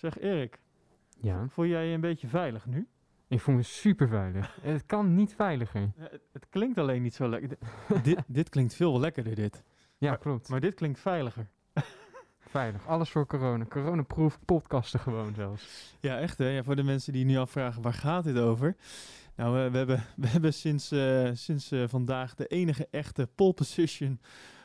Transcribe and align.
Zeg 0.00 0.18
Erik, 0.20 0.58
Ja, 1.20 1.46
voel 1.48 1.66
jij 1.66 1.86
je 1.86 1.94
een 1.94 2.00
beetje 2.00 2.28
veilig 2.28 2.66
nu? 2.66 2.88
ik 3.28 3.40
voel 3.40 3.54
me 3.54 3.62
super 3.62 4.08
veilig. 4.08 4.58
Het 4.62 4.86
kan 4.86 5.14
niet 5.14 5.34
veiliger. 5.34 5.80
Ja, 5.80 6.08
het, 6.10 6.20
het 6.32 6.46
klinkt 6.48 6.78
alleen 6.78 7.02
niet 7.02 7.14
zo 7.14 7.28
lekker. 7.28 7.58
dit, 8.02 8.22
dit 8.26 8.48
klinkt 8.48 8.74
veel 8.74 9.00
lekkerder, 9.00 9.34
dit. 9.34 9.62
Ja, 9.98 10.08
Maar- 10.08 10.18
klopt. 10.18 10.48
Maar 10.48 10.60
dit 10.60 10.74
klinkt 10.74 11.00
veiliger. 11.00 11.48
Veilig. 12.38 12.86
Alles 12.86 13.10
voor 13.10 13.26
corona. 13.26 13.64
Coronaproof 13.64 14.38
podcasten 14.44 15.00
gewoon 15.00 15.34
zelfs. 15.34 15.94
Ja, 16.00 16.18
echt 16.18 16.38
hè. 16.38 16.48
Ja, 16.48 16.62
voor 16.62 16.76
de 16.76 16.82
mensen 16.82 17.12
die 17.12 17.24
nu 17.24 17.36
afvragen, 17.36 17.82
waar 17.82 17.92
gaat 17.94 18.24
dit 18.24 18.38
over? 18.38 18.76
Nou, 19.36 19.64
eh, 19.64 19.70
we 19.70 19.76
hebben, 19.76 20.04
we 20.16 20.26
hebben 20.26 20.54
sinds, 20.54 20.90
eh, 20.90 21.30
sinds 21.32 21.70
eh, 21.70 21.84
vandaag 21.86 22.34
de 22.34 22.46
enige 22.46 22.88
echte 22.90 23.28
pole 23.34 23.52
position 23.52 24.20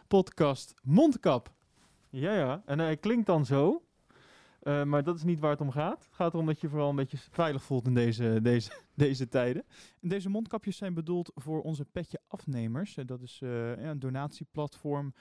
podcast 0.08 0.74
Mondkap. 0.84 1.52
Ja, 2.10 2.34
ja. 2.34 2.62
En 2.66 2.80
hij 2.80 2.98
klinkt 2.98 3.26
dan 3.26 3.46
zo. 3.46 3.85
Eh, 4.66 4.84
maar 4.84 5.04
dat 5.04 5.16
is 5.16 5.24
niet 5.24 5.40
waar 5.40 5.52
het 5.52 5.62
om 5.62 5.72
gaat. 5.72 6.06
Het 6.06 6.16
gaat 6.16 6.34
erom 6.34 6.46
dat 6.46 6.62
je 6.62 6.70
vooral 6.70 6.90
een 6.90 6.96
beetje 6.96 7.18
veilig 7.18 7.64
voelt 7.64 7.88
in 7.88 7.94
deze, 7.94 8.40
deze, 8.42 8.72
deze 8.94 9.28
tijden. 9.28 9.64
En 10.02 10.10
deze 10.10 10.30
mondkapjes 10.30 10.78
zijn 10.78 10.94
bedoeld 10.94 11.32
voor 11.36 11.62
onze 11.62 11.86
petje 11.86 12.20
afnemers. 12.28 12.98
Dat 13.06 13.22
is 13.22 13.40
eh, 13.42 13.72
een 13.72 14.00
donatieplatform 14.00 15.14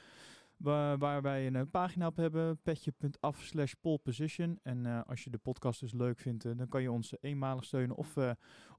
Waar, 0.57 1.23
wij 1.23 1.47
een 1.47 1.57
eh, 1.57 1.63
pagina 1.71 2.07
op 2.07 2.17
hebben, 2.17 2.59
petje.af 2.63 3.43
slash 3.43 3.73
poleposition. 3.81 4.59
En 4.63 5.07
als 5.07 5.25
je 5.25 5.31
de 5.31 5.39
podcast 5.39 5.81
dus 5.81 5.93
leuk 5.93 6.19
vindt, 6.19 6.43
dan 6.43 6.69
kan 6.69 6.83
je 6.83 6.91
ons 6.91 7.15
eenmalig 7.21 7.65
steunen 7.65 7.97
of, 7.97 8.17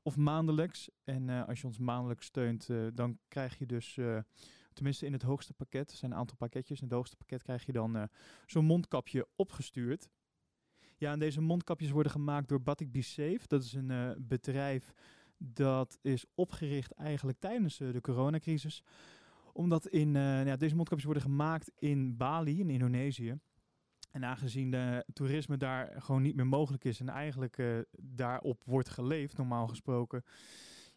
of 0.03 0.17
maandelijks. 0.17 0.89
En 1.03 1.29
als 1.29 1.61
je 1.61 1.67
ons 1.67 1.77
maandelijks 1.77 2.25
steunt, 2.25 2.69
dan 2.93 3.17
krijg 3.27 3.57
je 3.57 3.65
dus, 3.65 3.99
tenminste 4.73 5.05
in 5.05 5.13
het 5.13 5.21
hoogste 5.21 5.53
pakket, 5.53 5.91
er 5.91 5.97
zijn 5.97 6.11
een 6.11 6.17
aantal 6.17 6.37
pakketjes, 6.37 6.81
in 6.81 6.85
het 6.85 6.95
hoogste 6.95 7.15
pakket 7.15 7.43
krijg 7.43 7.65
je 7.65 7.71
dan 7.71 8.09
zo'n 8.45 8.65
mondkapje 8.65 9.27
opgestuurd. 9.35 10.09
Ja, 10.97 11.11
en 11.11 11.19
deze 11.19 11.41
mondkapjes 11.41 11.91
worden 11.91 12.11
gemaakt 12.11 12.47
door 12.47 12.61
Batik 12.61 12.91
Be. 12.91 13.39
Dat 13.47 13.63
is 13.63 13.73
een 13.73 13.91
eh, 13.91 14.09
bedrijf 14.17 14.93
dat 15.37 15.97
is 16.01 16.25
opgericht 16.35 16.91
eigenlijk 16.91 17.39
tijdens 17.39 17.79
eh, 17.79 17.91
de 17.91 18.01
coronacrisis 18.01 18.83
omdat 19.53 19.87
in, 19.87 20.15
eh, 20.15 20.45
ja, 20.45 20.55
deze 20.55 20.75
mondkapjes 20.75 21.05
worden 21.05 21.23
gemaakt 21.23 21.71
in 21.75 22.17
Bali, 22.17 22.59
in 22.59 22.69
Indonesië. 22.69 23.39
En 24.11 24.25
aangezien 24.25 24.71
de 24.71 25.05
toerisme 25.13 25.57
daar 25.57 26.01
gewoon 26.01 26.21
niet 26.21 26.35
meer 26.35 26.47
mogelijk 26.47 26.83
is 26.83 26.99
en 26.99 27.09
eigenlijk 27.09 27.85
daarop 27.97 28.61
wordt 28.65 28.89
geleefd, 28.89 29.37
normaal 29.37 29.67
gesproken, 29.67 30.23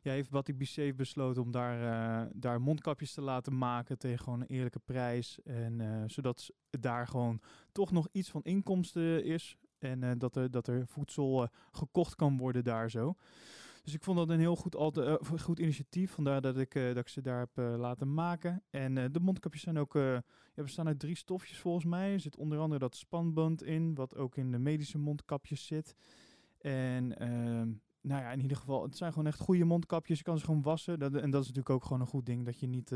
ja, 0.01 0.13
heeft 0.13 0.31
Batik 0.31 0.67
Safe 0.67 0.95
besloten 0.95 1.43
om 1.43 1.51
daar, 1.51 2.29
daar 2.35 2.61
mondkapjes 2.61 3.13
te 3.13 3.21
laten 3.21 3.59
maken 3.59 3.99
tegen 3.99 4.25
gewoon 4.25 4.41
een 4.41 4.47
eerlijke 4.47 4.79
prijs. 4.79 5.43
En 5.43 5.81
eh, 5.81 6.03
zodat 6.07 6.51
daar 6.71 7.07
gewoon 7.07 7.41
toch 7.73 7.91
nog 7.93 8.09
iets 8.13 8.31
van 8.31 8.43
inkomsten 8.43 9.25
is. 9.25 9.57
En 9.79 10.03
eh, 10.03 10.11
dat, 10.19 10.37
er, 10.37 10.51
dat 10.51 10.67
er 10.67 10.87
voedsel 10.87 11.43
eh, 11.43 11.49
gekocht 11.73 12.15
kan 12.15 12.37
worden 12.37 12.65
daar 12.65 12.91
zo. 12.91 13.15
Dus 13.83 13.95
ik 13.95 14.03
vond 14.03 14.19
dat 14.19 14.29
een 14.29 14.39
heel 14.39 14.57
goed, 14.57 14.75
eh, 14.75 15.15
goed 15.41 15.59
initiatief. 15.59 16.13
Vandaar 16.13 16.41
dat 16.41 16.59
ik, 16.59 16.75
dat 16.75 16.97
ik 16.97 17.09
ze 17.09 17.21
daar 17.21 17.39
heb 17.39 17.79
laten 17.79 18.15
maken. 18.15 18.63
En 18.71 19.13
de 19.13 19.21
mondkapjes 19.21 19.63
zijn 19.63 19.79
ook, 19.79 19.93
ja, 19.95 20.23
bestaan 20.55 20.87
uit 20.87 20.99
drie 20.99 21.17
stofjes 21.17 21.59
volgens 21.59 21.85
mij. 21.85 22.13
Er 22.13 22.21
zit 22.21 22.37
onder 22.37 22.59
andere 22.59 22.81
dat 22.81 22.97
spanband 22.97 23.63
in, 23.63 23.95
wat 23.95 24.17
ook 24.17 24.37
in 24.37 24.51
de 24.51 24.59
medische 24.59 24.99
mondkapjes 24.99 25.67
zit. 25.67 25.95
En 26.59 27.19
ehm, 27.19 27.69
nou 28.01 28.23
ja, 28.23 28.33
in 28.33 28.41
ieder 28.41 28.57
geval, 28.57 28.83
het 28.83 28.97
zijn 28.97 29.13
gewoon 29.13 29.27
echt 29.27 29.41
goede 29.41 29.65
mondkapjes. 29.65 30.19
Je 30.19 30.25
kan 30.25 30.39
ze 30.39 30.45
gewoon 30.45 30.63
wassen. 30.63 30.99
Dat, 30.99 31.15
en 31.15 31.31
dat 31.31 31.41
is 31.43 31.49
natuurlijk 31.49 31.75
ook 31.75 31.83
gewoon 31.83 32.01
een 32.01 32.07
goed 32.07 32.27
ding, 32.27 32.45
dat 32.45 32.61
je 32.61 32.67
niet 32.67 32.93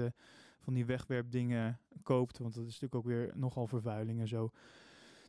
van 0.60 0.74
die 0.74 0.86
wegwerpdingen 0.86 1.78
koopt. 2.02 2.38
Want 2.38 2.54
dat 2.54 2.66
is 2.66 2.80
natuurlijk 2.80 2.94
ook 2.94 3.06
weer 3.06 3.32
nogal 3.34 3.66
vervuiling 3.66 4.20
en 4.20 4.28
zo. 4.28 4.50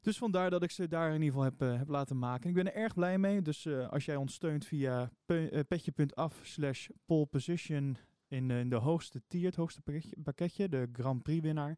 Dus 0.03 0.17
vandaar 0.17 0.49
dat 0.49 0.63
ik 0.63 0.71
ze 0.71 0.87
daar 0.87 1.07
in 1.13 1.21
ieder 1.21 1.27
geval 1.27 1.43
heb, 1.43 1.61
eh, 1.61 1.77
heb 1.77 1.87
laten 1.89 2.19
maken. 2.19 2.49
Ik 2.49 2.55
ben 2.55 2.65
er 2.73 2.81
erg 2.81 2.93
blij 2.93 3.17
mee. 3.17 3.41
Dus 3.41 3.65
eh, 3.65 3.89
als 3.89 4.05
jij 4.05 4.15
ons 4.15 4.33
steunt 4.33 4.65
via 4.65 5.11
pe- 5.25 5.47
eh, 5.49 5.59
petje.af 5.67 6.39
slash 6.43 6.87
poleposition 7.05 7.97
in, 8.27 8.51
in 8.51 8.69
de 8.69 8.75
hoogste 8.75 9.21
tier, 9.28 9.45
het 9.45 9.55
hoogste 9.55 9.81
pakketje, 10.23 10.69
de 10.69 10.89
Grand 10.94 11.23
Prix 11.23 11.41
winnaar, 11.41 11.78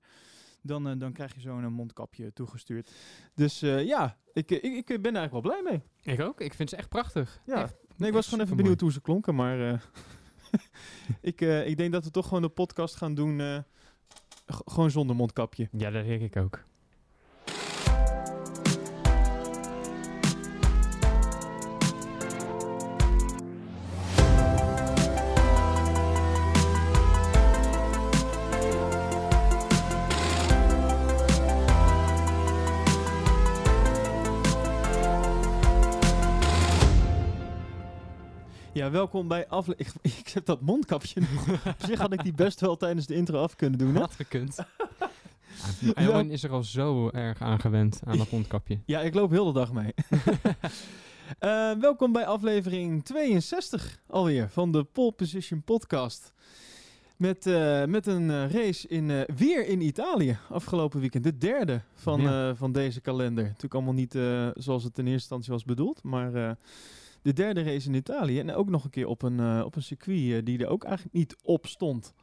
dan, 0.62 1.00
dan 1.00 1.14
krijg 1.14 1.34
je 1.34 1.40
zo'n 1.40 1.74
mondkapje 1.74 2.34
toegestuurd. 2.34 2.92
Dus 3.36 3.60
ja, 3.60 4.18
ik, 4.34 4.52
ik, 4.52 4.90
ik 4.90 5.02
ben 5.02 5.16
er 5.16 5.20
eigenlijk 5.20 5.32
wel 5.32 5.42
blij 5.42 5.62
mee. 5.64 6.14
Ik 6.14 6.22
ook. 6.22 6.42
Ik 6.42 6.54
vind 6.54 6.70
ze 6.70 6.76
echt 6.76 6.90
prachtig. 6.90 7.42
Ja. 7.46 7.62
Echt 7.62 7.76
Nee, 7.98 8.08
ik 8.10 8.16
was 8.16 8.28
gewoon 8.28 8.44
even 8.46 8.58
benieuwd 8.58 8.82
hoe 8.82 8.92
ze 8.92 9.02
klonken, 9.02 9.36
maar 9.36 9.58
ik, 11.22 11.42
ik 11.42 11.78
denk 11.78 11.92
dat 11.92 12.04
we 12.04 12.12
toch 12.12 12.28
gewoon 12.28 12.42
de 12.42 12.50
podcast 12.50 12.96
gaan 12.96 13.16
doen 13.16 13.64
gewoon 14.48 14.92
zonder 14.92 15.16
mondkapje. 15.16 15.70
Ja, 15.72 15.92
dat 15.92 16.06
denk 16.06 16.22
ik 16.22 16.36
ook. 16.36 16.64
Ja, 38.86 38.92
welkom 38.92 39.28
bij 39.28 39.48
aflevering... 39.48 39.96
Ik, 40.02 40.18
ik 40.18 40.28
heb 40.28 40.46
dat 40.46 40.62
mondkapje 40.62 41.22
nog. 41.22 41.48
Op 41.74 41.86
zich 41.86 42.00
had 42.00 42.14
ik 42.14 42.24
die 42.24 42.34
best 42.34 42.60
wel 42.60 42.78
tijdens 42.78 43.06
de 43.06 43.16
intro 43.16 43.42
af 43.42 43.56
kunnen 43.56 43.80
doen, 43.80 43.94
hè? 43.94 44.00
Had 44.00 44.14
gekund. 44.14 44.58
Elwin 45.94 46.32
is 46.32 46.44
er 46.44 46.52
al 46.52 46.64
zo 46.64 47.10
erg 47.10 47.42
aan 47.42 47.60
gewend 47.60 48.02
aan 48.04 48.18
dat 48.18 48.32
mondkapje. 48.32 48.80
Ja, 48.86 49.02
ik 49.02 49.14
loop 49.14 49.32
heel 49.32 49.46
de 49.46 49.54
dag 49.54 49.74
mee. 49.74 49.94
Eh, 51.40 51.72
welkom 51.72 52.12
bij 52.12 52.26
aflevering 52.26 53.06
62 53.06 54.02
alweer 54.08 54.50
van 54.50 54.72
de 54.72 54.84
Pole 54.84 55.12
Position 55.12 55.64
podcast. 55.64 56.34
Met, 57.18 57.46
eh, 57.46 57.86
met 57.86 58.08
een 58.08 58.30
eh, 58.30 58.52
race 58.52 58.88
in, 58.88 59.12
eh, 59.12 59.36
weer 59.36 59.68
in 59.68 59.82
Italië 59.82 60.38
afgelopen 60.50 61.00
weekend. 61.00 61.24
De 61.24 61.38
derde 61.38 61.82
van, 61.94 62.22
Ja. 62.22 62.56
van 62.56 62.72
deze 62.72 63.02
kalender. 63.02 63.44
Natuurlijk 63.44 63.74
allemaal 63.74 63.94
niet 63.94 64.18
zoals 64.54 64.84
het 64.84 64.98
in 64.98 65.04
eerste 65.04 65.12
instantie 65.12 65.52
was 65.52 65.64
bedoeld. 65.64 66.04
Maar 66.04 66.58
de 67.26 67.34
derde 67.34 67.64
race 67.64 67.88
in 67.88 67.94
Italië. 67.94 68.40
En 68.40 68.54
ook 68.54 68.70
nog 68.70 68.84
een 68.84 68.90
keer 68.90 69.08
op 69.08 69.22
een, 69.22 69.40
eh, 69.40 69.62
op 69.66 69.76
een 69.76 69.84
circuit 69.84 70.32
eh, 70.32 70.40
die 70.44 70.60
er 70.60 70.68
ook 70.68 70.84
eigenlijk 70.84 71.16
niet 71.16 71.36
op 71.44 71.68
stond. 71.68 72.14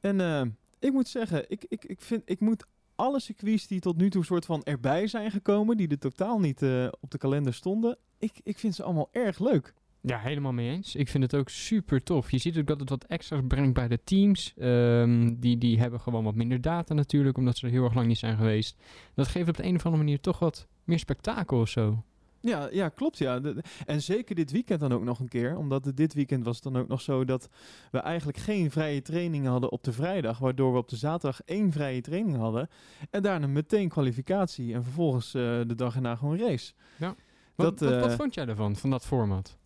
En 0.00 0.20
eh, 0.20 0.42
ik 0.78 0.92
moet 0.92 1.08
zeggen, 1.08 1.44
ik, 1.48 1.64
ik, 1.68 1.84
ik, 1.84 2.00
vind, 2.00 2.22
ik 2.24 2.40
moet 2.40 2.64
alle 2.94 3.20
circuits 3.20 3.66
die 3.66 3.80
tot 3.80 3.96
nu 3.96 4.10
toe 4.10 4.24
soort 4.24 4.44
van 4.44 4.62
erbij 4.62 5.06
zijn 5.06 5.30
gekomen, 5.30 5.76
die 5.76 5.88
er 5.88 5.98
totaal 5.98 6.40
niet 6.40 6.62
op 7.00 7.10
de 7.10 7.18
kalender 7.18 7.54
stonden, 7.54 7.96
ik, 8.18 8.40
ik 8.42 8.58
vind 8.58 8.74
ze 8.74 8.82
allemaal 8.82 9.08
erg 9.12 9.38
leuk. 9.38 9.74
Ja, 10.00 10.18
helemaal 10.18 10.52
mee 10.52 10.70
eens. 10.70 10.94
Ik 10.94 11.08
vind 11.08 11.22
het 11.22 11.34
ook 11.34 11.48
super 11.48 12.02
tof. 12.02 12.30
Je 12.30 12.38
ziet 12.38 12.58
ook 12.58 12.66
dat 12.66 12.80
het 12.80 12.88
wat 12.88 13.04
extra's 13.04 13.40
brengt 13.48 13.74
bij 13.74 13.88
de 13.88 14.04
teams. 14.04 14.54
Ehm, 14.58 15.34
die, 15.38 15.58
die 15.58 15.78
hebben 15.78 16.00
gewoon 16.00 16.24
wat 16.24 16.34
minder 16.34 16.60
data 16.60 16.94
natuurlijk, 16.94 17.38
omdat 17.38 17.56
ze 17.56 17.66
er 17.66 17.72
heel 17.72 17.84
erg 17.84 17.94
lang 17.94 18.06
niet 18.06 18.18
zijn 18.18 18.36
geweest. 18.36 18.76
Dat 19.14 19.28
geeft 19.28 19.48
op 19.48 19.56
de 19.56 19.64
een 19.64 19.74
of 19.74 19.84
andere 19.84 20.02
manier 20.02 20.20
toch 20.20 20.38
wat 20.38 20.66
meer 20.84 20.98
spektakel 20.98 21.60
of 21.60 21.68
zo. 21.68 22.04
Ja, 22.40 22.68
ja 22.72 22.88
klopt. 22.88 23.18
Ja. 23.18 23.40
En 23.86 24.02
zeker 24.02 24.34
dit 24.34 24.50
weekend 24.50 24.80
dan 24.80 24.92
ook 24.92 25.04
nog 25.04 25.18
een 25.18 25.28
keer. 25.28 25.56
Omdat 25.56 25.84
het 25.84 25.96
dit 25.96 26.14
weekend 26.14 26.44
was 26.44 26.60
dan 26.60 26.76
ook 26.76 26.88
nog 26.88 27.00
zo 27.00 27.24
dat 27.24 27.48
we 27.90 27.98
eigenlijk 27.98 28.38
geen 28.38 28.70
vrije 28.70 29.02
trainingen 29.02 29.50
hadden 29.50 29.70
op 29.70 29.84
de 29.84 29.92
vrijdag. 29.92 30.38
Waardoor 30.38 30.72
we 30.72 30.78
op 30.78 30.88
de 30.88 30.96
zaterdag 30.96 31.42
één 31.44 31.72
vrije 31.72 32.00
training 32.00 32.36
hadden. 32.36 32.68
En 33.10 33.22
daarna 33.22 33.46
meteen 33.46 33.88
kwalificatie. 33.88 34.74
En 34.74 34.82
vervolgens 34.82 35.34
eh, 35.34 35.42
de 35.42 35.74
dag 35.74 35.94
erna 35.94 36.16
gewoon 36.16 36.38
race. 36.38 36.72
Wat, 36.98 37.78
Dat, 37.78 37.90
wat, 37.90 38.00
wat 38.00 38.10
eh, 38.10 38.16
vond 38.16 38.34
jij 38.34 38.46
ervan, 38.46 38.76
van 38.76 38.90
dat 38.90 39.06
format? 39.06 39.56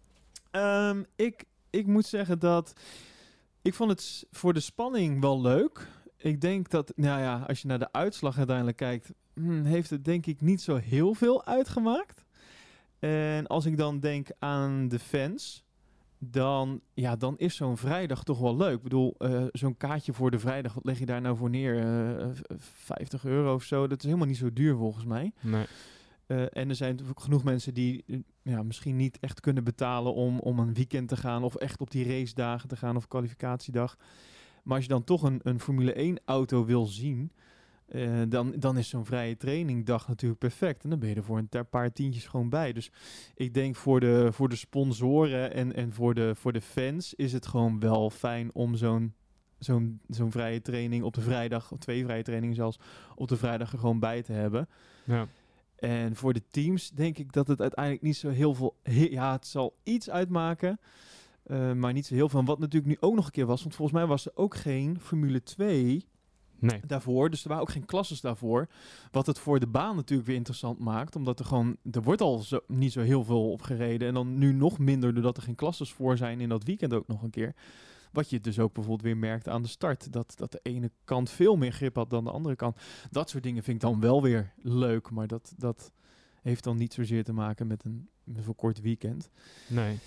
Ehm, 0.50 1.02
ik, 1.16 1.44
ik 1.70 1.86
moet 1.86 2.06
zeggen 2.06 2.38
dat 2.38 2.72
ik 3.62 3.74
vond 3.74 3.90
het 3.90 4.26
voor 4.30 4.52
de 4.52 4.60
spanning 4.60 5.20
wel 5.20 5.40
leuk. 5.40 5.88
Ik 6.16 6.40
denk 6.40 6.70
dat, 6.70 6.92
nou 6.96 7.20
ja, 7.20 7.44
als 7.48 7.62
je 7.62 7.68
naar 7.68 7.78
de 7.78 7.92
uitslag 7.92 8.36
uiteindelijk 8.36 8.76
kijkt, 8.76 9.12
hmm, 9.34 9.64
heeft 9.64 9.90
het 9.90 10.04
denk 10.04 10.26
ik 10.26 10.40
niet 10.40 10.60
zo 10.60 10.76
heel 10.76 11.14
veel 11.14 11.44
uitgemaakt. 11.44 12.23
En 13.08 13.46
als 13.46 13.66
ik 13.66 13.76
dan 13.76 14.00
denk 14.00 14.28
aan 14.38 14.88
de 14.88 14.98
fans, 14.98 15.64
dan, 16.18 16.80
ja, 16.94 17.16
dan 17.16 17.38
is 17.38 17.56
zo'n 17.56 17.76
vrijdag 17.76 18.24
toch 18.24 18.38
wel 18.38 18.56
leuk. 18.56 18.76
Ik 18.76 18.82
bedoel, 18.82 19.14
eh, 19.18 19.44
zo'n 19.52 19.76
kaartje 19.76 20.12
voor 20.12 20.30
de 20.30 20.38
vrijdag, 20.38 20.74
wat 20.74 20.84
leg 20.84 20.98
je 20.98 21.06
daar 21.06 21.20
nou 21.20 21.36
voor 21.36 21.50
neer? 21.50 21.78
Eh, 21.78 22.26
v- 22.32 22.40
50 22.84 23.24
euro 23.24 23.54
of 23.54 23.62
zo, 23.62 23.86
dat 23.86 23.98
is 23.98 24.04
helemaal 24.04 24.26
niet 24.26 24.36
zo 24.36 24.52
duur 24.52 24.76
volgens 24.76 25.04
mij. 25.04 25.32
Nee. 25.40 25.64
Eh, 26.26 26.42
en 26.56 26.68
er 26.68 26.74
zijn 26.74 27.00
genoeg 27.14 27.44
mensen 27.44 27.74
die 27.74 28.04
eh, 28.06 28.18
ja, 28.42 28.62
misschien 28.62 28.96
niet 28.96 29.18
echt 29.20 29.40
kunnen 29.40 29.64
betalen 29.64 30.14
om, 30.14 30.38
om 30.38 30.58
een 30.58 30.74
weekend 30.74 31.08
te 31.08 31.16
gaan 31.16 31.42
of 31.42 31.54
echt 31.54 31.80
op 31.80 31.90
die 31.90 32.08
race 32.08 32.34
dagen 32.34 32.68
te 32.68 32.76
gaan 32.76 32.96
of 32.96 33.08
kwalificatiedag. 33.08 33.96
Maar 34.62 34.74
als 34.74 34.84
je 34.84 34.90
dan 34.90 35.04
toch 35.04 35.22
een, 35.22 35.40
een 35.42 35.60
Formule 35.60 35.92
1 35.92 36.20
auto 36.24 36.64
wil 36.64 36.86
zien, 36.86 37.32
eh, 37.86 38.22
dan, 38.28 38.54
dan 38.58 38.78
is 38.78 38.88
zo'n 38.88 39.04
vrije 39.04 39.36
trainingdag 39.36 40.08
natuurlijk 40.08 40.40
perfect. 40.40 40.84
En 40.84 40.90
dan 40.90 40.98
ben 40.98 41.08
je 41.08 41.14
er 41.14 41.24
voor 41.24 41.38
een 41.38 41.68
paar 41.70 41.92
tientjes 41.92 42.26
gewoon 42.26 42.48
bij. 42.48 42.72
Dus 42.72 42.90
ik 43.34 43.54
denk 43.54 43.76
voor 43.76 44.00
de, 44.00 44.28
voor 44.32 44.48
de 44.48 44.56
sponsoren 44.56 45.52
en, 45.52 45.74
en 45.74 45.92
voor, 45.92 46.14
de, 46.14 46.34
voor 46.34 46.52
de 46.52 46.60
fans 46.60 47.14
is 47.14 47.32
het 47.32 47.46
gewoon 47.46 47.80
wel 47.80 48.10
fijn 48.10 48.54
om 48.54 48.74
zo'n 48.74 49.14
zo'n 49.58 50.00
zo'n 50.08 50.30
vrije 50.30 50.60
training 50.60 51.04
op 51.04 51.14
de 51.14 51.20
vrijdag, 51.20 51.72
of 51.72 51.78
twee 51.78 52.04
vrije 52.04 52.22
trainingen 52.22 52.56
zelfs, 52.56 52.78
op 53.14 53.28
de 53.28 53.36
vrijdag 53.36 53.72
er 53.72 53.78
gewoon 53.78 53.98
bij 53.98 54.22
te 54.22 54.32
hebben. 54.32 54.68
Ja. 55.04 55.26
En 55.76 56.16
voor 56.16 56.32
de 56.32 56.42
teams 56.50 56.90
denk 56.90 57.18
ik 57.18 57.32
dat 57.32 57.48
het 57.48 57.60
uiteindelijk 57.60 58.04
niet 58.04 58.16
zo 58.16 58.28
heel 58.28 58.54
veel... 58.54 58.76
ja, 59.18 59.32
het 59.32 59.46
zal 59.46 59.76
iets 59.82 60.10
uitmaken, 60.10 60.80
eh, 61.42 61.72
maar 61.72 61.92
niet 61.92 62.06
zo 62.06 62.14
heel 62.14 62.28
veel. 62.28 62.40
En 62.40 62.44
wat 62.44 62.58
natuurlijk 62.58 62.86
nu 62.86 63.08
ook 63.08 63.14
nog 63.14 63.26
een 63.26 63.32
keer 63.32 63.46
was, 63.46 63.62
want 63.62 63.74
volgens 63.74 63.98
mij 63.98 64.06
was 64.06 64.26
er 64.26 64.32
ook 64.34 64.54
geen 64.54 65.00
Formule 65.00 65.42
2 65.42 66.06
Nee. 66.64 66.80
daarvoor. 66.86 67.30
Dus 67.30 67.42
er 67.42 67.48
waren 67.48 67.62
ook 67.62 67.70
geen 67.70 67.84
klasses 67.84 68.20
daarvoor. 68.20 68.68
Wat 69.10 69.26
het 69.26 69.38
voor 69.38 69.60
de 69.60 69.66
baan 69.66 69.96
natuurlijk 69.96 70.28
weer 70.28 70.36
interessant 70.36 70.78
maakt. 70.78 71.16
Omdat 71.16 71.38
er 71.38 71.44
gewoon, 71.44 71.76
er 71.90 72.02
wordt 72.02 72.20
al 72.20 72.38
zo, 72.38 72.60
niet 72.66 72.92
zo 72.92 73.00
heel 73.00 73.24
veel 73.24 73.50
op 73.50 73.62
gereden. 73.62 74.08
En 74.08 74.14
dan 74.14 74.38
nu 74.38 74.52
nog 74.52 74.78
minder, 74.78 75.14
doordat 75.14 75.36
er 75.36 75.42
geen 75.42 75.54
klasses 75.54 75.92
voor 75.92 76.16
zijn 76.16 76.40
in 76.40 76.48
dat 76.48 76.64
weekend 76.64 76.92
ook 76.94 77.06
nog 77.06 77.22
een 77.22 77.30
keer. 77.30 77.54
Wat 78.12 78.30
je 78.30 78.40
dus 78.40 78.58
ook 78.58 78.72
bijvoorbeeld 78.72 79.06
weer 79.06 79.16
merkte 79.16 79.50
aan 79.50 79.62
de 79.62 79.68
start. 79.68 80.12
Dat, 80.12 80.32
dat 80.36 80.52
de 80.52 80.60
ene 80.62 80.90
kant 81.04 81.30
veel 81.30 81.56
meer 81.56 81.72
grip 81.72 81.96
had 81.96 82.10
dan 82.10 82.24
de 82.24 82.30
andere 82.30 82.56
kant. 82.56 82.76
Dat 83.10 83.30
soort 83.30 83.42
dingen 83.42 83.62
vind 83.62 83.76
ik 83.82 83.90
dan 83.90 84.00
wel 84.00 84.22
weer 84.22 84.52
leuk. 84.62 85.10
Maar 85.10 85.26
dat, 85.26 85.52
dat 85.56 85.92
heeft 86.42 86.64
dan 86.64 86.76
niet 86.76 86.94
zozeer 86.94 87.24
te 87.24 87.32
maken 87.32 87.66
met 87.66 87.84
een, 87.84 88.08
met 88.24 88.36
een 88.36 88.42
verkort 88.42 88.80
weekend. 88.80 89.30
Nee. 89.66 89.98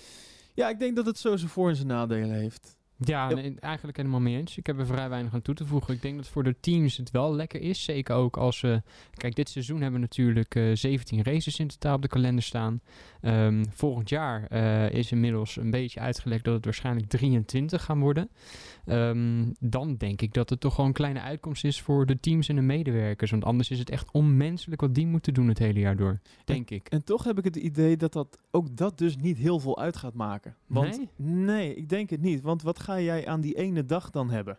Ja, 0.54 0.68
ik 0.68 0.78
denk 0.78 0.96
dat 0.96 1.06
het 1.06 1.18
zo 1.18 1.36
zijn 1.36 1.50
voor- 1.50 1.68
en 1.68 1.76
zijn 1.76 1.88
nadelen 1.88 2.36
heeft. 2.36 2.77
Ja, 3.00 3.28
nee, 3.28 3.54
eigenlijk 3.60 3.96
helemaal 3.96 4.20
mee 4.20 4.36
eens. 4.36 4.56
Ik 4.56 4.66
heb 4.66 4.78
er 4.78 4.86
vrij 4.86 5.08
weinig 5.08 5.34
aan 5.34 5.42
toe 5.42 5.54
te 5.54 5.66
voegen. 5.66 5.94
Ik 5.94 6.02
denk 6.02 6.16
dat 6.16 6.28
voor 6.28 6.44
de 6.44 6.56
teams 6.60 6.96
het 6.96 7.10
wel 7.10 7.34
lekker 7.34 7.60
is. 7.60 7.84
Zeker 7.84 8.14
ook 8.14 8.36
als 8.36 8.60
we... 8.60 8.82
Kijk, 9.14 9.34
dit 9.34 9.48
seizoen 9.48 9.80
hebben 9.80 10.00
we 10.00 10.06
natuurlijk 10.06 10.54
eh 10.54 10.70
17 10.72 11.22
races 11.22 11.58
in 11.58 11.68
totaal 11.68 11.94
op 11.94 12.02
de 12.02 12.08
kalender 12.08 12.42
staan. 12.42 12.80
Ehm, 13.20 13.64
volgend 13.70 14.08
jaar 14.08 14.46
eh, 14.46 14.90
is 14.90 15.12
inmiddels 15.12 15.56
een 15.56 15.70
beetje 15.70 16.00
uitgelekt 16.00 16.44
dat 16.44 16.54
het 16.54 16.64
waarschijnlijk 16.64 17.08
23 17.08 17.84
gaan 17.84 18.00
worden. 18.00 18.28
Ehm, 18.84 19.44
dan 19.58 19.96
denk 19.96 20.22
ik 20.22 20.34
dat 20.34 20.50
het 20.50 20.60
toch 20.60 20.74
gewoon 20.74 20.86
een 20.88 20.94
kleine 20.94 21.20
uitkomst 21.20 21.64
is 21.64 21.80
voor 21.80 22.06
de 22.06 22.20
teams 22.20 22.48
en 22.48 22.56
de 22.56 22.62
medewerkers. 22.62 23.30
Want 23.30 23.44
anders 23.44 23.70
is 23.70 23.78
het 23.78 23.90
echt 23.90 24.10
onmenselijk 24.10 24.80
wat 24.80 24.94
die 24.94 25.06
moeten 25.06 25.34
doen 25.34 25.48
het 25.48 25.58
hele 25.58 25.80
jaar 25.80 25.96
door. 25.96 26.20
Denk 26.44 26.70
ik. 26.70 26.88
En 26.88 27.04
toch 27.04 27.24
heb 27.24 27.38
ik 27.38 27.44
het 27.44 27.56
idee 27.56 27.96
dat, 27.96 28.12
dat 28.12 28.38
ook 28.50 28.76
dat 28.76 28.98
dus 28.98 29.16
niet 29.16 29.38
heel 29.38 29.58
veel 29.58 29.78
uit 29.78 29.96
gaat 29.96 30.14
maken. 30.14 30.56
Want 30.66 30.98
Nee? 30.98 31.08
nee, 31.16 31.74
ik 31.74 31.88
denk 31.88 32.10
het 32.10 32.20
niet. 32.20 32.40
Want 32.40 32.62
wat 32.62 32.80
ga 32.88 33.00
jij 33.00 33.26
aan 33.26 33.40
die 33.40 33.54
ene 33.54 33.84
dag 33.84 34.10
dan 34.10 34.30
hebben? 34.30 34.58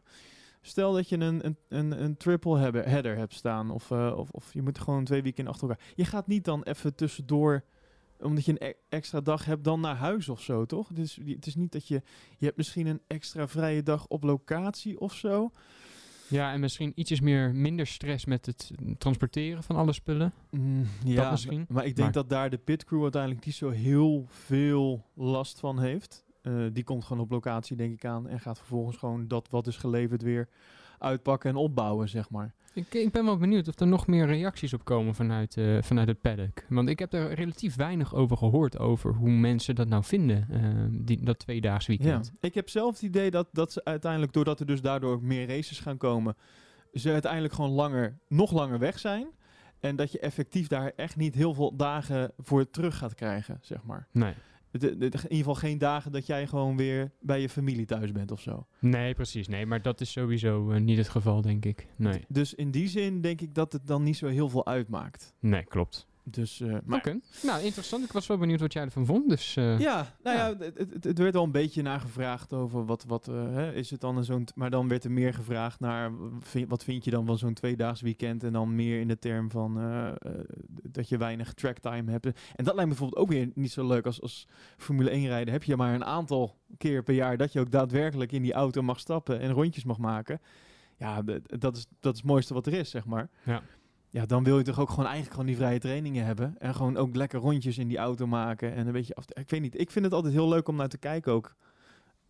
Stel 0.62 0.94
dat 0.94 1.10
je 1.10 1.18
een, 1.20 1.46
een, 1.46 1.58
een, 1.70 2.04
een 2.04 2.18
triple 2.18 2.60
hebben, 2.60 2.90
header 2.90 3.18
hebt 3.18 3.34
staan. 3.34 3.72
Of, 3.72 3.92
eh, 3.92 4.14
of, 4.18 4.30
of 4.32 4.54
je 4.54 4.62
moet 4.62 4.80
gewoon 4.80 5.04
twee 5.04 5.22
weekenden 5.22 5.54
achter 5.54 5.70
elkaar. 5.70 5.86
Je 5.96 6.06
gaat 6.06 6.28
niet 6.28 6.46
dan 6.46 6.64
even 6.64 6.96
tussendoor, 6.96 7.64
omdat 8.20 8.46
je 8.46 8.52
een 8.52 8.68
e- 8.68 8.74
extra 8.90 9.22
dag 9.22 9.46
hebt, 9.46 9.64
dan 9.64 9.80
naar 9.80 9.96
huis 9.96 10.30
of 10.30 10.42
zo, 10.42 10.66
toch? 10.66 10.88
Dus 10.94 11.20
het 11.26 11.48
is 11.48 11.56
niet 11.56 11.72
dat 11.72 11.88
je... 11.88 12.02
Je 12.38 12.46
hebt 12.46 12.58
misschien 12.58 12.88
een 12.88 13.02
extra 13.08 13.48
vrije 13.48 13.84
dag 13.84 14.08
op 14.08 14.24
locatie 14.24 15.00
of 15.00 15.14
zo. 15.14 15.52
Ja, 16.28 16.52
en 16.54 16.60
misschien 16.60 16.92
ietsjes 16.96 17.20
meer, 17.20 17.56
minder 17.56 17.88
stress 17.88 18.26
met 18.26 18.46
het 18.46 18.72
transporteren 18.98 19.64
van 19.64 19.76
alle 19.76 19.94
spullen. 19.94 20.34
Mm, 20.52 20.88
ja, 21.06 21.32
misschien. 21.32 21.66
Maar 21.70 21.86
ik 21.86 21.96
denk 21.96 22.14
Maar- 22.14 22.24
dat 22.24 22.30
daar 22.30 22.50
de 22.50 22.58
pitcrew 22.58 23.02
uiteindelijk 23.02 23.46
niet 23.46 23.56
zo 23.56 23.70
heel 23.70 24.26
veel 24.30 25.06
last 25.14 25.60
van 25.60 25.80
heeft. 25.80 26.28
Eh, 26.42 26.54
die 26.74 26.84
komt 26.84 27.04
gewoon 27.04 27.24
op 27.24 27.32
locatie, 27.32 27.76
denk 27.76 27.94
ik, 27.94 28.06
aan. 28.06 28.28
En 28.28 28.40
gaat 28.40 28.58
vervolgens 28.58 28.98
gewoon 28.98 29.28
dat 29.28 29.50
wat 29.50 29.68
is 29.68 29.78
geleverd 29.78 30.22
weer 30.22 30.50
uitpakken 31.00 31.50
en 31.50 31.56
opbouwen, 31.56 32.10
zeg 32.10 32.30
maar. 32.30 32.54
Ik, 32.74 32.94
ik 32.94 33.12
ben 33.12 33.26
wel 33.26 33.38
benieuwd 33.38 33.68
of 33.68 33.80
er 33.80 33.88
nog 33.88 34.08
meer 34.08 34.26
reacties 34.26 34.74
op 34.74 34.86
komen 34.86 35.16
vanuit, 35.16 35.58
eh, 35.58 35.78
vanuit 35.82 36.08
het 36.08 36.22
paddock. 36.22 36.66
Want 36.70 36.90
ik 36.90 37.00
heb 37.00 37.14
er 37.14 37.34
relatief 37.34 37.76
weinig 37.76 38.16
over 38.16 38.38
gehoord 38.38 38.78
over 38.80 39.14
hoe 39.14 39.30
mensen 39.30 39.76
dat 39.76 39.88
nou 39.88 40.04
vinden, 40.04 40.48
eh, 40.50 40.62
die, 41.06 41.24
dat 41.24 41.40
tweedaags 41.40 41.88
weekend. 41.88 42.32
Ik 42.40 42.54
heb 42.54 42.70
zelf 42.70 42.94
het 42.94 43.02
idee 43.02 43.32
dat, 43.32 43.48
dat 43.52 43.72
ze 43.72 43.84
uiteindelijk, 43.84 44.34
doordat 44.34 44.60
er 44.60 44.66
dus 44.66 44.82
daardoor 44.82 45.14
ook 45.14 45.22
meer 45.22 45.48
races 45.48 45.80
gaan 45.80 45.98
komen, 45.98 46.36
ze 46.94 47.12
uiteindelijk 47.12 47.54
gewoon 47.54 47.72
langer, 47.72 48.20
nog 48.28 48.52
langer 48.52 48.80
weg 48.80 49.00
zijn. 49.00 49.28
En 49.80 49.96
dat 49.96 50.12
je 50.12 50.20
effectief 50.20 50.68
daar 50.68 50.92
echt 50.96 51.16
niet 51.16 51.36
heel 51.36 51.54
veel 51.54 51.76
dagen 51.76 52.32
voor 52.38 52.70
terug 52.70 52.98
gaat 52.98 53.16
krijgen, 53.16 53.58
zeg 53.62 53.84
maar. 53.84 54.08
Nee. 54.12 54.34
In 54.72 54.94
ieder 55.04 55.20
geval 55.20 55.56
geen 55.56 55.78
dagen 55.78 56.12
dat 56.12 56.26
jij 56.26 56.48
gewoon 56.48 56.78
weer 56.78 57.12
bij 57.22 57.42
je 57.42 57.50
familie 57.50 57.86
thuis 57.86 58.12
bent 58.12 58.32
of 58.32 58.42
zo. 58.42 58.68
nee, 58.80 59.14
precies. 59.14 59.48
Nee, 59.48 59.66
maar 59.66 59.82
dat 59.82 60.02
is 60.02 60.12
sowieso 60.12 60.72
eh, 60.72 60.82
niet 60.82 60.98
het 60.98 61.10
geval, 61.10 61.42
denk 61.42 61.66
ik. 61.66 61.88
Nee, 61.96 62.26
Dus 62.28 62.54
in 62.54 62.72
die 62.72 62.88
zin 62.88 63.22
denk 63.22 63.42
ik 63.42 63.54
dat 63.56 63.74
het 63.74 63.88
dan 63.88 64.04
niet 64.04 64.18
zo 64.18 64.28
heel 64.28 64.50
veel 64.50 64.66
uitmaakt. 64.66 65.34
nee 65.40 65.64
klopt. 65.64 66.08
Dus, 66.32 66.64
maar 66.86 66.98
Oké. 67.00 67.20
Nou, 67.44 67.64
interessant. 67.64 68.04
Ik 68.06 68.12
was 68.12 68.28
wel 68.28 68.38
benieuwd 68.38 68.60
wat 68.60 68.74
jij 68.74 68.84
ervan 68.84 69.06
vond. 69.06 69.30
Dus 69.30 69.56
eh, 69.56 69.80
ja, 69.80 70.14
nou 70.24 70.38
ja, 70.38 70.48
Ja. 70.48 70.56
het, 71.02 71.18
werd 71.18 71.34
wel 71.34 71.44
een 71.44 71.52
beetje 71.52 71.82
naar 71.82 72.00
gevraagd 72.00 72.54
over 72.54 72.86
wat, 72.86 73.04
wat 73.08 73.28
eh, 73.28 73.36
hè, 73.36 73.74
is 73.74 73.90
het 73.90 74.02
dan 74.02 74.18
een 74.18 74.24
zo'n... 74.24 74.48
Maar 74.56 74.70
dan 74.70 74.88
werd 74.88 75.04
er 75.04 75.12
meer 75.12 75.34
gevraagd 75.34 75.80
naar 75.80 76.12
vind- 76.40 76.70
wat 76.70 76.84
vind 76.84 77.04
je 77.06 77.12
dan 77.12 77.26
van 77.26 77.38
zo'n 77.38 77.54
tweedaags 77.54 78.02
weekend 78.02 78.44
en 78.44 78.54
dan 78.54 78.76
meer 78.76 79.00
in 79.00 79.08
de 79.08 79.20
term 79.20 79.52
van 79.52 79.78
dat 80.84 81.10
je 81.10 81.18
weinig 81.18 81.54
tracktime 81.54 82.12
hebt. 82.12 82.26
En 82.26 82.34
dat 82.56 82.66
lijkt 82.76 82.78
me 82.82 82.88
bijvoorbeeld 82.88 83.22
ook 83.22 83.30
weer 83.30 83.50
niet 83.56 83.72
zo 83.72 83.88
leuk 83.88 84.06
als, 84.06 84.22
als 84.22 84.48
Formule 84.78 85.10
1 85.10 85.28
rijden. 85.28 85.54
Heb 85.54 85.64
je 85.64 85.76
maar 85.76 85.94
een 85.94 86.06
aantal 86.06 86.58
keer 86.78 87.04
per 87.04 87.14
jaar 87.16 87.38
dat 87.38 87.54
je 87.54 87.60
ook 87.60 87.72
daadwerkelijk 87.72 88.32
in 88.32 88.42
die 88.42 88.54
auto 88.54 88.82
mag 88.82 89.00
stappen 89.00 89.40
en 89.40 89.52
rondjes 89.52 89.84
mag 89.84 89.98
maken. 89.98 90.42
Ja, 90.98 91.22
dat 91.46 91.76
is, 91.78 91.86
dat 92.00 92.14
is 92.14 92.20
het 92.20 92.28
mooiste 92.28 92.54
wat 92.54 92.68
er 92.68 92.74
is, 92.74 92.90
zeg 92.90 93.06
maar. 93.06 93.30
Ja. 93.44 93.62
Ja, 94.12 94.26
dan 94.26 94.44
wil 94.44 94.58
je 94.58 94.64
toch 94.64 94.80
ook 94.80 94.90
gewoon 94.90 95.06
eigenlijk 95.06 95.32
gewoon 95.32 95.46
die 95.46 95.56
vrije 95.58 95.80
trainingen 95.80 96.26
hebben. 96.26 96.56
En 96.60 96.76
gewoon 96.76 96.98
ook 96.98 97.16
lekker 97.16 97.40
rondjes 97.40 97.78
in 97.78 97.88
die 97.88 97.98
auto 97.98 98.28
maken. 98.28 98.74
En 98.76 98.88
een 98.88 98.94
beetje 98.94 99.16
af. 99.16 99.26
Ik 99.34 99.50
weet 99.50 99.62
niet. 99.62 99.80
Ik 99.80 99.92
vind 99.92 100.06
het 100.06 100.14
altijd 100.14 100.34
heel 100.34 100.50
leuk 100.50 100.68
om 100.68 100.76
naar 100.76 100.88
te 100.88 100.98
kijken 100.98 101.32
ook. 101.34 101.56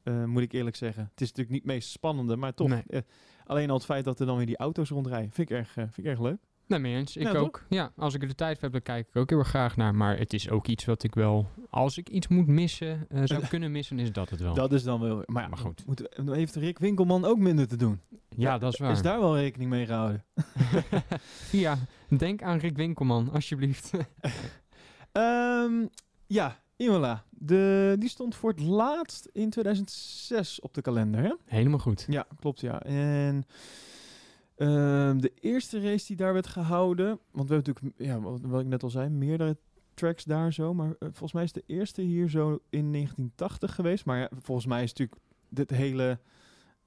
eh, 0.04 0.24
moet 0.26 0.42
ik 0.42 0.52
eerlijk 0.52 0.76
zeggen. 0.76 1.04
Het 1.12 1.22
is 1.22 1.28
natuurlijk 1.28 1.50
niet 1.50 1.64
het 1.64 1.72
meest 1.72 1.90
spannende, 1.90 2.36
maar 2.36 2.54
toch. 2.54 2.68
Nee. 2.68 2.84
eh, 2.88 3.02
alleen 3.46 3.70
al 3.70 3.76
het 3.76 3.86
feit 3.86 4.04
dat 4.06 4.20
er 4.20 4.26
dan 4.26 4.38
weer 4.38 4.46
die 4.46 4.58
auto's 4.58 4.90
rondrijden. 4.90 5.32
Vind 5.32 5.50
ik 5.50 5.58
erg, 5.58 5.70
eh, 5.70 5.84
vind 5.84 5.98
ik 5.98 6.06
erg 6.06 6.20
leuk. 6.20 6.38
Nee, 6.70 6.80
mee 6.80 6.96
eens. 6.96 7.18
Ik 7.18 7.24
Ja, 7.24 7.32
toch? 7.32 7.42
ook. 7.42 7.66
Ja, 7.70 7.92
als 7.96 8.14
ik 8.14 8.22
er 8.22 8.28
de 8.28 8.36
tijd 8.36 8.54
voor 8.54 8.64
heb, 8.64 8.72
dan 8.72 8.82
kijk 8.82 9.08
ik 9.08 9.16
ook 9.16 9.30
heel 9.30 9.40
erg 9.40 9.48
graag 9.48 9.76
naar. 9.76 9.96
Maar 9.96 10.18
het 10.18 10.34
is 10.34 10.50
ook 10.50 10.68
iets 10.68 10.86
wat 10.86 11.04
ik 11.04 11.16
wel, 11.16 11.48
als 11.70 11.98
ik 11.98 12.10
iets 12.10 12.28
moet 12.28 12.48
missen, 12.48 13.06
eh, 13.10 13.22
zou 13.26 13.48
kunnen 13.48 13.72
missen, 13.72 14.00
is 14.00 14.12
dat 14.12 14.30
het 14.30 14.40
wel. 14.40 14.54
Dat 14.54 14.74
is 14.74 14.84
dan 14.84 15.00
wel. 15.00 15.24
Maar, 15.26 15.44
ja, 15.44 15.50
Maar 15.50 15.58
goed. 15.58 15.86
Moet, 15.86 16.10
heeft 16.26 16.56
Rick 16.56 16.80
Winkelman 16.80 17.26
ook 17.26 17.38
minder 17.38 17.68
te 17.68 17.76
doen? 17.76 18.00
ja, 18.30 18.58
dat 18.58 18.74
is 18.74 18.80
waar. 18.80 18.92
Is 18.92 19.02
daar 19.02 19.20
wel 19.20 19.38
rekening 19.38 19.70
mee 19.70 19.86
gehouden? 19.86 20.26
ja, 21.52 21.78
denk 22.08 22.42
aan 22.42 22.58
Rick 22.58 22.76
Winkelman, 22.76 23.30
alsjeblieft. 23.32 23.92
Ehm, 25.12 25.86
ja, 26.28 26.60
Imola. 26.76 27.24
De, 27.30 27.96
die 28.00 28.10
stond 28.10 28.36
voor 28.36 28.50
het 28.50 28.60
laatst 28.60 29.30
in 29.34 29.50
2006 29.50 30.62
op 30.62 30.74
de 30.74 30.82
kalender, 30.82 31.22
hè? 31.24 31.34
Helemaal 31.46 31.80
goed. 31.80 32.06
Ja, 32.08 32.28
klopt 32.40 32.60
ja. 32.60 32.82
En 32.82 33.44
ehm, 34.68 35.18
de 35.18 35.32
eerste 35.40 35.82
race 35.82 36.08
die 36.08 36.16
daar 36.16 36.34
werd 36.34 36.48
gehouden, 36.48 37.20
want 37.32 37.50
we 37.50 37.54
hebben 37.54 37.74
natuurlijk, 37.74 37.96
ja, 37.98 38.20
wat, 38.22 38.40
wat 38.42 38.62
ik 38.62 38.68
net 38.68 38.84
al 38.84 38.90
zei, 38.90 39.10
meerdere 39.10 39.58
tracks 39.94 40.24
daar 40.24 40.54
zo, 40.54 40.74
maar 40.74 40.88
eh, 40.90 40.96
volgens 41.00 41.34
mij 41.34 41.44
is 41.44 41.52
de 41.52 41.64
eerste 41.66 42.02
hier 42.02 42.30
zo 42.30 42.50
in 42.70 42.92
1980 42.92 43.76
geweest. 43.76 44.06
Maar 44.06 44.18
ja, 44.20 44.30
volgens 44.42 44.68
mij 44.68 44.84
is 44.84 44.90
natuurlijk 44.94 45.22
dit 45.50 45.70
hele, 45.70 46.20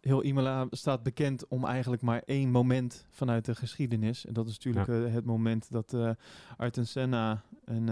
heel 0.00 0.24
Imola 0.24 0.66
staat 0.70 1.02
bekend 1.02 1.48
om 1.48 1.64
eigenlijk 1.64 2.02
maar 2.02 2.22
één 2.24 2.50
moment 2.50 3.06
vanuit 3.10 3.44
de 3.44 3.54
geschiedenis. 3.54 4.26
En 4.26 4.32
dat 4.32 4.46
is 4.46 4.52
natuurlijk 4.52 4.86
Ja. 4.86 5.04
eh, 5.06 5.12
het 5.12 5.24
moment 5.24 5.70
dat 5.70 5.94
eh 5.94 6.10
Ayrton 6.56 6.84
Senna 6.84 7.42
en, 7.64 7.88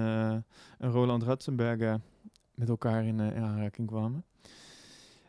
en 0.78 0.90
Roland 0.90 1.22
Ratzenberger 1.22 2.00
met 2.54 2.68
elkaar 2.68 3.04
in, 3.04 3.20
in 3.20 3.42
aanraking 3.42 3.88
kwamen. 3.88 4.24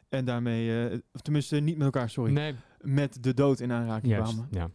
En 0.10 0.26
daarmee, 0.26 0.92
of 1.14 1.22
tenminste 1.22 1.60
niet 1.60 1.76
met 1.78 1.86
elkaar, 1.86 2.10
sorry, 2.10 2.32
Nee, 2.34 2.56
met 2.82 3.24
de 3.24 3.34
dood 3.34 3.60
in 3.60 3.72
aanraking 3.72 4.12
juist. 4.12 4.34
kwamen. 4.34 4.48
Ja. 4.52 4.70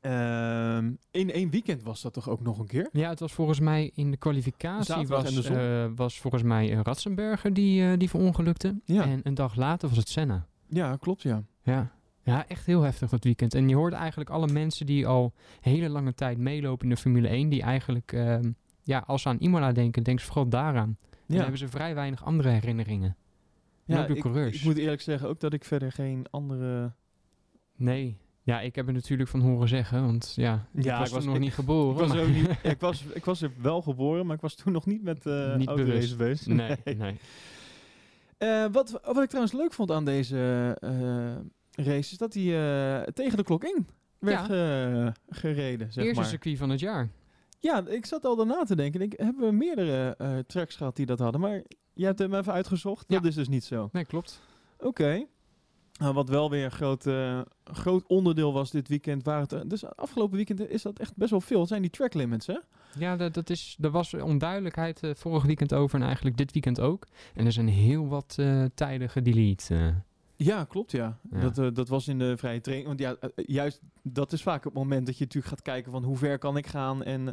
Ehm, 0.00 0.92
in 1.10 1.32
één 1.32 1.50
weekend 1.50 1.82
was 1.82 2.02
dat 2.02 2.12
toch 2.12 2.28
ook 2.28 2.40
nog 2.40 2.58
een 2.58 2.66
keer? 2.66 2.88
ja, 2.92 3.08
het 3.08 3.20
was 3.20 3.32
volgens 3.32 3.60
mij 3.60 3.90
in 3.94 4.10
de 4.10 4.16
kwalificatie 4.16 5.06
was, 5.06 5.34
de 5.34 5.88
eh, 5.88 5.96
was 5.96 6.20
volgens 6.20 6.42
mij 6.42 6.72
eh, 6.72 6.80
Ratzenberger 6.82 7.54
die, 7.54 7.90
eh, 7.90 7.98
die 7.98 8.08
verongelukte. 8.08 8.80
Ja. 8.84 9.04
En 9.04 9.20
een 9.22 9.34
dag 9.34 9.54
later 9.54 9.88
was 9.88 9.98
het 9.98 10.08
Senna. 10.08 10.46
Ja, 10.68 10.96
klopt 10.96 11.22
ja. 11.22 11.42
Ja. 11.62 11.92
ja, 12.22 12.48
echt 12.48 12.66
heel 12.66 12.82
heftig 12.82 13.10
dat 13.10 13.24
weekend. 13.24 13.54
En 13.54 13.68
je 13.68 13.74
hoort 13.74 13.92
eigenlijk 13.92 14.30
alle 14.30 14.46
mensen 14.46 14.86
die 14.86 15.06
al 15.06 15.32
hele 15.60 15.88
lange 15.88 16.14
tijd 16.14 16.38
meelopen 16.38 16.88
in 16.88 16.94
de 16.94 17.00
Formule 17.00 17.28
1, 17.28 17.48
die 17.48 17.62
eigenlijk, 17.62 18.12
ehm, 18.12 18.50
ja, 18.82 19.04
als 19.06 19.22
ze 19.22 19.28
aan 19.28 19.38
Imola 19.38 19.72
denken, 19.72 20.02
denken 20.02 20.24
ze 20.24 20.30
vooral 20.30 20.50
daaraan. 20.50 20.96
En 21.10 21.16
dan 21.26 21.36
Ja, 21.36 21.42
hebben 21.42 21.58
ze 21.58 21.68
vrij 21.68 21.94
weinig 21.94 22.24
andere 22.24 22.48
herinneringen. 22.48 23.16
De 23.84 24.06
ik, 24.14 24.20
coureurs. 24.20 24.56
ik 24.56 24.64
moet 24.64 24.76
eerlijk 24.76 25.00
zeggen 25.00 25.28
ook 25.28 25.40
dat 25.40 25.52
ik 25.52 25.64
verder 25.64 25.92
geen 25.92 26.26
andere... 26.30 26.92
Nee. 27.80 28.16
Ja, 28.42 28.60
ik 28.60 28.74
heb 28.74 28.86
het 28.86 28.94
natuurlijk 28.94 29.28
van 29.30 29.40
horen 29.40 29.68
zeggen, 29.68 30.04
want 30.04 30.32
ja, 30.36 30.66
ik 30.74 30.84
Ja, 30.84 30.98
was, 30.98 31.08
ik 31.08 31.14
was- 31.14 31.22
toen 31.22 31.28
nog 31.32 31.34
ik- 31.40 31.44
niet 31.44 31.54
geboren. 31.54 31.92
Ik 32.02 32.08
was, 32.08 32.16
er 32.18 32.22
ook 32.22 32.34
niet, 32.34 32.48
ik, 32.72 32.80
was, 32.80 33.04
ik 33.14 33.24
was 33.24 33.42
er 33.42 33.52
wel 33.62 33.82
geboren, 33.82 34.26
maar 34.26 34.34
ik 34.36 34.40
was 34.42 34.54
toen 34.54 34.72
nog 34.72 34.86
niet 34.86 35.02
met 35.02 35.26
eh 35.26 35.56
Niet 35.56 35.74
bezig. 35.74 36.46
Nee, 36.46 36.76
nee. 36.84 37.16
Eh, 38.38 38.64
wat, 38.72 38.90
wat 39.04 39.22
ik 39.22 39.28
trouwens 39.28 39.54
leuk 39.54 39.72
vond 39.72 39.90
aan 39.90 40.04
deze 40.04 40.76
eh, 40.80 41.84
race, 41.86 42.12
is 42.12 42.18
dat 42.18 42.34
hij 42.34 43.06
tegen 43.12 43.36
de 43.36 43.42
klok 43.44 43.64
in 43.64 43.86
werd 44.18 44.44
ge- 44.46 45.12
gereden, 45.28 45.92
zeg 45.92 46.04
Eerste 46.04 46.20
maar. 46.20 46.28
circuit 46.30 46.58
van 46.58 46.70
het 46.70 46.80
jaar. 46.80 47.08
Ja, 47.60 47.86
ik 47.86 48.06
zat 48.06 48.24
al 48.24 48.36
daarna 48.36 48.62
te 48.64 48.76
denken. 48.76 49.00
Ik, 49.00 49.12
hebben 49.16 49.46
we 49.46 49.52
meerdere 49.52 50.16
tracks 50.46 50.76
gehad 50.76 50.96
die 50.96 51.06
dat 51.06 51.18
hadden, 51.18 51.40
maar 51.40 51.62
je 51.92 52.04
hebt 52.04 52.18
hem 52.18 52.34
even 52.34 52.52
uitgezocht. 52.52 53.08
Dat 53.08 53.22
Ja. 53.22 53.28
is 53.28 53.34
dus 53.34 53.48
niet 53.48 53.64
zo. 53.64 53.88
Nee, 53.92 54.04
klopt. 54.04 54.40
Oké. 54.78 55.24
Nou, 56.00 56.14
wat 56.14 56.28
wel 56.28 56.50
weer 56.50 56.64
een 56.64 56.70
groot, 56.70 57.06
eh, 57.06 57.40
groot 57.64 58.04
onderdeel 58.06 58.52
was 58.52 58.70
dit 58.70 58.88
weekend, 58.88 59.24
waren 59.24 59.42
het, 59.42 59.52
eh, 59.52 59.60
dus 59.66 59.96
afgelopen 59.96 60.36
weekend 60.36 60.68
is 60.68 60.82
dat 60.82 60.98
echt 60.98 61.16
best 61.16 61.30
wel 61.30 61.40
veel. 61.40 61.60
Het 61.60 61.68
zijn 61.68 61.82
die 61.82 61.90
track 61.90 62.14
limits, 62.14 62.46
hè? 62.46 62.56
Ja, 62.98 63.16
dat, 63.16 63.34
dat 63.34 63.50
is, 63.50 63.76
er 63.80 63.90
was 63.90 64.14
onduidelijkheid 64.14 65.02
eh, 65.02 65.10
vorig 65.14 65.44
weekend 65.44 65.74
over 65.74 65.98
en 66.00 66.06
eigenlijk 66.06 66.36
dit 66.36 66.52
weekend 66.52 66.80
ook. 66.80 67.06
En 67.34 67.46
er 67.46 67.52
zijn 67.52 67.68
heel 67.68 68.08
wat 68.08 68.38
tijden 68.74 69.10
gedelete. 69.10 69.74
eh. 69.74 69.88
Ja, 70.36 70.64
klopt, 70.64 70.90
ja. 70.90 71.18
Ja. 71.30 71.48
Dat, 71.48 71.74
dat 71.74 71.88
was 71.88 72.08
in 72.08 72.18
de 72.18 72.36
vrije 72.36 72.60
training. 72.60 72.88
Want 72.88 73.00
ja, 73.00 73.16
juist 73.46 73.80
dat 74.02 74.32
is 74.32 74.42
vaak 74.42 74.64
het 74.64 74.72
moment 74.72 75.06
dat 75.06 75.18
je 75.18 75.24
natuurlijk 75.24 75.52
gaat 75.54 75.62
kijken 75.62 75.92
van 75.92 76.04
hoe 76.04 76.16
ver 76.16 76.38
kan 76.38 76.56
ik 76.56 76.66
gaan. 76.66 77.04
En, 77.04 77.24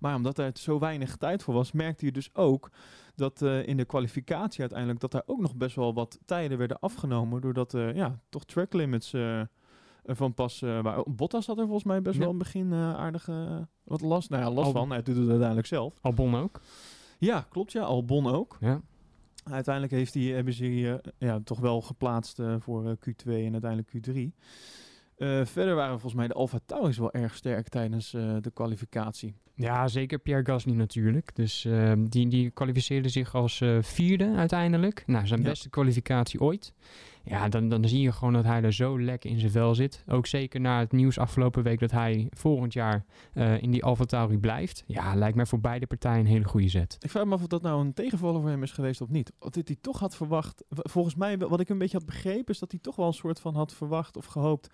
maar 0.00 0.14
omdat 0.14 0.38
er 0.38 0.50
zo 0.54 0.78
weinig 0.78 1.16
tijd 1.16 1.42
voor 1.42 1.54
was, 1.54 1.72
merkte 1.72 2.04
je 2.04 2.12
dus 2.12 2.34
ook 2.34 2.70
dat 3.16 3.42
eh, 3.42 3.66
in 3.66 3.76
de 3.76 3.84
kwalificatie 3.84 4.60
uiteindelijk 4.60 5.00
dat 5.00 5.10
daar 5.10 5.22
ook 5.26 5.40
nog 5.40 5.56
best 5.56 5.76
wel 5.76 5.94
wat 5.94 6.18
tijden 6.24 6.58
werden 6.58 6.78
afgenomen. 6.80 7.40
Doordat 7.40 7.74
eh, 7.74 7.94
ja, 7.94 8.18
toch 8.28 8.44
track 8.44 8.72
limits 8.72 9.12
eh, 9.12 9.40
van 10.04 10.34
pas 10.34 10.60
waren. 10.60 11.04
Bottas 11.16 11.46
had 11.46 11.58
er 11.58 11.64
volgens 11.64 11.84
mij 11.84 12.02
best 12.02 12.14
Ja. 12.14 12.20
wel 12.20 12.30
in 12.30 12.38
het 12.38 12.44
begin 12.44 12.72
aardig 12.74 13.28
wat 13.84 14.00
last. 14.00 14.30
Nou 14.30 14.42
ja, 14.42 14.50
last 14.50 14.72
van. 14.72 14.90
Hij 14.90 15.02
doet 15.02 15.16
het 15.16 15.28
uiteindelijk 15.28 15.66
zelf. 15.66 15.94
Albon 16.00 16.34
ook. 16.34 16.60
Ja, 17.18 17.46
klopt 17.48 17.72
ja. 17.72 17.82
Albon 17.82 18.26
ook. 18.26 18.56
Ja. 18.60 18.80
Uiteindelijk 19.44 19.94
heeft 19.94 20.12
die, 20.12 20.34
hebben 20.34 20.52
ze 20.52 20.64
hier 20.64 21.00
ja, 21.18 21.40
toch 21.44 21.58
wel 21.60 21.80
geplaatst 21.82 22.40
voor 22.58 22.86
eh, 22.86 22.92
Q2 22.92 23.26
en 23.32 23.52
uiteindelijk 23.52 23.88
Q3. 23.88 24.12
Eh, 25.16 25.44
verder 25.44 25.74
waren 25.74 25.92
volgens 25.92 26.14
mij 26.14 26.26
de 26.28 26.34
Alfa 26.34 26.58
Tauris 26.66 26.98
wel 26.98 27.12
erg 27.12 27.34
sterk 27.34 27.68
tijdens 27.68 28.14
eh, 28.14 28.36
de 28.40 28.50
kwalificatie. 28.50 29.34
Ja, 29.54 29.88
zeker 29.88 30.18
Pierre 30.18 30.44
Gasly 30.44 30.72
natuurlijk. 30.72 31.30
Dus 31.34 31.64
eh, 31.64 31.92
die, 31.98 32.28
die 32.28 32.50
kwalificeerde 32.50 33.08
zich 33.08 33.34
als 33.34 33.60
eh, 33.60 33.78
vierde 33.80 34.34
uiteindelijk. 34.36 35.02
Nou, 35.06 35.26
zijn 35.26 35.42
Ja. 35.42 35.48
beste 35.48 35.68
kwalificatie 35.70 36.40
ooit. 36.40 36.72
Ja, 37.28 37.48
dan, 37.48 37.68
dan 37.68 37.88
zie 37.88 38.00
je 38.00 38.12
gewoon 38.12 38.32
dat 38.32 38.44
hij 38.44 38.62
er 38.62 38.72
zo 38.72 39.00
lekker 39.00 39.30
in 39.30 39.38
zijn 39.38 39.52
vel 39.52 39.74
zit. 39.74 40.04
Ook 40.08 40.26
zeker 40.26 40.60
na 40.60 40.78
het 40.78 40.92
nieuws 40.92 41.18
afgelopen 41.18 41.62
week 41.62 41.78
dat 41.78 41.90
hij 41.90 42.26
volgend 42.30 42.72
jaar 42.72 43.04
eh, 43.32 43.62
in 43.62 43.70
die 43.70 43.84
Alfa 43.84 44.04
Tauri 44.04 44.38
blijft. 44.38 44.84
Ja, 44.86 45.14
lijkt 45.14 45.36
mij 45.36 45.46
voor 45.46 45.60
beide 45.60 45.86
partijen 45.86 46.20
een 46.20 46.26
hele 46.26 46.44
goede 46.44 46.68
zet. 46.68 46.96
Ik 47.00 47.10
vraag 47.10 47.24
me 47.24 47.34
af 47.34 47.40
of 47.40 47.46
dat 47.46 47.62
nou 47.62 47.80
een 47.80 47.94
tegenvaller 47.94 48.40
voor 48.40 48.50
hem 48.50 48.62
is 48.62 48.72
geweest 48.72 49.00
of 49.00 49.08
niet. 49.08 49.32
Of 49.38 49.50
dit 49.50 49.68
hij 49.68 49.76
toch 49.80 49.98
had 49.98 50.16
verwacht. 50.16 50.64
Volgens 50.68 51.14
mij, 51.14 51.38
wat 51.38 51.60
ik 51.60 51.68
een 51.68 51.78
beetje 51.78 51.96
had 51.96 52.06
begrepen, 52.06 52.54
is 52.54 52.58
dat 52.58 52.70
hij 52.70 52.80
toch 52.80 52.96
wel 52.96 53.06
een 53.06 53.12
soort 53.12 53.40
van 53.40 53.54
had 53.54 53.74
verwacht 53.74 54.16
of 54.16 54.26
gehoopt 54.26 54.70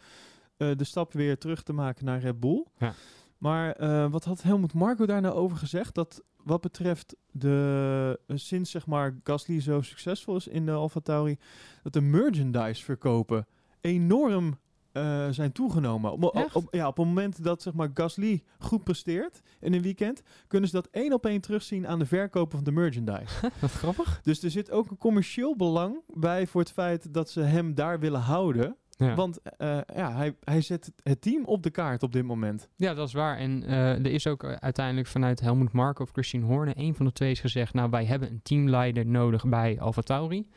eh, 0.57 0.71
de 0.77 0.85
stap 0.85 1.13
weer 1.13 1.39
terug 1.39 1.63
te 1.63 1.73
maken 1.73 2.05
naar 2.05 2.21
Red 2.21 2.41
Bull. 2.41 2.67
Ja. 2.79 2.95
Maar 3.39 3.73
eh, 3.73 4.11
wat 4.11 4.25
had 4.25 4.43
Helmut 4.43 4.75
Marco 4.75 5.07
daar 5.07 5.21
nou 5.21 5.35
over 5.35 5.57
gezegd? 5.57 5.95
Dat 5.95 6.23
wat 6.45 6.61
betreft 6.61 7.17
de, 7.31 8.19
eh, 8.27 8.37
sinds 8.37 8.71
zeg 8.71 8.87
maar 8.87 9.17
Gasly 9.25 9.61
zo 9.61 9.81
succesvol 9.81 10.37
is 10.37 10.47
in 10.49 10.67
de 10.67 10.73
Alfa 10.73 11.01
Tauri, 11.01 11.37
dat 11.83 11.93
de 11.93 12.01
merchandise 12.01 12.85
verkopen 12.85 13.47
enorm 13.81 14.61
eh, 14.93 15.29
zijn 15.31 15.53
toegenomen. 15.53 16.13
Op, 16.13 16.23
op, 16.23 16.35
Echt? 16.35 16.55
op- 16.57 16.75
ja, 16.75 16.87
op 16.89 16.97
het 16.97 17.07
moment 17.07 17.45
dat 17.45 17.63
zeg 17.63 17.73
maar 17.73 17.91
Gasly 17.95 18.43
goed 18.59 18.85
presteert 18.85 19.41
in 19.61 19.73
een 19.73 19.83
weekend, 19.83 20.23
kunnen 20.47 20.69
ze 20.69 20.75
dat 20.75 20.89
één 20.91 21.13
op 21.13 21.27
één 21.27 21.41
terugzien 21.41 21.87
aan 21.87 21.99
de 21.99 22.07
verkopen 22.07 22.57
van 22.57 22.65
de 22.65 22.73
merchandise. 22.73 23.51
Wat 23.61 23.71
grappig. 23.73 24.21
dus 24.23 24.43
er 24.43 24.51
zit 24.51 24.71
ook 24.71 24.91
een 24.91 24.99
commercieel 24.99 25.57
belang 25.57 26.01
bij 26.07 26.47
voor 26.47 26.61
het 26.61 26.73
feit 26.73 27.15
dat 27.15 27.31
ze 27.31 27.41
hem 27.41 27.75
daar 27.75 28.01
willen 28.01 28.21
houden. 28.21 28.77
Ja. 29.03 29.15
Want 29.15 29.41
eh, 29.43 29.79
ja, 29.97 30.13
hij, 30.17 30.35
hij 30.45 30.61
zet 30.61 30.93
het- 31.03 31.21
team 31.21 31.45
op 31.45 31.63
de 31.63 31.71
kaart 31.71 32.03
op 32.03 32.13
dit 32.13 32.25
moment. 32.25 32.69
Ja, 32.77 32.95
dat 32.95 33.09
is 33.09 33.15
waar. 33.15 33.37
En 33.39 33.63
eh, 33.65 33.91
er 33.91 34.07
is 34.07 34.27
ook 34.27 34.45
eh, 34.45 34.53
uiteindelijk 34.53 35.07
vanuit 35.07 35.41
Helmut 35.41 35.73
Marko 35.73 36.03
of 36.03 36.11
Christian 36.11 36.43
Horner, 36.43 36.75
een 36.77 36.95
van 36.95 37.07
de 37.07 37.13
twee 37.13 37.31
is 37.31 37.41
gezegd, 37.41 37.75
nou 37.75 37.91
wij 37.91 38.05
hebben 38.05 38.31
een 38.31 38.41
teamleider 38.43 39.07
nodig 39.07 39.47
bij 39.49 39.81
Alfa 39.81 40.01
Tauri. 40.03 40.49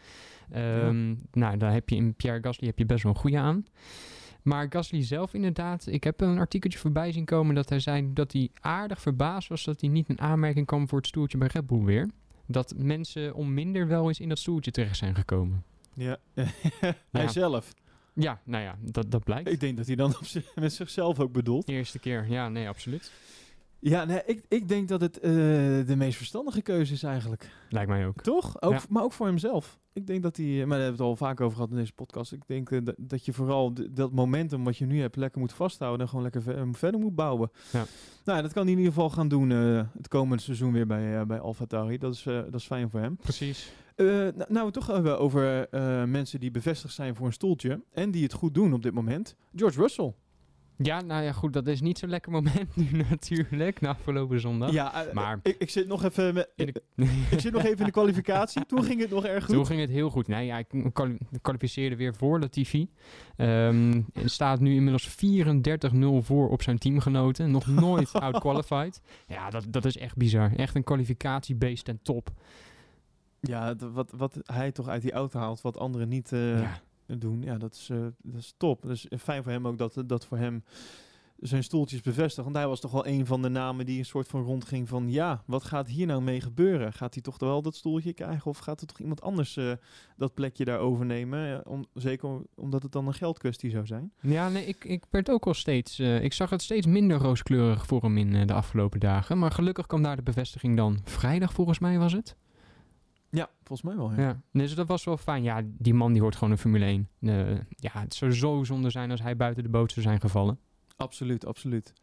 Ehm, 0.51 1.15
Nou, 1.31 1.57
daar 1.57 1.73
heb 1.73 1.89
je 1.89 1.95
in 1.95 2.13
Pierre 2.15 2.39
Gasly 2.43 2.67
heb 2.67 2.77
je 2.77 2.85
best 2.85 3.03
wel 3.03 3.11
een 3.11 3.17
goede 3.19 3.37
aan. 3.37 3.65
Maar 4.41 4.65
Gasly 4.69 5.03
zelf 5.03 5.33
inderdaad, 5.33 5.87
ik 5.87 6.03
heb 6.03 6.21
een 6.21 6.37
artikeltje 6.37 6.79
voorbij 6.79 7.11
zien 7.11 7.25
komen 7.25 7.55
dat 7.55 7.69
hij 7.69 7.79
zei 7.79 8.13
dat 8.13 8.31
hij 8.33 8.49
aardig 8.59 9.01
verbaasd 9.01 9.49
was 9.49 9.63
dat 9.63 9.81
hij 9.81 9.89
niet 9.89 10.09
in 10.09 10.19
aanmerking 10.21 10.65
kwam 10.65 10.87
voor 10.87 10.97
het 10.97 11.07
stoeltje 11.07 11.37
bij 11.37 11.47
Red 11.53 11.67
Bull 11.67 11.83
weer. 11.83 12.09
Dat 12.47 12.73
mensen 12.77 13.33
om 13.33 13.53
minder 13.53 13.87
wel 13.87 14.07
eens 14.07 14.19
in 14.19 14.29
dat 14.29 14.39
stoeltje 14.39 14.71
terecht 14.71 14.97
zijn 14.97 15.15
gekomen. 15.15 15.63
Ja. 15.93 16.17
hij 17.11 17.27
zelf. 17.27 17.73
Ja, 18.15 18.39
nou 18.43 18.63
ja, 18.63 18.75
dat, 18.81 19.11
dat 19.11 19.23
blijkt. 19.23 19.49
Ik 19.51 19.59
denk 19.59 19.77
dat 19.77 19.85
hij 19.87 19.95
dan 19.95 20.09
op 20.09 20.21
met 20.55 20.73
zichzelf 20.73 21.19
ook 21.19 21.31
bedoelt. 21.31 21.69
Eerste 21.69 21.99
keer, 21.99 22.25
ja, 22.29 22.49
nee, 22.49 22.67
absoluut. 22.67 23.11
Ja, 23.79 24.05
nee, 24.05 24.21
ik, 24.25 24.43
ik 24.49 24.67
denk 24.67 24.87
dat 24.87 25.01
het 25.01 25.19
eh, 25.19 25.31
de 25.87 25.93
meest 25.97 26.17
verstandige 26.17 26.61
keuze 26.61 26.93
is 26.93 27.03
eigenlijk. 27.03 27.49
Lijkt 27.69 27.89
mij 27.89 28.07
ook. 28.07 28.21
Toch? 28.21 28.61
Ook, 28.61 28.71
Ja. 28.71 28.81
Maar 28.89 29.03
ook 29.03 29.13
voor 29.13 29.25
hemzelf. 29.27 29.79
Ik 29.93 30.07
denk 30.07 30.23
dat 30.23 30.37
hij, 30.37 30.45
maar 30.45 30.55
daar 30.55 30.67
hebben 30.69 30.85
we 30.85 30.91
het 30.91 31.01
al 31.01 31.15
vaak 31.15 31.41
over 31.41 31.55
gehad 31.55 31.69
in 31.71 31.75
deze 31.77 31.93
podcast. 31.93 32.31
Ik 32.31 32.41
denk 32.47 32.71
eh, 32.71 32.79
dat, 32.83 32.95
dat 32.97 33.25
je 33.25 33.33
vooral 33.33 33.73
dat 33.91 34.11
momentum 34.11 34.63
wat 34.63 34.77
je 34.77 34.85
nu 34.85 35.01
hebt 35.01 35.15
lekker 35.15 35.39
moet 35.39 35.53
vasthouden 35.53 36.01
en 36.01 36.07
gewoon 36.07 36.23
lekker 36.23 36.41
ve- 36.41 36.67
verder 36.71 36.99
moet 36.99 37.15
bouwen. 37.15 37.51
Ja. 37.71 37.85
Nou, 38.25 38.41
dat 38.41 38.53
kan 38.53 38.63
hij 38.63 38.71
in 38.71 38.77
ieder 38.77 38.93
geval 38.93 39.09
gaan 39.09 39.27
doen 39.27 39.51
eh, 39.51 39.81
het 39.97 40.07
komende 40.07 40.43
seizoen 40.43 40.71
weer 40.71 40.87
bij, 40.87 41.19
eh 41.19 41.25
bij 41.25 41.39
Alfa 41.39 41.65
Tauri. 41.65 41.97
Dat 41.97 42.13
is, 42.13 42.25
eh, 42.25 42.33
dat 42.35 42.53
is 42.55 42.65
fijn 42.65 42.89
voor 42.89 42.99
hem. 42.99 43.15
Precies. 43.15 43.71
Eh, 43.95 44.05
nou, 44.05 44.33
nou, 44.47 44.65
we 44.65 44.71
toch 44.71 44.87
hebben 44.87 45.19
over 45.19 45.69
eh, 45.69 46.03
mensen 46.03 46.39
die 46.39 46.51
bevestigd 46.51 46.93
zijn 46.93 47.15
voor 47.15 47.25
een 47.25 47.33
stoeltje 47.33 47.83
en 47.93 48.11
die 48.11 48.23
het 48.23 48.33
goed 48.33 48.53
doen 48.53 48.73
op 48.73 48.81
dit 48.83 48.93
moment. 48.93 49.35
George 49.55 49.79
Russell. 49.79 50.13
Ja, 50.77 51.01
nou 51.01 51.23
ja, 51.23 51.31
goed, 51.31 51.53
dat 51.53 51.67
is 51.67 51.81
niet 51.81 51.97
zo'n 51.97 52.09
lekker 52.09 52.31
moment 52.31 52.75
nu 52.75 52.85
natuurlijk, 53.09 53.81
na 53.81 53.89
afgelopen 53.89 54.39
zondag. 54.39 54.71
Ja, 54.71 55.05
eh, 55.07 55.13
Maar- 55.13 55.39
ik, 55.43 55.55
ik 55.59 55.69
zit 55.69 55.87
nog 55.87 56.03
even 56.03 56.33
met, 56.33 56.49
In 56.55 56.65
de- 56.65 56.81
ik 57.31 57.39
zit 57.39 57.53
nog 57.53 57.63
even 57.63 57.77
in 57.79 57.85
de 57.85 57.91
kwalificatie. 57.91 58.65
Toen 58.65 58.83
ging 58.83 59.01
het 59.01 59.09
nog 59.09 59.25
erg 59.25 59.45
goed. 59.45 59.53
Toen 59.55 59.65
ging 59.65 59.79
het 59.81 59.89
heel 59.89 60.09
goed. 60.09 60.27
Nee, 60.27 60.45
ja, 60.45 60.57
ik 60.57 60.67
kwali- 60.93 61.17
kwalificeerde 61.41 61.95
weer 61.95 62.15
voor 62.15 62.39
Latifi. 62.39 62.89
En 63.35 64.05
staat 64.25 64.59
nu 64.59 64.73
inmiddels 64.75 65.07
34-0 65.07 66.21
voor 66.21 66.49
op 66.49 66.61
zijn 66.61 66.77
teamgenoten. 66.77 67.51
Nog 67.51 67.67
nooit 67.67 68.13
outqualified. 68.25 69.01
Ja, 69.27 69.49
dat, 69.49 69.65
dat 69.69 69.85
is 69.85 69.97
echt 69.97 70.15
bizar. 70.15 70.51
Echt 70.55 70.75
een 70.75 70.83
kwalificatiebeest 70.83 71.87
en 71.87 71.99
top. 72.01 72.29
Ja, 73.47 73.75
wat, 73.75 74.11
wat 74.11 74.37
hij 74.43 74.71
toch 74.71 74.87
uit 74.87 75.01
die 75.01 75.11
auto 75.11 75.39
haalt, 75.39 75.61
wat 75.61 75.77
anderen 75.77 76.09
niet 76.09 76.31
eh, 76.31 76.61
ja. 76.61 76.81
doen. 77.05 77.41
Ja, 77.41 77.57
dat 77.57 77.73
is, 77.75 77.89
eh, 77.89 77.97
dat 78.21 78.41
is 78.41 78.53
top. 78.57 78.81
Dus 78.81 79.07
fijn 79.19 79.43
voor 79.43 79.51
hem 79.51 79.67
ook 79.67 79.77
dat 79.77 80.03
dat 80.05 80.25
voor 80.25 80.37
hem 80.37 80.63
zijn 81.39 81.63
stoeltjes 81.63 82.01
bevestigt. 82.01 82.43
Want 82.43 82.55
hij 82.55 82.67
was 82.67 82.79
toch 82.79 82.91
wel 82.91 83.07
een 83.07 83.25
van 83.25 83.41
de 83.41 83.49
namen 83.49 83.85
die 83.85 83.99
een 83.99 84.05
soort 84.05 84.27
van 84.27 84.43
rondging 84.43 84.87
van... 84.87 85.11
ja, 85.11 85.43
wat 85.45 85.63
gaat 85.63 85.87
hier 85.87 86.05
nou 86.05 86.21
mee 86.21 86.41
gebeuren? 86.41 86.93
Gaat 86.93 87.13
hij 87.13 87.23
toch 87.23 87.39
wel 87.39 87.61
dat 87.61 87.75
stoeltje 87.75 88.13
krijgen? 88.13 88.45
Of 88.45 88.57
gaat 88.57 88.81
er 88.81 88.87
toch 88.87 88.99
iemand 88.99 89.21
anders 89.21 89.57
eh, 89.57 89.71
dat 90.17 90.33
plekje 90.33 90.65
daar 90.65 90.79
overnemen? 90.79 91.39
Ja, 91.47 91.61
om, 91.63 91.85
zeker 91.93 92.41
omdat 92.55 92.83
het 92.83 92.91
dan 92.91 93.07
een 93.07 93.13
geldkwestie 93.13 93.69
zou 93.69 93.85
zijn. 93.85 94.11
Ja, 94.21 94.49
nee, 94.49 94.65
ik, 94.65 94.85
ik 94.85 95.03
werd 95.09 95.29
ook 95.29 95.45
al 95.45 95.53
steeds... 95.53 95.99
eh, 95.99 96.23
ik 96.23 96.33
zag 96.33 96.49
het 96.49 96.61
steeds 96.61 96.85
minder 96.85 97.17
rooskleurig 97.17 97.85
voor 97.85 98.01
hem 98.01 98.17
in 98.17 98.35
eh, 98.35 98.47
de 98.47 98.53
afgelopen 98.53 98.99
dagen. 98.99 99.39
Maar 99.39 99.51
gelukkig 99.51 99.87
kwam 99.87 100.03
daar 100.03 100.15
de 100.15 100.23
bevestiging 100.23 100.75
dan 100.75 100.99
vrijdag, 101.03 101.53
volgens 101.53 101.79
mij 101.79 101.97
was 101.99 102.13
het. 102.13 102.35
Ja, 103.35 103.49
volgens 103.63 103.81
mij 103.81 103.95
wel. 103.95 104.11
Ja. 104.11 104.21
Ja, 104.21 104.41
dus 104.51 104.75
dat 104.75 104.87
was 104.87 105.03
wel 105.03 105.17
fijn. 105.17 105.43
Ja, 105.43 105.61
die 105.65 105.93
man 105.93 106.11
die 106.13 106.21
hoort 106.21 106.35
gewoon 106.35 106.51
een 106.51 106.57
Formule 106.57 106.85
1. 106.85 107.09
Eh, 107.21 107.59
ja, 107.69 107.91
het 107.91 108.13
zou 108.13 108.33
zo 108.33 108.63
zonde 108.63 108.89
zijn 108.89 109.11
als 109.11 109.21
hij 109.21 109.35
buiten 109.35 109.63
de 109.63 109.69
boot 109.69 109.91
zou 109.91 110.05
zijn 110.05 110.19
gevallen. 110.19 110.59
Absoluut, 110.95 111.45
absoluut. 111.45 111.93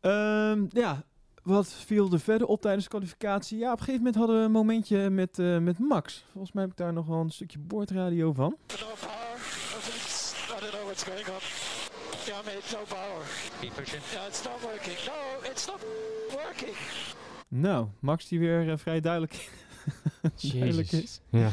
Ehm, 0.00 0.64
ja, 0.68 1.04
wat 1.42 1.72
viel 1.72 2.12
er 2.12 2.20
verder 2.20 2.46
op 2.46 2.60
tijdens 2.60 2.84
de 2.84 2.90
kwalificatie? 2.90 3.58
Ja, 3.58 3.66
op 3.72 3.78
een 3.78 3.84
gegeven 3.84 3.98
moment 4.00 4.16
hadden 4.16 4.38
we 4.38 4.44
een 4.44 4.50
momentje 4.50 5.10
met, 5.10 5.38
eh, 5.38 5.58
met 5.58 5.78
Max. 5.78 6.24
Volgens 6.32 6.52
mij 6.52 6.62
heb 6.62 6.72
ik 6.72 6.78
daar 6.78 6.92
nog 6.92 7.06
wel 7.06 7.20
een 7.20 7.30
stukje 7.30 7.58
boordradio 7.58 8.32
van. 8.32 8.56
No 8.68 8.76
power. 9.00 9.38
I 10.56 10.60
don't 10.60 10.72
know 10.72 10.84
what's 10.84 11.02
going 11.04 11.26
on. 11.26 11.40
Yeah, 12.26 12.44
mate, 12.44 12.76
no 12.76 12.82
power. 12.88 13.24
Keep 13.60 13.74
pushing. 13.74 14.02
Yeah, 14.12 14.26
it's 14.26 14.42
not 14.44 14.60
working. 14.62 14.96
No, 15.06 15.50
it's 15.50 15.66
not 15.66 15.84
working. 16.30 16.76
Nou, 17.48 17.86
Max 18.00 18.28
die 18.28 18.38
weer 18.38 18.70
eh, 18.70 18.76
vrij 18.78 19.00
duidelijk, 19.00 19.50
duidelijk 20.52 20.92
is. 20.92 21.20
Ja. 21.30 21.50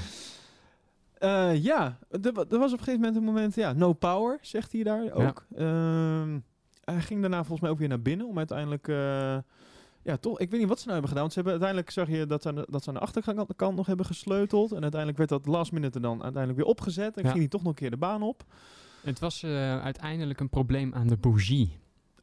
Eh, 1.13 1.63
ja, 1.63 1.97
er, 2.09 2.33
wa- 2.33 2.45
er 2.49 2.59
was 2.59 2.71
op 2.73 2.77
een 2.79 2.83
gegeven 2.83 2.99
moment 2.99 3.15
een 3.15 3.23
moment, 3.23 3.55
ja, 3.55 3.73
no 3.73 3.93
power, 3.93 4.37
zegt 4.41 4.71
hij 4.71 4.83
daar 4.83 5.11
ook. 5.11 5.45
Ehm, 5.55 6.39
hij 6.83 7.01
ging 7.01 7.21
daarna 7.21 7.37
volgens 7.37 7.61
mij 7.61 7.69
ook 7.69 7.77
weer 7.79 7.87
naar 7.87 8.01
binnen 8.01 8.27
om 8.27 8.37
uiteindelijk, 8.37 8.87
eh, 8.87 9.37
ja 10.03 10.17
toch, 10.19 10.39
ik 10.39 10.49
weet 10.51 10.59
niet 10.59 10.69
wat 10.69 10.79
ze 10.79 10.87
nou 10.87 10.99
hebben 10.99 11.09
gedaan. 11.09 11.21
Want 11.29 11.33
ze 11.33 11.39
hebben 11.39 11.53
uiteindelijk, 11.61 11.89
zag 11.91 12.07
je 12.19 12.25
dat 12.27 12.41
ze 12.41 12.47
aan 12.47 12.55
de, 12.55 12.67
dat 12.69 12.83
ze 12.83 12.89
aan 12.89 12.95
de 12.95 13.01
achterkant 13.01 13.55
kant 13.55 13.75
nog 13.75 13.85
hebben 13.85 14.05
gesleuteld. 14.05 14.71
En 14.71 14.81
uiteindelijk 14.81 15.17
werd 15.17 15.29
dat 15.29 15.45
last 15.45 15.71
minute 15.71 15.99
dan 15.99 16.23
uiteindelijk 16.23 16.61
weer 16.61 16.69
opgezet. 16.71 17.15
En 17.17 17.23
Ja. 17.23 17.27
ging 17.29 17.39
hij 17.39 17.47
toch 17.49 17.61
nog 17.61 17.69
een 17.69 17.77
keer 17.77 17.89
de 17.89 17.97
baan 17.97 18.21
op. 18.21 18.43
Het 19.03 19.19
was 19.19 19.43
eh, 19.43 19.81
uiteindelijk 19.81 20.39
een 20.39 20.49
probleem 20.49 20.93
aan 20.93 21.07
de 21.07 21.17
bougie. 21.17 21.79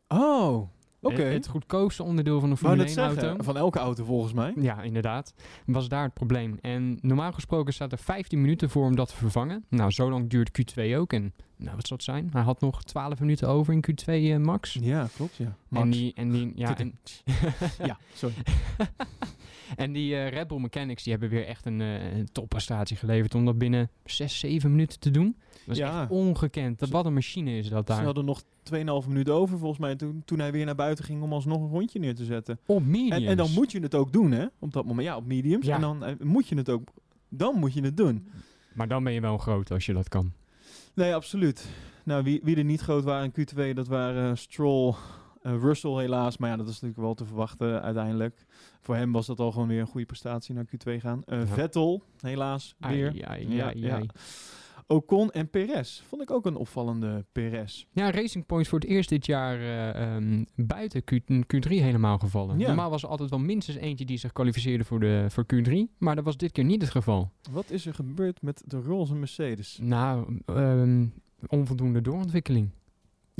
Oh, 0.09 0.69
oké. 1.01 1.23
Eh, 1.23 1.33
Het 1.33 1.47
goedkoopste 1.49 2.03
onderdeel 2.03 2.41
van 2.41 2.51
een 2.51 2.57
Formule 2.57 2.79
net 2.85 2.97
1 2.97 3.05
zeggen, 3.11 3.29
auto. 3.29 3.43
van 3.45 3.57
elke 3.57 3.79
auto 3.79 4.05
volgens 4.05 4.33
mij. 4.33 4.53
Ja, 4.57 4.83
inderdaad. 4.83 5.35
Was 5.67 5.89
daar 5.89 6.05
het 6.05 6.15
probleem. 6.15 6.59
En 6.61 6.99
normaal 7.03 7.33
gesproken 7.33 7.73
staat 7.73 7.93
er 7.93 7.99
15 7.99 8.41
minuten 8.41 8.71
voor 8.71 8.85
om 8.87 8.97
dat 8.97 9.09
te 9.09 9.17
vervangen. 9.17 9.65
Nou, 9.69 9.91
zo 9.91 10.11
lang 10.11 10.31
duurt 10.31 10.51
Q2 10.61 10.97
ook. 10.97 11.13
En 11.13 11.33
nou, 11.57 11.77
wat 11.77 11.87
zou 11.87 11.95
het 11.95 12.03
zijn? 12.03 12.29
Hij 12.33 12.43
had 12.43 12.61
nog 12.61 12.83
12 12.85 13.21
minuten 13.21 13.49
over 13.49 13.73
in 13.73 13.85
Q2 13.91 14.05
eh, 14.07 14.37
max. 14.37 14.79
Ja, 14.81 15.09
klopt, 15.17 15.37
ja. 15.37 15.57
En 15.71 15.91
die, 15.91 16.13
en 16.15 16.31
die, 16.31 16.53
ja, 16.55 16.79
en, 16.79 16.99
ja, 17.85 17.99
sorry. 18.15 18.35
En 19.77 19.93
die 19.93 20.15
eh, 20.17 20.29
Red 20.29 20.49
Bull 20.49 20.59
Mechanics 20.61 21.03
die 21.03 21.13
hebben 21.13 21.31
weer 21.31 21.47
echt 21.47 21.67
een, 21.67 21.81
eh, 21.81 22.17
een 22.19 22.29
topprestatie 22.33 22.97
geleverd 22.97 23.35
om 23.35 23.45
dat 23.45 23.59
binnen 23.59 23.91
6, 24.05 24.39
7 24.39 24.71
minuten 24.71 25.01
te 25.01 25.11
doen. 25.11 25.37
Dat 25.67 25.77
is 25.77 25.77
Ja. 25.77 26.01
echt 26.03 26.11
ongekend. 26.11 26.79
Dat, 26.79 26.89
Ze- 26.89 26.95
wat 26.95 27.07
een 27.07 27.15
machine 27.15 27.57
is 27.59 27.69
dat 27.69 27.87
Ze 27.87 27.93
daar. 27.95 28.05
hadden 28.05 28.25
nog 28.25 28.43
2,5 28.63 29.09
minuten 29.09 29.35
over 29.35 29.59
volgens 29.59 29.81
mij 29.81 29.97
toen, 29.97 30.23
toen 30.25 30.39
hij 30.39 30.53
weer 30.53 30.65
naar 30.65 30.75
buiten 30.75 31.05
ging 31.05 31.23
om 31.23 31.33
alsnog 31.33 31.61
een 31.63 31.69
rondje 31.69 31.99
neer 31.99 32.15
te 32.15 32.25
zetten. 32.25 32.59
Op 32.67 32.85
mediums. 32.87 33.23
En, 33.25 33.27
en 33.27 33.37
dan 33.37 33.53
moet 33.53 33.73
je 33.73 33.81
het 33.81 33.95
ook 33.95 34.13
doen, 34.13 34.31
hè? 34.33 34.47
Op 34.59 34.73
dat 34.73 34.85
moment. 34.85 35.07
Ja, 35.07 35.17
op 35.17 35.27
mediums. 35.27 35.67
Ja. 35.67 35.75
En 35.75 35.81
dan 35.81 36.05
eh, 36.05 36.15
moet 36.23 36.49
je 36.49 36.57
het 36.57 36.69
ook. 36.69 36.89
Dan 37.29 37.55
moet 37.59 37.73
je 37.75 37.83
het 37.83 37.97
doen. 37.97 38.29
Maar 38.73 38.89
dan 38.89 39.05
ben 39.05 39.13
je 39.13 39.21
wel 39.21 39.39
groot 39.39 39.71
als 39.71 39.87
je 39.87 39.93
dat 39.93 40.09
kan. 40.09 40.33
Nee, 40.95 41.15
absoluut. 41.15 41.69
Nou, 42.05 42.23
wie, 42.25 42.41
wie 42.43 42.57
er 42.57 42.65
niet 42.65 42.81
groot 42.81 43.05
waren 43.05 43.33
in 43.35 43.47
Q2, 43.49 43.75
dat 43.75 43.89
waren 43.89 44.39
Stroll, 44.39 44.95
Russell 45.43 45.91
helaas. 45.91 46.37
Maar 46.39 46.51
ja, 46.51 46.57
dat 46.57 46.67
is 46.67 46.73
natuurlijk 46.73 47.01
wel 47.01 47.15
te 47.15 47.25
verwachten 47.25 47.83
uiteindelijk. 47.83 48.45
Voor 48.91 48.99
hem 48.99 49.13
was 49.13 49.27
dat 49.27 49.41
al 49.41 49.53
gewoon 49.53 49.69
weer 49.69 49.81
een 49.81 49.87
goede 49.87 50.07
prestatie 50.07 50.55
naar 50.55 50.65
Q2 50.65 50.97
gaan. 51.01 51.23
Eh, 51.25 51.39
Ja. 51.39 51.47
Vettel, 51.47 52.03
helaas, 52.21 52.75
weer. 52.79 53.07
Ai, 53.09 53.21
ai, 53.23 53.55
Ja, 53.55 53.65
ai, 53.65 53.79
ja. 53.81 53.95
ai. 53.95 54.07
Ocon 54.87 55.31
en 55.31 55.51
Perez. 55.51 56.03
Vond 56.09 56.23
ik 56.23 56.31
ook 56.31 56.47
een 56.47 56.57
opvallende 56.57 57.25
Perez. 57.33 57.85
Ja, 57.93 58.11
Racing 58.11 58.47
Point 58.47 58.69
voor 58.69 58.79
het 58.79 58.89
eerst 58.89 59.09
dit 59.09 59.27
jaar 59.27 59.59
eh, 59.61 60.15
ehm, 60.15 60.45
buiten 60.55 61.05
Q, 61.05 61.13
Q3 61.55 61.69
helemaal 61.69 62.19
gevallen. 62.19 62.59
Ja. 62.59 62.67
Normaal 62.67 62.91
was 62.91 63.03
er 63.03 63.09
altijd 63.09 63.31
wel 63.31 63.39
minstens 63.39 63.77
eentje 63.77 64.05
die 64.05 64.19
zich 64.19 64.33
kwalificeerde 64.33 64.85
voor, 64.85 65.01
de, 65.01 65.27
voor 65.29 65.45
Q3. 65.55 65.73
Maar 65.99 66.15
dat 66.15 66.25
was 66.25 66.37
dit 66.37 66.53
keer 66.53 66.65
niet 66.65 66.81
het 66.83 66.91
geval. 66.91 67.31
Wat 67.51 67.71
is 67.71 67.87
er 67.87 67.95
gebeurd 67.95 68.43
met 68.43 68.63
de 68.67 68.81
roze 68.81 69.15
Mercedes? 69.15 69.79
Nou, 69.83 70.41
ehm, 70.47 71.07
onvoldoende 71.47 72.01
doorontwikkeling. 72.01 72.71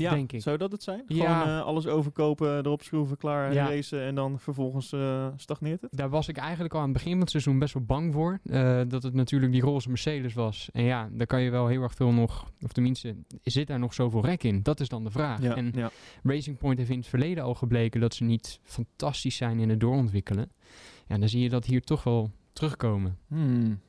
Ja, 0.01 0.13
denk 0.13 0.31
ik. 0.31 0.41
zou 0.41 0.57
dat 0.57 0.71
het 0.71 0.83
zijn? 0.83 1.03
Ja. 1.07 1.41
Gewoon 1.41 1.57
eh, 1.57 1.63
alles 1.65 1.87
overkopen, 1.87 2.57
erop 2.57 2.81
schroeven, 2.83 3.17
klaar, 3.17 3.53
Ja. 3.53 3.67
racen 3.67 4.01
en 4.01 4.15
dan 4.15 4.39
vervolgens 4.39 4.91
eh, 4.91 5.27
stagneert 5.35 5.81
het? 5.81 5.97
Daar 5.97 6.09
was 6.09 6.27
ik 6.27 6.37
eigenlijk 6.37 6.73
al 6.73 6.79
aan 6.79 6.85
het 6.85 6.93
begin 6.93 7.11
van 7.11 7.19
het 7.21 7.29
seizoen 7.29 7.59
best 7.59 7.73
wel 7.73 7.83
bang 7.83 8.13
voor. 8.13 8.39
eh, 8.43 8.81
dat 8.87 9.03
het 9.03 9.13
natuurlijk 9.13 9.51
die 9.51 9.61
roze 9.61 9.89
Mercedes 9.89 10.33
was. 10.33 10.69
En 10.73 10.83
ja, 10.83 11.09
daar 11.11 11.27
kan 11.27 11.41
je 11.41 11.49
wel 11.49 11.67
heel 11.67 11.81
erg 11.81 11.93
veel 11.93 12.11
nog... 12.11 12.51
Of 12.61 12.71
tenminste, 12.71 13.15
zit 13.43 13.67
daar 13.67 13.79
nog 13.79 13.93
zoveel 13.93 14.25
rek 14.25 14.43
in? 14.43 14.63
Dat 14.63 14.79
is 14.79 14.89
dan 14.89 15.03
de 15.03 15.11
vraag. 15.11 15.41
Ja, 15.41 15.55
En 15.55 15.71
ja. 15.75 15.91
Racing 16.23 16.57
Point 16.57 16.77
heeft 16.77 16.89
in 16.91 16.97
het 16.99 17.07
verleden 17.07 17.43
al 17.43 17.53
gebleken 17.55 18.01
dat 18.01 18.13
ze 18.13 18.23
niet 18.23 18.59
fantastisch 18.63 19.35
zijn 19.35 19.59
in 19.59 19.69
het 19.69 19.79
doorontwikkelen. 19.79 20.51
Ja, 21.07 21.17
dan 21.17 21.29
zie 21.29 21.41
je 21.41 21.49
dat 21.49 21.65
hier 21.65 21.81
toch 21.81 22.03
wel 22.03 22.31
terugkomen. 22.53 23.17
Hmm. 23.27 23.79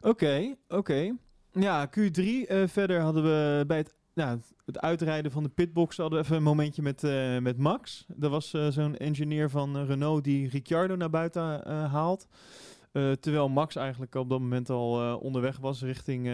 Oké, 0.00 0.54
oké. 0.68 1.14
Ja, 1.52 1.86
Q3. 1.88 2.22
eh, 2.48 2.62
verder 2.66 3.00
hadden 3.00 3.22
we 3.22 3.64
bij 3.66 3.76
het, 3.76 3.94
ja, 4.14 4.38
het 4.64 4.80
uitrijden 4.80 5.30
van 5.30 5.42
de 5.42 5.48
pitbox 5.48 5.96
hadden 5.96 6.18
we 6.18 6.24
even 6.24 6.36
een 6.36 6.42
momentje 6.42 6.82
met, 6.82 7.04
eh, 7.04 7.38
met 7.38 7.58
Max. 7.58 8.06
Er 8.20 8.28
was 8.28 8.52
eh, 8.54 8.68
zo'n 8.68 8.96
engineer 8.96 9.50
van 9.50 9.76
eh, 9.76 9.86
Renault 9.86 10.24
die 10.24 10.48
Ricciardo 10.48 10.96
naar 10.96 11.10
buiten 11.10 11.42
haalt. 11.90 12.26
Terwijl 13.20 13.48
Max 13.48 13.76
eigenlijk 13.76 14.14
op 14.14 14.28
dat 14.28 14.40
moment 14.40 14.70
al 14.70 15.18
onderweg 15.18 15.58
was 15.58 15.82
richting 15.82 16.26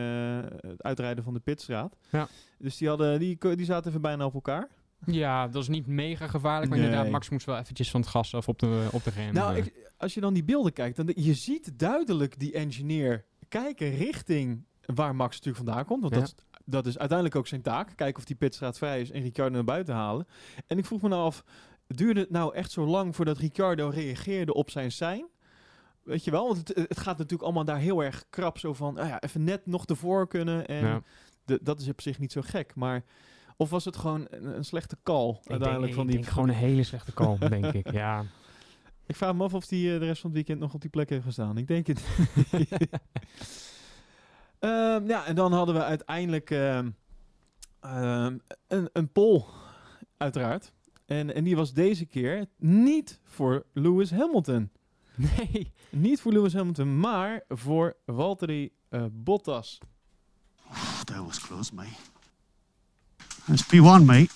het 0.63 0.83
uitrijden 0.83 1.25
van 1.25 1.35
de 1.35 1.41
pitstraat. 1.41 1.97
Ja. 2.11 2.29
Dus 2.59 2.77
die, 2.77 2.89
hadden, 2.89 3.19
die, 3.19 3.57
die 3.57 3.65
zaten 3.65 3.89
even 3.89 4.01
bijna 4.01 4.25
op 4.25 4.35
elkaar. 4.35 4.69
Ja, 5.07 5.49
dat 5.49 5.63
is 5.63 5.69
niet 5.69 5.87
mega 5.87 6.27
gevaarlijk. 6.27 6.69
Maar 6.71 6.79
Nee. 6.79 6.89
inderdaad, 6.89 7.13
Max 7.13 7.29
moest 7.29 7.47
wel 7.47 7.59
eventjes 7.59 7.91
van 7.91 8.01
het 8.01 8.09
gas 8.11 8.35
af 8.35 8.49
op 8.49 8.59
de, 8.59 8.89
op 8.93 9.05
de 9.05 9.11
rem. 9.11 9.33
Nou, 9.35 9.57
ik, 9.57 9.73
als 9.97 10.15
je 10.15 10.21
dan 10.21 10.35
die 10.35 10.45
beelden 10.45 10.73
kijkt, 10.73 10.97
dan 10.97 11.13
je 11.15 11.35
ziet 11.35 11.79
duidelijk 11.79 12.39
die 12.39 12.53
engineer 12.53 13.25
kijken 13.49 13.91
richting 13.97 14.65
waar 14.95 15.17
Max 15.17 15.37
natuurlijk 15.37 15.65
vandaan 15.65 15.85
komt. 15.85 16.03
Want 16.03 16.15
Ja. 16.15 16.21
dat, 16.21 16.29
is, 16.29 16.45
dat 16.71 16.87
is 16.87 16.99
uiteindelijk 16.99 17.39
ook 17.39 17.47
zijn 17.47 17.63
taak. 17.63 17.93
Kijken 17.97 18.19
of 18.19 18.25
die 18.25 18.37
pitstraat 18.37 18.79
vrij 18.79 19.01
is 19.01 19.11
en 19.11 19.23
Ricciardo 19.23 19.55
naar 19.55 19.65
buiten 19.65 19.95
halen. 19.95 20.27
En 20.67 20.79
ik 20.79 20.85
vroeg 20.85 21.01
me 21.03 21.09
nou 21.09 21.23
af, 21.25 21.45
duurde 21.87 22.21
het 22.21 22.31
nou 22.31 22.55
echt 22.55 22.71
zo 22.71 22.87
lang 22.87 23.17
voordat 23.17 23.39
Ricciardo 23.39 23.89
reageerde 23.89 24.55
op 24.55 24.71
zijn 24.71 24.93
sein? 24.93 25.27
Weet 26.03 26.25
je 26.25 26.31
wel, 26.31 26.47
want 26.47 26.69
het, 26.69 26.77
het 26.89 26.99
gaat 27.01 27.17
natuurlijk 27.19 27.43
allemaal 27.43 27.65
daar 27.65 27.79
heel 27.79 28.05
erg 28.05 28.25
krap 28.31 28.59
zo 28.59 28.75
van, 28.75 28.99
ah 28.99 29.09
ja, 29.09 29.21
even 29.21 29.45
net 29.45 29.67
nog 29.67 29.87
ervoor 29.87 30.29
kunnen. 30.29 30.67
En 30.67 30.85
Ja. 30.87 31.03
de- 31.45 31.61
dat 31.63 31.81
is 31.81 31.89
op 31.89 32.01
zich 32.01 32.19
niet 32.19 32.33
zo 32.33 32.41
gek, 32.45 32.75
maar... 32.75 33.05
Of 33.57 33.71
was 33.71 33.85
het 33.85 33.97
gewoon 33.97 34.27
een, 34.31 34.57
een 34.57 34.65
slechte 34.65 34.97
call 35.03 35.29
Ik 35.31 35.51
uiteindelijk 35.51 35.83
denk, 35.83 35.95
van 35.95 36.03
ik 36.05 36.11
die... 36.11 36.21
denk 36.21 36.33
gewoon 36.33 36.49
een 36.49 36.55
hele 36.55 36.83
slechte 36.83 37.13
call, 37.15 37.39
denk 37.49 37.65
ik. 37.65 37.91
Ja. 37.93 38.25
Ik 39.07 39.17
vraag 39.17 39.35
me 39.35 39.45
af 39.45 39.55
of 39.55 39.67
die 39.67 39.93
eh, 39.95 39.99
de 40.01 40.07
rest 40.07 40.21
van 40.21 40.31
het 40.31 40.39
weekend 40.39 40.61
nog 40.61 40.75
op 40.75 40.81
die 40.81 40.91
plek 40.91 41.09
heeft 41.11 41.25
gestaan. 41.25 41.57
Ik 41.59 41.67
denk 41.67 41.87
het. 41.87 42.03
Ehm, 44.61 45.07
ja, 45.07 45.25
en 45.27 45.35
dan 45.35 45.53
hadden 45.53 45.75
we 45.75 45.85
uiteindelijk 45.85 46.51
ehm, 46.51 46.91
ehm, 47.81 48.39
een, 48.69 48.89
een 48.93 49.13
poll, 49.13 49.45
uiteraard. 50.17 50.73
En, 51.07 51.35
en 51.35 51.45
die 51.45 51.57
was 51.57 51.73
deze 51.73 52.05
keer 52.05 52.47
niet 52.57 53.21
voor 53.25 53.67
Lewis 53.73 54.11
Hamilton. 54.11 54.71
Nee. 55.15 55.73
Niet 55.91 56.21
voor 56.21 56.33
Lewis 56.33 56.53
Hamilton, 56.53 57.01
maar 57.01 57.43
voor 57.49 57.97
Valtteri 58.07 58.73
eh, 58.89 59.05
Bottas. 59.11 59.79
That 61.05 61.25
was 61.25 61.41
close, 61.41 61.75
mate. 61.75 61.97
That's 63.47 63.65
P1, 63.65 64.05
mate. 64.05 64.31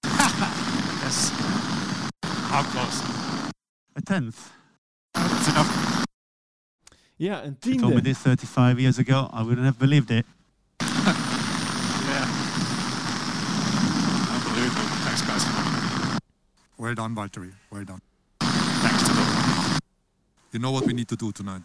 Yes. 1.02 1.30
How 2.50 2.62
close? 2.70 3.02
A 3.96 4.00
tenth. 4.04 4.36
That's 5.12 5.48
enough. 5.48 5.97
Ja, 7.18 7.42
een 7.44 7.56
If 7.60 7.64
you 7.64 7.78
told 7.78 7.94
me 7.94 8.00
tiende. 8.00 8.08
this 8.08 8.18
35 8.18 8.78
years 8.78 8.98
ago, 8.98 9.28
I 9.32 9.42
wouldn't 9.42 9.64
have 9.66 9.78
believed 9.78 10.10
it. 10.10 10.24
Yeah. 10.78 12.28
Unbelievable. 14.34 14.88
Thanks, 15.04 15.22
guys. 15.26 15.44
Well 16.76 16.94
done, 16.94 17.14
Valtteri. 17.14 17.52
Well 17.70 17.84
done. 17.84 18.00
Thanks 18.38 19.02
to 19.02 19.12
them. 19.14 19.26
You 20.52 20.60
know 20.60 20.70
what 20.72 20.84
we 20.86 20.92
need 20.92 21.08
to 21.08 21.16
do 21.16 21.32
tonight. 21.32 21.62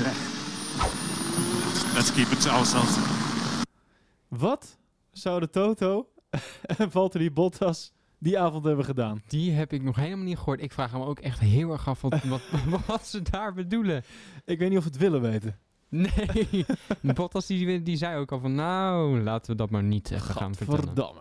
Yeah. 0.00 0.14
Let's 1.94 2.10
keep 2.10 2.32
it 2.32 2.40
to 2.40 2.50
ourselves. 2.50 2.96
Wat 4.28 4.76
zouden 5.12 5.50
Toto 5.50 6.08
en 6.78 6.90
Valtteri 6.90 7.30
Bottas 7.30 7.92
die 8.18 8.38
avond 8.38 8.64
hebben 8.64 8.84
gedaan? 8.84 9.22
Die 9.26 9.52
heb 9.52 9.72
ik 9.72 9.82
nog 9.82 9.96
helemaal 9.96 10.24
niet 10.24 10.38
gehoord. 10.38 10.62
Ik 10.62 10.72
vraag 10.72 10.92
me 10.92 11.04
ook 11.04 11.18
echt 11.18 11.40
heel 11.40 11.72
erg 11.72 11.88
af 11.88 12.00
wat, 12.00 12.22
wat, 12.24 12.42
wat 12.86 13.06
ze 13.06 13.22
daar 13.22 13.54
bedoelen. 13.54 14.04
Ik 14.44 14.58
weet 14.58 14.68
niet 14.68 14.78
of 14.78 14.84
we 14.84 14.90
het 14.90 14.98
willen 14.98 15.20
weten. 15.20 15.58
Nee. 15.88 16.66
Bottas 17.14 17.46
die, 17.46 17.82
die 17.82 17.96
zei 17.96 18.18
ook 18.18 18.32
al 18.32 18.40
van, 18.40 18.54
nou, 18.54 19.20
laten 19.22 19.50
we 19.50 19.56
dat 19.56 19.70
maar 19.70 19.82
niet 19.82 20.10
even 20.10 20.34
gaan 20.34 20.54
vertellen. 20.54 20.84
Verdamme. 20.84 21.20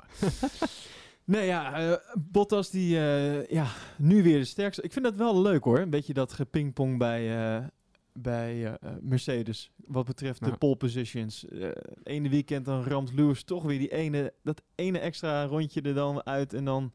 nee, 1.25 1.45
ja, 1.45 1.73
eh, 1.73 1.97
Bottas 2.31 2.69
die, 2.69 2.97
eh, 2.97 3.47
ja, 3.47 3.67
nu 3.97 4.23
weer 4.23 4.37
de 4.37 4.45
sterkste. 4.45 4.81
Ik 4.81 4.93
vind 4.93 5.05
dat 5.05 5.15
wel 5.15 5.41
leuk 5.41 5.63
hoor, 5.63 5.79
een 5.79 5.89
beetje 5.89 6.13
dat 6.13 6.33
gepingpong 6.33 6.97
bij, 6.97 7.55
eh, 7.55 7.63
bij 8.21 8.65
eh, 8.65 8.73
eh, 8.73 8.95
Mercedes. 9.01 9.71
Wat 9.85 10.05
betreft 10.05 10.43
de 10.45 10.57
pole 10.57 10.75
positions. 10.75 11.47
Eh 11.47 11.69
ene 12.03 12.29
weekend 12.29 12.65
dan 12.65 12.83
ramt 12.83 13.13
Lewis 13.13 13.43
toch 13.43 13.63
weer 13.63 13.79
die 13.79 13.91
ene, 13.91 14.33
dat 14.43 14.61
ene 14.75 14.99
extra 14.99 15.45
rondje 15.45 15.81
er 15.81 15.93
dan 15.93 16.25
uit. 16.25 16.53
En 16.53 16.65
dan 16.65 16.93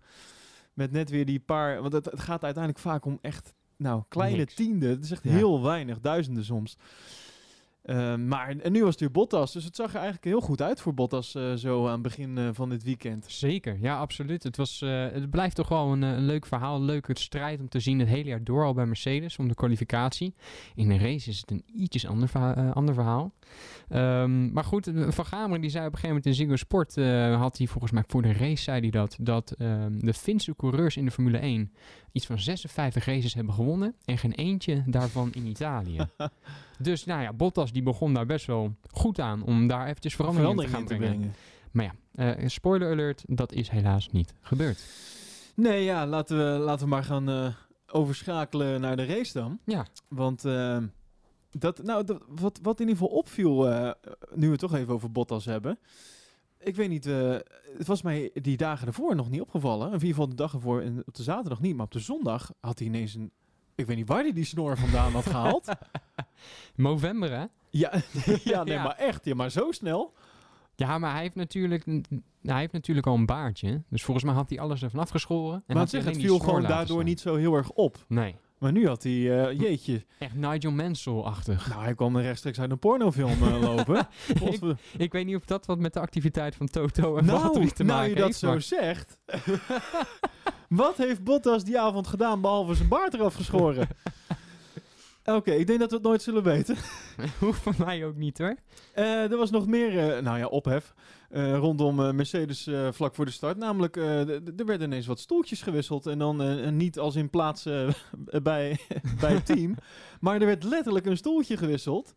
met 0.75 0.93
net 0.93 1.11
weer 1.11 1.27
die 1.27 1.41
paar, 1.41 1.81
want 1.81 1.93
het, 1.93 2.05
het 2.05 2.21
gaat 2.21 2.45
uiteindelijk 2.45 2.83
vaak 2.85 3.05
om 3.05 3.19
echt, 3.21 3.55
nou, 3.77 4.03
kleine 4.09 4.37
Niks. 4.37 4.55
tienden. 4.55 4.91
Het 4.91 5.05
is 5.05 5.11
echt 5.11 5.25
Ja. 5.25 5.31
heel 5.31 5.63
weinig, 5.63 6.01
duizenden 6.01 6.45
soms. 6.45 6.77
Eh, 7.83 8.15
maar 8.17 8.49
en 8.49 8.73
nu 8.73 8.81
was 8.81 8.91
het 8.91 9.01
weer 9.01 9.11
Bottas, 9.11 9.53
dus 9.53 9.65
het 9.65 9.77
zag 9.77 9.89
er 9.89 9.95
eigenlijk 9.95 10.25
heel 10.25 10.41
goed 10.41 10.63
uit 10.63 10.81
voor 10.81 10.95
Bottas 10.95 11.35
eh, 11.35 11.53
zo 11.53 11.87
aan 11.87 11.93
het 11.93 12.03
begin 12.03 12.39
eh, 12.39 12.49
van 12.53 12.69
dit 12.69 12.83
weekend. 12.83 13.25
Zeker, 13.29 13.79
ja, 13.81 13.99
absoluut. 13.99 14.43
Het, 14.43 14.57
was, 14.57 14.83
eh, 14.83 15.07
het 15.13 15.31
blijft 15.31 15.57
toch 15.57 15.69
wel 15.69 15.93
een, 15.93 16.03
een 16.03 16.25
leuk 16.25 16.47
verhaal, 16.47 16.77
een 16.77 16.85
leuke 16.85 17.19
strijd 17.19 17.61
om 17.61 17.69
te 17.69 17.81
zien 17.81 17.99
het 17.99 18.09
hele 18.09 18.29
jaar 18.29 18.45
door 18.45 18.65
al 18.65 18.75
bij 18.75 18.87
Mercedes 18.87 19.39
om 19.39 19.49
de 19.49 19.55
kwalificatie. 19.55 20.35
In 20.75 20.89
de 20.89 20.99
race 20.99 21.31
is 21.31 21.41
het 21.41 21.51
een 21.51 21.63
ietsjes 21.67 22.07
ander, 22.07 22.31
ander 22.73 22.95
verhaal. 22.95 23.33
Ehm, 23.89 24.53
maar 24.53 24.65
goed, 24.65 24.91
Van 24.95 25.27
Gameren 25.27 25.61
die 25.61 25.71
zei 25.71 25.87
op 25.87 25.93
een 25.93 25.99
gegeven 25.99 26.09
moment 26.09 26.27
in 26.27 26.35
Ziggo 26.35 26.57
Sport, 26.57 26.95
had 27.39 27.59
hij 27.59 27.67
volgens 27.67 27.93
mij 27.93 28.05
voor 28.07 28.23
de 28.23 28.33
race 28.33 28.63
zei 28.63 28.81
hij 28.81 28.91
dat, 28.91 29.17
dat 29.21 29.51
ehm, 29.51 29.99
de 29.99 30.15
Finse 30.15 30.57
coureurs 30.57 30.97
in 30.97 31.05
de 31.05 31.11
Formule 31.11 31.39
1 31.39 31.73
iets 32.13 32.27
van 32.27 32.39
56 32.39 33.05
races 33.05 33.35
hebben 33.35 33.55
gewonnen 33.55 33.95
en 34.05 34.19
geen 34.19 34.33
eentje 34.33 34.83
daarvan 34.87 35.33
in 35.33 35.47
Italië. 35.47 35.99
dus 36.79 37.05
nou 37.05 37.23
ja, 37.23 37.33
Bottas 37.33 37.73
die 37.73 37.83
begon 37.83 38.15
daar 38.15 38.27
best 38.27 38.47
wel 38.47 38.75
goed 38.91 39.21
aan 39.21 39.43
om 39.43 39.67
daar 39.67 39.87
eventjes 39.87 40.15
verandering, 40.15 40.61
in 40.61 40.67
te 40.67 40.73
gaan 40.73 40.85
brengen. 40.85 41.35
Maar 41.71 41.85
ja, 41.85 41.95
eh, 42.39 42.49
spoiler 42.49 42.91
alert, 42.91 43.25
dat 43.27 43.53
is 43.53 43.69
helaas 43.69 44.09
niet 44.11 44.35
gebeurd. 44.41 44.85
Nee, 45.55 45.85
ja, 45.85 46.07
laten 46.07 46.37
we, 46.37 46.59
laten 46.59 46.85
we 46.85 46.91
maar 46.91 47.05
gaan 47.05 47.29
eh, 47.29 47.55
overschakelen 47.87 48.81
naar 48.81 48.97
de 48.97 49.05
race 49.05 49.33
dan. 49.33 49.59
Ja. 49.65 49.87
Want 50.09 50.45
eh, 50.45 50.79
dat, 51.51 51.83
nou, 51.83 52.05
dat, 52.05 52.23
wat, 52.29 52.59
wat 52.63 52.81
in 52.81 52.89
ieder 52.89 53.03
geval 53.03 53.19
opviel, 53.19 53.65
nu 54.35 54.47
we 54.47 54.51
het 54.51 54.61
toch 54.61 54.75
even 54.75 54.95
over 54.95 55.13
Bottas 55.13 55.45
hebben. 55.45 55.79
Ik 56.63 56.77
weet 56.77 56.89
niet, 56.89 57.07
eh, 57.07 57.37
het 57.79 57.87
was 57.87 58.03
mij 58.03 58.31
die 58.35 58.57
dagen 58.57 58.87
ervoor 58.87 59.17
nog 59.17 59.31
niet 59.31 59.41
opgevallen. 59.41 59.87
In 59.87 59.93
ieder 59.93 60.09
geval 60.09 60.29
de 60.29 60.35
dag 60.35 60.53
ervoor 60.55 60.81
en 60.81 61.03
op 61.07 61.15
de 61.15 61.23
zaterdag 61.23 61.61
niet. 61.61 61.77
Maar 61.77 61.85
op 61.85 61.93
de 61.93 61.99
zondag 61.99 62.53
had 62.61 62.79
hij 62.79 62.89
ineens 62.89 63.15
een... 63.15 63.31
Ik 63.75 63.87
weet 63.87 63.97
niet 63.97 64.09
waar 64.09 64.23
hij 64.23 64.33
die 64.33 64.45
snor 64.45 64.79
vandaan 64.79 65.13
had 65.13 65.27
gehaald. 65.27 65.69
November, 66.75 67.31
hè? 67.31 67.45
ja, 67.71 67.93
ja, 68.45 68.65
nee, 68.65 68.75
Ja. 68.75 68.83
maar 68.83 68.97
echt. 68.97 69.25
Ja, 69.25 69.35
maar 69.35 69.51
zo 69.51 69.73
snel. 69.73 70.13
Ja, 70.77 70.99
maar 70.99 71.13
hij 71.13 71.23
heeft 71.23 71.35
natuurlijk, 71.35 71.85
hij 72.43 72.59
heeft 72.59 72.73
natuurlijk 72.73 73.07
al 73.07 73.15
een 73.15 73.27
baardje. 73.27 73.83
Dus 73.89 74.03
volgens 74.03 74.27
mij 74.27 74.35
had 74.35 74.49
hij 74.51 74.61
alles 74.61 74.83
ervan 74.83 75.01
afgeschoren. 75.01 75.55
En 75.55 75.63
maar 75.67 75.77
had 75.77 75.91
zeg, 75.91 76.05
het 76.05 76.17
viel 76.17 76.39
gewoon 76.39 76.63
daardoor 76.63 76.87
staan. 76.87 77.05
niet 77.05 77.21
zo 77.21 77.37
heel 77.37 77.55
erg 77.55 77.71
op. 77.71 78.05
Nee, 78.09 78.37
Maar 78.63 78.73
nu 78.73 78.87
had 78.89 79.03
hij, 79.03 79.13
eh, 79.13 79.61
jeetje. 79.61 80.05
echt 80.19 80.35
Nigel 80.35 80.71
Mansell-achtig. 80.71 81.69
Nou, 81.69 81.83
hij 81.83 81.95
kwam 81.95 82.19
rechtstreeks 82.19 82.61
uit 82.61 82.71
een 82.71 82.79
pornofilm 82.79 83.43
eh, 83.43 83.61
lopen. 83.77 84.09
Ik 84.97 85.13
weet 85.13 85.27
niet 85.27 85.37
of 85.37 85.45
dat 85.45 85.67
wat 85.67 85.79
met 85.79 85.93
de 85.93 86.01
activiteit 86.01 86.55
van 86.55 86.67
Toto 86.67 87.17
en 87.17 87.25
nou, 87.25 87.41
Valtteri 87.41 87.71
te 87.73 87.83
nou 87.83 87.97
maken 87.99 88.11
je 88.11 88.17
dat 88.17 88.27
heeft. 88.27 88.39
zo 88.39 88.49
maar- 88.49 88.61
zegt. 88.63 89.19
Wat 90.69 90.97
heeft 90.97 91.25
Bottas 91.25 91.65
die 91.65 91.81
avond 91.81 92.07
gedaan 92.07 92.41
behalve 92.41 92.75
zijn 92.75 92.89
baard 92.89 93.15
eraf 93.15 93.35
geschoren? 93.35 93.89
Oké, 95.37 95.51
ik 95.51 95.67
denk 95.67 95.79
dat 95.79 95.91
we 95.91 95.97
het 95.97 96.05
nooit 96.05 96.23
zullen 96.23 96.43
weten. 96.43 96.77
Hoeft 97.39 97.63
van 97.63 97.75
mij 97.79 98.07
ook 98.07 98.17
niet 98.17 98.39
hoor. 98.39 98.57
Eh, 98.95 99.31
er 99.31 99.37
was 99.37 99.51
nog 99.51 99.67
meer, 99.67 99.99
eh, 99.99 100.23
nou 100.23 100.39
ja, 100.39 100.47
ophef 100.47 100.95
eh, 101.31 101.57
rondom 101.57 102.17
Mercedes 102.17 102.69
vlak 102.91 103.15
voor 103.15 103.25
de 103.25 103.31
start. 103.31 103.57
Namelijk, 103.57 103.97
er 103.97 104.67
werden 104.67 104.87
ineens 104.87 105.07
wat 105.07 105.21
stoeltjes 105.21 105.63
gewisseld. 105.63 106.07
En 106.07 106.19
dan 106.19 106.77
niet 106.77 106.99
als 106.99 107.15
in 107.15 107.31
plaats 107.31 107.63
bij, 108.43 108.79
bij 109.21 109.33
het 109.33 109.47
team. 109.47 109.75
Maar 110.21 110.41
er 110.41 110.47
werd 110.47 110.65
letterlijk 110.65 111.07
een 111.07 111.17
stoeltje 111.17 111.57
gewisseld. 111.57 112.15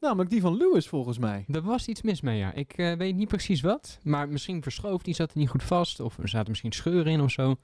Namelijk 0.00 0.30
die 0.30 0.40
van 0.40 0.56
Lewis 0.56 0.88
volgens 0.88 1.18
mij. 1.18 1.44
Er 1.48 1.62
was 1.62 1.88
iets 1.88 2.02
mis 2.02 2.20
mee, 2.20 2.38
ja. 2.38 2.52
Ik 2.52 2.72
weet 2.76 3.16
niet 3.16 3.28
precies 3.28 3.60
wat. 3.60 3.98
Maar 4.02 4.28
misschien 4.28 4.62
verschoof 4.62 5.02
die, 5.02 5.14
zat 5.14 5.30
er 5.30 5.38
niet 5.38 5.48
goed 5.48 5.62
vast. 5.62 6.00
Of 6.00 6.18
er 6.18 6.28
zaten 6.28 6.48
misschien 6.48 6.72
scheuren 6.72 7.12
in 7.12 7.20
of 7.20 7.30
zo. 7.30 7.56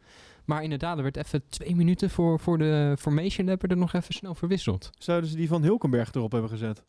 Maar 0.44 0.62
inderdaad, 0.62 0.96
er 0.96 1.02
werd 1.02 1.16
even 1.16 1.42
twee 1.48 1.76
minuten 1.76 2.11
voor, 2.11 2.40
voor 2.40 2.59
de 2.59 2.96
formation 2.98 3.46
lap 3.46 3.70
er 3.70 3.76
nog 3.76 3.92
even 3.92 4.14
snel 4.14 4.35
verwisseld. 4.35 4.90
Zouden 4.98 5.30
ze 5.30 5.37
die 5.37 5.48
van 5.48 5.62
Hulkenberg 5.62 6.12
erop 6.14 6.33
hebben 6.33 6.50
gezet? 6.50 6.83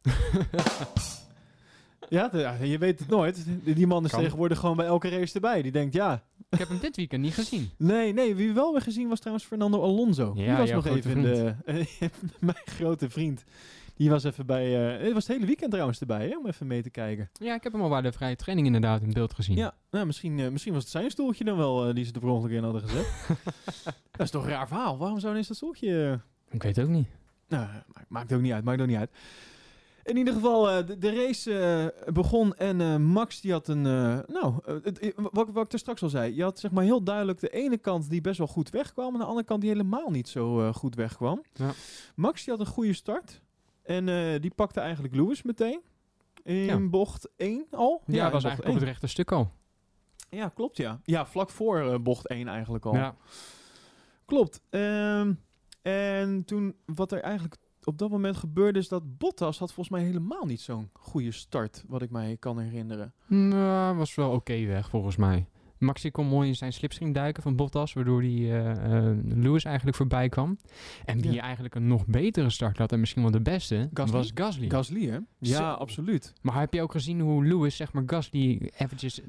ja, 2.10 2.58
je 2.62 2.78
weet 2.78 3.00
het 3.00 3.08
nooit. 3.08 3.46
Die 3.64 3.76
die 3.76 3.88
man 3.88 4.06
is 4.06 4.12
Kan. 4.12 4.22
tegenwoordig 4.22 4.60
gewoon 4.60 4.76
bij 4.76 4.86
elke 4.86 5.10
race 5.10 5.34
erbij. 5.34 5.62
Die 5.62 5.72
denkt, 5.72 5.94
ja... 5.94 6.24
Ik 6.50 6.60
heb 6.60 6.68
hem 6.68 6.80
dit 6.80 6.96
weekend 6.96 7.22
niet 7.22 7.34
gezien. 7.34 7.70
Nee, 7.78 8.14
nee, 8.14 8.36
wie 8.36 8.48
we 8.48 8.54
wel 8.54 8.72
weer 8.72 8.82
gezien 8.82 9.08
was 9.08 9.20
trouwens 9.20 9.46
Fernando 9.48 9.82
Alonso. 9.82 10.34
die 10.34 10.44
Ja, 10.44 10.58
was 10.58 10.70
jouw 10.70 10.76
nog 10.76 10.88
even 10.88 11.12
in 11.12 11.22
de... 11.22 11.56
mijn 12.40 12.58
grote 12.66 13.10
vriend. 13.10 13.44
Die 13.96 14.10
was 14.10 14.24
even 14.24 14.46
bij... 14.46 14.96
eh 14.98 15.04
het 15.04 15.14
was 15.14 15.28
het 15.28 15.36
hele 15.36 15.46
weekend 15.48 15.72
trouwens 15.72 16.00
erbij, 16.00 16.28
hè, 16.28 16.38
om 16.38 16.48
even 16.48 16.68
mee 16.68 16.82
te 16.82 16.90
kijken. 16.90 17.30
Ja, 17.34 17.54
ik 17.56 17.64
heb 17.64 17.72
hem 17.74 17.82
al 17.82 17.90
bij 17.90 18.02
de 18.02 18.12
vrije 18.12 18.36
training 18.36 18.68
inderdaad 18.68 19.02
in 19.02 19.14
beeld 19.14 19.34
gezien. 19.34 19.56
Ja, 19.58 19.74
nou, 19.92 20.06
misschien, 20.06 20.40
eh, 20.40 20.50
misschien 20.50 20.74
was 20.74 20.82
het 20.84 20.92
zijn 20.92 21.12
stoeltje 21.12 21.44
dan 21.44 21.58
wel 21.58 21.88
eh, 21.88 21.94
die 21.96 22.06
ze 22.06 22.14
er 22.14 22.20
per 22.20 22.52
in 22.52 22.64
hadden 22.64 22.82
gezet. 22.82 23.06
dat 24.12 24.26
is 24.26 24.32
toch 24.32 24.44
een 24.44 24.50
raar 24.50 24.68
verhaal. 24.68 24.98
Waarom 24.98 25.20
zou 25.20 25.32
ineens 25.32 25.48
dat 25.48 25.58
stoeltje... 25.58 26.20
Ik 26.50 26.64
weet 26.64 26.76
het 26.76 26.86
ook 26.86 26.92
niet. 26.92 27.08
Nou, 27.48 27.68
maakt, 27.94 28.10
maakt 28.10 28.34
ook 28.34 28.42
niet 28.42 28.52
uit, 28.52 28.64
maakt 28.64 28.82
ook 28.82 28.88
niet 28.88 28.98
uit. 28.98 29.10
In 30.04 30.18
ieder 30.18 30.34
geval, 30.34 30.86
de, 30.86 30.98
de 30.98 31.14
race 31.14 31.94
begon 32.14 32.56
en 32.56 33.02
Max 33.04 33.42
die 33.42 33.52
had 33.52 33.68
een... 33.68 33.82
nou, 33.82 34.54
het- 34.84 35.14
wat, 35.16 35.50
wat 35.52 35.66
ik 35.66 35.74
er 35.74 35.80
straks 35.80 36.04
al 36.04 36.10
zei. 36.10 36.36
Je 36.36 36.44
had 36.44 36.60
zeg 36.60 36.72
maar 36.72 36.84
heel 36.84 37.04
duidelijk 37.04 37.40
de 37.40 37.50
ene 37.50 37.78
kant 37.78 38.10
die 38.10 38.22
best 38.22 38.38
wel 38.38 38.48
goed 38.48 38.70
wegkwam... 38.70 39.14
en 39.14 39.20
de 39.20 39.26
andere 39.26 39.46
kant 39.46 39.62
die 39.62 39.70
helemaal 39.70 40.10
niet 40.10 40.28
zo 40.30 40.72
goed 40.74 40.96
wegkwam. 40.96 41.44
Ja. 41.54 41.72
Max 42.16 42.44
die 42.44 42.54
had 42.54 42.66
een 42.68 42.72
goede 42.74 42.94
start. 42.94 43.42
En 43.86 44.10
eh, 44.10 44.42
die 44.42 44.52
pakte 44.56 44.80
eigenlijk 44.80 45.16
Lewis 45.16 45.42
meteen. 45.44 45.82
In 46.44 46.56
Ja. 46.56 46.80
bocht 46.80 47.30
1 47.38 47.66
al. 47.72 48.02
Ja, 48.06 48.32
was 48.32 48.44
eigenlijk 48.44 48.60
op 48.60 48.66
1. 48.66 48.74
het 48.76 48.84
rechte 48.84 49.08
stuk 49.08 49.32
al. 49.32 49.52
Ja, 50.30 50.50
klopt 50.50 50.78
ja. 50.78 51.00
Ja, 51.04 51.26
vlak 51.26 51.50
voor 51.50 51.80
eh, 51.80 52.00
bocht 52.00 52.28
1 52.28 52.48
eigenlijk 52.48 52.86
al. 52.86 52.94
Ja. 52.96 53.16
Klopt. 54.26 54.62
Ehm, 54.70 55.34
en 55.82 56.46
toen, 56.46 56.76
wat 56.86 57.12
er 57.12 57.22
eigenlijk 57.22 57.56
op 57.84 57.98
dat 57.98 58.10
moment 58.10 58.38
gebeurde, 58.38 58.80
is 58.80 58.88
dat 58.88 59.18
Bottas 59.18 59.60
had 59.60 59.74
volgens 59.74 59.96
mij 59.98 60.06
helemaal 60.06 60.46
niet 60.46 60.62
zo'n 60.62 60.90
goede 60.94 61.32
start, 61.32 61.84
wat 61.88 62.02
ik 62.02 62.10
mij 62.10 62.38
kan 62.40 62.60
herinneren. 62.60 63.14
Nou, 63.28 63.98
was 63.98 64.16
wel 64.16 64.32
oké 64.32 64.66
weg 64.66 64.90
volgens 64.90 65.16
mij. 65.16 65.46
Maxi 65.78 66.12
kon 66.12 66.26
mooi 66.28 66.48
in 66.48 66.56
zijn 66.56 66.74
slipstream 66.74 67.14
duiken 67.14 67.44
van 67.44 67.56
Bottas, 67.56 67.94
waardoor 67.94 68.22
die 68.22 68.52
eh, 68.52 68.72
eh, 69.08 69.18
Lewis 69.26 69.64
eigenlijk 69.64 69.98
voorbij 69.98 70.30
kwam. 70.30 70.58
En 71.06 71.34
Ja. 71.34 71.42
eigenlijk 71.42 71.76
een 71.76 71.88
nog 71.88 72.06
betere 72.08 72.50
start 72.50 72.78
had 72.78 72.92
en 72.92 73.00
misschien 73.00 73.22
wel 73.22 73.32
de 73.32 73.42
beste, 73.42 73.90
Gasly? 73.94 74.18
was 74.18 74.32
Gasly. 74.36 74.70
Gasly, 74.70 75.06
hè? 75.10 75.18
Ja, 75.40 75.72
absoluut. 75.72 76.34
maar 76.42 76.60
heb 76.60 76.74
je 76.74 76.82
ook 76.82 76.92
gezien 76.92 77.20
hoe 77.20 77.46
Lewis, 77.46 77.76
zeg 77.76 77.94
maar, 77.94 78.04
Gasly 78.06 78.72
eventjes 78.78 79.22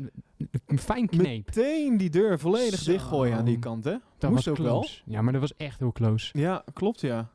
een 0.66 0.78
fijn 0.78 1.08
kneep? 1.08 1.46
Meteen 1.46 1.96
die 1.96 2.10
deur 2.10 2.38
volledig 2.38 2.80
Zo. 2.80 2.90
dichtgooien 2.92 3.36
aan 3.36 3.44
die 3.44 3.58
kant, 3.58 3.84
hè? 3.84 3.96
Dat 4.18 4.30
Moest 4.30 4.44
was 4.44 4.58
ook 4.58 4.64
wel. 4.64 4.78
close. 4.80 5.00
Ja, 5.04 5.22
maar 5.22 5.32
dat 5.32 5.40
was 5.40 5.56
echt 5.56 5.78
heel 5.78 5.92
close. 5.92 6.38
Ja, 6.38 6.64
klopt, 6.72 7.00
ja. 7.00 7.28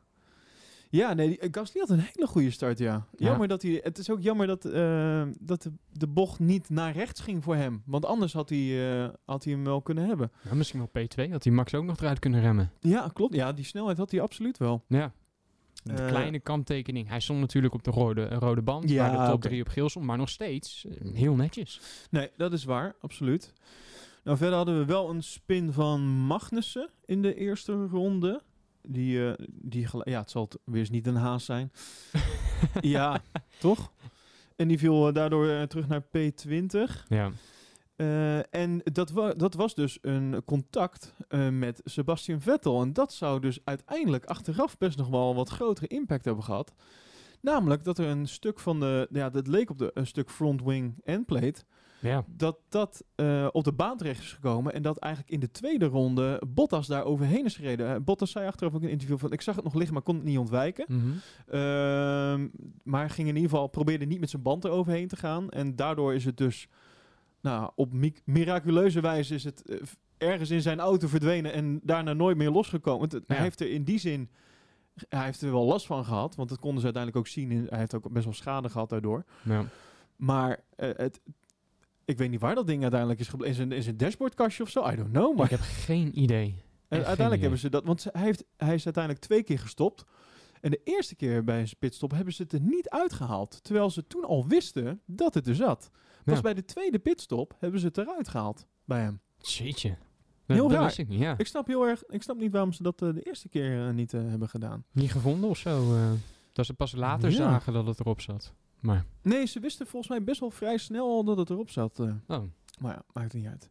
Ja, 0.92 1.14
nee, 1.14 1.28
die, 1.28 1.38
eh, 1.38 1.48
Gasly 1.50 1.80
had 1.80 1.90
een 1.90 2.04
hele 2.12 2.26
goede 2.26 2.50
start, 2.50 2.78
ja. 2.78 2.92
Ja. 3.16 3.26
Jammer 3.26 3.48
dat 3.48 3.62
hij... 3.62 3.80
Het 3.82 3.98
is 3.98 4.10
ook 4.10 4.20
jammer 4.20 4.46
dat, 4.46 4.64
eh, 4.64 5.22
dat 5.40 5.62
de, 5.62 5.72
de 5.92 6.06
bocht 6.06 6.38
niet 6.38 6.70
naar 6.70 6.92
rechts 6.92 7.20
ging 7.20 7.42
voor 7.42 7.56
hem. 7.56 7.82
Want 7.86 8.04
anders 8.04 8.32
had 8.32 8.48
hij, 8.48 9.02
eh, 9.02 9.08
had 9.24 9.44
hij 9.44 9.52
hem 9.52 9.64
wel 9.64 9.82
kunnen 9.82 10.06
hebben. 10.06 10.32
Ja, 10.48 10.54
misschien 10.54 10.88
wel 10.92 11.04
P2, 11.04 11.30
had 11.30 11.44
hij 11.44 11.52
Max 11.52 11.74
ook 11.74 11.84
nog 11.84 12.00
eruit 12.00 12.18
kunnen 12.18 12.40
remmen. 12.40 12.70
Ja, 12.80 13.10
klopt. 13.12 13.34
Ja, 13.34 13.52
die 13.52 13.64
snelheid 13.64 13.98
had 13.98 14.10
hij 14.10 14.20
absoluut 14.20 14.58
wel. 14.58 14.84
Ja. 14.88 15.12
De 15.82 16.04
kleine 16.06 16.38
kanttekening. 16.38 17.08
Hij 17.08 17.20
stond 17.20 17.40
natuurlijk 17.40 17.74
op 17.74 17.82
de 17.82 17.90
rode, 17.90 18.28
rode 18.28 18.62
band, 18.62 18.90
Ja, 18.90 19.02
waar 19.02 19.20
de 19.20 19.24
top 19.26 19.34
oké. 19.34 19.48
3 19.48 19.60
op 19.60 19.68
geel 19.68 19.88
stond, 19.88 20.06
maar 20.06 20.18
nog 20.18 20.28
steeds 20.28 20.86
heel 21.12 21.34
netjes. 21.34 21.80
Nee, 22.10 22.30
dat 22.36 22.52
is 22.52 22.64
waar, 22.64 22.94
absoluut. 23.00 23.52
Nou, 24.24 24.36
verder 24.36 24.56
hadden 24.56 24.78
we 24.78 24.84
wel 24.84 25.10
een 25.10 25.22
spin 25.22 25.72
van 25.72 26.00
Magnussen 26.02 26.90
in 27.04 27.22
de 27.22 27.34
eerste 27.34 27.86
ronde. 27.86 28.42
Die, 28.82 29.28
eh, 29.28 29.46
die 29.48 29.88
ja, 30.04 30.20
het 30.20 30.30
zal 30.30 30.42
het 30.42 30.58
weer 30.64 30.80
eens 30.80 30.90
niet 30.90 31.06
een 31.06 31.14
haas 31.14 31.44
zijn. 31.44 31.72
ja, 32.80 33.22
toch? 33.58 33.92
En 34.56 34.68
die 34.68 34.78
viel 34.78 35.08
eh, 35.08 35.14
daardoor 35.14 35.48
eh, 35.48 35.62
terug 35.62 35.88
naar 35.88 36.02
P20. 36.02 37.06
Ja. 37.08 37.30
En 38.50 38.80
dat, 38.84 39.10
wa 39.10 39.32
dat 39.32 39.54
was 39.54 39.74
dus 39.74 39.98
een 40.00 40.42
contact 40.44 41.14
met 41.50 41.80
Sebastian 41.84 42.40
Vettel. 42.40 42.82
En 42.82 42.92
dat 42.92 43.12
zou 43.12 43.40
dus 43.40 43.58
uiteindelijk 43.64 44.24
achteraf 44.24 44.78
best 44.78 44.98
nog 44.98 45.08
wel 45.08 45.30
een 45.30 45.36
wat 45.36 45.48
grotere 45.48 45.86
impact 45.86 46.24
hebben 46.24 46.44
gehad. 46.44 46.72
Namelijk 47.40 47.84
dat 47.84 47.98
er 47.98 48.06
een 48.06 48.28
stuk 48.28 48.58
van 48.58 48.80
de, 48.80 49.08
ja, 49.10 49.30
dat 49.30 49.46
leek 49.46 49.70
op 49.70 49.78
de, 49.78 49.90
een 49.94 50.06
stuk 50.06 50.30
front 50.30 50.62
wing 50.62 50.94
endplate, 51.04 51.64
Ja. 52.02 52.24
dat 52.36 52.58
dat 52.68 53.04
eh, 53.14 53.48
op 53.52 53.64
de 53.64 53.72
baan 53.72 53.96
terecht 53.96 54.20
is 54.20 54.32
gekomen. 54.32 54.72
En 54.72 54.82
dat 54.82 54.98
eigenlijk 54.98 55.32
in 55.32 55.40
de 55.40 55.50
tweede 55.50 55.86
ronde 55.86 56.42
Bottas 56.48 56.86
daar 56.86 57.04
overheen 57.04 57.44
is 57.44 57.56
gereden. 57.56 57.94
Eh, 57.94 58.00
Bottas 58.00 58.30
zei 58.30 58.46
achteraf 58.46 58.74
ook 58.74 58.80
in 58.80 58.86
een 58.86 58.92
interview 58.92 59.18
van, 59.18 59.32
ik 59.32 59.40
zag 59.40 59.54
het 59.54 59.64
nog 59.64 59.74
liggen, 59.74 59.92
maar 59.92 60.02
kon 60.02 60.14
het 60.14 60.24
niet 60.24 60.38
ontwijken. 60.38 60.84
Mhm. 60.88 61.00
Ehm, 61.46 62.48
maar 62.82 63.10
ging 63.10 63.28
in 63.28 63.34
ieder 63.36 63.50
geval, 63.50 63.66
probeerde 63.66 64.04
niet 64.04 64.20
met 64.20 64.30
zijn 64.30 64.42
band 64.42 64.64
eroverheen 64.64 65.08
te 65.08 65.16
gaan. 65.16 65.50
En 65.50 65.76
daardoor 65.76 66.14
is 66.14 66.24
het 66.24 66.36
dus, 66.36 66.68
nou, 67.40 67.70
op 67.74 67.92
mi- 67.92 68.14
miraculeuze 68.24 69.00
wijze 69.00 69.34
is 69.34 69.44
het 69.44 69.62
eh, 69.68 69.76
ergens 70.18 70.50
in 70.50 70.62
zijn 70.62 70.80
auto 70.80 71.08
verdwenen 71.08 71.52
en 71.52 71.80
daarna 71.82 72.12
nooit 72.12 72.36
meer 72.36 72.50
losgekomen. 72.50 73.00
Want 73.00 73.12
het- 73.12 73.24
Ja. 73.26 73.34
Hij 73.34 73.42
heeft 73.42 73.60
er 73.60 73.70
in 73.70 73.84
die 73.84 73.98
zin, 73.98 74.30
hij 75.08 75.24
heeft 75.24 75.42
er 75.42 75.52
wel 75.52 75.64
last 75.64 75.86
van 75.86 76.04
gehad, 76.04 76.34
want 76.34 76.48
dat 76.48 76.58
konden 76.58 76.78
ze 76.78 76.84
uiteindelijk 76.84 77.26
ook 77.26 77.32
zien. 77.32 77.66
Hij 77.68 77.78
heeft 77.78 77.94
ook 77.94 78.10
best 78.12 78.24
wel 78.24 78.34
schade 78.34 78.68
gehad 78.68 78.88
daardoor. 78.88 79.24
Ja. 79.44 79.64
Maar 80.16 80.60
het, 80.76 81.20
ik 82.12 82.18
weet 82.18 82.30
niet 82.30 82.40
waar 82.40 82.54
dat 82.54 82.66
ding 82.66 82.82
uiteindelijk 82.82 83.20
is 83.20 83.28
gebleven. 83.28 83.54
Is 83.54 83.60
een, 83.60 83.72
is 83.72 83.86
een 83.86 83.96
dashboardkastje 83.96 84.62
of 84.62 84.68
zo? 84.70 84.90
I 84.90 84.96
don't 84.96 85.10
know. 85.12 85.36
Maar 85.36 85.44
Ik 85.44 85.50
heb 85.50 85.60
geen 85.60 86.20
idee. 86.20 86.46
en 86.88 86.96
uiteindelijk 86.96 87.26
idee. 87.26 87.40
hebben 87.40 87.58
ze 87.58 87.68
dat, 87.70 87.84
want 87.84 88.06
hij, 88.12 88.22
heeft, 88.22 88.44
hij 88.56 88.74
is 88.74 88.84
uiteindelijk 88.84 89.24
twee 89.24 89.42
keer 89.42 89.58
gestopt. 89.58 90.04
En 90.60 90.70
de 90.70 90.80
eerste 90.84 91.14
keer 91.16 91.44
bij 91.44 91.66
zijn 91.66 91.78
pitstop 91.78 92.10
hebben 92.10 92.32
ze 92.34 92.42
het 92.42 92.52
er 92.52 92.60
niet 92.60 92.88
uitgehaald. 92.88 93.64
Terwijl 93.64 93.90
ze 93.90 94.06
toen 94.06 94.24
al 94.24 94.46
wisten 94.46 95.00
dat 95.06 95.34
het 95.34 95.46
er 95.46 95.54
zat. 95.54 95.90
Pas 96.24 96.34
Ja. 96.34 96.40
bij 96.40 96.54
de 96.54 96.64
tweede 96.64 96.98
pitstop 96.98 97.54
hebben 97.58 97.80
ze 97.80 97.86
het 97.86 97.98
eruit 97.98 98.28
gehaald 98.28 98.66
bij 98.84 99.00
hem. 99.00 99.20
Jeetje. 99.38 99.96
Heel 100.46 100.68
dat 100.68 100.78
raar. 100.78 100.94
ik 100.98 101.08
niet, 101.08 101.20
ja. 101.20 101.34
Ik 101.38 101.46
snap 101.46 101.66
heel 101.66 101.86
erg, 101.86 102.02
ik 102.08 102.22
snap 102.22 102.36
niet 102.36 102.52
waarom 102.52 102.72
ze 102.72 102.82
dat 102.82 103.02
eh, 103.02 103.14
de 103.14 103.22
eerste 103.22 103.48
keer 103.48 103.86
eh, 103.86 103.94
niet 103.94 104.14
eh, 104.14 104.20
hebben 104.20 104.48
gedaan. 104.48 104.84
Niet 104.92 105.12
gevonden 105.12 105.50
of 105.50 105.58
zo. 105.58 105.94
dat 106.52 106.66
ze 106.66 106.74
pas 106.74 106.92
later 106.92 107.30
Ja. 107.30 107.36
zagen 107.36 107.72
dat 107.72 107.86
het 107.86 108.00
erop 108.00 108.20
zat. 108.20 108.52
Maar, 108.82 109.04
Nee, 109.22 109.46
ze 109.46 109.60
wisten 109.60 109.86
volgens 109.86 110.10
mij 110.12 110.24
best 110.24 110.40
wel 110.40 110.50
vrij 110.50 110.78
snel 110.78 111.06
al 111.06 111.24
dat 111.24 111.36
het 111.36 111.50
erop 111.50 111.70
zat. 111.70 111.98
eh. 112.00 112.06
oh. 112.26 112.42
Maar 112.80 112.92
ja, 112.94 113.02
maakt 113.12 113.34
niet 113.34 113.46
uit. 113.46 113.70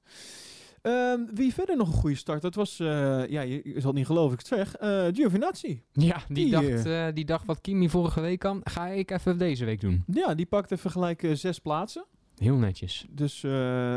Ehm, 0.81 1.19
wie 1.33 1.53
verder 1.53 1.77
nog 1.77 1.87
een 1.87 1.93
goede 1.93 2.15
start? 2.15 2.41
Dat 2.41 2.55
was, 2.55 2.79
eh, 2.79 3.27
ja, 3.27 3.41
je, 3.41 3.61
je 3.63 3.73
zal 3.79 3.89
het 3.89 3.93
niet 3.97 4.05
geloven, 4.05 4.33
ik 4.33 4.39
het 4.39 4.47
zeg, 4.47 4.75
eh 4.75 5.05
Giovinazzi. 5.13 5.81
Ja, 5.91 6.21
die, 6.27 6.35
Die, 6.35 6.51
dacht, 6.83 7.15
die 7.15 7.25
dacht 7.25 7.45
wat 7.45 7.61
Kimi 7.61 7.89
vorige 7.89 8.21
week 8.21 8.39
kan, 8.39 8.61
ga 8.63 8.87
ik 8.87 9.11
even 9.11 9.37
deze 9.37 9.65
week 9.65 9.81
doen. 9.81 10.03
Ja, 10.07 10.35
die 10.35 10.45
pakt 10.45 10.71
even 10.71 10.91
gelijk 10.91 11.27
zes 11.33 11.59
plaatsen. 11.59 12.05
Heel 12.37 12.55
netjes. 12.55 13.05
Dus 13.09 13.43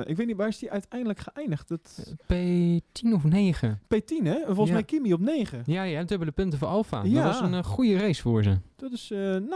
ik 0.07 0.17
weet 0.17 0.27
niet, 0.27 0.37
waar 0.37 0.49
is 0.49 0.59
die 0.59 0.71
uiteindelijk 0.71 1.19
geëindigd? 1.21 1.69
Het 1.69 2.15
P10 2.33 3.13
of 3.13 3.25
9. 3.25 3.81
P10, 3.95 4.23
hè? 4.23 4.39
Volgens 4.45 4.69
Ja. 4.69 4.73
mij 4.75 4.85
Kimi 4.85 5.13
op 5.13 5.21
9. 5.21 5.63
Ja, 5.67 5.83
ja, 5.83 6.03
dubbele 6.05 6.31
punten 6.33 6.59
voor 6.59 6.69
Alfa. 6.69 7.03
Ja. 7.05 7.23
Dat 7.25 7.41
was 7.41 7.51
een 7.51 7.65
goede 7.65 7.99
race 7.99 8.23
voor 8.23 8.43
ze. 8.43 8.59
Dat 8.77 8.93
is 8.93 9.09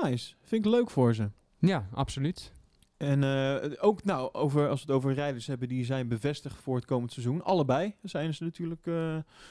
nice. 0.03 0.35
Vind 0.43 0.65
ik 0.67 0.71
leuk 0.73 0.91
voor 0.91 1.15
ze. 1.15 1.31
Ja, 1.59 1.89
absoluut. 1.93 2.53
En 2.97 3.25
eh, 3.25 3.73
ook, 3.81 4.05
nou, 4.05 4.33
over, 4.33 4.69
als 4.69 4.81
we 4.85 4.87
het 4.87 4.97
over 4.97 5.13
rijders 5.15 5.47
hebben 5.47 5.69
die 5.69 5.85
zijn 5.85 6.09
bevestigd 6.09 6.57
voor 6.63 6.77
het 6.77 6.85
komend 6.85 7.13
seizoen. 7.13 7.45
Allebei 7.45 7.95
zijn 8.03 8.35
ze 8.35 8.45
natuurlijk 8.45 8.85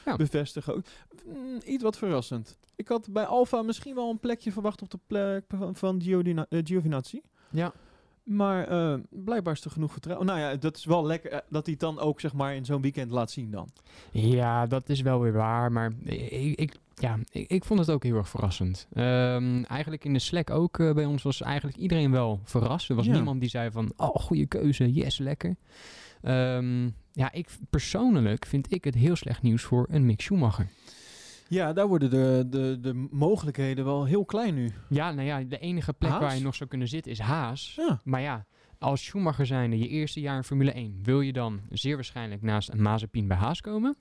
Ja. 0.06 0.16
bevestigd 0.18 0.72
ook. 0.72 0.84
Mm, 1.26 1.60
iets 1.66 1.84
wat 1.84 1.98
verrassend. 1.98 2.58
Ik 2.76 2.88
had 2.88 3.08
bij 3.12 3.26
Alfa 3.26 3.62
misschien 3.62 3.96
wel 3.96 4.10
een 4.10 4.20
plekje 4.20 4.52
verwacht 4.52 4.82
op 4.82 4.90
de 4.90 5.00
plek 5.08 5.44
van, 5.48 5.76
van 5.76 6.02
Giovina- 6.02 6.46
eh, 6.50 6.60
Giovinazzi. 6.64 7.22
Ja. 7.50 7.74
Maar 8.24 8.68
blijkbaar 9.10 9.54
is 9.54 9.66
er 9.66 9.72
genoeg 9.72 9.92
vertrouwen. 9.92 10.28
Nou 10.28 10.40
ja, 10.40 10.56
dat 10.56 10.78
is 10.78 10.86
wel 10.86 11.06
lekker 11.06 11.32
dat 11.50 11.64
hij 11.66 11.72
het 11.72 11.80
dan 11.80 12.00
ook 12.00 12.20
zeg 12.20 12.34
maar 12.34 12.56
in 12.56 12.66
zo'n 12.66 12.82
weekend 12.82 13.12
laat 13.12 13.32
zien 13.32 13.52
dan. 13.52 13.70
Ja, 14.12 14.66
dat 14.66 14.90
is 14.90 15.02
wel 15.02 15.20
weer 15.20 15.34
waar. 15.34 15.72
Maar 15.72 15.92
ik, 16.04 16.60
ik, 16.60 16.76
ja, 17.00 17.20
ik, 17.32 17.50
ik 17.50 17.66
vond 17.66 17.80
het 17.80 17.90
ook 17.90 18.04
heel 18.04 18.16
erg 18.16 18.30
verrassend. 18.30 18.88
Ehm, 18.94 19.64
eigenlijk 19.64 20.06
in 20.06 20.14
de 20.14 20.20
Slack 20.20 20.50
ook 20.50 20.80
eh, 20.80 20.94
bij 20.94 21.06
ons 21.06 21.24
was 21.24 21.42
eigenlijk 21.42 21.78
iedereen 21.78 22.12
wel 22.12 22.40
verrast. 22.44 22.90
Er 22.90 22.96
was 22.96 23.06
Ja. 23.06 23.14
niemand 23.14 23.40
die 23.40 23.50
zei 23.50 23.72
van, 23.72 23.92
oh, 23.98 24.16
goede 24.16 24.46
keuze, 24.46 24.94
yes, 24.94 25.18
lekker. 25.18 25.56
Ehm, 26.22 26.90
ja, 27.12 27.32
ik 27.32 27.48
persoonlijk 27.70 28.46
vind 28.46 28.74
ik 28.74 28.84
het 28.84 28.96
heel 28.96 29.16
slecht 29.16 29.42
nieuws 29.42 29.64
voor 29.64 29.88
een 29.90 30.06
Mick 30.06 30.22
Schumacher. 30.22 30.68
Ja, 31.50 31.74
daar 31.74 31.88
worden 31.88 32.10
de, 32.10 32.46
de, 32.50 32.78
de 32.82 33.08
mogelijkheden 33.12 33.86
wel 33.86 34.06
heel 34.06 34.26
klein 34.26 34.54
nu. 34.54 34.72
Ja, 34.90 35.12
nou 35.12 35.28
ja, 35.28 35.42
de 35.44 35.58
enige 35.60 35.94
plek 35.94 36.12
waar 36.12 36.36
je 36.36 36.42
nog 36.42 36.56
zou 36.56 36.70
kunnen 36.70 36.88
zitten 36.88 37.12
is 37.12 37.20
Haas. 37.20 37.74
Ja. 37.76 38.02
Maar 38.04 38.22
ja, 38.22 38.46
als 38.80 39.04
Schumacher 39.06 39.46
zijnde 39.46 39.78
je 39.78 39.88
eerste 39.88 40.20
jaar 40.20 40.36
in 40.38 40.44
Formule 40.44 40.72
1, 40.72 41.00
wil 41.04 41.22
je 41.22 41.34
dan 41.34 41.60
zeer 41.70 41.96
waarschijnlijk 41.96 42.42
naast 42.42 42.70
een 42.70 42.82
Mazepin 42.82 43.28
bij 43.28 43.38
Haas 43.38 43.62
komen? 43.62 43.96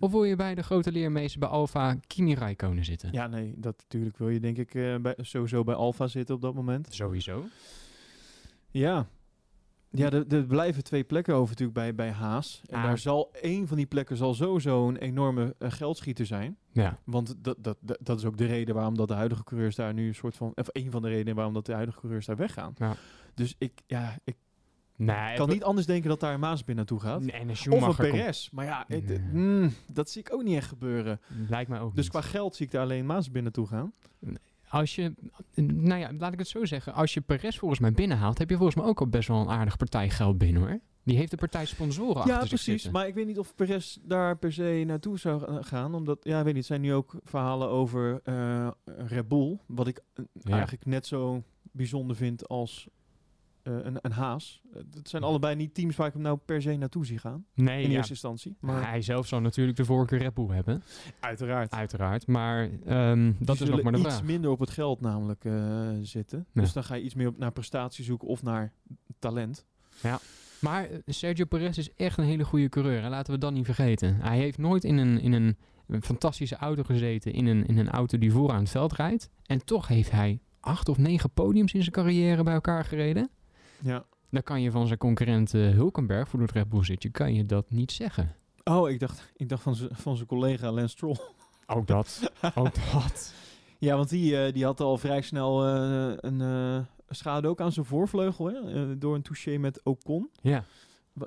Of 0.00 0.10
wil 0.10 0.24
je 0.24 0.36
bij 0.36 0.54
de 0.54 0.62
grote 0.62 0.92
leermeester 0.92 1.40
bij 1.40 1.48
Alfa 1.48 1.96
Kimi 2.06 2.34
Räikkönen 2.34 2.84
zitten? 2.84 3.12
Ja, 3.12 3.26
nee, 3.26 3.54
dat 3.56 3.76
natuurlijk 3.78 4.18
wil 4.18 4.28
je 4.28 4.40
denk 4.40 4.56
ik 4.58 4.74
eh, 4.74 4.96
bij, 4.96 5.14
sowieso 5.20 5.64
bij 5.64 5.74
Alfa 5.74 6.06
zitten 6.06 6.34
op 6.34 6.40
dat 6.40 6.54
moment. 6.54 6.88
Sowieso. 6.94 7.44
Ja. 8.70 9.06
Ja, 9.90 10.10
er, 10.10 10.26
er 10.26 10.46
blijven 10.46 10.84
twee 10.84 11.04
plekken 11.04 11.34
over 11.34 11.48
natuurlijk 11.48 11.78
bij, 11.78 11.94
bij 11.94 12.10
Haas. 12.10 12.62
En 12.66 12.76
Ah. 12.76 12.82
daar 12.84 12.98
zal 12.98 13.32
één 13.40 13.66
van 13.68 13.76
die 13.76 13.86
plekken 13.86 14.16
zal 14.16 14.34
sowieso 14.34 14.88
een 14.88 14.96
enorme 14.96 15.54
eh, 15.58 15.70
geldschieter 15.70 16.26
zijn. 16.26 16.56
Ja. 16.72 16.98
Want 17.04 17.34
dat, 17.44 17.56
dat, 17.58 17.76
dat, 17.80 17.98
dat 18.00 18.18
is 18.18 18.24
ook 18.24 18.36
de 18.36 18.44
reden 18.46 18.74
waarom 18.74 18.96
dat 18.96 19.08
de 19.08 19.14
huidige 19.14 19.44
coureurs 19.44 19.74
daar 19.76 19.94
nu 19.94 20.08
een 20.08 20.14
soort 20.14 20.36
van... 20.36 20.52
Of 20.54 20.68
één 20.68 20.90
van 20.90 21.02
de 21.02 21.08
redenen 21.08 21.34
waarom 21.34 21.54
dat 21.54 21.66
de 21.66 21.72
huidige 21.72 21.98
coureurs 21.98 22.26
daar 22.26 22.36
weggaan. 22.36 22.72
Ja. 22.76 22.96
Dus 23.36 23.54
ik, 23.58 23.72
ja, 23.86 24.18
ik 24.24 24.36
Nee, 24.98 25.36
kan 25.36 25.48
niet 25.48 25.64
anders 25.64 25.86
denken 25.86 26.08
dat 26.08 26.20
daar 26.20 26.34
een 26.34 26.40
Mazepin 26.40 26.76
naartoe 26.76 27.00
gaat. 27.00 27.20
Nee, 27.20 27.32
en 27.32 27.48
een 27.48 27.72
Of 27.72 27.86
een 27.86 27.94
Perez. 28.10 28.50
Maar 28.50 28.64
ja, 28.64 28.84
het- 28.88 29.06
Nee. 29.08 29.18
mm, 29.32 29.72
dat 29.92 30.10
zie 30.10 30.20
ik 30.20 30.32
ook 30.32 30.42
niet 30.42 30.56
echt 30.56 30.68
gebeuren. 30.68 31.20
Lijkt 31.48 31.70
mij 31.70 31.80
ook 31.80 31.94
Dus 31.94 32.02
niet. 32.04 32.12
qua 32.12 32.20
geld 32.20 32.56
zie 32.56 32.66
ik 32.66 32.72
daar 32.72 32.82
alleen 32.82 33.06
Mazepin 33.06 33.42
naartoe 33.42 33.66
gaan. 33.66 33.92
Als 34.68 34.94
je, 34.94 35.14
nou 35.54 36.00
ja, 36.00 36.12
laat 36.18 36.32
ik 36.32 36.38
het 36.38 36.48
zo 36.48 36.64
zeggen. 36.64 36.94
Als 36.94 37.14
je 37.14 37.20
Perez 37.20 37.58
volgens 37.58 37.80
mij 37.80 37.92
binnenhaalt, 37.92 38.38
heb 38.38 38.50
je 38.50 38.56
volgens 38.56 38.76
mij 38.76 38.86
ook 38.86 39.00
al 39.00 39.06
best 39.08 39.28
wel 39.28 39.40
een 39.40 39.48
aardige 39.48 39.76
partij 39.76 40.10
geld 40.10 40.38
binnen 40.38 40.62
hoor. 40.62 40.78
Die 41.04 41.16
heeft 41.16 41.30
de 41.30 41.36
partij 41.36 41.64
sponsoren 41.66 42.16
achter 42.16 42.32
Ja, 42.34 42.38
precies. 42.38 42.64
zitten. 42.64 42.92
Maar 42.92 43.06
ik 43.06 43.14
weet 43.14 43.26
niet 43.26 43.38
of 43.38 43.54
Perez 43.54 43.96
daar 44.02 44.36
per 44.38 44.52
se 44.52 44.82
naartoe 44.86 45.18
zou 45.18 45.40
ga- 45.40 45.62
gaan. 45.62 45.94
Omdat, 45.94 46.18
ja, 46.22 46.38
ik 46.38 46.44
weet 46.44 46.54
niet, 46.54 46.66
zijn 46.66 46.80
nu 46.80 46.94
ook 46.94 47.14
verhalen 47.24 47.68
over 47.68 48.20
eh 48.24 48.68
Red 48.84 49.28
Bull. 49.28 49.58
Wat 49.66 49.86
ik 49.86 50.00
eh, 50.14 50.24
Ja. 50.32 50.50
eigenlijk 50.52 50.84
net 50.86 51.06
zo 51.06 51.42
bijzonder 51.72 52.16
vind 52.16 52.48
als 52.48 52.88
een, 53.70 53.98
een 54.00 54.12
Haas. 54.12 54.60
Eh, 54.72 54.80
Het 54.94 55.08
zijn 55.08 55.22
allebei 55.22 55.54
niet 55.56 55.74
teams 55.74 55.96
waar 55.96 56.06
ik 56.06 56.12
hem 56.12 56.22
nou 56.22 56.38
per 56.44 56.62
se 56.62 56.76
naartoe 56.76 57.06
zie 57.06 57.18
gaan. 57.18 57.44
nee, 57.54 57.82
In 57.82 57.90
ja, 57.90 57.96
eerste 57.96 58.12
instantie. 58.12 58.56
Maar 58.60 58.88
hij 58.88 59.02
zelf 59.02 59.26
zou 59.26 59.42
natuurlijk 59.42 59.76
de 59.76 59.84
voorkeur 59.84 60.18
Red 60.18 60.34
Bull 60.34 60.48
hebben, 60.48 60.82
uiteraard. 61.20 61.72
uiteraard. 61.72 62.26
Maar 62.26 62.68
ehm, 62.86 63.32
dat 63.38 63.60
is 63.60 63.68
nog 63.68 63.82
maar 63.82 63.92
de 63.92 63.98
zullen 63.98 63.98
iets 63.98 64.14
vraag. 64.14 64.22
minder 64.22 64.50
op 64.50 64.60
het 64.60 64.70
geld 64.70 65.00
namelijk 65.00 65.44
eh, 65.44 65.88
zitten. 66.02 66.46
Ja. 66.52 66.60
Dus 66.60 66.72
dan 66.72 66.84
ga 66.84 66.94
je 66.94 67.02
iets 67.02 67.14
meer 67.14 67.28
op, 67.28 67.38
naar 67.38 67.52
prestatie 67.52 68.04
zoeken 68.04 68.28
of 68.28 68.42
naar 68.42 68.72
talent. 69.18 69.66
Maar 70.60 70.84
eh, 70.90 70.98
Sergio 71.06 71.44
Perez 71.44 71.78
is 71.78 71.94
echt 71.94 72.18
een 72.18 72.24
hele 72.24 72.44
goede 72.44 72.68
coureur. 72.68 73.02
En 73.02 73.10
laten 73.10 73.32
we 73.32 73.38
dat 73.38 73.52
niet 73.52 73.64
vergeten. 73.64 74.14
Hij 74.20 74.38
heeft 74.38 74.58
nooit 74.58 74.84
in 74.84 74.96
een, 74.96 75.20
in 75.20 75.32
een 75.32 75.56
fantastische 76.02 76.56
auto 76.56 76.82
gezeten. 76.82 77.32
In 77.32 77.46
een, 77.46 77.66
in 77.66 77.78
een 77.78 77.88
auto 77.90 78.18
die 78.18 78.32
vooraan 78.32 78.60
het 78.60 78.70
veld 78.70 78.92
rijdt. 78.92 79.30
En 79.46 79.64
toch 79.64 79.88
heeft 79.88 80.10
hij 80.10 80.40
acht 80.60 80.88
of 80.88 80.98
negen 80.98 81.30
podiums 81.30 81.72
in 81.72 81.80
zijn 81.80 81.92
carrière 81.92 82.42
bij 82.42 82.54
elkaar 82.54 82.84
gereden. 82.84 83.30
Ja. 83.82 84.04
Dan 84.30 84.42
kan 84.42 84.62
je 84.62 84.70
van 84.70 84.86
zijn 84.86 84.98
concurrent 84.98 85.54
eh, 85.54 85.70
Hulkenberg, 85.70 86.28
voor 86.28 86.40
het 86.40 86.52
Red 86.52 86.68
Bull 86.68 86.96
kan 87.12 87.34
je 87.34 87.46
dat 87.46 87.70
niet 87.70 87.92
zeggen. 87.92 88.34
Oh, 88.64 88.90
ik 88.90 89.00
dacht, 89.00 89.32
ik 89.36 89.48
dacht 89.48 89.62
van, 89.62 89.76
van 89.90 90.16
zijn 90.16 90.28
collega 90.28 90.72
Lance 90.72 90.88
Stroll. 90.88 91.16
Ook 91.66 91.86
dat. 91.86 92.32
Ook 92.54 92.74
dat. 92.92 93.34
Ja, 93.78 93.96
want 93.96 94.08
die, 94.08 94.44
eh, 94.44 94.52
die 94.52 94.64
had 94.64 94.80
al 94.80 94.98
vrij 94.98 95.22
snel 95.22 95.66
eh, 95.66 96.12
een 96.16 96.40
eh, 96.40 96.78
schade 97.08 97.48
ook 97.48 97.60
aan 97.60 97.72
zijn 97.72 97.86
voorvleugel. 97.86 98.46
Hè? 98.46 98.98
door 98.98 99.14
een 99.14 99.22
touché 99.22 99.56
met 99.56 99.80
Ocon. 99.84 100.30
Ja. 100.40 100.64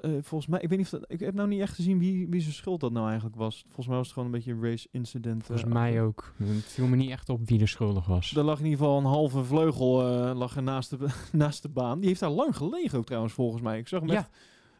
Eh, 0.01 0.11
volgens 0.11 0.47
mij, 0.47 0.59
ik 0.61 0.69
weet 0.69 0.77
niet 0.77 0.93
of 0.93 0.99
dat, 0.99 1.11
ik 1.11 1.19
heb 1.19 1.33
nou 1.33 1.47
niet 1.47 1.59
echt 1.61 1.73
gezien 1.75 1.99
wie, 1.99 2.27
wie 2.29 2.41
zijn 2.41 2.53
schuld 2.53 2.79
dat 2.79 2.91
nou 2.91 3.05
eigenlijk 3.07 3.35
was. 3.35 3.61
Volgens 3.65 3.87
mij 3.87 3.95
was 3.95 4.05
het 4.05 4.13
gewoon 4.13 4.29
een 4.29 4.35
beetje 4.35 4.51
een 4.51 4.63
race 4.63 4.87
incident. 4.91 5.43
Volgens 5.45 5.67
eh, 5.67 5.73
mij 5.73 6.01
ook. 6.01 6.33
Het 6.37 6.63
viel 6.65 6.87
me 6.87 6.95
niet 6.95 7.09
echt 7.09 7.29
op 7.29 7.39
wie 7.47 7.61
er 7.61 7.67
schuldig 7.67 8.05
was. 8.05 8.35
Er 8.35 8.43
lag 8.43 8.59
in 8.59 8.65
ieder 8.65 8.79
geval 8.79 8.97
een 8.97 9.05
halve 9.05 9.43
vleugel 9.43 10.01
eh, 10.07 10.35
lag 10.37 10.55
er 10.55 10.63
naast, 10.63 10.89
de, 10.89 11.07
naast 11.31 11.61
de 11.61 11.69
baan. 11.69 11.99
Die 11.99 12.07
heeft 12.07 12.19
daar 12.19 12.29
lang 12.29 12.55
gelegen 12.57 12.97
ook 12.97 13.05
trouwens 13.05 13.33
volgens 13.33 13.61
mij. 13.61 13.77
Ik 13.77 13.87
zag 13.87 13.99
hem 13.99 14.09
Ja. 14.09 14.15
echt 14.15 14.29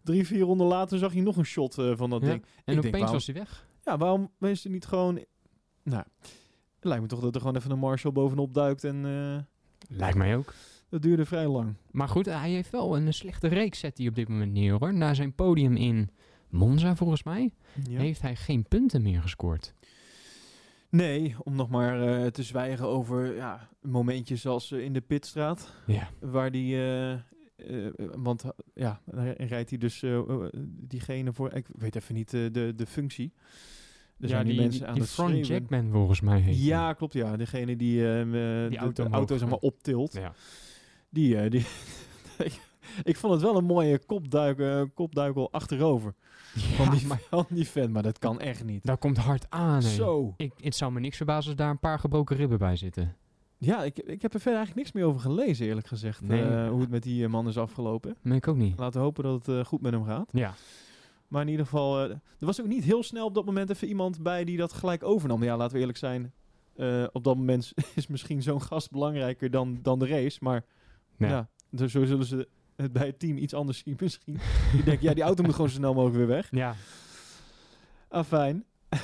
drie, 0.04 0.28
vier 0.28 0.42
ronden 0.42 0.68
later 0.68 0.98
zag 0.98 1.14
je 1.14 1.22
nog 1.22 1.38
een 1.38 1.46
shot 1.46 1.74
van 1.74 2.10
dat 2.10 2.22
Ja. 2.22 2.28
ding. 2.28 2.42
En 2.42 2.48
Ik 2.56 2.66
denk, 2.66 2.78
opeens 2.78 2.92
waarom- 2.94 3.12
was 3.14 3.26
hij 3.26 3.36
weg. 3.36 3.68
Ja, 3.84 3.98
waarom 3.98 4.32
is 4.40 4.66
niet 4.66 4.86
gewoon... 4.86 5.26
Nou, 5.84 6.04
het 6.76 6.84
lijkt 6.86 7.02
me 7.02 7.08
toch 7.08 7.20
dat 7.20 7.36
er 7.36 7.42
gewoon 7.42 7.56
even 7.56 7.72
een 7.72 7.80
Marshall 7.80 8.14
bovenop 8.14 8.54
duikt 8.54 8.84
en 8.84 9.02
Lijkt 9.90 10.18
mij 10.18 10.36
ook. 10.36 10.54
Dat 10.90 11.02
duurde 11.02 11.26
vrij 11.26 11.48
lang. 11.48 11.74
Maar 11.92 12.10
goed, 12.10 12.26
hij 12.26 12.52
heeft 12.52 12.70
wel 12.70 12.98
een 12.98 13.14
slechte 13.14 13.48
reeks 13.48 13.80
zet 13.80 13.98
hij 13.98 14.08
op 14.08 14.16
dit 14.16 14.28
moment 14.28 14.52
neer 14.52 14.76
hoor. 14.80 14.94
Na 14.94 15.14
zijn 15.14 15.34
podium 15.34 15.76
in 15.76 16.10
Monza 16.50 16.96
volgens 16.96 17.24
mij, 17.24 17.52
Ja. 17.90 18.00
heeft 18.00 18.22
hij 18.22 18.36
geen 18.36 18.64
punten 18.68 19.02
meer 19.02 19.22
gescoord. 19.22 19.74
Nee, 20.90 21.36
om 21.44 21.56
nog 21.56 21.70
maar 21.70 22.02
eh, 22.08 22.26
te 22.28 22.44
zwijgen 22.44 22.88
over 22.88 23.36
ja, 23.36 23.70
momentjes 23.82 24.48
als 24.48 24.72
eh, 24.72 24.84
in 24.84 24.94
de 24.94 25.02
pitstraat. 25.02 25.74
Ja. 25.86 26.10
Waar 26.20 26.52
die... 26.52 26.76
eh, 26.78 27.16
want 28.16 28.44
ja, 28.74 29.02
rijdt 29.38 29.70
hij 29.70 29.80
dus 29.80 30.04
diegene 30.64 31.34
voor... 31.34 31.54
Ik 31.54 31.66
weet 31.78 31.96
even 31.96 32.16
niet 32.16 32.30
de, 32.30 32.74
de 32.76 32.86
functie. 32.88 33.34
Er 34.20 34.26
ja, 34.26 34.28
zijn 34.28 34.46
die, 34.46 34.54
die, 34.54 34.62
mensen 34.62 34.80
die, 34.80 34.88
aan 34.90 34.94
die 34.94 35.04
het 35.04 35.12
front 35.12 35.30
schreeuwen. 35.30 35.52
Jackman 35.70 35.92
volgens 35.92 36.22
mij 36.22 36.40
heet 36.40 36.64
Ja, 36.64 36.94
klopt. 36.94 37.14
Ja, 37.14 37.38
degene 37.38 37.76
die, 37.76 37.98
de, 38.00 38.70
auto 38.78 38.92
de 38.94 39.02
omhoog 39.02 39.14
auto 39.18 39.38
zeg 39.38 39.50
maar 39.50 39.60
gaat. 39.60 39.72
optilt. 39.72 40.14
Ja. 40.14 40.34
Die, 41.10 41.38
eh, 41.38 41.50
die 41.52 41.66
ik 43.04 43.18
vond 43.18 43.34
het 43.34 43.42
wel 43.42 43.58
een 43.58 43.66
mooie 43.66 44.00
kopduik, 44.06 44.60
eh, 44.60 44.82
kopduikel 44.94 45.52
achterover 45.52 46.14
van, 46.56 46.86
Ja, 46.86 46.92
die, 46.92 47.08
maar 47.08 47.22
van 47.30 47.46
die 47.50 47.66
fan, 47.66 47.92
maar 47.92 48.04
dat 48.04 48.20
kan 48.20 48.40
echt 48.40 48.64
niet. 48.64 48.86
dat 48.86 49.00
komt 49.00 49.18
hard 49.18 49.46
aan. 49.50 49.82
Zo. 49.82 50.34
Ik, 50.38 50.54
het 50.62 50.76
zou 50.76 50.92
me 50.92 51.00
niks 51.00 51.18
verbazen 51.18 51.50
als 51.50 51.60
daar 51.60 51.70
een 51.70 51.80
paar 51.80 52.00
gebroken 52.00 52.36
ribben 52.36 52.58
bij 52.58 52.76
zitten. 52.76 53.16
Ja, 53.58 53.84
ik, 53.84 54.00
ik 54.00 54.22
heb 54.22 54.34
er 54.34 54.40
verder 54.40 54.58
eigenlijk 54.60 54.76
niks 54.76 54.92
meer 54.92 55.04
over 55.06 55.20
gelezen, 55.22 55.66
eerlijk 55.66 55.88
gezegd. 55.88 56.22
Nee. 56.22 56.42
eh, 56.42 56.70
hoe 56.70 56.82
het 56.82 56.90
met 56.90 57.04
die 57.04 57.28
man 57.28 57.48
is 57.48 57.58
afgelopen. 57.58 58.16
Nee, 58.22 58.38
ik 58.38 58.48
ook 58.48 58.56
niet. 58.56 58.80
Laten 58.80 59.00
we 59.00 59.06
hopen 59.06 59.24
dat 59.24 59.46
het 59.46 59.68
goed 59.68 59.82
met 59.82 59.92
hem 59.92 60.04
gaat. 60.04 60.30
Ja. 60.32 60.54
Maar 61.28 61.42
in 61.42 61.48
ieder 61.48 61.66
geval, 61.66 62.00
er 62.00 62.20
was 62.40 62.62
ook 62.62 62.68
niet 62.68 62.84
heel 62.84 63.04
snel 63.04 63.26
op 63.26 63.34
dat 63.36 63.46
moment 63.46 63.70
even 63.70 63.88
iemand 63.88 64.24
bij 64.24 64.44
die 64.44 64.58
dat 64.58 64.74
gelijk 64.74 65.04
overnam. 65.04 65.44
Ja, 65.44 65.58
laten 65.58 65.74
we 65.74 65.80
eerlijk 65.80 65.98
zijn. 65.98 66.34
op 67.12 67.24
dat 67.24 67.36
moment 67.36 67.74
is 67.96 68.08
misschien 68.08 68.42
zo'n 68.42 68.62
gast 68.62 68.92
belangrijker 68.92 69.52
dan, 69.52 69.80
dan 69.82 70.00
de 70.00 70.08
race. 70.08 70.38
Maar 70.42 70.66
Ja. 71.20 71.28
ja, 71.28 71.50
dus 71.70 71.92
zo 71.92 72.06
zullen 72.06 72.26
ze 72.26 72.48
het 72.76 72.94
bij 72.94 73.06
het 73.06 73.20
team 73.20 73.38
iets 73.38 73.54
anders 73.54 73.78
zien 73.78 73.96
misschien. 74.00 74.40
Die 74.74 74.84
denken, 74.84 75.08
ja, 75.08 75.14
die 75.14 75.24
auto 75.24 75.44
moet 75.44 75.54
gewoon 75.56 75.70
zo 75.70 75.76
snel 75.76 75.94
mogelijk 75.94 76.18
weer 76.18 76.28
weg. 76.28 76.48
Ja. 76.52 76.76
Ah, 78.08 78.26
fijn. 78.26 78.64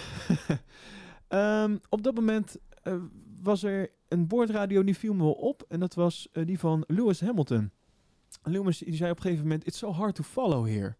Ehm, 1.27 1.77
op 1.89 2.03
dat 2.03 2.15
moment 2.15 2.57
eh, 2.83 2.95
was 3.41 3.63
er 3.63 3.91
een 4.07 4.27
boordradio 4.27 4.83
die 4.83 4.97
viel 4.97 5.13
me 5.13 5.23
wel 5.23 5.31
op. 5.33 5.65
En 5.67 5.79
dat 5.79 5.93
was 5.93 6.27
eh, 6.31 6.45
die 6.45 6.59
van 6.59 6.83
Lewis 6.87 7.21
Hamilton. 7.21 7.71
Lewis 8.43 8.77
die 8.77 8.95
zei 8.95 9.11
op 9.11 9.15
een 9.17 9.21
gegeven 9.23 9.43
moment, 9.43 9.67
it's 9.67 9.77
so 9.77 9.91
hard 9.91 10.15
to 10.15 10.23
follow 10.23 10.67
here. 10.67 10.95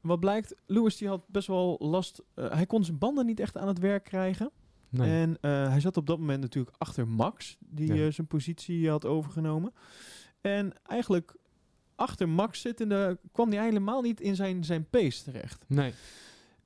Wat 0.00 0.20
blijkt, 0.20 0.54
Lewis 0.66 0.96
die 0.96 1.08
had 1.08 1.28
best 1.28 1.46
wel 1.48 1.76
last. 1.78 2.22
eh, 2.34 2.50
hij 2.52 2.66
kon 2.66 2.84
zijn 2.84 2.98
banden 2.98 3.26
niet 3.26 3.40
echt 3.40 3.56
aan 3.56 3.68
het 3.68 3.78
werk 3.78 4.04
krijgen. 4.04 4.50
Nee. 4.88 5.10
En 5.20 5.36
hij 5.70 5.80
zat 5.80 5.96
op 5.96 6.06
dat 6.06 6.18
moment 6.18 6.40
natuurlijk 6.40 6.76
achter 6.78 7.08
Max, 7.08 7.56
die 7.60 7.94
Ja. 7.94 8.10
zijn 8.10 8.26
positie 8.26 8.88
had 8.90 9.04
overgenomen. 9.04 9.72
En 10.46 10.72
eigenlijk 10.82 11.34
achter 11.94 12.28
Max 12.28 12.60
zittende 12.60 13.18
kwam 13.32 13.50
hij 13.52 13.64
helemaal 13.64 14.02
niet 14.02 14.20
in 14.20 14.34
zijn, 14.34 14.64
zijn 14.64 14.88
pace 14.90 15.22
terecht. 15.24 15.64
nee. 15.68 15.92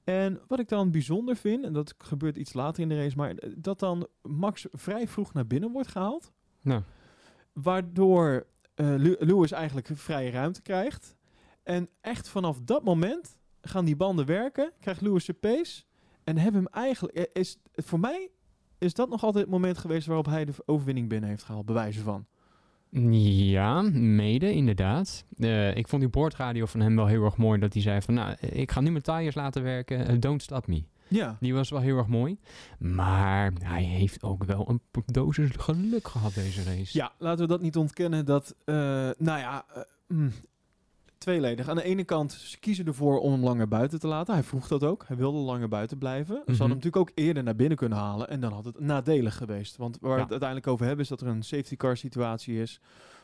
En 0.05 0.41
wat 0.47 0.59
ik 0.59 0.69
dan 0.69 0.91
bijzonder 0.91 1.37
vind, 1.37 1.65
en 1.65 1.73
dat 1.73 1.95
gebeurt 1.99 2.37
iets 2.37 2.53
later 2.53 2.83
in 2.83 2.89
de 2.89 2.97
race, 3.03 3.17
maar 3.17 3.35
dat 3.57 3.79
dan 3.79 4.07
Max 4.23 4.67
vrij 4.71 5.09
vroeg 5.09 5.33
naar 5.33 5.47
binnen 5.47 5.71
wordt 5.73 5.89
gehaald. 5.89 6.33
Nou, 6.61 6.83
Waardoor 7.53 8.47
Lew- 8.75 9.17
Lewis 9.23 9.51
eigenlijk 9.53 9.89
vrije 9.93 10.31
ruimte 10.31 10.63
krijgt. 10.63 11.17
En 11.63 11.89
echt 12.01 12.29
vanaf 12.29 12.59
dat 12.65 12.85
moment 12.85 13.37
gaan 13.63 13.85
die 13.85 13.97
banden 13.97 14.27
werken, 14.27 14.73
krijgt 14.81 15.01
Lewis 15.01 15.25
zijn 15.25 15.39
pace. 15.39 15.83
En 16.25 16.37
hebben 16.39 16.63
hem 16.63 16.73
eigenlijk, 16.73 17.15
eh, 17.17 17.25
is, 17.33 17.59
voor 17.73 18.01
mij 18.01 18.31
is 18.79 18.95
dat 18.95 19.09
nog 19.09 19.23
altijd 19.25 19.45
het 19.45 19.53
moment 19.53 19.79
geweest 19.79 20.07
waarop 20.07 20.27
hij 20.27 20.45
de 20.45 20.53
overwinning 20.67 21.09
binnen 21.09 21.29
heeft 21.31 21.43
gehaald, 21.43 21.67
bewijzen 21.67 22.03
van. 22.03 22.27
Ja, 22.91 23.83
mede, 23.93 24.53
inderdaad. 24.53 25.25
Eh, 25.39 25.77
ik 25.77 25.89
vond 25.89 26.03
die 26.03 26.11
boordradio 26.11 26.67
van 26.67 26.81
hem 26.81 26.97
wel 26.97 27.07
heel 27.07 27.25
erg 27.25 27.37
mooi. 27.37 27.61
Dat 27.61 27.73
hij 27.73 27.83
zei 27.83 28.01
van, 28.03 28.15
nou, 28.15 28.35
ik 28.41 28.71
ga 28.71 28.81
nu 28.81 28.91
mijn 28.91 29.03
tires 29.03 29.35
laten 29.35 29.63
werken. 29.63 30.07
eh, 30.07 30.17
don't 30.19 30.43
stop 30.43 30.67
me. 30.67 30.83
Ja. 31.09 31.37
Die 31.41 31.55
was 31.55 31.71
wel 31.71 31.81
heel 31.81 31.97
erg 31.97 32.07
mooi. 32.07 32.39
Maar 32.79 33.53
hij 33.63 33.83
heeft 33.83 34.23
ook 34.23 34.45
wel 34.45 34.69
een 34.69 34.81
dosis 35.07 35.51
geluk 35.59 36.09
gehad 36.09 36.35
deze 36.35 36.63
race. 36.63 36.99
Ja, 36.99 37.13
laten 37.19 37.41
we 37.43 37.47
dat 37.51 37.61
niet 37.61 37.77
ontkennen. 37.77 38.25
Dat, 38.27 38.55
eh, 38.65 38.75
nou 39.19 39.39
ja, 39.39 39.65
mm, 40.09 40.33
tweeledig. 41.25 41.69
Aan 41.69 41.77
de 41.77 41.83
ene 41.83 42.05
kant, 42.05 42.33
ze 42.33 42.59
kiezen 42.59 42.87
ervoor 42.87 43.21
om 43.21 43.33
hem 43.33 43.43
langer 43.45 43.69
buiten 43.69 44.01
te 44.01 44.07
laten. 44.07 44.35
Hij 44.35 44.43
vroeg 44.43 44.69
dat 44.69 44.85
ook. 44.85 45.05
Hij 45.07 45.17
wilde 45.17 45.39
langer 45.39 45.69
buiten 45.69 45.99
blijven. 45.99 46.35
Ze 46.35 46.41
Mhm. 46.41 46.47
hadden 46.49 46.67
hem 46.67 46.77
natuurlijk 46.77 46.97
ook 47.09 47.11
eerder 47.15 47.43
naar 47.43 47.57
binnen 47.57 47.77
kunnen 47.79 47.99
halen. 47.99 48.29
En 48.29 48.41
dan 48.41 48.53
had 48.53 48.65
het 48.65 48.81
nadelig 48.81 49.37
geweest. 49.37 49.77
Want 49.77 49.99
waar 50.01 50.11
we 50.11 50.17
Ja. 50.17 50.23
het 50.23 50.31
uiteindelijk 50.31 50.69
over 50.71 50.87
hebben, 50.87 51.03
is 51.05 51.11
dat 51.11 51.21
er 51.21 51.27
een 51.27 51.43
safety 51.43 51.77
car 51.77 51.97
situatie 51.97 52.61
is. 52.61 52.81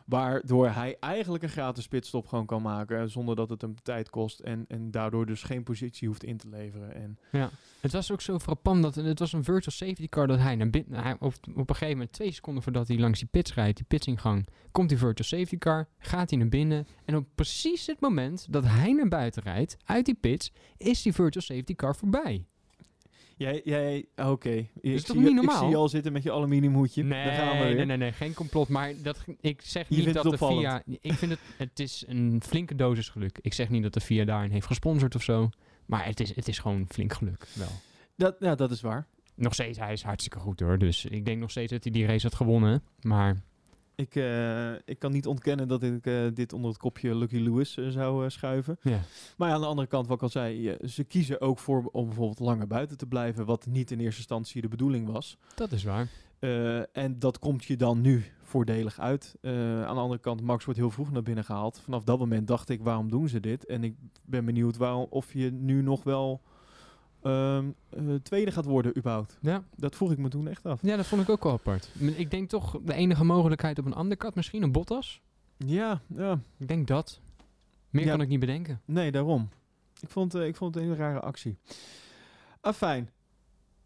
Waardoor 0.06 0.68
hij 0.68 0.96
eigenlijk 1.00 1.42
een 1.42 1.48
gratis 1.48 1.88
pitstop 1.88 2.26
gewoon 2.26 2.46
kan 2.46 2.62
maken. 2.62 3.10
Zonder 3.10 3.36
dat 3.36 3.50
het 3.50 3.60
hem 3.60 3.74
tijd 3.82 4.10
kost. 4.10 4.40
En, 4.40 4.64
en 4.68 4.90
daardoor 4.90 5.26
dus 5.26 5.42
geen 5.42 5.62
positie 5.62 6.08
hoeft 6.08 6.24
in 6.24 6.36
te 6.36 6.48
leveren. 6.48 6.94
En 6.94 7.18
Ja. 7.32 7.50
Het 7.80 7.92
was 7.92 8.12
ook 8.12 8.20
zo 8.20 8.38
frappant 8.38 8.82
dat 8.82 8.94
het 8.94 9.18
was 9.18 9.32
een 9.32 9.44
virtual 9.44 9.76
safety 9.76 10.08
car 10.08 10.26
dat 10.26 10.38
hij 10.38 10.56
naar 10.56 10.70
binnen. 10.70 11.02
Hij, 11.02 11.12
op, 11.12 11.34
op 11.54 11.56
een 11.56 11.66
gegeven 11.66 11.96
moment, 11.96 12.12
twee 12.12 12.30
seconden 12.30 12.62
voordat 12.62 12.88
hij 12.88 12.98
langs 12.98 13.18
die 13.18 13.28
pits 13.28 13.54
rijdt, 13.54 13.76
die 13.76 13.86
pitsingang, 13.86 14.46
komt 14.70 14.88
die 14.88 14.98
virtual 14.98 15.28
safety 15.28 15.58
car, 15.58 15.88
gaat 15.98 16.30
hij 16.30 16.38
naar 16.38 16.48
binnen. 16.48 16.86
En 17.04 17.16
op 17.16 17.26
precies 17.34 17.86
het 17.86 18.00
moment 18.00 18.52
dat 18.52 18.64
hij 18.64 18.92
naar 18.92 19.08
buiten 19.08 19.42
rijdt, 19.42 19.76
uit 19.84 20.04
die 20.04 20.14
pits, 20.14 20.52
is 20.76 21.02
die 21.02 21.12
virtual 21.12 21.44
safety 21.44 21.74
car 21.74 21.96
voorbij. 21.96 22.46
Jij, 23.36 23.60
jij 23.64 24.04
oké. 24.16 24.50
Ik 24.50 24.68
is 24.80 24.92
zie 24.92 25.00
toch 25.04 25.16
je- 25.16 25.20
niet 25.22 25.28
Ik 25.30 25.34
normaal? 25.36 25.58
zie 25.58 25.68
je 25.68 25.76
al 25.76 25.88
zitten 25.88 26.12
met 26.12 26.22
je 26.22 26.32
aluminiumhoedje. 26.32 27.02
Nee, 27.04 27.24
Daar 27.24 27.34
gaan 27.34 27.58
we 27.58 27.64
weer. 27.64 27.74
nee, 27.76 27.84
nee, 27.84 27.96
nee, 27.96 28.12
geen 28.12 28.34
complot. 28.34 28.68
Maar 28.68 28.92
dat, 29.02 29.24
ik 29.40 29.60
zeg 29.62 29.86
Je 29.88 29.96
niet 30.04 30.14
dat 30.14 30.22
de? 30.30 30.36
VIA... 30.38 30.82
Ik 31.00 31.12
vind 31.12 31.30
het, 31.30 31.40
het 31.56 31.80
is 31.80 32.04
een 32.06 32.42
flinke 32.46 32.74
dosis 32.74 33.08
geluk. 33.08 33.38
Ik 33.40 33.54
zeg 33.54 33.68
niet 33.68 33.82
dat 33.82 33.92
de 33.94 34.00
VIA 34.00 34.24
daarin 34.24 34.50
heeft 34.50 34.66
gesponsord 34.66 35.14
of 35.14 35.22
zo. 35.22 35.48
Maar 35.86 36.04
het 36.04 36.20
is, 36.20 36.34
het 36.36 36.48
is 36.48 36.58
gewoon 36.58 36.84
flink 36.88 37.12
geluk, 37.12 37.46
wel. 37.54 37.68
Dat, 38.16 38.36
ja, 38.40 38.54
dat 38.54 38.70
is 38.70 38.80
waar. 38.80 39.06
Nog 39.34 39.52
steeds, 39.54 39.78
hij 39.78 39.92
is 39.92 40.02
hartstikke 40.02 40.38
goed 40.38 40.60
hoor. 40.60 40.78
Dus 40.78 41.04
ik 41.04 41.24
denk 41.24 41.40
nog 41.40 41.50
steeds 41.50 41.72
dat 41.72 41.82
hij 41.84 41.92
die 41.92 42.06
race 42.06 42.26
had 42.26 42.34
gewonnen. 42.36 42.82
Maar 43.00 43.42
Ik, 43.96 44.14
eh, 44.14 44.72
ik 44.72 44.98
kan 44.98 45.12
niet 45.12 45.26
ontkennen 45.26 45.68
dat 45.68 45.82
ik 45.82 46.06
eh, 46.06 46.26
dit 46.34 46.52
onder 46.52 46.70
het 46.70 46.78
kopje 46.78 47.14
Lucky 47.14 47.36
Lewis 47.36 47.76
eh, 47.76 47.88
zou 47.88 48.30
schuiven. 48.30 48.78
Maar 49.36 49.52
aan 49.52 49.60
de 49.60 49.66
andere 49.66 49.88
kant, 49.88 50.06
wat 50.06 50.16
ik 50.16 50.22
al 50.22 50.28
zei, 50.28 50.76
ze 50.86 51.04
kiezen 51.04 51.40
ook 51.40 51.58
voor 51.58 51.88
om 51.92 52.06
bijvoorbeeld 52.06 52.38
langer 52.38 52.66
buiten 52.66 52.96
te 52.96 53.06
blijven, 53.06 53.46
wat 53.46 53.66
niet 53.66 53.90
in 53.90 54.00
eerste 54.00 54.18
instantie 54.18 54.60
de 54.60 54.68
bedoeling 54.68 55.08
was. 55.08 55.36
dat 55.54 55.72
is 55.72 55.84
waar. 55.84 56.08
En 56.92 57.18
dat 57.18 57.38
komt 57.38 57.64
je 57.64 57.76
dan 57.76 58.00
nu 58.00 58.24
voordelig 58.42 59.00
uit. 59.00 59.34
Aan 59.42 59.94
de 59.94 60.00
andere 60.00 60.20
kant, 60.20 60.40
Max 60.40 60.64
wordt 60.64 60.80
heel 60.80 60.90
vroeg 60.90 61.12
naar 61.12 61.22
binnen 61.22 61.44
gehaald. 61.44 61.80
Vanaf 61.80 62.04
dat 62.04 62.18
moment 62.18 62.46
dacht 62.46 62.68
ik, 62.68 62.82
waarom 62.82 63.10
doen 63.10 63.28
ze 63.28 63.40
dit? 63.40 63.66
En 63.66 63.84
ik 63.84 63.94
ben 64.24 64.44
benieuwd 64.44 64.76
waarom, 64.76 65.06
of 65.10 65.32
je 65.32 65.52
nu 65.52 65.82
nog 65.82 66.02
wel 66.02 66.40
ehm, 67.26 67.70
eh, 67.90 68.14
tweede 68.22 68.50
gaat 68.50 68.64
worden 68.64 68.96
überhaupt. 68.98 69.38
Ja. 69.40 69.62
Dat 69.76 69.96
vroeg 69.96 70.10
ik 70.12 70.18
me 70.18 70.28
toen 70.28 70.48
echt 70.48 70.66
af. 70.66 70.78
ja, 70.82 70.96
dat 70.96 71.06
vond 71.06 71.22
ik 71.22 71.28
ook 71.28 71.42
wel 71.42 71.52
apart. 71.52 71.90
Ik 72.16 72.30
denk 72.30 72.48
toch 72.48 72.78
de 72.84 72.94
enige 72.94 73.24
mogelijkheid 73.24 73.78
op 73.78 73.84
een 73.86 73.98
undercut, 73.98 74.34
misschien 74.34 74.62
een 74.62 74.72
Bottas. 74.72 75.20
Ja, 75.56 76.00
ja. 76.06 76.40
Ik 76.58 76.68
denk 76.68 76.86
dat. 76.86 77.20
Meer 77.90 78.04
Ja. 78.04 78.10
kan 78.10 78.20
ik 78.20 78.28
niet 78.28 78.40
bedenken. 78.40 78.80
Nee, 78.84 79.10
daarom. 79.12 79.48
Ik 80.00 80.10
vond, 80.10 80.34
eh, 80.34 80.46
ik 80.46 80.56
vond 80.56 80.74
het 80.74 80.82
een 80.84 80.90
hele 80.90 81.02
rare 81.02 81.20
actie. 81.20 81.58
Afijn. 82.60 83.10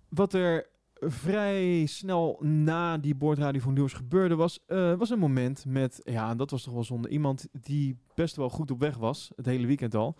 Wat 0.08 0.32
er 0.34 0.66
vrij 0.94 1.86
snel 1.86 2.36
na 2.42 2.98
die 2.98 3.14
boordradio 3.14 3.60
van 3.60 3.72
Nieuws 3.74 3.92
gebeurde 3.92 4.34
was, 4.34 4.58
eh, 4.66 4.94
was 4.94 5.10
een 5.10 5.18
moment 5.18 5.64
met, 5.64 6.00
ja, 6.04 6.30
en 6.30 6.36
dat 6.36 6.50
was 6.50 6.62
toch 6.62 6.74
wel 6.74 6.84
zonde, 6.84 7.08
iemand 7.08 7.48
die 7.60 7.96
best 8.14 8.36
wel 8.36 8.50
goed 8.50 8.70
op 8.70 8.80
weg 8.80 8.96
was, 8.96 9.30
het 9.36 9.46
hele 9.46 9.66
weekend 9.66 9.94
al, 9.94 10.16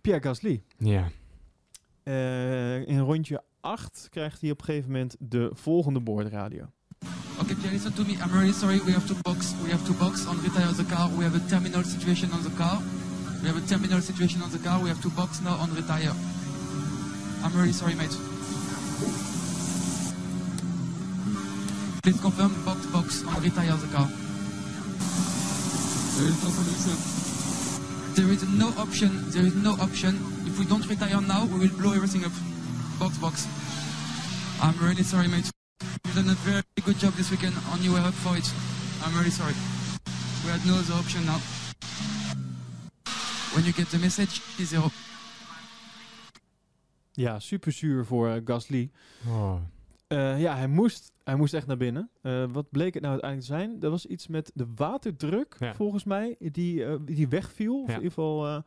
Pierre 0.00 0.22
Gasly. 0.22 0.62
Ja. 0.78 1.08
Eh, 2.04 2.88
in 2.88 2.98
rondje 2.98 3.42
8 3.60 4.06
krijgt 4.10 4.40
hij 4.40 4.50
op 4.50 4.58
een 4.58 4.64
gegeven 4.64 4.90
moment 4.90 5.16
de 5.18 5.50
volgende 5.52 6.00
boordradio. 6.00 6.64
Okay, 7.40 7.54
Pierre, 7.54 7.72
listen 7.72 7.94
to 7.94 8.04
me. 8.04 8.12
I'm 8.12 8.30
really 8.30 8.52
sorry. 8.52 8.80
We 8.84 8.92
have 8.92 9.06
to 9.06 9.14
box. 9.22 9.52
We 9.62 9.70
have 9.70 9.84
to 9.84 9.92
box 9.92 10.26
on 10.26 10.40
retire 10.40 10.74
the 10.74 10.84
car. 10.84 11.16
We 11.16 11.24
have 11.24 11.36
a 11.36 11.48
terminal 11.48 11.82
situation 11.82 12.32
on 12.32 12.42
the 12.42 12.54
car. 12.56 12.78
We 13.40 13.48
have 13.48 13.62
a 13.62 13.66
terminal 13.66 14.00
situation 14.00 14.42
on 14.42 14.50
the 14.50 14.58
car. 14.58 14.82
We 14.82 14.88
have 14.88 15.00
to 15.00 15.10
box 15.10 15.40
now 15.40 15.60
on 15.60 15.74
retire. 15.74 16.12
I'm 17.42 17.52
really 17.54 17.72
sorry, 17.72 17.94
mate. 17.94 18.16
Please 22.02 22.20
confirm 22.20 22.52
box 22.64 22.86
box 22.86 23.24
on 23.26 23.42
retire 23.42 23.76
the 23.76 23.88
car. 23.96 24.08
There 28.14 28.30
is 28.30 28.42
no 28.42 28.44
solution. 28.44 28.44
There 28.44 28.52
is 28.52 28.64
no 28.64 28.70
option. 28.72 29.10
There 29.30 29.44
is 29.44 29.54
no 29.54 29.72
option. 29.72 30.14
If 30.46 30.58
we 30.58 30.64
don't 30.64 30.86
retire 30.88 31.20
now, 31.20 31.46
we 31.46 31.58
will 31.58 31.76
blow 31.76 31.92
everything 31.92 32.24
up. 32.24 32.32
Box 32.98 33.18
box. 33.18 33.46
I'm 34.62 34.76
really 34.78 35.02
sorry, 35.02 35.28
mate. 35.28 35.50
You've 36.04 36.14
done 36.14 36.30
a 36.30 36.38
very 36.46 36.62
good 36.84 36.98
job 36.98 37.14
this 37.14 37.30
weekend 37.30 37.54
and 37.72 37.80
you 37.82 37.92
were 37.92 37.98
up 37.98 38.14
for 38.14 38.36
it. 38.36 38.48
I'm 39.04 39.14
really 39.18 39.30
sorry. 39.30 39.54
We 40.44 40.50
had 40.50 40.64
no 40.64 40.74
other 40.78 40.94
option 40.94 41.26
now. 41.26 41.40
When 43.54 43.64
you 43.64 43.72
get 43.72 43.88
the 43.90 43.98
message, 43.98 44.40
is 44.58 44.68
zero. 44.68 44.90
Ja, 47.12 47.38
super 47.38 47.72
zuur 47.72 48.06
voor 48.06 48.28
eh, 48.28 48.40
Gasly. 48.44 48.90
Oh. 49.28 49.56
Eh, 50.06 50.40
ja, 50.40 50.56
hij 50.56 50.68
moest, 50.68 51.12
hij 51.24 51.36
moest 51.36 51.54
echt 51.54 51.66
naar 51.66 51.76
binnen. 51.76 52.10
Eh, 52.22 52.44
wat 52.52 52.70
bleek 52.70 52.94
het 52.94 53.02
nou 53.02 53.12
uiteindelijk 53.20 53.50
te 53.50 53.56
zijn? 53.56 53.82
Er 53.82 53.90
was 53.90 54.06
iets 54.06 54.26
met 54.28 54.50
de 54.54 54.66
waterdruk, 54.74 55.56
Ja. 55.58 55.74
volgens 55.74 56.04
mij, 56.04 56.36
die, 56.38 56.84
eh, 56.84 56.96
die 57.04 57.28
wegviel. 57.28 57.80
Of 57.82 57.88
Ja. 57.88 57.94
in 57.94 58.02
ieder 58.02 58.12
geval, 58.14 58.46
eh, 58.46 58.58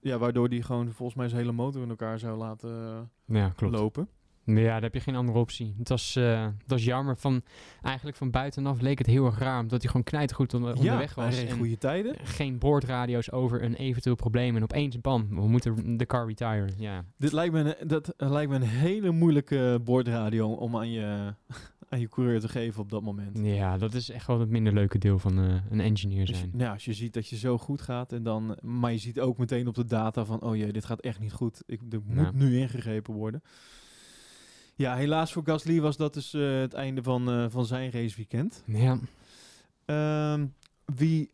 ja, 0.00 0.18
waardoor 0.18 0.48
die 0.48 0.62
gewoon 0.62 0.92
volgens 0.92 1.18
mij 1.18 1.28
zijn 1.28 1.40
hele 1.40 1.52
motor 1.52 1.82
in 1.82 1.88
elkaar 1.88 2.18
zou 2.18 2.38
laten 2.38 3.10
Ja, 3.26 3.48
klopt. 3.48 3.74
lopen. 3.74 4.08
Ja, 4.44 4.62
daar 4.64 4.82
heb 4.82 4.94
je 4.94 5.00
geen 5.00 5.14
andere 5.16 5.38
optie. 5.38 5.74
Het 5.78 5.88
was, 5.88 6.16
eh, 6.16 6.42
het 6.42 6.70
was 6.70 6.84
jammer. 6.84 7.16
Van, 7.16 7.42
eigenlijk 7.82 8.16
van 8.16 8.30
buitenaf 8.30 8.80
leek 8.80 8.98
het 8.98 9.06
heel 9.06 9.26
erg 9.26 9.38
raar. 9.38 9.60
Omdat 9.60 9.80
hij 9.82 9.90
gewoon 9.90 10.06
knijtergoed 10.06 10.54
onder, 10.54 10.76
onderweg 10.76 11.14
was. 11.14 11.44
En 11.44 11.56
goede 11.56 11.78
tijden. 11.78 12.16
geen 12.22 12.58
boordradio's 12.58 13.30
over 13.32 13.62
een 13.62 13.74
eventueel 13.74 14.14
probleem. 14.14 14.56
En 14.56 14.62
opeens 14.62 15.00
bam, 15.00 15.28
we 15.28 15.48
moeten 15.48 15.96
de 15.96 16.06
car 16.06 16.26
retire. 16.26 16.68
Ja, 16.76 17.04
Dit 17.18 17.32
lijkt 17.32 17.52
me, 17.54 17.76
een, 17.80 17.88
dat 17.88 18.08
eh, 18.08 18.30
lijkt 18.30 18.50
me 18.50 18.56
een 18.56 18.62
hele 18.62 19.10
moeilijke 19.10 19.80
boordradio 19.84 20.52
om 20.52 20.76
aan 20.76 20.90
je, 20.90 21.34
aan 21.88 22.00
je 22.00 22.08
coureur 22.08 22.40
te 22.40 22.48
geven 22.48 22.82
op 22.82 22.90
dat 22.90 23.02
moment. 23.02 23.38
ja 23.42 23.78
dat 23.78 23.94
is 23.94 24.10
echt 24.10 24.26
wel 24.26 24.40
het 24.40 24.48
minder 24.48 24.72
leuke 24.72 24.98
deel 24.98 25.18
van 25.18 25.38
eh, 25.38 25.54
een 25.70 25.80
engineer 25.80 26.26
zijn. 26.26 26.50
ja, 26.56 26.72
als 26.72 26.84
je 26.84 26.92
ziet 26.92 27.12
dat 27.14 27.28
je 27.28 27.36
zo 27.36 27.58
goed 27.58 27.80
gaat, 27.82 28.12
en 28.12 28.22
dan, 28.22 28.56
maar 28.62 28.92
je 28.92 28.98
ziet 28.98 29.20
ook 29.20 29.38
meteen 29.38 29.66
op 29.68 29.74
de 29.74 29.84
data 29.84 30.24
van, 30.24 30.40
oh 30.40 30.56
jee, 30.56 30.72
dit 30.72 30.84
gaat 30.84 31.00
echt 31.00 31.20
niet 31.20 31.32
goed. 31.32 31.62
Ik, 31.66 31.80
er 31.90 32.00
moet 32.06 32.24
Ja. 32.24 32.30
nu 32.34 32.58
ingegrepen 32.58 33.14
worden. 33.14 33.42
Ja, 34.82 34.94
helaas 34.96 35.32
voor 35.32 35.42
Gasly 35.44 35.80
was 35.80 35.96
dat 35.96 36.14
dus 36.14 36.34
eh, 36.34 36.60
het 36.60 36.74
einde 36.74 37.02
van, 37.02 37.30
eh, 37.30 37.46
van 37.48 37.66
zijn 37.66 37.90
raceweekend. 37.90 38.62
Ja, 38.66 38.98
Ehm 39.84 40.46
wie, 40.84 41.30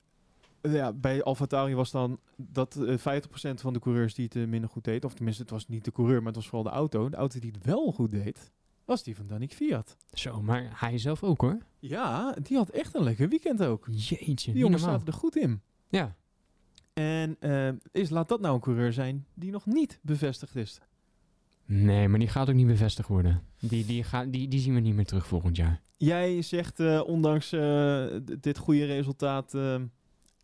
eh, 0.60 0.74
ja, 0.74 0.92
bij 0.92 1.24
AlphaTauri 1.24 1.74
was 1.74 1.90
dan 1.90 2.18
dat 2.36 2.76
eh 2.76 2.96
50% 2.98 3.60
van 3.60 3.72
de 3.72 3.78
coureurs 3.78 4.14
die 4.14 4.24
het 4.24 4.36
eh, 4.36 4.46
minder 4.46 4.70
goed 4.70 4.84
deed, 4.84 5.04
of 5.04 5.14
tenminste 5.14 5.42
het 5.42 5.50
was 5.50 5.68
niet 5.68 5.84
de 5.84 5.92
coureur, 5.92 6.16
maar 6.18 6.26
het 6.26 6.36
was 6.36 6.44
vooral 6.48 6.62
de 6.70 6.76
auto. 6.76 7.08
De 7.08 7.16
auto 7.16 7.38
die 7.40 7.50
het 7.50 7.64
wel 7.64 7.92
goed 7.92 8.10
deed, 8.10 8.50
was 8.84 9.02
die 9.02 9.16
van 9.16 9.26
Danik 9.26 9.52
Fiat. 9.52 9.96
zo, 10.12 10.42
maar 10.42 10.80
hij 10.80 10.98
zelf 10.98 11.22
ook 11.22 11.40
hoor. 11.40 11.58
Ja, 11.78 12.34
die 12.42 12.56
had 12.56 12.68
echt 12.68 12.94
een 12.94 13.02
lekker 13.02 13.28
weekend 13.28 13.62
ook. 13.62 13.86
Jeetje, 13.90 14.52
Die 14.52 14.60
jongens 14.60 14.82
zaten 14.82 15.06
er 15.06 15.12
goed 15.12 15.36
in. 15.36 15.60
Ja, 15.88 16.16
En 16.92 17.36
eh, 17.40 17.68
is, 17.92 18.10
laat 18.10 18.28
dat 18.28 18.40
nou 18.40 18.54
een 18.54 18.60
coureur 18.60 18.92
zijn 18.92 19.26
die 19.34 19.50
nog 19.50 19.66
niet 19.66 19.98
bevestigd 20.02 20.56
is. 20.56 20.80
Nee, 21.70 22.08
maar 22.08 22.18
die 22.18 22.28
gaat 22.28 22.48
ook 22.48 22.54
niet 22.54 22.66
bevestigd 22.66 23.08
worden. 23.08 23.42
Die, 23.60 23.86
die, 23.86 24.02
gaat, 24.02 24.32
die, 24.32 24.48
die 24.48 24.60
zien 24.60 24.74
we 24.74 24.80
niet 24.80 24.94
meer 24.94 25.04
terug 25.04 25.26
volgend 25.26 25.56
jaar. 25.56 25.80
Jij 25.96 26.42
zegt, 26.42 26.80
eh, 26.80 27.02
ondanks 27.06 27.52
eh, 27.52 28.06
dit 28.40 28.58
goede 28.58 28.84
resultaat, 28.84 29.54
eh, 29.54 29.76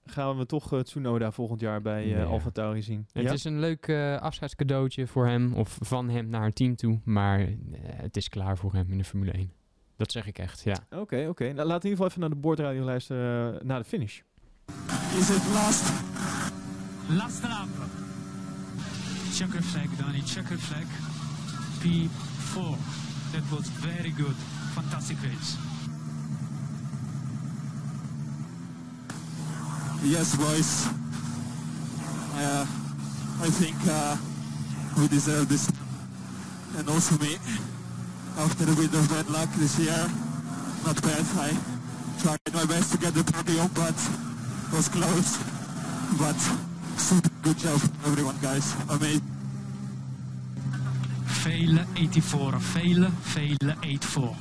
gaan 0.04 0.38
we 0.38 0.46
toch 0.46 0.82
Tsunoda 0.82 1.30
volgend 1.30 1.60
jaar 1.60 1.82
bij 1.82 2.06
ja. 2.06 2.80
Zien. 2.80 3.06
Het 3.12 3.32
is 3.32 3.44
een 3.44 3.60
leuk 3.60 3.90
afscheidscadeautje 4.20 5.06
voor 5.06 5.26
hem 5.26 5.54
of 5.54 5.78
van 5.80 6.08
hem 6.08 6.28
naar 6.28 6.44
het 6.44 6.54
team 6.54 6.76
toe. 6.76 7.00
Maar 7.04 7.48
het 7.80 8.16
is 8.16 8.28
klaar 8.28 8.58
voor 8.58 8.72
hem 8.72 8.90
in 8.90 8.98
de 8.98 9.04
Formule 9.04 9.32
1. 9.32 9.52
Dat 9.96 10.12
zeg 10.12 10.26
ik 10.26 10.38
echt, 10.38 10.62
ja. 10.64 10.76
Oké, 10.90 10.98
oké. 11.00 11.28
Okay. 11.28 11.48
Laten 11.52 11.66
we 11.66 11.72
in 11.72 11.72
ieder 11.72 11.90
geval 11.90 12.06
even 12.06 12.20
naar 12.20 12.30
de 12.30 12.37
boordradio 12.37 12.84
luisteren 12.84 13.66
naar 13.66 13.78
de 13.78 13.84
finish. 13.84 14.20
Is 15.18 15.28
het 15.28 15.52
last? 15.52 15.92
Last 17.08 17.42
lap. 17.42 17.68
Checkerflag, 19.32 19.96
Dani, 19.96 20.20
checkerflag. 20.20 21.13
V4. 21.85 22.79
That 23.33 23.44
was 23.53 23.68
very 23.85 24.09
good. 24.16 24.35
Fantastic 24.73 25.20
race. 25.20 25.59
Yes, 30.03 30.35
boys. 30.35 30.88
Uh, 32.40 32.65
I 33.44 33.50
think 33.52 33.77
uh, 33.85 34.17
we 34.96 35.08
deserve 35.08 35.48
this. 35.50 35.71
And 36.79 36.88
also 36.88 37.19
me. 37.19 37.37
After 38.38 38.65
a 38.65 38.75
bit 38.75 38.94
of 38.94 39.06
bad 39.11 39.29
luck 39.29 39.50
this 39.61 39.79
year, 39.79 40.08
not 40.87 40.96
bad. 41.02 41.25
I 41.37 41.52
tried 42.19 42.54
my 42.54 42.65
best 42.65 42.92
to 42.92 42.98
get 42.98 43.13
the 43.13 43.25
podium, 43.25 43.69
but 43.77 43.94
was 44.73 44.88
close. 44.88 45.37
But 46.17 46.40
super 46.96 47.31
good 47.42 47.58
job, 47.58 47.81
everyone, 48.06 48.38
guys. 48.40 48.73
Amazing. 48.88 49.33
Vele 51.45 51.85
84, 51.95 52.63
vele, 52.63 53.09
vele 53.21 53.77
84. 53.81 54.37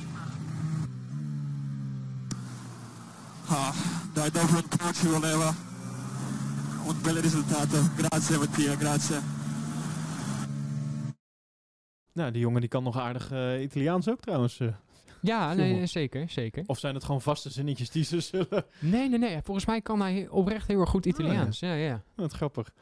Ah, 3.48 3.74
dai, 4.14 4.30
dopo 4.30 4.54
un 4.56 4.68
po' 4.68 4.92
ci 4.92 5.06
voleva 5.06 5.54
un 6.86 7.02
bel 7.02 7.16
risultato. 7.20 7.76
Grazie 7.96 8.38
Mattia, 8.38 8.74
grazie. 8.76 9.16
Nou, 12.12 12.30
die 12.30 12.40
jongen 12.40 12.60
die 12.60 12.68
kan 12.68 12.82
nog 12.82 12.98
aardig 12.98 13.30
eh, 13.30 13.62
Italiaans 13.62 14.08
ook 14.08 14.20
trouwens. 14.20 14.60
eh. 14.60 14.68
Ja, 15.20 15.54
nee, 15.54 15.86
zeker, 15.86 16.30
zeker. 16.30 16.62
Of 16.66 16.78
zijn 16.78 16.94
het 16.94 17.04
gewoon 17.04 17.20
vaste 17.20 17.50
zinnetjes 17.50 17.90
die 17.90 18.04
ze 18.04 18.20
zullen... 18.20 18.64
Nee, 18.78 19.08
nee, 19.08 19.18
nee. 19.18 19.40
Volgens 19.42 19.66
mij 19.66 19.80
kan 19.80 20.00
hij 20.00 20.28
oprecht 20.28 20.66
heel 20.66 20.80
erg 20.80 20.90
goed 20.90 21.06
Italiaans. 21.06 21.60
Ja, 21.60 21.74
ja. 21.74 22.02
Wat 22.14 22.32
grappig. 22.32 22.72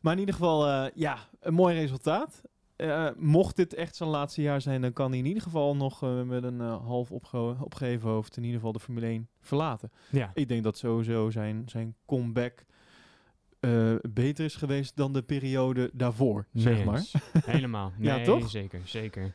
Maar 0.00 0.12
in 0.12 0.18
ieder 0.18 0.34
geval, 0.34 0.66
eh, 0.68 0.90
ja, 0.94 1.18
een 1.40 1.54
mooi 1.54 1.74
resultaat. 1.74 2.42
Eh, 2.78 3.08
mocht 3.16 3.56
dit 3.56 3.74
echt 3.74 3.96
zijn 3.96 4.08
laatste 4.08 4.42
jaar 4.42 4.60
zijn, 4.60 4.80
dan 4.80 4.92
kan 4.92 5.10
hij 5.10 5.18
in 5.18 5.26
ieder 5.26 5.42
geval 5.42 5.76
nog 5.76 6.02
eh, 6.02 6.22
met 6.22 6.42
een 6.42 6.60
eh, 6.60 6.86
half 6.86 7.10
opge 7.10 7.56
opgeheven 7.60 8.08
hoofd 8.08 8.36
in 8.36 8.42
ieder 8.42 8.56
geval 8.56 8.72
de 8.72 8.80
Formule 8.80 9.06
1 9.06 9.28
verlaten. 9.40 9.90
Ja, 10.10 10.30
Ik 10.34 10.48
denk 10.48 10.62
dat 10.62 10.78
sowieso 10.78 11.30
zijn, 11.30 11.62
zijn 11.66 11.94
comeback 12.06 12.64
beter 14.10 14.44
is 14.44 14.56
geweest 14.56 14.96
dan 14.96 15.12
de 15.12 15.22
periode 15.22 15.90
daarvoor, 15.92 16.46
zeg 16.52 16.84
maar. 16.84 17.04
Helemaal. 17.44 17.92
Ja, 17.98 18.16
Nee, 18.16 18.24
toch? 18.24 18.50
Zeker, 18.50 18.80
zeker. 18.84 19.34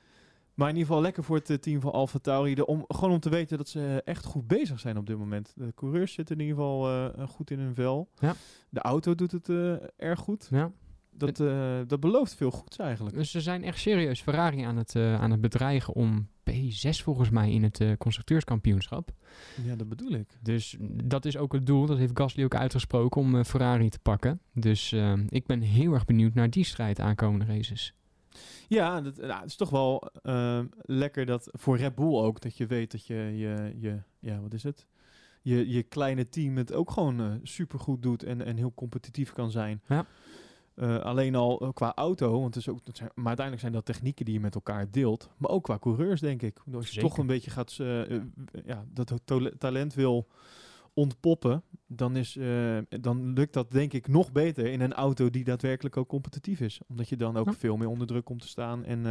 Maar 0.54 0.70
in 0.70 0.76
ieder 0.76 0.88
geval 0.88 1.02
lekker 1.04 1.24
voor 1.24 1.42
het 1.44 1.62
team 1.62 1.82
van 1.82 1.92
Alfa 1.92 2.20
Tauri. 2.20 2.56
De 2.56 2.66
om, 2.66 2.86
gewoon 2.88 3.14
om 3.14 3.20
te 3.20 3.30
weten 3.30 3.58
dat 3.58 3.70
ze 3.70 4.02
echt 4.06 4.26
goed 4.26 4.48
bezig 4.48 4.80
zijn 4.80 4.98
op 4.98 5.06
dit 5.06 5.18
moment. 5.18 5.54
De 5.56 5.74
coureurs 5.76 6.14
zitten 6.14 6.36
in 6.36 6.42
ieder 6.42 6.58
geval 6.58 7.12
goed 7.28 7.52
in 7.52 7.60
hun 7.60 7.76
vel. 7.76 8.10
Ja. 8.20 8.36
De 8.70 8.82
auto 8.82 9.16
doet 9.16 9.32
het 9.32 9.50
erg 9.98 10.20
goed. 10.20 10.48
Ja. 10.52 10.72
Dat, 11.16 11.40
eh, 11.40 11.80
dat 11.88 12.00
belooft 12.00 12.36
veel 12.36 12.52
goeds 12.52 12.78
eigenlijk. 12.78 13.16
Dus 13.16 13.32
ze 13.32 13.42
zijn 13.42 13.64
echt 13.64 13.80
serieus 13.80 14.22
Ferrari 14.22 14.62
aan 14.62 14.78
het, 14.78 14.96
eh, 14.96 15.22
aan 15.22 15.32
het 15.32 15.42
bedreigen 15.42 15.94
om 15.94 16.28
P6 16.44 17.02
volgens 17.04 17.30
mij 17.30 17.52
in 17.52 17.64
het 17.64 17.80
eh, 17.80 17.92
constructeurskampioenschap. 17.98 19.12
Ja, 19.64 19.76
dat 19.76 19.90
bedoel 19.90 20.12
ik. 20.12 20.38
Dus 20.42 20.78
dat 21.04 21.26
is 21.26 21.38
ook 21.38 21.54
het 21.54 21.66
doel. 21.66 21.86
Dat 21.86 21.98
heeft 21.98 22.18
Gasly 22.20 22.44
ook 22.44 22.56
uitgesproken 22.56 23.22
om 23.22 23.44
Ferrari 23.44 23.90
te 23.90 24.00
pakken. 24.00 24.40
Dus 24.54 24.96
ik 25.28 25.46
ben 25.46 25.62
heel 25.62 25.94
erg 25.94 26.06
benieuwd 26.06 26.34
naar 26.34 26.50
die 26.50 26.64
strijd 26.64 27.00
aankomende 27.00 27.46
races. 27.46 27.94
Ja, 28.68 29.02
dat, 29.02 29.18
nou, 29.18 29.42
het 29.42 29.50
is 29.50 29.56
toch 29.56 29.70
wel 29.70 30.12
lekker 30.82 31.26
dat 31.26 31.50
voor 31.52 31.78
Red 31.78 31.96
Bull 31.96 32.16
ook, 32.16 32.42
dat 32.42 32.58
je 32.58 32.66
weet 32.66 32.92
dat 32.92 33.08
je 33.08 33.16
je, 33.16 33.74
je 33.80 34.00
ja, 34.20 34.42
wat 34.42 34.54
is 34.54 34.64
het? 34.64 34.88
Je, 35.42 35.70
je 35.70 35.84
kleine 35.84 36.30
team 36.30 36.58
het 36.58 36.74
ook 36.74 36.92
gewoon 36.92 37.40
super 37.44 37.80
goed 37.80 38.02
doet 38.02 38.24
en, 38.24 38.46
en 38.46 38.58
heel 38.58 38.74
competitief 38.76 39.34
kan 39.34 39.52
zijn. 39.52 39.82
Ja. 39.88 40.06
Eh, 40.76 40.98
alleen 41.00 41.36
al 41.36 41.60
eh, 41.60 41.70
qua 41.74 41.94
auto, 41.96 42.42
want 42.42 42.56
is 42.56 42.70
ook, 42.70 42.86
dat 42.86 42.98
zijn, 42.98 43.10
maar 43.16 43.26
uiteindelijk 43.28 43.60
zijn 43.60 43.74
dat 43.74 43.86
technieken 43.86 44.26
die 44.26 44.34
je 44.34 44.40
met 44.40 44.56
elkaar 44.56 44.92
deelt. 44.92 45.30
Maar 45.38 45.50
ook 45.50 45.64
qua 45.64 45.78
coureurs, 45.80 46.20
denk 46.22 46.42
ik. 46.42 46.60
Als 46.74 46.86
je 46.86 46.94
Zeker. 46.94 47.10
toch 47.10 47.18
een 47.18 47.28
beetje 47.28 47.52
gaat, 47.52 47.76
eh, 47.80 48.22
ja, 48.66 48.86
dat 48.94 49.22
talent 49.58 49.94
wil 49.94 50.28
ontpoppen, 50.94 51.64
dan, 51.88 52.16
is, 52.16 52.38
dan 53.02 53.34
lukt 53.34 53.54
dat 53.54 53.72
denk 53.72 53.94
ik 53.94 54.08
nog 54.08 54.32
beter 54.32 54.66
in 54.66 54.82
een 54.82 54.94
auto 54.94 55.30
die 55.30 55.44
daadwerkelijk 55.44 55.98
ook 55.98 56.08
competitief 56.08 56.60
is. 56.60 56.80
Omdat 56.88 57.10
je 57.10 57.18
dan 57.18 57.38
ook 57.38 57.46
Ja. 57.46 57.54
veel 57.54 57.78
meer 57.78 57.88
onder 57.88 58.08
druk 58.08 58.26
komt 58.26 58.42
te 58.42 58.48
staan. 58.48 58.86
En 58.86 59.04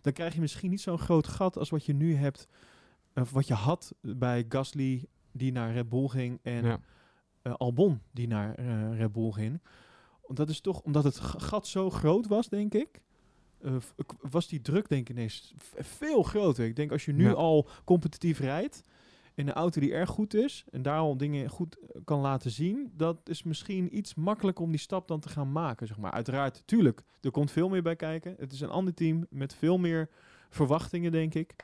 dan 0.00 0.12
krijg 0.12 0.34
je 0.34 0.40
misschien 0.40 0.70
niet 0.70 0.80
zo'n 0.80 0.98
groot 0.98 1.26
gat 1.26 1.58
als 1.58 1.70
wat 1.70 1.84
je 1.84 1.94
nu 1.94 2.14
hebt, 2.14 2.48
of 3.14 3.30
wat 3.30 3.46
je 3.46 3.54
had 3.54 3.94
bij 4.00 4.44
Gasly 4.48 5.04
die 5.32 5.52
naar 5.52 5.72
Red 5.72 5.88
Bull 5.88 6.08
ging 6.08 6.38
en 6.42 6.64
Ja. 6.64 6.80
Albon 7.56 8.00
die 8.12 8.26
naar 8.26 8.60
Red 8.94 9.12
Bull 9.12 9.30
ging. 9.30 9.60
Dat 10.28 10.48
is 10.48 10.60
toch, 10.60 10.80
omdat 10.80 11.04
het 11.04 11.20
gat 11.20 11.66
zo 11.66 11.90
groot 11.90 12.26
was, 12.26 12.48
denk 12.48 12.74
ik, 12.74 13.00
eh, 13.62 13.76
was 14.30 14.48
die 14.48 14.60
druk 14.60 14.88
denk 14.88 15.08
ik 15.08 15.16
ineens 15.16 15.54
veel 15.78 16.22
groter. 16.22 16.64
Ik 16.64 16.76
denk 16.76 16.92
als 16.92 17.04
je 17.04 17.12
nu 17.12 17.24
Ja. 17.24 17.32
al 17.32 17.68
competitief 17.84 18.38
rijdt 18.38 18.82
in 19.34 19.48
een 19.48 19.54
auto 19.54 19.80
die 19.80 19.92
erg 19.92 20.10
goed 20.10 20.34
is 20.34 20.64
en 20.70 20.82
daar 20.82 20.98
al 20.98 21.16
dingen 21.16 21.48
goed 21.48 21.78
eh, 21.78 22.00
kan 22.04 22.20
laten 22.20 22.50
zien, 22.50 22.92
dat 22.96 23.18
is 23.28 23.42
misschien 23.42 23.96
iets 23.96 24.14
makkelijker 24.14 24.64
om 24.64 24.70
die 24.70 24.80
stap 24.80 25.08
dan 25.08 25.20
te 25.20 25.28
gaan 25.28 25.52
maken, 25.52 25.86
zeg 25.86 25.98
maar. 25.98 26.10
Uiteraard, 26.12 26.62
tuurlijk, 26.64 27.02
er 27.20 27.30
komt 27.30 27.50
veel 27.50 27.68
meer 27.68 27.82
bij 27.82 27.96
kijken. 27.96 28.34
Het 28.38 28.52
is 28.52 28.60
een 28.60 28.70
ander 28.70 28.94
team 28.94 29.26
met 29.30 29.54
veel 29.54 29.78
meer 29.78 30.08
verwachtingen, 30.50 31.12
denk 31.12 31.34
ik. 31.34 31.54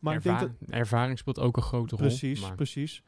Maar 0.00 0.14
ik 0.14 0.22
denk 0.22 0.40
dat, 0.40 0.50
Ervaring 0.68 1.18
speelt 1.18 1.38
ook 1.38 1.56
een 1.56 1.62
grote 1.62 1.96
rol. 1.96 2.06
Precies, 2.06 2.40
maar- 2.40 2.54
precies. 2.54 3.02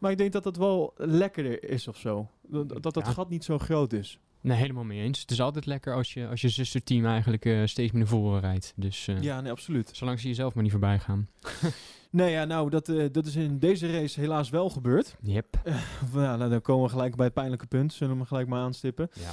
Maar 0.00 0.10
ik 0.10 0.18
denk 0.18 0.32
dat 0.32 0.44
het 0.44 0.56
wel 0.56 0.92
lekkerder 0.96 1.70
is 1.70 1.88
of 1.88 1.96
zo. 1.96 2.28
Dat 2.42 2.68
dat, 2.68 2.82
dat 2.82 2.96
Ja. 3.06 3.12
gat 3.12 3.28
niet 3.30 3.44
zo 3.44 3.58
groot 3.58 3.92
is. 3.92 4.18
Nee, 4.42 4.56
helemaal 4.56 4.84
mee 4.84 5.00
eens. 5.02 5.20
Het 5.20 5.30
is 5.30 5.40
altijd 5.40 5.66
lekker 5.66 5.94
als 5.94 6.14
je, 6.14 6.28
als 6.28 6.40
je 6.40 6.48
zusterteam 6.48 7.06
eigenlijk 7.06 7.44
eh, 7.44 7.64
steeds 7.64 7.90
meer 7.92 8.00
naar 8.00 8.10
voren 8.10 8.40
rijdt. 8.40 8.72
Dus 8.76 9.08
eh, 9.08 9.22
Ja, 9.22 9.40
nee, 9.40 9.50
absoluut. 9.52 9.90
zolang 9.92 10.20
ze 10.20 10.28
jezelf 10.28 10.54
maar 10.54 10.62
niet 10.62 10.72
voorbij 10.72 10.98
gaan. 10.98 11.28
Nee, 12.12 12.30
ja, 12.30 12.44
nou, 12.44 12.70
dat, 12.70 12.88
eh, 12.88 13.06
dat 13.12 13.26
is 13.26 13.36
in 13.36 13.58
deze 13.58 13.92
race 13.92 14.20
helaas 14.20 14.50
wel 14.50 14.70
gebeurd. 14.70 15.16
Yep. 15.20 15.60
Nou, 16.12 16.48
dan 16.50 16.60
komen 16.62 16.84
we 16.84 16.90
gelijk 16.90 17.16
bij 17.16 17.24
het 17.24 17.34
pijnlijke 17.34 17.66
punt. 17.66 17.92
Zullen 17.92 18.12
we 18.12 18.18
hem 18.18 18.26
gelijk 18.28 18.48
maar 18.48 18.60
aanstippen. 18.60 19.08
Ja. 19.12 19.30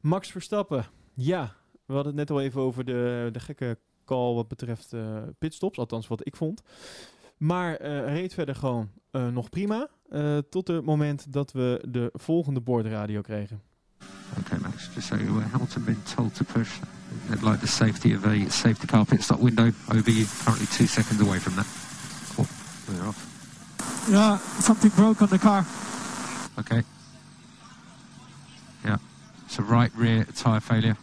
Max 0.00 0.30
Verstappen. 0.30 0.86
Ja, 1.14 1.54
we 1.86 1.92
hadden 1.94 2.06
het 2.16 2.28
net 2.28 2.30
al 2.38 2.40
even 2.44 2.60
over 2.60 2.84
de, 2.84 3.28
de 3.32 3.40
gekke 3.40 3.78
call 4.04 4.34
wat 4.34 4.48
betreft 4.48 4.92
pitstops. 5.38 5.78
Althans, 5.78 6.06
wat 6.06 6.26
ik 6.26 6.36
vond. 6.36 6.62
Maar 7.36 7.74
eh, 7.76 8.04
reed 8.04 8.34
verder 8.34 8.54
gewoon 8.54 8.90
eh, 9.10 9.26
nog 9.26 9.48
prima. 9.48 9.88
eh, 10.10 10.38
tot 10.50 10.68
het 10.68 10.84
moment 10.84 11.32
dat 11.32 11.52
we 11.52 11.84
de 11.88 12.10
volgende 12.12 12.60
boordradio 12.60 13.20
kregen. 13.20 13.62
Okay, 14.38 14.58
Max, 14.58 14.90
just 14.94 15.06
so 15.06 15.14
aware, 15.14 15.48
Hamilton 15.50 15.84
been 15.84 16.02
told 16.14 16.34
to 16.34 16.44
push. 16.52 16.70
They'd 17.28 17.42
like 17.42 17.58
the 17.58 17.66
safety 17.66 18.14
of 18.14 18.24
a 18.26 18.50
safety 18.50 18.86
car 18.86 19.04
pit 19.04 19.22
stop 19.22 19.38
window 19.40 19.70
over 19.88 20.10
you. 20.10 20.26
Currently 20.44 20.66
two 20.66 20.86
seconds 20.86 21.20
away 21.20 21.38
from 21.38 21.54
that. 21.54 21.66
Oh, 22.38 22.46
we're 22.88 23.06
off. 23.08 23.32
Yeah, 24.10 24.38
something 24.60 24.90
broke 24.94 25.22
on 25.22 25.28
the 25.28 25.38
car. 25.38 25.64
Okay. 26.58 26.82
Yeah. 28.84 28.98
It's 29.46 29.58
a 29.58 29.62
right 29.62 29.92
rear 29.96 30.24
tyre 30.34 30.60
failure. 30.60 30.96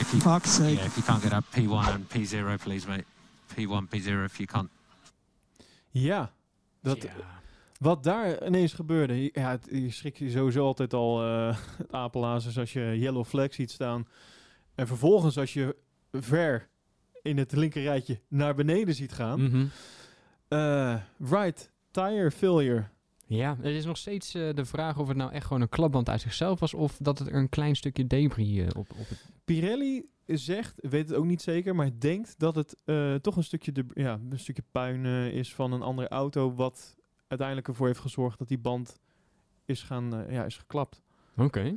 If 0.00 0.14
you, 0.14 0.20
Fuck's 0.20 0.50
sake. 0.50 0.78
yeah, 0.78 0.86
if 0.86 0.96
you 0.96 1.02
can't 1.02 1.22
get 1.22 1.32
up 1.32 1.44
P1 1.52 1.94
and 1.94 2.08
P0, 2.08 2.58
please, 2.60 2.86
mate. 2.86 3.04
P1, 3.52 3.84
P0 3.88 4.24
if 4.24 4.36
you 4.36 4.44
can't. 4.46 4.70
Ja, 5.90 6.32
dat, 6.82 7.02
Ja. 7.02 7.10
wat 7.78 8.02
daar 8.04 8.46
ineens 8.46 8.72
gebeurde. 8.72 9.30
Ja, 9.32 9.50
het, 9.50 9.68
je 9.70 9.90
schrik 9.90 10.16
je 10.16 10.30
sowieso 10.30 10.64
altijd 10.64 10.94
al 10.94 11.22
eh 11.24 11.56
het 11.78 11.92
apenlazers 11.92 12.58
als 12.58 12.72
je 12.72 12.98
yellow 12.98 13.24
flag 13.24 13.54
ziet 13.54 13.70
staan. 13.70 14.08
En 14.74 14.86
vervolgens 14.86 15.38
als 15.38 15.52
je 15.52 15.76
ver 16.12 16.68
in 17.22 17.38
het 17.38 17.52
linkerrijtje 17.52 18.20
naar 18.28 18.54
beneden 18.54 18.94
ziet 18.94 19.12
gaan. 19.12 19.70
Eh, 20.48 20.96
right 21.18 21.70
tire 21.90 22.30
failure. 22.30 22.84
Ja, 23.26 23.56
het 23.56 23.74
is 23.74 23.84
nog 23.84 23.96
steeds 23.96 24.34
eh, 24.34 24.54
de 24.54 24.64
vraag 24.64 24.98
of 24.98 25.08
het 25.08 25.16
nou 25.16 25.32
echt 25.32 25.46
gewoon 25.46 25.62
een 25.62 25.68
klapband 25.68 26.08
uit 26.08 26.20
zichzelf 26.20 26.60
was 26.60 26.74
of 26.74 26.96
dat 27.00 27.18
het 27.18 27.28
er 27.28 27.34
een 27.34 27.48
klein 27.48 27.76
stukje 27.76 28.06
debris 28.06 28.66
op, 28.68 28.76
op 28.76 29.08
het... 29.08 29.24
Pirelli 29.44 30.04
zegt, 30.26 30.74
weet 30.88 31.08
het 31.08 31.16
ook 31.18 31.24
niet 31.24 31.42
zeker, 31.42 31.74
maar 31.74 31.90
denkt 31.98 32.34
dat 32.38 32.54
het 32.54 32.76
eh, 32.84 33.14
toch 33.14 33.36
een 33.36 33.44
stukje, 33.44 33.72
de, 33.72 33.84
ja, 33.94 34.20
een 34.30 34.38
stukje 34.38 34.62
puin 34.70 35.04
eh, 35.06 35.26
is 35.26 35.54
van 35.54 35.72
een 35.72 35.82
andere 35.82 36.08
auto. 36.08 36.54
Wat 36.54 36.96
uiteindelijk 37.28 37.68
ervoor 37.68 37.86
heeft 37.86 37.98
gezorgd 37.98 38.38
dat 38.38 38.48
die 38.48 38.58
band 38.58 38.98
is, 39.64 39.82
gaan, 39.82 40.14
eh, 40.16 40.32
ja, 40.32 40.44
is 40.44 40.56
geklapt. 40.56 41.02
Oké. 41.36 41.76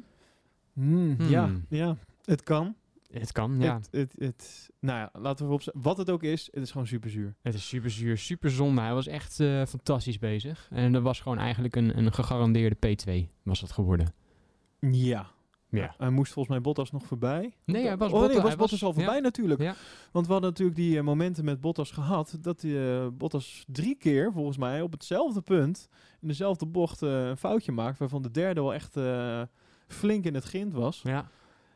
Hmm, 0.73 1.15
Ja, 1.19 1.45
Hmm. 1.45 1.65
ja, 1.69 1.97
het 2.25 2.43
kan. 2.43 2.75
Het 3.11 3.31
kan, 3.31 3.59
ja. 3.59 3.75
Het, 3.75 3.87
het, 3.91 4.13
het, 4.17 4.69
nou 4.79 4.99
ja, 4.99 5.19
laten 5.19 5.45
we 5.45 5.51
erop. 5.53 5.75
Wat 5.83 5.97
het 5.97 6.09
ook 6.09 6.23
is, 6.23 6.49
het 6.51 6.63
is 6.63 6.71
gewoon 6.71 6.87
super 6.87 7.09
zuur. 7.09 7.35
Het 7.41 7.53
is 7.53 7.67
super 7.67 7.89
zuur, 7.91 8.17
super 8.17 8.51
zonde. 8.51 8.81
Hij 8.81 8.93
was 8.93 9.07
echt 9.07 9.35
fantastisch 9.69 10.19
bezig. 10.19 10.67
En 10.71 10.91
dat 10.91 11.01
was 11.01 11.19
gewoon 11.19 11.37
eigenlijk 11.37 11.75
een, 11.75 11.97
een 11.97 12.13
gegarandeerde 12.13 12.75
P2 12.75 13.29
was 13.43 13.59
dat 13.59 13.71
geworden. 13.71 14.13
Ja. 14.79 15.31
Ja. 15.69 15.93
Hij 15.97 16.09
moest 16.09 16.33
volgens 16.33 16.55
mij 16.55 16.63
Bottas 16.63 16.91
nog 16.91 17.05
voorbij. 17.05 17.53
Nee, 17.65 17.85
hij 17.87 17.97
was 17.97 18.11
oh, 18.11 18.13
nee, 18.19 18.21
Bottas- 18.27 18.41
was 18.41 18.47
hij 18.49 18.57
Bottas 18.57 18.79
was- 18.79 18.89
al 18.89 18.95
voorbij 18.95 19.15
ja. 19.15 19.21
natuurlijk. 19.21 19.61
Ja. 19.61 19.73
Want 20.11 20.25
we 20.25 20.31
hadden 20.31 20.49
natuurlijk 20.49 20.77
die 20.77 20.97
eh, 20.97 21.03
momenten 21.03 21.45
met 21.45 21.61
Bottas 21.61 21.91
gehad. 21.91 22.37
Dat 22.41 22.59
die, 22.59 22.89
eh, 22.89 23.07
Bottas 23.13 23.63
drie 23.67 23.95
keer, 23.95 24.31
volgens 24.31 24.57
mij, 24.57 24.81
op 24.81 24.91
hetzelfde 24.91 25.41
punt, 25.41 25.89
in 26.21 26.27
dezelfde 26.27 26.65
bocht 26.65 27.01
eh, 27.01 27.27
een 27.27 27.37
foutje 27.37 27.71
maakt. 27.71 27.97
Waarvan 27.99 28.21
de 28.21 28.31
derde 28.31 28.61
wel 28.61 28.73
echt 28.73 28.97
eh, 28.97 29.41
flink 29.87 30.25
in 30.25 30.33
het 30.33 30.43
grind 30.43 30.73
was. 30.73 31.01
Ja. 31.03 31.29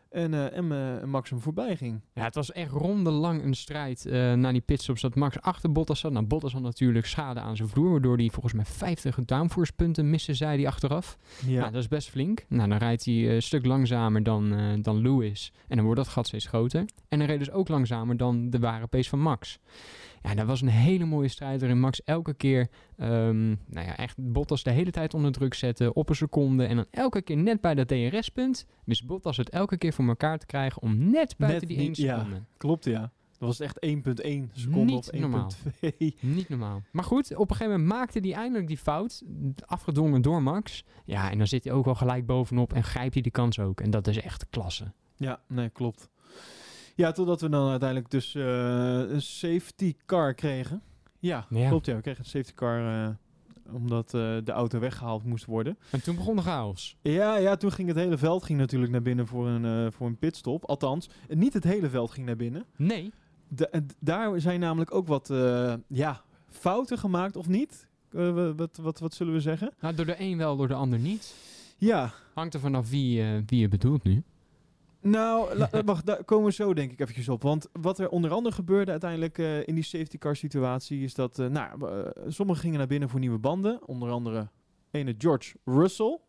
En, 0.10 0.34
eh, 0.34 0.58
en 0.58 0.72
eh, 0.72 1.04
Max 1.04 1.30
hem 1.30 1.40
voorbij 1.40 1.78
ging. 1.78 2.02
ja, 2.14 2.24
het 2.24 2.36
was 2.36 2.52
echt 2.52 2.72
rondelang 2.72 3.44
een 3.44 3.54
strijd 3.54 4.06
uh, 4.06 4.34
na 4.34 4.52
die 4.52 4.62
pitstops 4.62 5.02
dat 5.02 5.16
Max 5.16 5.42
achter 5.42 5.72
Bottas 5.72 6.00
zat. 6.00 6.12
Nou, 6.12 6.26
Bottas 6.26 6.54
had 6.54 6.62
natuurlijk 6.62 7.06
schade 7.06 7.40
aan 7.40 7.56
zijn 7.56 7.70
vloer, 7.70 7.92
waardoor 7.92 8.18
hij 8.18 8.30
volgens 8.30 8.54
mij 8.54 8.66
50 8.66 9.26
downforce-punten 9.26 10.10
miste, 10.10 10.34
zei 10.34 10.58
hij 10.58 10.68
achteraf. 10.68 11.18
Ja. 11.46 11.60
Nou, 11.60 11.72
dat 11.72 11.82
is 11.82 11.88
best 11.88 12.10
flink. 12.10 12.46
Nou, 12.48 12.70
dan 12.70 12.78
rijdt 12.78 13.06
hij 13.06 13.14
eh, 13.14 13.34
een 13.34 13.42
stuk 13.42 13.66
langzamer 13.66 14.24
dan, 14.24 14.54
eh, 14.54 14.74
dan 14.82 15.02
Lewis. 15.02 15.52
En 15.68 15.76
dan 15.76 15.86
wordt 15.86 16.02
dat 16.02 16.10
gat 16.10 16.28
steeds 16.28 16.46
groter. 16.46 16.86
En 17.08 17.20
hij 17.20 17.28
reed 17.28 17.40
dus 17.40 17.52
ook 17.52 17.68
langzamer 17.68 18.18
dan 18.18 18.50
de 18.50 18.60
ware 18.60 18.88
pace 18.88 19.10
van 19.10 19.20
Max. 19.20 19.60
Ja, 20.22 20.34
dat 20.36 20.46
was 20.46 20.62
een 20.62 20.68
hele 20.68 21.06
mooie 21.06 21.28
strijd 21.28 21.60
waarin 21.60 21.80
Max 21.80 22.04
elke 22.04 22.34
keer, 22.34 22.68
ehm, 22.98 23.48
nou 23.50 23.86
ja, 23.86 23.98
echt 23.98 24.16
Bottas 24.32 24.64
de 24.64 24.72
hele 24.72 24.92
tijd 24.92 25.14
onder 25.14 25.32
druk 25.32 25.54
zette, 25.54 25.94
op 25.94 26.10
een 26.10 26.16
seconde. 26.16 26.66
En 26.66 26.76
dan 26.76 26.86
elke 26.92 27.22
keer 27.22 27.38
net 27.38 27.62
bij 27.62 27.76
dat 27.76 27.88
DRS-punt, 27.88 28.66
wist 28.86 29.06
Bottas 29.06 29.38
het 29.38 29.50
elke 29.50 29.78
keer 29.78 29.94
voor 29.94 30.08
elkaar 30.08 30.38
te 30.38 30.46
krijgen 30.46 30.82
om 30.82 30.98
net 31.12 31.36
buiten 31.38 31.68
Net 31.68 31.78
die 31.78 31.88
niet- 31.88 31.98
1 31.98 32.06
ja. 32.06 32.18
seconde. 32.18 32.42
Klopt, 32.58 32.86
ja. 32.86 33.12
Dat 33.38 33.48
was 33.48 33.60
echt 33.60 33.78
1.1 33.86 34.50
seconde 34.54 34.94
Niet 34.94 35.12
of 35.14 35.20
normaal. 35.20 35.50
1.2. 35.82 36.16
Niet 36.20 36.50
normaal. 36.50 36.82
Maar 36.92 37.04
goed, 37.04 37.36
op 37.36 37.50
een 37.50 37.56
gegeven 37.56 37.80
moment 37.80 37.98
maakte 37.98 38.20
hij 38.20 38.34
eindelijk 38.34 38.68
die 38.68 38.78
fout, 38.78 39.24
afgedwongen 39.66 40.22
door 40.22 40.44
Max. 40.44 40.84
Ja, 41.06 41.32
en 41.32 41.38
dan 41.38 41.48
zit 41.48 41.64
hij 41.64 41.74
ook 41.74 41.88
al 41.88 41.96
gelijk 41.96 42.26
bovenop 42.26 42.74
en 42.74 42.84
grijpt 42.84 43.14
hij 43.14 43.22
die 43.24 43.32
kans 43.32 43.60
ook. 43.60 43.82
En 43.82 43.90
dat 43.90 44.08
is 44.08 44.22
echt 44.22 44.46
klasse. 44.50 44.92
Ja, 45.16 45.40
nee, 45.48 45.70
klopt. 45.70 46.10
Ja, 47.00 47.12
totdat 47.12 47.42
we 47.42 47.50
dan 47.50 47.70
uiteindelijk 47.70 48.12
dus 48.12 48.36
eh, 48.36 48.44
een 49.10 49.22
safety 49.22 49.96
car 50.06 50.34
kregen. 50.34 50.82
Ja, 51.20 51.46
Ja. 51.50 51.68
klopt 51.70 51.86
ja. 51.86 51.96
We 51.96 52.02
kregen 52.02 52.20
een 52.24 52.30
safety 52.30 52.54
car 52.54 53.04
eh, 53.06 53.10
omdat 53.74 54.14
eh, 54.14 54.38
de 54.44 54.52
auto 54.52 54.80
weggehaald 54.80 55.24
moest 55.24 55.46
worden. 55.46 55.78
En 55.92 56.04
toen 56.04 56.16
begon 56.16 56.36
de 56.36 56.42
chaos. 56.42 56.98
Ja, 57.02 57.36
ja, 57.38 57.56
toen 57.56 57.72
ging 57.72 57.88
het 57.88 57.98
hele 57.98 58.18
veld 58.18 58.44
ging 58.44 58.60
natuurlijk 58.60 58.92
naar 58.92 59.02
binnen 59.02 59.28
voor 59.28 59.48
een, 59.48 59.92
voor 59.92 60.08
een 60.08 60.18
pitstop. 60.18 60.66
Althans, 60.66 61.10
niet 61.28 61.54
het 61.54 61.64
hele 61.64 61.90
veld 61.90 62.12
ging 62.12 62.26
naar 62.26 62.36
binnen. 62.36 62.66
Nee, 62.76 63.12
Da- 63.48 63.70
daar 64.00 64.42
zijn 64.42 64.60
namelijk 64.60 64.94
ook 64.94 65.08
wat 65.08 65.28
ja, 65.88 66.22
fouten 66.50 66.98
gemaakt, 66.98 67.36
of 67.36 67.48
niet? 67.48 67.88
Wa- 68.10 68.54
wat, 68.56 68.78
wat, 68.82 69.00
wat 69.00 69.14
zullen 69.14 69.34
we 69.34 69.40
zeggen? 69.40 69.72
nou, 69.80 69.96
door 69.96 70.06
de 70.06 70.16
een 70.22 70.38
wel, 70.38 70.58
door 70.58 70.68
de 70.68 70.74
ander 70.74 71.00
niet. 71.00 71.36
Ja, 71.78 72.12
Hangt 72.34 72.54
er 72.54 72.60
vanaf 72.60 72.90
wie, 72.90 73.24
wie 73.46 73.60
je 73.60 73.68
bedoelt 73.68 74.04
nu. 74.04 74.24
Nou, 75.02 75.56
la- 75.56 75.84
wacht, 75.86 76.06
daar 76.06 76.24
komen 76.24 76.46
we 76.46 76.52
zo 76.52 76.74
denk 76.74 76.92
ik 76.92 77.00
eventjes 77.00 77.30
op. 77.30 77.42
Want 77.42 77.68
wat 77.82 78.00
er 78.00 78.10
onder 78.10 78.32
andere 78.32 78.56
gebeurde 78.56 78.92
uiteindelijk 78.92 79.38
eh, 79.38 79.68
in 79.68 79.76
die 79.76 79.84
safety 79.84 80.18
car 80.18 80.36
situatie... 80.36 81.04
is 81.04 81.14
dat, 81.14 81.40
eh, 81.40 81.48
nou, 81.48 81.90
eh, 81.90 82.24
sommigen 82.28 82.62
gingen 82.62 82.78
naar 82.78 82.88
binnen 82.88 83.10
voor 83.10 83.20
nieuwe 83.20 83.38
banden. 83.38 83.88
Onder 83.88 84.10
andere 84.10 84.50
ene 84.92 85.16
George 85.18 85.56
Russell. 85.66 86.20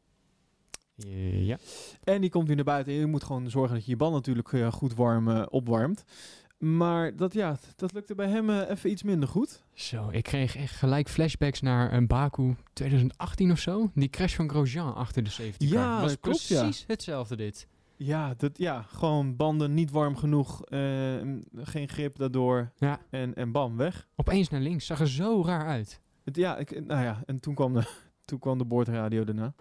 Ja. 1.33 1.59
En 2.05 2.21
die 2.21 2.31
komt 2.31 2.49
nu 2.49 2.55
naar 2.55 2.65
buiten. 2.65 2.93
En 2.93 2.99
je 2.99 3.07
moet 3.07 3.25
gewoon 3.25 3.51
zorgen 3.51 3.75
dat 3.75 3.85
je 3.85 3.91
je 3.91 3.97
band 3.97 4.13
natuurlijk 4.15 4.49
goed 4.71 4.95
warm 4.95 5.29
opwarmt. 5.29 6.05
Maar 6.59 7.17
dat, 7.17 7.33
ja, 7.33 7.59
dat 7.77 7.93
lukte 7.93 8.15
bij 8.15 8.29
hem 8.29 8.51
even 8.51 8.91
iets 8.91 9.03
minder 9.03 9.29
goed. 9.29 9.63
Zo, 9.73 10.09
ik 10.11 10.23
kreeg 10.23 10.57
echt 10.57 10.75
gelijk 10.75 11.09
flashbacks 11.09 11.61
naar 11.61 11.93
een 11.93 12.07
Baku 12.07 12.57
2018 12.73 13.51
of 13.51 13.59
zo. 13.59 13.91
Die 13.95 14.09
crash 14.09 14.35
van 14.35 14.49
Grosjean 14.49 14.95
achter 14.95 15.23
de 15.23 15.31
safety 15.31 15.69
car. 15.71 15.79
Ja, 15.79 16.01
was 16.01 16.11
dat 16.11 16.21
klopt, 16.21 16.47
ja. 16.47 16.61
precies 16.61 16.85
hetzelfde 16.87 17.37
dit. 17.37 17.67
Ja, 18.03 18.35
dat, 18.37 18.59
ja, 18.59 18.83
gewoon 18.83 19.37
banden 19.37 19.75
niet 19.75 19.91
warm 19.91 20.17
genoeg. 20.17 20.65
eh, 20.65 20.81
geen 21.55 21.89
grip 21.89 22.17
daardoor. 22.17 22.73
Ja. 22.77 23.01
En, 23.11 23.35
en 23.35 23.53
bam, 23.53 23.77
weg. 23.77 24.09
Opeens 24.17 24.49
naar 24.49 24.61
links, 24.61 24.87
zag 24.87 25.01
er 25.01 25.09
zo 25.09 25.43
raar 25.45 25.67
uit. 25.67 26.01
Het, 26.25 26.37
ja, 26.37 26.57
ik, 26.57 26.87
nou 26.87 27.03
ja, 27.03 27.23
en 27.27 27.41
toen 27.41 27.55
kwam 27.55 27.73
de, 27.73 27.83
toen 28.25 28.39
kwam 28.39 28.59
de 28.59 28.65
boordradio 28.65 29.25
daarna. 29.25 29.55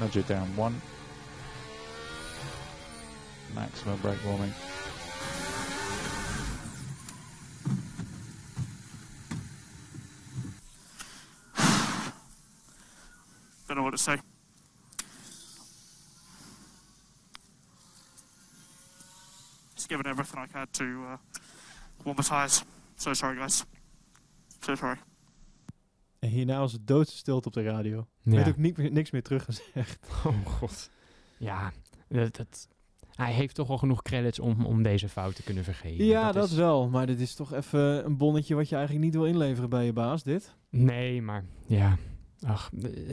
Nudge 0.00 0.24
down 0.26 0.48
one. 0.60 0.74
Maximum 3.54 4.00
brake 4.00 4.26
warming. 4.26 4.52
Don't 13.66 13.78
know 13.78 13.82
what 13.82 13.92
to 13.92 14.02
say. 14.02 14.31
Given 19.96 20.06
everything 20.12 20.44
I 20.44 20.58
had 20.58 20.72
to 20.72 20.84
uh, 20.84 21.16
warm 22.04 22.16
the 22.16 22.22
tyres. 22.22 22.62
So 22.96 23.12
sorry, 23.14 23.36
guys. 23.36 23.64
So 24.60 24.74
sorry. 24.74 24.96
En 26.18 26.28
hierna 26.28 26.58
was 26.58 26.72
het 26.72 26.86
doodse 26.86 27.16
stilte 27.16 27.48
op 27.48 27.54
de 27.54 27.62
radio. 27.62 28.00
Ik 28.00 28.32
Ja. 28.32 28.36
weet 28.36 28.48
ook 28.48 28.56
niet, 28.56 28.76
meer- 28.76 28.92
niks 28.92 29.10
meer 29.10 29.22
teruggezegd. 29.22 29.98
Oh 30.26 30.46
god. 30.46 30.90
Ja, 31.38 31.72
dat, 32.08 32.36
dat- 32.36 32.68
hij 33.12 33.32
heeft 33.32 33.54
toch 33.54 33.68
wel 33.68 33.78
genoeg 33.78 34.02
credits 34.02 34.38
om, 34.38 34.64
om 34.66 34.82
deze 34.82 35.08
fout 35.08 35.34
te 35.34 35.42
kunnen 35.42 35.64
vergeven. 35.64 36.04
Ja, 36.04 36.32
dat, 36.32 36.48
is- 36.50 36.54
wel. 36.54 36.88
Maar 36.88 37.06
dit 37.06 37.20
is 37.20 37.34
toch 37.34 37.52
even 37.52 38.04
een 38.04 38.16
bonnetje 38.16 38.54
wat 38.54 38.68
je 38.68 38.74
eigenlijk 38.76 39.04
niet 39.04 39.14
wil 39.14 39.26
inleveren 39.26 39.70
bij 39.70 39.84
je 39.84 39.92
baas, 39.92 40.22
dit. 40.22 40.54
Nee, 40.70 41.22
maar 41.22 41.44
ja. 41.66 41.96
Ach, 42.46 42.70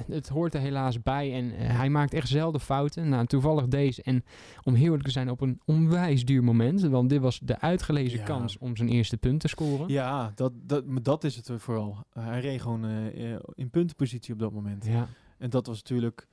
het 0.07 0.27
hoort 0.29 0.53
er 0.53 0.59
helaas 0.59 1.01
bij. 1.01 1.33
En 1.33 1.51
eh, 1.51 1.77
hij 1.77 1.89
maakt 1.89 2.13
echt 2.13 2.27
zelden 2.27 2.61
fouten. 2.61 3.09
Nou, 3.09 3.25
toevallig 3.25 3.67
deze. 3.67 4.03
En 4.03 4.23
om 4.63 4.73
heel 4.73 4.85
eerlijk 4.85 5.03
te 5.03 5.11
zijn, 5.11 5.29
op 5.29 5.41
een 5.41 5.61
onwijs 5.65 6.25
duur 6.25 6.43
moment. 6.43 6.81
Want 6.81 7.09
dit 7.09 7.21
was 7.21 7.39
de 7.39 7.59
uitgelezen 7.59 8.19
Ja. 8.19 8.25
kans 8.25 8.57
om 8.57 8.75
zijn 8.75 8.89
eerste 8.89 9.17
punt 9.17 9.39
te 9.39 9.47
scoren. 9.47 9.87
Ja, 9.87 10.31
dat, 10.35 10.51
dat, 10.61 10.83
dat 11.01 11.23
is 11.23 11.35
het 11.35 11.51
vooral. 11.57 11.97
Hij 12.13 12.39
reed 12.39 12.61
gewoon 12.61 12.85
eh, 12.85 13.33
eh, 13.33 13.39
in 13.53 13.69
puntenpositie 13.69 14.33
op 14.33 14.39
dat 14.39 14.51
moment. 14.51 14.85
Ja. 14.85 15.07
En 15.37 15.49
dat 15.49 15.67
was 15.67 15.77
natuurlijk... 15.77 16.27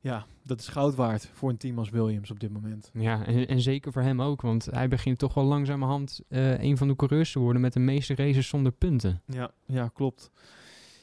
Ja, 0.00 0.26
dat 0.42 0.60
is 0.60 0.68
goud 0.68 0.94
waard 0.94 1.30
voor 1.32 1.50
een 1.50 1.56
team 1.56 1.78
als 1.78 1.90
Williams 1.90 2.30
op 2.30 2.40
dit 2.40 2.52
moment. 2.52 2.90
Ja, 2.92 3.26
en, 3.26 3.48
en 3.48 3.60
zeker 3.60 3.92
voor 3.92 4.02
hem 4.02 4.22
ook. 4.22 4.40
Want 4.40 4.64
hij 4.70 4.88
begint 4.88 5.18
toch 5.18 5.34
wel 5.34 5.44
langzamerhand 5.44 6.20
eh 6.28 6.62
een 6.62 6.76
van 6.76 6.88
de 6.88 6.96
coureurs 6.96 7.32
te 7.32 7.38
worden 7.38 7.62
met 7.62 7.72
de 7.72 7.80
meeste 7.80 8.14
races 8.14 8.48
zonder 8.48 8.72
punten. 8.72 9.22
Ja, 9.26 9.50
ja, 9.66 9.88
klopt. 9.94 10.30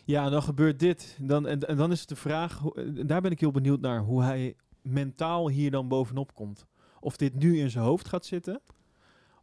Ja, 0.06 0.30
dan 0.30 0.44
gebeurt 0.44 0.80
dit. 0.80 1.18
Dan, 1.22 1.48
en, 1.48 1.60
en 1.68 1.78
dan 1.78 1.92
is 1.92 2.00
het 2.00 2.10
de 2.10 2.16
vraag, 2.16 2.58
hoe- 2.58 3.04
daar 3.06 3.22
ben 3.22 3.32
ik 3.32 3.40
heel 3.40 3.52
benieuwd 3.52 3.82
naar, 3.82 4.00
hoe 4.00 4.24
hij 4.24 4.56
mentaal 4.82 5.50
hier 5.50 5.72
dan 5.72 5.88
bovenop 5.88 6.34
komt. 6.34 6.66
Of 7.00 7.18
dit 7.18 7.36
nu 7.36 7.60
in 7.60 7.70
zijn 7.70 7.84
hoofd 7.86 8.08
gaat 8.08 8.26
zitten, 8.26 8.62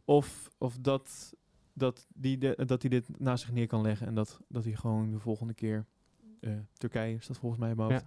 of, 0.05 0.49
of 0.57 0.77
dat, 0.81 1.33
dat, 1.73 2.07
die 2.13 2.37
de, 2.37 2.63
dat 2.65 2.81
hij 2.81 2.89
dit 2.89 3.19
naast 3.19 3.43
zich 3.43 3.53
neer 3.53 3.67
kan 3.67 3.81
leggen 3.81 4.07
en 4.07 4.15
dat, 4.15 4.39
dat 4.47 4.63
hij 4.63 4.73
gewoon 4.73 5.11
de 5.11 5.19
volgende 5.19 5.53
keer, 5.53 5.85
eh, 6.39 6.51
Turkije 6.73 7.15
is 7.15 7.27
dat 7.27 7.37
volgens 7.37 7.61
mij 7.61 7.73
hoofd, 7.75 8.05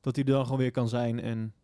dat 0.00 0.16
hij 0.16 0.24
er 0.24 0.30
dan 0.30 0.44
gewoon 0.44 0.58
weer 0.58 0.70
kan 0.70 0.88
zijn 0.88 1.20
en 1.20 1.54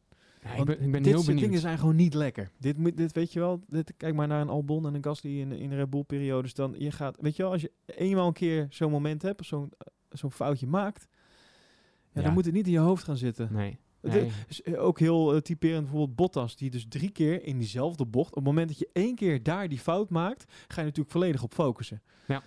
Ja, 0.44 0.54
ik 0.54 0.64
ben, 0.64 0.80
ik 0.82 0.90
ben 0.90 1.02
dit 1.02 1.04
heel 1.04 1.14
soort 1.14 1.26
benieuwd. 1.26 1.44
dingen 1.44 1.60
zijn 1.60 1.78
gewoon 1.78 1.96
niet 1.96 2.14
lekker. 2.14 2.50
Dit, 2.58 2.78
moet- 2.78 2.96
dit 2.96 3.12
weet 3.12 3.32
je 3.32 3.40
wel, 3.40 3.60
dit, 3.68 3.94
kijk 3.96 4.14
maar 4.14 4.26
naar 4.26 4.40
een 4.40 4.48
Albon 4.48 4.86
en 4.86 4.94
een 4.94 5.04
Gasly 5.04 5.40
in, 5.40 5.52
in 5.52 5.70
de 5.70 5.76
Red 5.76 5.90
Bull 5.90 6.02
periodes. 6.04 6.54
Dan 6.54 6.74
je 6.78 6.90
gaat, 6.90 7.16
weet 7.20 7.36
je 7.36 7.42
wel, 7.42 7.52
als 7.52 7.60
je 7.60 7.72
eenmaal 7.86 8.26
een 8.26 8.32
keer 8.32 8.66
zo'n 8.70 8.90
moment 8.90 9.22
hebt, 9.22 9.40
of 9.40 9.46
zo'n 9.46 9.70
eh, 9.78 9.86
zo'n 10.08 10.32
foutje 10.32 10.66
maakt, 10.66 11.08
ja, 11.10 12.20
Ja. 12.20 12.22
dan 12.22 12.32
moet 12.32 12.44
het 12.44 12.54
niet 12.54 12.66
in 12.66 12.72
je 12.72 12.78
hoofd 12.78 13.04
gaan 13.04 13.16
zitten. 13.16 13.48
Nee. 13.52 13.78
Is 14.48 14.62
eh, 14.62 14.82
ook 14.84 14.98
heel 14.98 15.34
eh, 15.34 15.40
typerend 15.40 15.82
bijvoorbeeld 15.82 16.16
Bottas, 16.16 16.56
die 16.56 16.70
dus 16.70 16.86
drie 16.88 17.10
keer 17.10 17.42
in 17.44 17.58
diezelfde 17.58 18.04
bocht, 18.06 18.28
op 18.28 18.34
het 18.34 18.44
moment 18.44 18.68
dat 18.68 18.78
je 18.78 18.88
één 18.92 19.14
keer 19.14 19.42
daar 19.42 19.68
die 19.68 19.78
fout 19.78 20.10
maakt, 20.10 20.44
ga 20.68 20.80
je 20.80 20.86
natuurlijk 20.86 21.10
volledig 21.10 21.42
op 21.42 21.54
focussen. 21.54 22.02
Ja. 22.26 22.42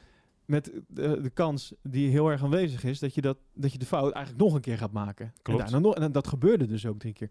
Met 0.45 0.71
de, 0.87 1.21
de 1.21 1.29
kans 1.29 1.73
die 1.83 2.09
heel 2.09 2.27
erg 2.31 2.43
aanwezig 2.43 2.83
is, 2.83 2.99
dat 2.99 3.13
je, 3.15 3.21
dat, 3.21 3.37
dat 3.53 3.71
je 3.71 3.77
de 3.77 3.85
fout 3.85 4.13
eigenlijk 4.13 4.43
nog 4.45 4.53
een 4.53 4.61
keer 4.61 4.77
gaat 4.77 4.91
maken. 4.91 5.33
Klopt. 5.41 5.59
En, 5.59 5.65
daarna 5.71 5.87
nog, 5.87 5.95
en 5.95 6.11
dat 6.11 6.27
gebeurde 6.27 6.65
dus 6.65 6.85
ook 6.85 6.99
drie 6.99 7.13
keer. 7.13 7.29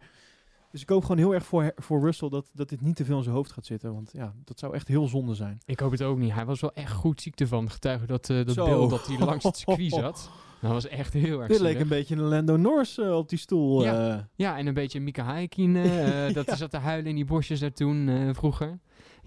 Dus 0.71 0.83
ik 0.83 0.89
hoop 0.89 1.03
gewoon 1.03 1.19
heel 1.19 1.35
erg 1.35 1.47
voor, 1.47 1.73
voor 1.77 2.01
Russell 2.01 2.29
dat, 2.29 2.51
dat 2.53 2.69
dit 2.69 2.81
niet 2.81 2.97
te 2.97 3.05
veel 3.05 3.17
in 3.17 3.23
zijn 3.23 3.35
hoofd 3.35 3.53
gaat 3.53 3.67
zitten. 3.67 3.95
Want 3.95 4.11
ja, 4.13 4.35
dat 4.45 4.59
zou 4.59 4.75
echt 4.75 4.89
heel 4.89 5.07
zonde 5.07 5.35
zijn. 5.35 5.59
Ik 5.65 5.81
hoop 5.81 5.91
het 5.91 6.03
ook 6.03 6.19
niet. 6.19 6.33
Hij 6.33 6.45
was 6.45 6.61
wel 6.61 6.73
echt 6.75 6.93
goed 6.93 7.21
ziekte 7.23 7.47
van. 7.47 7.71
Getuige 7.71 8.07
dat, 8.07 8.31
eh, 8.31 8.37
dat 8.45 8.55
Zo. 8.55 8.65
beeld 8.65 8.91
dat 8.91 9.07
hij 9.07 9.19
langs 9.19 9.45
het 9.45 9.57
circuit 9.57 9.93
zat. 10.03 10.31
Dat 10.61 10.71
was 10.71 10.89
echt 10.89 11.13
heel 11.13 11.39
erg 11.41 11.49
Dit 11.49 11.61
leek 11.61 11.81
een 11.81 11.89
beetje 11.89 12.15
een 12.15 12.21
Lando 12.21 12.57
Norris 12.57 12.99
eh, 12.99 13.17
op 13.17 13.29
die 13.29 13.39
stoel. 13.39 13.83
Ja. 13.83 14.11
eh. 14.17 14.23
Ja, 14.35 14.59
en 14.59 14.67
een 14.67 14.75
beetje 14.75 15.01
Mika 15.01 15.35
Häkkinen. 15.35 15.85
eh 16.29 16.35
dat 16.35 16.47
Ja. 16.47 16.57
zat 16.57 16.71
te 16.71 16.77
huilen 16.77 17.09
in 17.09 17.15
die 17.15 17.25
bosjes 17.25 17.61
daar 17.61 17.73
toen 17.73 18.31
vroeger. 18.35 18.79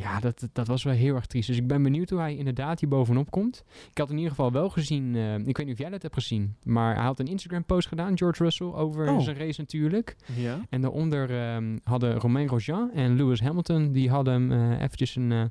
Ja, 0.01 0.19
dat, 0.19 0.47
dat 0.53 0.67
was 0.67 0.83
wel 0.83 0.93
heel 0.93 1.15
erg 1.15 1.25
triest. 1.25 1.47
Dus 1.47 1.57
ik 1.57 1.67
ben 1.67 1.83
benieuwd 1.83 2.09
hoe 2.09 2.19
hij 2.19 2.35
inderdaad 2.35 2.79
hier 2.79 2.89
bovenop 2.89 3.31
komt. 3.31 3.63
Ik 3.91 3.97
had 3.97 4.09
in 4.09 4.15
ieder 4.15 4.29
geval 4.29 4.51
wel 4.51 4.69
gezien, 4.69 5.15
eh, 5.15 5.35
ik 5.35 5.57
weet 5.57 5.65
niet 5.65 5.73
of 5.75 5.77
jij 5.79 5.89
dat 5.89 6.01
hebt 6.01 6.13
gezien, 6.13 6.55
maar 6.63 6.95
hij 6.95 7.03
had 7.03 7.19
een 7.19 7.27
Instagram 7.27 7.65
post 7.65 7.87
gedaan, 7.87 8.17
George 8.17 8.43
Russell, 8.43 8.67
over 8.67 9.09
Oh. 9.09 9.19
zijn 9.19 9.37
race 9.37 9.59
natuurlijk. 9.59 10.15
ja. 10.35 10.59
En 10.69 10.81
daaronder 10.81 11.39
ehm, 11.39 11.77
hadden 11.83 12.15
Romain 12.15 12.47
Grosjean 12.47 12.91
en 12.93 13.15
Lewis 13.15 13.41
Hamilton, 13.41 13.91
die 13.91 14.09
hadden 14.09 14.33
hem 14.33 14.51
eh, 14.71 14.81
eventjes 14.81 15.15
een, 15.15 15.31
eh, 15.31 15.43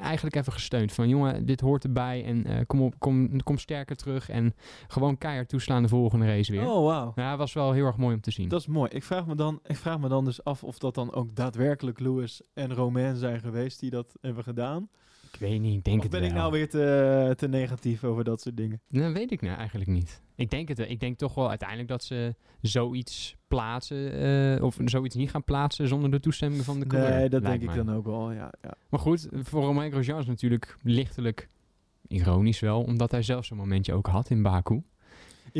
eigenlijk 0.00 0.36
even 0.36 0.52
gesteund. 0.52 0.92
Van 0.92 1.08
jongen, 1.08 1.46
dit 1.46 1.60
hoort 1.60 1.84
erbij 1.84 2.24
en 2.24 2.44
eh, 2.44 2.60
kom, 2.66 2.82
op, 2.82 2.94
kom, 2.98 3.42
kom 3.42 3.58
sterker 3.58 3.96
terug 3.96 4.28
en 4.28 4.54
gewoon 4.88 5.18
keihard 5.18 5.48
toeslaan 5.48 5.82
de 5.82 5.88
volgende 5.88 6.26
race 6.26 6.52
weer. 6.52 6.70
Oh, 6.70 6.84
wauw. 6.84 7.12
Ja, 7.14 7.36
was 7.36 7.52
wel 7.52 7.72
heel 7.72 7.86
erg 7.86 7.96
mooi 7.96 8.14
om 8.14 8.20
te 8.20 8.30
zien. 8.30 8.48
Dat 8.48 8.60
is 8.60 8.66
mooi. 8.66 8.90
Ik 8.92 9.04
vraag, 9.04 9.26
me 9.26 9.34
dan, 9.34 9.60
ik 9.66 9.76
vraag 9.76 9.98
me 9.98 10.08
dan 10.08 10.24
dus 10.24 10.44
af 10.44 10.64
of 10.64 10.78
dat 10.78 10.94
dan 10.94 11.12
ook 11.12 11.36
daadwerkelijk 11.36 12.00
Lewis 12.00 12.42
en 12.54 12.74
Romain 12.74 13.16
zijn 13.16 13.40
geweest 13.40 13.80
die 13.80 13.90
dat 13.90 14.16
hebben 14.20 14.44
gedaan. 14.44 14.88
Ik 15.40 15.48
weet 15.48 15.60
niet, 15.60 15.76
ik 15.76 15.84
denk 15.84 15.96
of 15.96 16.02
het 16.02 16.12
ben 16.12 16.20
wel. 16.20 16.28
ik 16.28 16.36
nou 16.36 16.52
weer 16.52 16.68
te, 16.68 17.32
te 17.36 17.48
negatief 17.48 18.04
over 18.04 18.24
dat 18.24 18.40
soort 18.40 18.56
dingen? 18.56 18.80
Dat 18.88 19.12
weet 19.12 19.30
ik 19.30 19.40
nou 19.40 19.56
eigenlijk 19.56 19.90
niet. 19.90 20.22
Ik 20.34 20.50
denk 20.50 20.68
het 20.68 20.78
wel. 20.78 20.86
Ik 20.86 21.00
denk 21.00 21.18
toch 21.18 21.34
wel 21.34 21.48
uiteindelijk 21.48 21.88
dat 21.88 22.04
ze 22.04 22.34
zoiets 22.60 23.36
plaatsen 23.48 24.12
eh, 24.56 24.64
of 24.64 24.78
zoiets 24.84 25.14
niet 25.14 25.30
gaan 25.30 25.44
plaatsen 25.44 25.88
zonder 25.88 26.10
de 26.10 26.20
toestemming 26.20 26.64
van 26.64 26.80
de 26.80 26.86
coureur. 26.86 27.10
Nee, 27.10 27.28
dat 27.28 27.42
denk 27.42 27.62
ik 27.62 27.74
dan 27.74 27.92
ook 27.92 28.04
wel. 28.04 28.32
Ja, 28.32 28.52
ja. 28.62 28.74
Maar 28.90 29.00
goed, 29.00 29.28
voor 29.32 29.62
Romain 29.62 29.90
Grosjean 29.90 30.18
is 30.18 30.26
natuurlijk 30.26 30.78
lichtelijk 30.82 31.48
ironisch 32.08 32.60
wel, 32.60 32.82
omdat 32.82 33.10
hij 33.10 33.22
zelf 33.22 33.44
zo'n 33.44 33.56
momentje 33.56 33.92
ook 33.92 34.06
had 34.06 34.30
in 34.30 34.42
Baku. 34.42 34.82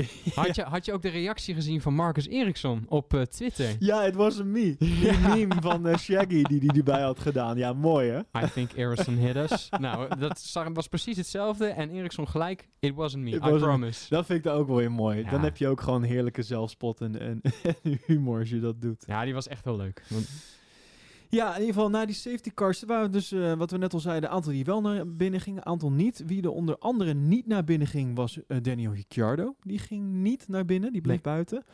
Had, 0.34 0.54
je, 0.54 0.62
had 0.62 0.84
je 0.84 0.92
ook 0.92 1.02
de 1.02 1.08
reactie 1.08 1.54
gezien 1.54 1.80
van 1.80 1.94
Marcus 1.94 2.28
Eriksson 2.28 2.84
op 2.88 3.14
eh, 3.14 3.20
Twitter? 3.20 3.76
Ja, 3.78 4.02
het 4.02 4.14
was 4.14 4.38
een 4.38 4.50
me. 4.50 4.76
Die 4.78 5.18
meme 5.28 5.54
van 5.60 5.86
eh, 5.86 5.98
Shaggy 5.98 6.42
die 6.42 6.60
die 6.60 6.72
erbij 6.72 7.02
had 7.02 7.18
gedaan. 7.18 7.56
Ja, 7.56 7.72
mooi 7.72 8.10
hè? 8.10 8.18
I 8.44 8.50
think 8.54 8.72
Eriksson 8.72 9.14
hit 9.14 9.36
us. 9.36 9.68
nou, 9.80 10.18
dat 10.18 10.52
was 10.72 10.88
precies 10.88 11.16
hetzelfde. 11.16 11.66
En 11.66 11.90
Eriksson 11.90 12.28
gelijk, 12.28 12.68
it 12.78 12.94
wasn't 12.94 13.22
me, 13.22 13.30
It 13.30 13.36
I 13.36 13.38
wasn't 13.38 13.60
me. 13.60 13.66
promise. 13.66 14.06
Dat 14.08 14.26
vind 14.26 14.38
ik 14.38 14.44
dan 14.44 14.56
ook 14.56 14.66
wel 14.66 14.76
weer 14.76 14.92
mooi. 14.92 15.22
Ja. 15.22 15.30
Dan 15.30 15.42
heb 15.42 15.56
je 15.56 15.68
ook 15.68 15.80
gewoon 15.80 16.02
heerlijke 16.02 16.42
zelfspot 16.42 17.00
en, 17.00 17.20
en, 17.20 17.40
en 17.62 18.00
humor 18.06 18.38
als 18.38 18.50
je 18.50 18.60
dat 18.60 18.80
doet. 18.80 19.04
Ja, 19.06 19.24
die 19.24 19.34
was 19.34 19.48
echt 19.48 19.64
wel 19.64 19.76
leuk. 19.76 20.02
Want, 20.08 20.28
Ja, 21.28 21.54
in 21.54 21.60
ieder 21.60 21.74
geval 21.74 21.90
na 21.90 22.06
die 22.06 22.14
safety 22.14 22.50
cars 22.54 22.82
waren 22.82 23.12
dus, 23.12 23.32
eh, 23.32 23.52
wat 23.54 23.70
we 23.70 23.78
net 23.78 23.92
al 23.94 24.00
zeiden, 24.00 24.28
een 24.28 24.34
aantal 24.36 24.52
die 24.52 24.64
wel 24.64 24.80
naar 24.80 25.14
binnen 25.14 25.40
gingen, 25.40 25.58
een 25.60 25.66
aantal 25.66 25.92
niet. 25.92 26.22
Wie 26.26 26.42
er 26.42 26.50
onder 26.50 26.78
andere 26.78 27.14
niet 27.14 27.46
naar 27.46 27.64
binnen 27.64 27.86
ging 27.88 28.16
was 28.16 28.40
eh, 28.46 28.56
Daniel 28.62 28.92
Ricciardo. 28.92 29.54
Die 29.60 29.78
ging 29.78 30.12
niet 30.12 30.48
naar 30.48 30.64
binnen, 30.64 30.92
die 30.92 31.00
bleef 31.00 31.22
Nee. 31.22 31.34
buiten. 31.34 31.64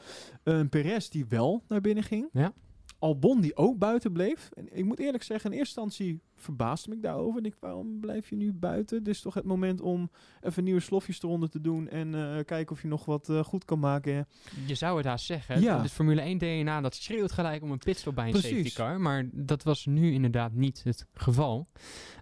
Een 0.42 0.68
Perez 0.68 1.08
die 1.08 1.26
wel 1.28 1.62
naar 1.68 1.80
binnen 1.80 2.04
ging. 2.04 2.28
Ja. 2.32 2.52
Albon 2.98 3.40
die 3.40 3.56
ook 3.56 3.78
buiten 3.78 4.12
bleef. 4.12 4.50
En 4.54 4.76
ik 4.76 4.84
moet 4.84 4.98
eerlijk 4.98 5.22
zeggen, 5.22 5.50
in 5.52 5.58
eerste 5.58 5.80
instantie 5.80 6.20
verbaasde 6.42 6.88
me 6.88 6.94
ik 6.94 7.02
daarover. 7.02 7.36
Ik 7.36 7.42
denk, 7.42 7.56
waarom 7.60 8.00
blijf 8.00 8.28
je 8.28 8.36
nu 8.36 8.52
buiten? 8.52 9.02
Dit 9.02 9.14
is 9.14 9.20
toch 9.20 9.34
het 9.34 9.44
moment 9.44 9.80
om 9.80 10.10
even 10.40 10.64
nieuwe 10.64 10.80
slofjes 10.80 11.22
eronder 11.22 11.50
te 11.50 11.60
doen 11.60 11.88
en 11.88 12.14
eh, 12.14 12.44
kijken 12.44 12.74
of 12.74 12.82
je 12.82 12.88
nog 12.88 13.04
wat 13.04 13.28
eh, 13.28 13.44
goed 13.44 13.64
kan 13.64 13.78
maken. 13.78 14.28
je 14.66 14.74
zou 14.74 14.96
het 14.96 15.06
haast 15.06 15.24
zeggen. 15.24 15.60
Ja. 15.60 15.88
Formule 15.88 16.20
1 16.20 16.38
DNA, 16.38 16.80
dat 16.80 16.94
schreeuwt 16.94 17.32
gelijk 17.32 17.62
om 17.62 17.70
een 17.70 17.78
pitstop 17.78 18.14
bij 18.14 18.24
een 18.24 18.30
Precies. 18.30 18.50
safety 18.50 18.74
car. 18.74 19.00
Maar 19.00 19.28
dat 19.32 19.62
was 19.62 19.86
nu 19.86 20.12
inderdaad 20.12 20.52
niet 20.52 20.80
het 20.84 21.06
geval. 21.14 21.68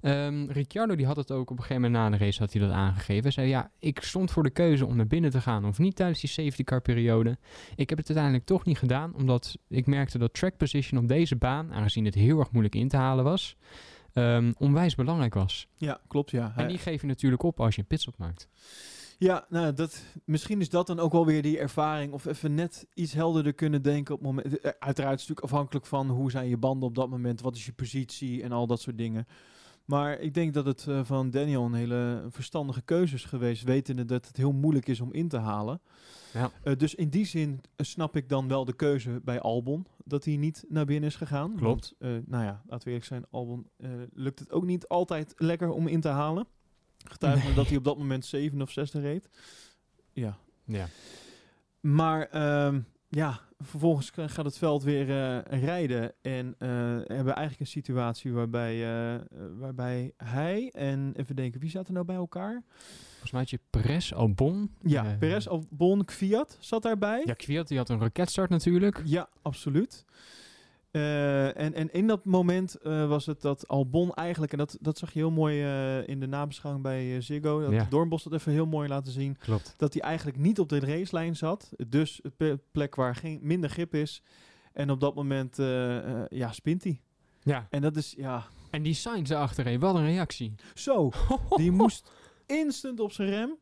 Ehm 0.00 0.44
Ricciardo 0.50 0.94
die 0.96 1.06
had 1.06 1.16
het 1.16 1.30
ook 1.30 1.50
op 1.50 1.56
een 1.56 1.62
gegeven 1.62 1.82
moment 1.82 2.02
na 2.02 2.18
de 2.18 2.24
race 2.24 2.38
had 2.38 2.52
hij 2.52 2.62
dat 2.62 2.70
aangegeven. 2.70 3.22
Hij 3.22 3.32
zei, 3.32 3.48
ja, 3.48 3.70
ik 3.78 4.02
stond 4.02 4.30
voor 4.30 4.42
de 4.42 4.50
keuze 4.50 4.86
om 4.86 4.96
naar 4.96 5.06
binnen 5.06 5.30
te 5.30 5.40
gaan 5.40 5.64
of 5.64 5.78
niet 5.78 5.96
tijdens 5.96 6.20
die 6.20 6.30
safety 6.30 6.64
car 6.64 6.80
periode. 6.80 7.38
Ik 7.74 7.88
heb 7.88 7.98
het 7.98 8.06
uiteindelijk 8.06 8.46
toch 8.46 8.64
niet 8.64 8.78
gedaan, 8.78 9.14
omdat 9.14 9.58
ik 9.68 9.86
merkte 9.86 10.18
dat 10.18 10.34
track 10.34 10.56
position 10.56 11.00
op 11.02 11.08
deze 11.08 11.36
baan, 11.36 11.72
aangezien 11.72 12.04
het 12.04 12.14
heel 12.14 12.38
erg 12.38 12.50
moeilijk 12.50 12.74
in 12.74 12.88
te 12.88 12.96
halen 12.96 13.24
was, 13.24 13.56
ehm, 14.12 14.52
onwijs 14.58 14.94
belangrijk 14.94 15.34
was. 15.34 15.68
Ja, 15.76 16.00
klopt 16.08 16.30
ja. 16.30 16.52
En 16.56 16.68
die 16.68 16.78
geef 16.78 17.00
je 17.00 17.06
natuurlijk 17.06 17.42
op 17.42 17.60
als 17.60 17.74
je 17.74 17.80
een 17.80 17.86
pitstop 17.86 18.18
maakt. 18.18 18.48
Ja, 19.18 19.46
nou, 19.48 19.72
dat, 19.72 20.02
misschien 20.24 20.60
is 20.60 20.68
dat 20.68 20.86
dan 20.86 20.98
ook 20.98 21.12
wel 21.12 21.26
weer 21.26 21.42
die 21.42 21.58
ervaring. 21.58 22.12
Of 22.12 22.24
even 22.24 22.54
net 22.54 22.86
iets 22.94 23.12
helderder 23.12 23.52
kunnen 23.52 23.82
denken 23.82 24.14
op 24.14 24.20
het 24.20 24.28
moment. 24.28 24.60
eh, 24.60 24.70
Uiteraard 24.78 24.90
is 25.20 25.20
het 25.20 25.28
natuurlijk 25.28 25.40
afhankelijk 25.40 25.86
van 25.86 26.08
hoe 26.08 26.30
zijn 26.30 26.48
je 26.48 26.56
banden 26.56 26.88
op 26.88 26.94
dat 26.94 27.10
moment. 27.10 27.40
Wat 27.40 27.56
is 27.56 27.66
je 27.66 27.72
positie 27.72 28.42
en 28.42 28.52
al 28.52 28.66
dat 28.66 28.80
soort 28.80 28.98
dingen. 28.98 29.26
Maar 29.90 30.18
ik 30.20 30.34
denk 30.34 30.54
dat 30.54 30.64
het 30.64 30.86
eh, 30.86 31.04
van 31.04 31.30
Daniel 31.30 31.64
een 31.64 31.74
hele 31.74 32.26
verstandige 32.28 32.82
keuze 32.82 33.14
is 33.14 33.24
geweest. 33.24 33.62
Wetende 33.62 34.04
dat 34.04 34.26
het 34.26 34.36
heel 34.36 34.52
moeilijk 34.52 34.86
is 34.86 35.00
om 35.00 35.12
in 35.12 35.28
te 35.28 35.36
halen. 35.36 35.80
Ja. 36.32 36.50
Eh, 36.62 36.76
dus 36.76 36.94
in 36.94 37.08
die 37.08 37.24
zin 37.24 37.60
eh, 37.76 37.86
snap 37.86 38.16
ik 38.16 38.28
dan 38.28 38.48
wel 38.48 38.64
de 38.64 38.72
keuze 38.72 39.20
bij 39.24 39.40
Albon. 39.40 39.86
Dat 40.04 40.24
hij 40.24 40.36
niet 40.36 40.64
naar 40.68 40.84
binnen 40.84 41.08
is 41.08 41.16
gegaan. 41.16 41.54
Klopt. 41.56 41.94
Want, 41.98 42.26
nou 42.28 42.44
ja, 42.44 42.62
laten 42.66 42.84
we 42.84 42.84
eerlijk 42.84 43.04
zijn. 43.04 43.24
Albon 43.30 43.66
lukt 44.12 44.38
het 44.38 44.52
ook 44.52 44.64
niet 44.64 44.88
altijd 44.88 45.34
lekker 45.36 45.70
om 45.70 45.86
in 45.86 46.00
te 46.00 46.08
halen. 46.08 46.46
Getuige 47.04 47.46
Nee. 47.46 47.54
dat 47.54 47.68
hij 47.68 47.76
op 47.76 47.84
dat 47.84 47.98
moment 47.98 48.24
zeven 48.24 48.62
of 48.62 48.70
zesde 48.70 49.00
reed. 49.00 49.28
Ja. 50.12 50.38
Ja. 50.64 50.86
Maar 51.80 52.26
ehm, 52.26 52.80
ja, 53.10 53.40
vervolgens 53.58 54.10
gaat 54.14 54.44
het 54.44 54.58
veld 54.58 54.82
weer 54.82 55.10
eh, 55.10 55.62
rijden. 55.62 56.12
En 56.22 56.54
eh, 56.58 56.68
hebben 56.68 57.24
we 57.24 57.30
eigenlijk 57.30 57.60
een 57.60 57.66
situatie 57.66 58.32
waarbij, 58.32 58.74
eh, 58.74 59.20
waarbij 59.58 60.12
hij 60.16 60.70
en 60.70 61.12
even 61.16 61.36
denken, 61.36 61.60
wie 61.60 61.70
zat 61.70 61.86
er 61.86 61.92
nou 61.92 62.06
bij 62.06 62.16
elkaar? 62.16 62.62
Volgens 63.08 63.30
mij 63.30 63.40
had 63.40 63.50
je 63.50 63.60
Perez, 63.70 64.12
Albon. 64.12 64.74
Ja, 64.82 65.16
Perez, 65.18 65.46
Albon, 65.46 66.04
Kvyat 66.04 66.56
zat 66.60 66.82
daarbij. 66.82 67.22
Ja, 67.24 67.34
Kvyat 67.34 67.68
die 67.68 67.78
had 67.78 67.88
een 67.88 68.00
raketstart 68.00 68.50
natuurlijk. 68.50 69.02
Ja, 69.04 69.28
absoluut. 69.42 70.04
Eh, 70.90 71.58
en, 71.58 71.74
en 71.74 71.92
in 71.92 72.06
dat 72.06 72.24
moment 72.24 72.74
eh, 72.74 73.08
was 73.08 73.26
het 73.26 73.40
dat 73.40 73.68
Albon 73.68 74.14
eigenlijk, 74.14 74.52
en 74.52 74.58
dat, 74.58 74.76
dat 74.80 74.98
zag 74.98 75.12
je 75.12 75.18
heel 75.18 75.30
mooi 75.30 75.62
eh, 75.62 76.08
in 76.08 76.20
de 76.20 76.26
nabeschouwing 76.26 76.84
bij 76.84 77.20
Ziggo, 77.20 77.60
dat 77.60 77.70
Ja. 77.72 77.86
Doornbos 77.90 78.22
dat 78.22 78.32
even 78.32 78.52
heel 78.52 78.66
mooi 78.66 78.88
laten 78.88 79.12
zien, 79.12 79.36
Klopt. 79.38 79.74
dat 79.76 79.92
hij 79.92 80.02
eigenlijk 80.02 80.38
niet 80.38 80.58
op 80.58 80.68
de 80.68 80.80
racelijn 80.80 81.36
zat, 81.36 81.72
dus 81.88 82.20
een 82.38 82.60
plek 82.72 82.94
waar 82.94 83.14
geen, 83.14 83.38
minder 83.42 83.70
grip 83.70 83.94
is. 83.94 84.22
En 84.72 84.90
op 84.90 85.00
dat 85.00 85.14
moment, 85.14 85.58
eh, 85.58 85.96
eh, 86.22 86.24
ja, 86.28 86.52
spint 86.52 86.84
hij. 86.84 87.00
Ja. 87.42 87.66
En 87.70 87.80
dat 87.82 87.96
is, 87.96 88.14
ja, 88.16 88.46
En 88.70 88.82
die 88.82 88.94
Sainz 88.94 89.30
achtereen, 89.30 89.80
wat 89.80 89.94
een 89.94 90.04
reactie. 90.04 90.54
zo. 90.74 91.10
Die 91.56 91.70
moest 91.72 92.10
instant 92.46 93.00
op 93.00 93.12
zijn 93.12 93.28
rem 93.28 93.56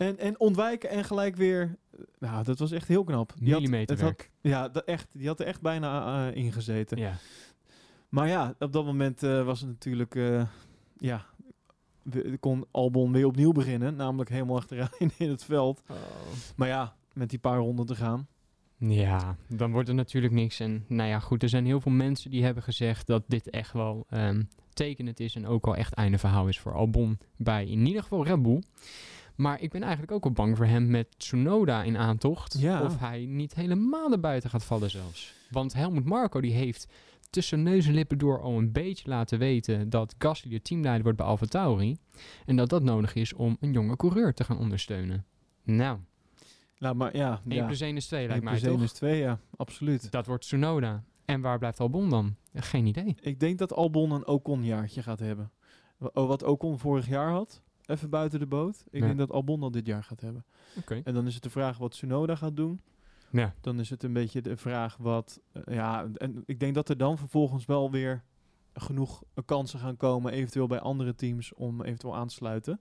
en, 0.00 0.18
en 0.18 0.40
ontwijken 0.40 0.90
en 0.90 1.04
gelijk 1.04 1.36
weer, 1.36 1.76
nou, 2.18 2.44
dat 2.44 2.58
was 2.58 2.70
echt 2.70 2.88
heel 2.88 3.04
knap. 3.04 3.32
Die 3.38 3.52
had- 3.52 3.62
het 3.62 3.70
had, 3.70 3.70
Millimeterwerk. 3.70 4.30
ja, 4.40 4.68
dat 4.68 4.84
echt, 4.84 5.06
die 5.12 5.26
had 5.26 5.40
er 5.40 5.46
echt 5.46 5.60
bijna 5.60 6.28
eh, 6.30 6.36
ingezeten. 6.36 6.98
Ja. 6.98 7.14
Maar 8.08 8.28
ja, 8.28 8.54
op 8.58 8.72
dat 8.72 8.84
moment 8.84 9.22
eh, 9.22 9.44
was 9.44 9.60
het 9.60 9.68
natuurlijk... 9.68 10.14
eh, 10.14 10.42
ja, 10.96 11.26
we- 12.02 12.36
kon 12.40 12.64
Albon 12.70 13.12
weer 13.12 13.26
opnieuw 13.26 13.52
beginnen. 13.52 13.96
Namelijk 13.96 14.30
helemaal 14.30 14.56
achteraan 14.56 15.08
in 15.18 15.28
het 15.30 15.44
veld. 15.44 15.82
Maar 16.56 16.68
ja, 16.68 16.96
met 17.12 17.30
die 17.30 17.38
paar 17.38 17.58
ronden 17.58 17.86
te 17.86 17.94
gaan. 17.94 18.26
Ja, 18.78 19.36
dan 19.48 19.72
wordt 19.72 19.88
er 19.88 19.94
natuurlijk 19.94 20.32
niks. 20.32 20.60
En 20.60 20.84
nou 20.88 21.08
ja, 21.08 21.18
goed, 21.18 21.42
er 21.42 21.48
zijn 21.48 21.66
heel 21.66 21.80
veel 21.80 21.92
mensen 21.92 22.30
die 22.30 22.44
hebben 22.44 22.62
gezegd 22.62 23.06
dat 23.06 23.22
dit 23.26 23.50
echt 23.50 23.72
wel 23.72 24.06
ehm, 24.08 24.42
tekenend 24.72 25.20
is 25.20 25.34
en 25.34 25.46
ook 25.46 25.66
al 25.66 25.76
echt 25.76 25.92
einde 25.94 26.18
verhaal 26.18 26.48
is 26.48 26.58
voor 26.58 26.74
Albon 26.74 27.18
bij 27.36 27.66
in 27.66 27.86
ieder 27.86 28.02
geval 28.02 28.24
Red 28.24 28.42
Bull. 28.42 28.62
Maar 29.40 29.60
ik 29.60 29.70
ben 29.70 29.82
eigenlijk 29.82 30.12
ook 30.12 30.24
wel 30.24 30.32
bang 30.32 30.56
voor 30.56 30.66
hem 30.66 30.90
met 30.90 31.18
Tsunoda 31.18 31.82
in 31.82 31.96
aantocht. 31.96 32.56
Ja. 32.58 32.82
Of 32.82 32.98
hij 32.98 33.24
niet 33.26 33.54
helemaal 33.54 34.12
erbuiten 34.12 34.50
gaat 34.50 34.64
vallen 34.64 34.90
zelfs. 34.90 35.34
Want 35.50 35.72
Helmut 35.72 36.04
Marco 36.04 36.40
die 36.40 36.52
heeft 36.52 36.86
tussen 37.30 37.62
neus 37.62 37.86
en 37.86 37.94
lippen 37.94 38.18
door 38.18 38.40
al 38.40 38.58
een 38.58 38.72
beetje 38.72 39.08
laten 39.08 39.38
weten 39.38 39.90
dat 39.90 40.14
Gasly 40.18 40.50
de 40.50 40.62
teamleider 40.62 41.02
wordt 41.02 41.18
bij 41.18 41.26
AlphaTauri. 41.26 41.96
En 42.46 42.56
dat 42.56 42.68
dat 42.68 42.82
nodig 42.82 43.14
is 43.14 43.32
om 43.32 43.56
een 43.60 43.72
jonge 43.72 43.96
coureur 43.96 44.34
te 44.34 44.44
gaan 44.44 44.58
ondersteunen. 44.58 45.26
Nou, 45.62 45.98
Nou, 46.78 46.94
maar 46.94 47.16
ja. 47.16 47.40
1 47.48 47.56
ja. 47.56 47.66
plus 47.66 47.80
1 47.80 47.96
is 47.96 48.06
2 48.06 48.26
lijkt 48.26 48.34
1 48.34 48.44
mij 48.44 48.52
plus 48.52 48.70
1 48.70 48.78
toch? 48.78 48.84
is 48.84 48.92
2, 48.92 49.18
ja. 49.18 49.38
Absoluut. 49.56 50.10
Dat 50.10 50.26
wordt 50.26 50.42
Tsunoda. 50.42 51.04
En 51.24 51.40
waar 51.40 51.58
blijft 51.58 51.80
Albon 51.80 52.10
dan? 52.10 52.36
Geen 52.54 52.86
idee. 52.86 53.16
Ik 53.20 53.40
denk 53.40 53.58
dat 53.58 53.72
Albon 53.72 54.10
een 54.10 54.26
Ocon-jaartje 54.26 55.02
gaat 55.02 55.20
hebben. 55.20 55.50
Oh, 55.98 56.28
Wat 56.28 56.42
Ocon 56.42 56.78
vorig 56.78 57.08
jaar 57.08 57.30
had. 57.30 57.62
Even 57.90 58.10
buiten 58.10 58.38
de 58.38 58.46
boot. 58.46 58.84
Ik 58.90 59.00
Ja. 59.00 59.06
denk 59.06 59.18
dat 59.18 59.30
Albon 59.32 59.60
dat 59.60 59.72
dit 59.72 59.86
jaar 59.86 60.04
gaat 60.04 60.20
hebben. 60.20 60.44
Oké. 60.78 61.00
En 61.04 61.14
dan 61.14 61.26
is 61.26 61.34
het 61.34 61.42
de 61.42 61.50
vraag 61.50 61.78
wat 61.78 61.90
Tsunoda 61.90 62.36
gaat 62.36 62.56
doen. 62.56 62.80
Ja. 63.30 63.54
Dan 63.60 63.80
is 63.80 63.90
het 63.90 64.02
een 64.02 64.12
beetje 64.12 64.40
de 64.42 64.56
vraag 64.56 64.96
wat... 64.96 65.40
eh, 65.52 65.74
ja, 65.74 66.08
en 66.14 66.42
ik 66.46 66.60
denk 66.60 66.74
dat 66.74 66.88
er 66.88 66.96
dan 66.96 67.18
vervolgens 67.18 67.64
wel 67.66 67.90
weer 67.90 68.22
genoeg 68.74 69.22
kansen 69.44 69.78
gaan 69.78 69.96
komen, 69.96 70.32
eventueel 70.32 70.66
bij 70.66 70.80
andere 70.80 71.14
teams, 71.14 71.54
om 71.54 71.82
eventueel 71.82 72.16
aan 72.16 72.26
te 72.28 72.34
sluiten. 72.34 72.80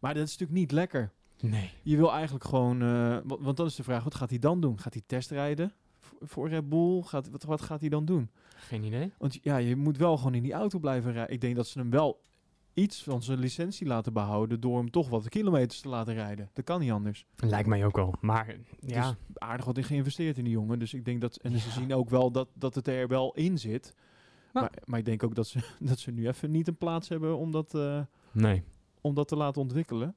Maar 0.00 0.14
dat 0.14 0.22
is 0.26 0.30
natuurlijk 0.30 0.58
niet 0.60 0.72
lekker. 0.72 1.12
Nee. 1.40 1.70
Je 1.82 1.96
wil 1.96 2.12
eigenlijk 2.12 2.44
gewoon... 2.44 2.82
eh, 2.82 2.88
wa- 3.24 3.38
want 3.40 3.56
dan 3.56 3.66
is 3.66 3.74
de 3.74 3.82
vraag, 3.82 4.04
wat 4.04 4.14
gaat 4.14 4.30
hij 4.30 4.38
dan 4.38 4.60
doen? 4.60 4.78
Gaat 4.80 4.92
hij 4.92 5.02
testrijden 5.06 5.72
voor, 5.98 6.18
voor 6.22 6.48
Red 6.48 6.68
Bull? 6.68 7.02
Gaat, 7.02 7.30
wat, 7.30 7.42
wat 7.42 7.60
gaat 7.60 7.80
hij 7.80 7.88
dan 7.88 8.04
doen? 8.04 8.30
Geen 8.56 8.82
idee. 8.84 9.12
Want 9.18 9.38
ja, 9.42 9.56
je 9.56 9.76
moet 9.76 9.96
wel 9.96 10.16
gewoon 10.16 10.34
in 10.34 10.42
die 10.42 10.52
auto 10.52 10.78
blijven 10.78 11.12
rijden. 11.12 11.34
Ik 11.34 11.40
denk 11.40 11.56
dat 11.56 11.66
ze 11.66 11.78
hem 11.78 11.90
wel 11.90 12.20
iets 12.74 13.02
van 13.02 13.22
zijn 13.22 13.38
licentie 13.38 13.86
laten 13.86 14.12
behouden 14.12 14.60
door 14.60 14.76
hem 14.76 14.90
toch 14.90 15.08
wat 15.08 15.28
kilometers 15.28 15.80
te 15.80 15.88
laten 15.88 16.14
rijden. 16.14 16.50
Dat 16.52 16.64
kan 16.64 16.80
niet 16.80 16.90
anders. 16.90 17.26
Lijkt 17.36 17.68
mij 17.68 17.84
ook 17.84 17.96
wel. 17.96 18.14
Maar 18.20 18.56
ja, 18.80 19.08
Dus 19.08 19.16
aardig 19.34 19.64
wat 19.66 19.76
in 19.78 19.84
geïnvesteerd 19.84 20.38
in 20.38 20.44
die 20.44 20.52
jongen. 20.52 20.78
Dus 20.78 20.94
ik 20.94 21.04
denk 21.04 21.20
dat... 21.20 21.36
En 21.36 21.58
ze 21.58 21.70
zien 21.70 21.94
ook 21.94 22.10
wel 22.10 22.30
dat, 22.30 22.48
dat 22.54 22.74
het 22.74 22.88
er 22.88 23.08
wel 23.08 23.34
in 23.34 23.58
zit. 23.58 23.94
Maar- 24.52 24.62
Maar, 24.62 24.72
maar 24.84 24.98
ik 24.98 25.04
denk 25.04 25.22
ook 25.22 25.34
dat 25.34 25.46
ze, 25.46 25.58
dat 25.80 25.98
ze 25.98 26.10
nu 26.10 26.26
even 26.28 26.50
niet 26.50 26.68
een 26.68 26.76
plaats 26.76 27.08
hebben 27.08 27.36
om 27.36 27.50
dat, 27.50 27.74
eh, 27.74 28.00
nee. 28.32 28.62
om 29.00 29.14
dat 29.14 29.28
te 29.28 29.36
laten 29.36 29.62
ontwikkelen. 29.62 30.16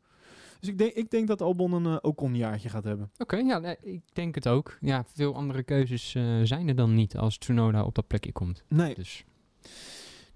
Dus 0.59 0.69
ik 0.69 0.77
denk, 0.77 0.93
ik 0.93 1.09
denk 1.09 1.27
dat 1.27 1.41
Albon 1.41 1.73
een 1.73 1.85
uh, 1.85 1.97
Ocon-jaartje 2.01 2.69
gaat 2.69 2.83
hebben. 2.83 3.11
Oké, 3.17 3.35
ja, 3.37 3.59
nee, 3.59 3.77
ik 3.81 4.01
denk 4.13 4.35
het 4.35 4.47
ook. 4.47 4.77
Ja, 4.81 5.03
veel 5.13 5.35
andere 5.35 5.63
keuzes 5.63 6.15
eh, 6.15 6.39
zijn 6.43 6.67
er 6.67 6.75
dan 6.75 6.93
niet 6.93 7.17
als 7.17 7.37
Tsunoda 7.37 7.83
op 7.83 7.95
dat 7.95 8.07
plekje 8.07 8.31
komt. 8.31 8.63
Nee, 8.67 8.95
Dus 8.95 9.25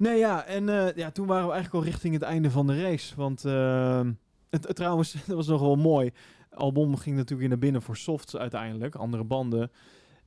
Nee, 0.02 0.18
ja, 0.18 0.46
en 0.46 0.70
eh, 0.70 0.96
ja, 0.96 1.12
toen 1.12 1.28
waren 1.28 1.48
we 1.48 1.54
eigenlijk 1.54 1.86
al 1.86 1.92
richting 1.92 2.14
het 2.14 2.24
einde 2.24 2.52
van 2.52 2.68
de 2.68 2.82
race. 2.82 3.16
Want 3.16 3.46
ehm, 3.46 4.12
het, 4.50 4.68
het- 4.68 4.76
trouwens, 4.76 5.12
dat 5.28 5.36
was 5.36 5.48
nog 5.48 5.62
wel 5.62 5.76
mooi. 5.76 6.12
Albon 6.50 7.00
ging 7.00 7.16
natuurlijk 7.16 7.40
weer 7.40 7.50
naar 7.50 7.58
binnen 7.58 7.82
voor 7.82 7.98
softs 7.98 8.36
uiteindelijk, 8.38 8.96
andere 8.96 9.24
banden. 9.24 9.72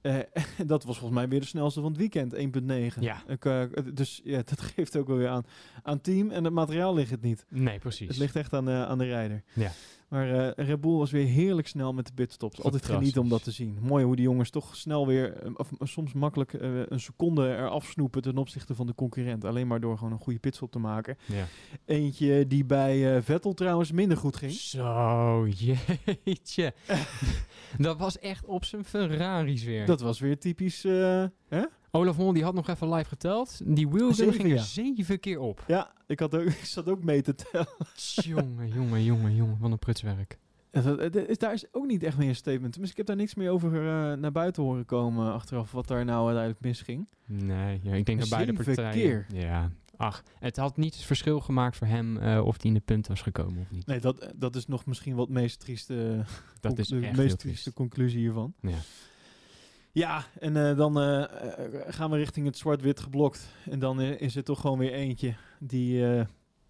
Eh, 0.01 0.17
dat 0.67 0.85
was 0.85 0.99
volgens 0.99 1.19
mij 1.21 1.29
weer 1.29 1.41
de 1.41 1.47
snelste 1.47 1.81
van 1.81 1.89
het 1.91 1.99
weekend, 1.99 2.35
1.9. 2.35 3.01
Ja. 3.01 3.23
Eh, 3.27 3.63
dus 3.95 4.21
ja, 4.25 4.37
dat 4.51 4.61
geeft 4.61 4.97
ook 4.97 5.07
wel 5.07 5.17
weer 5.17 5.29
aan. 5.29 5.45
Aan 5.83 6.01
team 6.01 6.31
en 6.31 6.45
het 6.45 6.53
materiaal 6.53 6.95
ligt 6.95 7.11
het 7.11 7.23
niet. 7.23 7.47
nee, 7.49 7.79
precies. 7.79 8.09
Het 8.09 8.17
ligt 8.17 8.37
echt 8.37 8.53
aan, 8.53 8.69
eh, 8.69 8.83
aan 8.83 8.99
de 8.99 9.05
rijder. 9.05 9.43
Ja. 9.53 9.71
Maar 10.15 10.55
eh, 10.57 10.67
Red 10.67 10.81
Bull 10.81 10.97
was 10.97 11.11
weer 11.11 11.27
heerlijk 11.27 11.69
snel 11.69 11.93
met 11.93 12.07
de 12.07 12.13
pitstops. 12.13 12.63
Altijd 12.63 12.85
genieten 12.85 13.21
om 13.21 13.29
dat 13.29 13.43
te 13.43 13.51
zien. 13.51 13.79
Mooi 13.81 14.05
hoe 14.05 14.17
die 14.17 14.25
jongens 14.25 14.51
toch 14.51 14.77
snel 14.77 15.07
weer, 15.07 15.37
eh, 15.37 15.51
of 15.57 15.73
eh, 15.73 15.87
soms 15.87 16.13
makkelijk 16.13 16.53
een 16.89 17.01
seconde 17.01 17.57
eraf 17.57 17.85
snoepen 17.85 18.23
ten 18.23 18.37
opzichte 18.39 18.75
van 18.75 18.87
de 18.87 18.95
concurrent. 18.95 19.45
Alleen 19.45 19.67
maar 19.67 19.81
door 19.81 19.99
gewoon 19.99 20.13
een 20.13 20.19
goede 20.19 20.39
pitstop 20.39 20.71
te 20.71 20.79
maken. 20.79 21.17
Ja. 21.27 21.47
Eentje 21.85 22.47
die 22.47 22.65
bij 22.65 23.23
Vettel 23.23 23.55
trouwens 23.55 23.93
minder 23.93 24.17
goed 24.17 24.37
ging. 24.37 24.53
Zo, 24.53 25.47
jeetje. 26.25 26.75
dat 27.79 27.99
was 27.99 28.19
echt 28.19 28.45
op 28.45 28.65
zijn 28.65 28.85
Ferraris 28.85 29.65
weer. 29.65 29.87
Dat 29.87 30.01
was 30.01 30.21
weer 30.21 30.39
typisch. 30.39 30.83
hè? 31.49 31.65
Olaf 31.97 32.17
Mol 32.19 32.33
die 32.33 32.43
had 32.45 32.55
nog 32.55 32.69
even 32.69 32.93
live 32.95 33.09
geteld. 33.09 33.61
Die 33.65 33.89
wheelgun 33.89 34.33
ging 34.33 34.53
er 34.53 34.59
zeven 34.59 35.21
keer 35.21 35.39
op. 35.41 35.65
Ja, 35.67 35.93
ik, 36.07 36.21
had 36.21 36.35
ook, 36.35 36.43
ik 36.63 36.65
zat 36.65 36.89
ook 36.89 37.05
mee 37.05 37.23
te 37.23 37.35
tellen. 37.35 37.67
jongen, 38.05 38.69
jongen, 38.69 39.05
jongen, 39.05 39.35
jongen. 39.35 39.57
Wat 39.61 39.71
een 39.71 39.79
prutswerk. 39.79 40.39
Het 40.71 41.17
is- 41.17 41.39
daar 41.39 41.53
is 41.53 41.65
ook 41.73 41.87
niet 41.87 42.03
echt 42.03 42.17
meer 42.19 42.29
een 42.29 42.37
statement. 42.37 42.73
Tenminste, 42.73 42.91
ik 42.91 42.97
heb 42.97 43.07
daar 43.07 43.17
niks 43.17 43.35
meer 43.35 43.51
over 43.51 43.75
eh, 43.75 44.17
naar 44.19 44.33
buiten 44.33 44.63
horen 44.63 44.85
komen 44.85 45.33
achteraf. 45.33 45.73
Wat 45.73 45.89
daar 45.89 46.05
nou 46.05 46.25
uiteindelijk 46.27 46.65
misging. 46.65 47.07
Nee, 47.27 47.81
ja, 47.83 47.93
ik 47.95 48.07
denk 48.07 48.21
dat 48.21 48.29
beide 48.29 48.53
partijen... 48.53 48.93
keer. 48.93 49.27
Ja, 49.41 49.71
ach. 49.97 50.23
Het 50.39 50.57
had 50.57 50.77
niet 50.77 50.95
het 50.95 51.05
verschil 51.05 51.41
gemaakt 51.41 51.77
voor 51.77 51.87
hem 51.87 52.17
eh, 52.19 52.45
of 52.47 52.57
hij 52.57 52.67
in 52.71 52.75
de 52.75 52.81
punt 52.85 53.07
was 53.07 53.23
gekomen 53.23 53.61
of 53.61 53.71
niet. 53.71 53.87
Nee, 53.87 54.01
dat, 54.01 54.33
dat 54.37 54.57
is 54.57 54.67
nog 54.67 54.87
misschien 54.87 55.15
wat 55.15 55.29
meest 55.29 55.61
trieste, 55.61 56.25
Dat 56.61 56.79
is 56.79 56.89
de 56.89 56.97
echt 57.01 57.17
meest 57.17 57.39
trieste 57.39 57.63
triest. 57.63 57.73
conclusie 57.77 58.19
hiervan. 58.19 58.55
Ja. 58.61 58.77
Ja, 59.95 60.25
en 60.41 60.57
eh, 60.57 60.77
dan 60.77 61.01
eh, 61.01 61.23
eh, 61.23 61.95
gaan 61.95 62.11
we 62.11 62.17
richting 62.17 62.47
het 62.47 62.59
zwart-wit 62.59 63.01
geblokt. 63.01 63.47
En 63.71 63.79
dan 63.79 64.01
is 64.01 64.37
er 64.37 64.45
toch 64.45 64.61
gewoon 64.61 64.79
weer 64.79 64.93
eentje 64.93 65.35
die, 65.59 66.17
eh, 66.17 66.25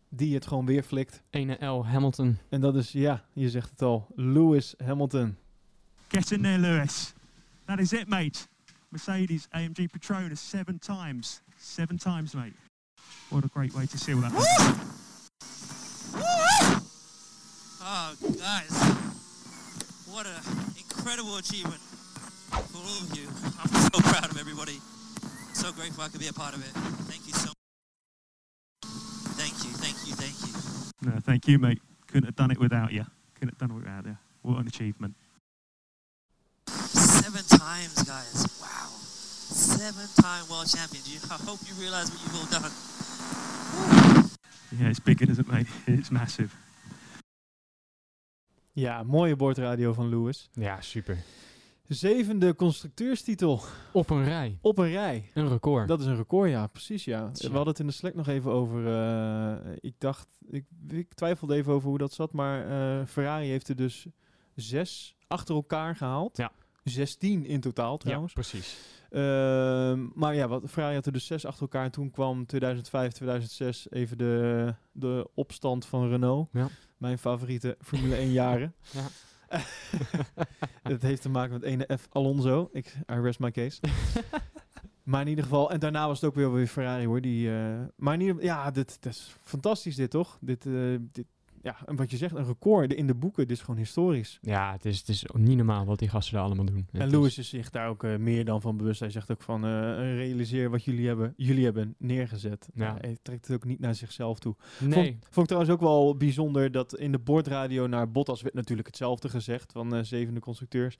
die 0.08 0.34
het 0.34 0.46
gewoon 0.46 0.66
weer 0.66 0.82
flikt. 0.82 1.22
Ene 1.30 1.66
L. 1.66 1.86
Hamilton. 1.86 2.38
En 2.48 2.60
dat 2.60 2.76
is, 2.76 2.92
ja, 2.92 3.24
je 3.32 3.50
zegt 3.50 3.70
het 3.70 3.82
al, 3.82 4.06
Lewis 4.14 4.74
Hamilton. 4.84 5.36
Get 6.08 6.30
in 6.30 6.42
there, 6.42 6.58
Lewis. 6.58 7.12
That 7.64 7.78
is 7.78 7.92
it, 7.92 8.08
mate. 8.08 8.46
Mercedes 8.88 9.46
AMG 9.50 9.90
Petronas 9.90 10.48
seven 10.48 10.78
times. 10.78 11.42
Seven 11.58 11.96
times, 11.96 12.34
mate. 12.34 12.56
What 13.28 13.44
a 13.44 13.48
great 13.52 13.72
way 13.72 13.86
to 13.86 13.96
seal 13.96 14.20
that. 14.20 14.32
Oh, 17.80 18.14
guys, 18.20 18.70
what 20.06 20.26
an 20.26 20.42
incredible 20.76 21.36
achievement 21.36 21.93
for 22.62 22.78
all 22.78 23.02
of 23.02 23.16
you. 23.16 23.28
I'm 23.60 23.68
so 23.68 24.00
proud 24.00 24.30
of 24.30 24.38
everybody. 24.38 24.80
So 25.52 25.72
grateful 25.72 26.04
I 26.04 26.08
could 26.08 26.20
be 26.20 26.28
a 26.28 26.32
part 26.32 26.54
of 26.54 26.60
it. 26.60 26.72
Thank 27.10 27.26
you 27.26 27.32
so 27.34 27.48
much. 27.48 27.54
Thank 29.36 29.64
you, 29.64 29.70
thank 29.70 29.96
you, 30.06 30.14
thank 30.14 30.36
you. 30.42 31.10
No, 31.10 31.20
thank 31.20 31.48
you, 31.48 31.58
mate. 31.58 31.80
Couldn't 32.06 32.26
have 32.26 32.36
done 32.36 32.50
it 32.50 32.58
without 32.58 32.92
you. 32.92 33.04
Couldn't 33.34 33.50
have 33.50 33.58
done 33.58 33.70
it 33.76 33.80
without 33.80 34.06
you. 34.06 34.16
What 34.42 34.60
an 34.60 34.66
achievement. 34.66 35.14
Seven 36.66 37.42
times, 37.58 38.02
guys. 38.04 38.46
Wow. 38.60 38.88
Seven 39.46 40.06
time 40.20 40.44
world 40.50 40.68
champion. 40.68 41.02
I 41.30 41.34
hope 41.44 41.60
you 41.66 41.74
realize 41.80 42.10
what 42.10 42.20
you've 42.22 42.36
all 42.36 42.60
done. 42.60 42.72
Yeah, 44.78 44.88
it's 44.90 45.00
big, 45.00 45.22
isn't 45.22 45.38
it, 45.38 45.52
mate? 45.52 45.66
It's 45.86 46.10
massive. 46.10 46.52
Ja, 48.72 49.02
mooie 49.02 49.36
bordradio 49.36 49.92
van 49.92 50.08
Lewis. 50.08 50.48
Ja, 50.52 50.80
super. 50.80 51.24
Zevende 51.88 52.54
constructeurstitel 52.54 53.60
Op 53.92 54.10
een 54.10 54.24
rij. 54.24 54.58
op 54.60 54.78
een 54.78 54.90
rij. 54.90 55.30
Een 55.34 55.48
record. 55.48 55.88
Dat 55.88 56.00
is 56.00 56.06
een 56.06 56.16
record, 56.16 56.50
ja, 56.50 56.66
precies, 56.66 57.04
ja. 57.04 57.30
Tja. 57.30 57.48
We 57.48 57.54
hadden 57.54 57.72
het 57.72 57.80
in 57.82 57.86
de 57.86 57.92
Slack 57.92 58.14
nog 58.14 58.26
even 58.28 58.50
over. 58.52 58.86
eh, 58.86 59.76
ik 59.80 59.94
dacht, 59.98 60.28
ik, 60.50 60.64
ik 60.88 61.14
twijfelde 61.14 61.54
even 61.54 61.72
over 61.72 61.88
hoe 61.88 61.98
dat 61.98 62.12
zat, 62.12 62.32
maar 62.32 62.66
eh, 63.00 63.06
Ferrari 63.06 63.48
heeft 63.48 63.68
er 63.68 63.76
dus 63.76 64.06
zes 64.54 65.16
achter 65.26 65.54
elkaar 65.54 65.96
gehaald. 65.96 66.36
Ja. 66.36 66.52
16 66.84 67.44
in 67.46 67.60
totaal 67.60 67.92
ja, 67.92 67.96
trouwens. 67.98 68.32
precies. 68.32 68.76
Ehm, 69.10 70.06
maar 70.14 70.34
ja, 70.34 70.48
wat, 70.48 70.62
Ferrari 70.66 70.94
had 70.94 71.06
er 71.06 71.12
dus 71.12 71.26
zes 71.26 71.44
achter 71.46 71.62
elkaar. 71.62 71.84
En 71.84 71.90
toen 71.90 72.10
kwam 72.10 72.46
2005, 72.46 73.12
2006 73.12 73.86
even 73.90 74.18
de, 74.18 74.74
de 74.92 75.28
opstand 75.34 75.86
van 75.86 76.08
Renault. 76.08 76.48
Ja. 76.52 76.68
Mijn 76.96 77.18
favoriete 77.18 77.76
Formule 77.80 78.14
1 78.16 78.30
jaren. 78.32 78.74
Ja. 78.92 79.06
Het 80.82 81.02
heeft 81.02 81.22
te 81.22 81.28
maken 81.28 81.52
met 81.52 81.62
ene 81.62 81.88
F. 81.98 82.06
Alonso. 82.10 82.68
Ik, 82.72 82.94
I 83.12 83.14
rest 83.14 83.38
my 83.38 83.50
case. 83.50 83.80
maar 85.02 85.20
in 85.20 85.28
ieder 85.28 85.44
geval, 85.44 85.70
en 85.70 85.80
daarna 85.80 86.06
was 86.06 86.20
het 86.20 86.30
ook 86.30 86.36
weer 86.36 86.52
weer 86.52 86.66
Ferrari 86.66 87.06
hoor. 87.06 87.20
Die, 87.20 87.56
eh, 87.56 87.80
maar 87.96 88.14
in 88.14 88.20
ieder 88.20 88.42
ja, 88.42 88.70
dit, 88.70 89.02
dit 89.02 89.12
is 89.12 89.36
fantastisch 89.42 89.96
dit 89.96 90.10
toch? 90.10 90.38
Dit, 90.40 90.66
eh, 90.66 90.96
dit, 91.00 91.26
ja, 91.64 91.76
en 91.86 91.96
wat 91.96 92.10
je 92.10 92.16
zegt, 92.16 92.34
een 92.34 92.46
record 92.46 92.92
in 92.92 93.06
de 93.06 93.14
boeken. 93.14 93.46
Dit 93.46 93.56
is 93.56 93.62
gewoon 93.62 93.80
historisch. 93.80 94.38
Ja, 94.42 94.72
het 94.72 94.84
is, 94.84 94.98
het 94.98 95.08
is 95.08 95.24
niet 95.32 95.56
normaal 95.56 95.84
wat 95.84 95.98
die 95.98 96.08
gasten 96.08 96.34
daar 96.34 96.44
allemaal 96.44 96.64
doen. 96.64 96.86
En 96.92 97.00
Het 97.00 97.10
Lewis 97.10 97.38
is 97.38 97.48
zich 97.48 97.70
daar 97.70 97.88
ook 97.88 98.04
eh, 98.04 98.16
meer 98.16 98.44
dan 98.44 98.60
van 98.60 98.76
bewust. 98.76 99.00
Hij 99.00 99.10
zegt 99.10 99.30
ook 99.30 99.42
van, 99.42 99.64
eh, 99.64 99.70
realiseer 100.14 100.70
wat 100.70 100.84
jullie 100.84 101.06
hebben, 101.06 101.34
jullie 101.36 101.64
hebben 101.64 101.94
neergezet. 101.98 102.68
Ja. 102.74 102.84
Ja. 102.84 102.96
hij 103.00 103.18
trekt 103.22 103.46
het 103.46 103.56
ook 103.56 103.64
niet 103.64 103.80
naar 103.80 103.94
zichzelf 103.94 104.38
toe. 104.38 104.56
Nee. 104.80 104.92
Vond, 104.92 105.22
vond 105.22 105.36
ik 105.36 105.44
trouwens 105.46 105.72
ook 105.72 105.80
wel 105.80 106.16
bijzonder 106.16 106.72
dat 106.72 106.98
in 106.98 107.12
de 107.12 107.18
bordradio 107.18 107.86
naar 107.86 108.10
Bottas 108.10 108.42
werd 108.42 108.54
natuurlijk 108.54 108.88
hetzelfde 108.88 109.28
gezegd 109.28 109.72
van 109.72 109.94
eh, 109.94 110.02
zevende 110.02 110.40
constructeurs. 110.40 110.98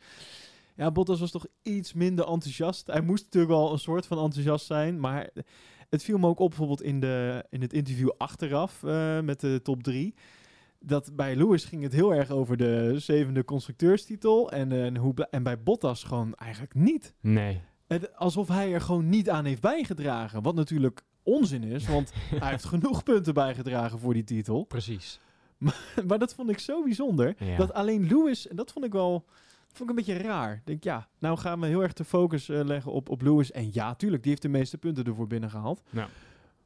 Ja, 0.77 0.91
Bottas 0.91 1.21
was 1.21 1.31
toch 1.31 1.47
iets 1.63 1.93
minder 1.93 2.27
enthousiast. 2.27 2.87
Hij 2.87 3.01
moest 3.01 3.25
natuurlijk 3.25 3.53
wel 3.53 3.73
een 3.73 3.79
soort 3.79 4.07
van 4.07 4.19
enthousiast 4.19 4.67
zijn, 4.67 5.01
maar 5.01 5.31
het 5.91 6.03
viel 6.03 6.19
me 6.19 6.27
ook 6.27 6.39
op 6.39 6.49
bijvoorbeeld 6.49 6.83
in, 6.83 7.01
de, 7.01 7.45
in 7.51 7.61
het 7.61 7.73
interview 7.73 8.11
achteraf 8.17 8.83
met 9.23 9.41
de 9.41 9.61
top 9.63 9.83
drie. 9.83 10.15
Dat 10.87 11.17
bij 11.17 11.37
Lewis 11.37 11.65
ging 11.65 11.83
het 11.83 11.93
heel 11.93 12.15
erg 12.15 12.31
over 12.31 12.57
de 12.57 12.95
zevende 12.99 13.45
constructeurstitel 13.45 14.51
en, 14.51 14.73
eh, 14.73 14.85
en, 14.85 14.97
hoe, 14.97 15.15
en 15.31 15.43
bij 15.43 15.63
Bottas 15.63 16.05
gewoon 16.05 16.35
eigenlijk 16.35 16.75
niet. 16.75 17.15
Nee. 17.21 17.61
Het, 17.87 18.17
alsof 18.17 18.49
hij 18.49 18.73
er 18.73 18.81
gewoon 18.81 19.09
niet 19.09 19.31
aan 19.31 19.45
heeft 19.45 19.61
bijgedragen. 19.61 20.43
Wat 20.43 20.55
natuurlijk 20.55 21.03
onzin 21.23 21.63
is, 21.63 21.87
want 21.87 22.13
hij 22.41 22.51
heeft 22.51 22.65
genoeg 22.65 23.03
punten 23.03 23.35
bijgedragen 23.35 23.99
voor 23.99 24.15
die 24.15 24.25
titel. 24.25 24.65
Precies. 24.65 25.21
Maar 26.07 26.19
dat 26.19 26.35
vond 26.35 26.51
ik 26.51 26.59
zo 26.59 26.83
bijzonder. 26.83 27.35
Ja. 27.39 27.57
Dat 27.57 27.73
alleen 27.73 28.07
Lewis, 28.07 28.49
en 28.49 28.57
dat 28.57 28.73
vond 28.73 28.85
ik 28.85 28.93
wel 28.93 29.25
vond 29.75 29.91
ik 29.91 29.97
een 29.99 30.05
beetje 30.05 30.23
raar. 30.23 30.55
Ik 30.55 30.67
denk, 30.67 30.85
ja, 30.85 31.09
nou 31.19 31.39
gaan 31.39 31.61
we 31.61 31.67
heel 31.67 31.83
erg 31.83 31.93
de 31.93 32.05
focus 32.05 32.49
eh, 32.49 32.65
leggen 32.65 32.93
op, 32.93 33.09
op 33.09 33.23
Lewis. 33.23 33.53
En 33.53 33.69
ja, 33.73 33.95
tuurlijk, 33.95 34.23
die 34.23 34.31
heeft 34.31 34.43
de 34.43 34.49
meeste 34.49 34.79
punten 34.79 35.05
ervoor 35.05 35.27
binnengehaald. 35.27 35.83
Ja. 35.91 36.09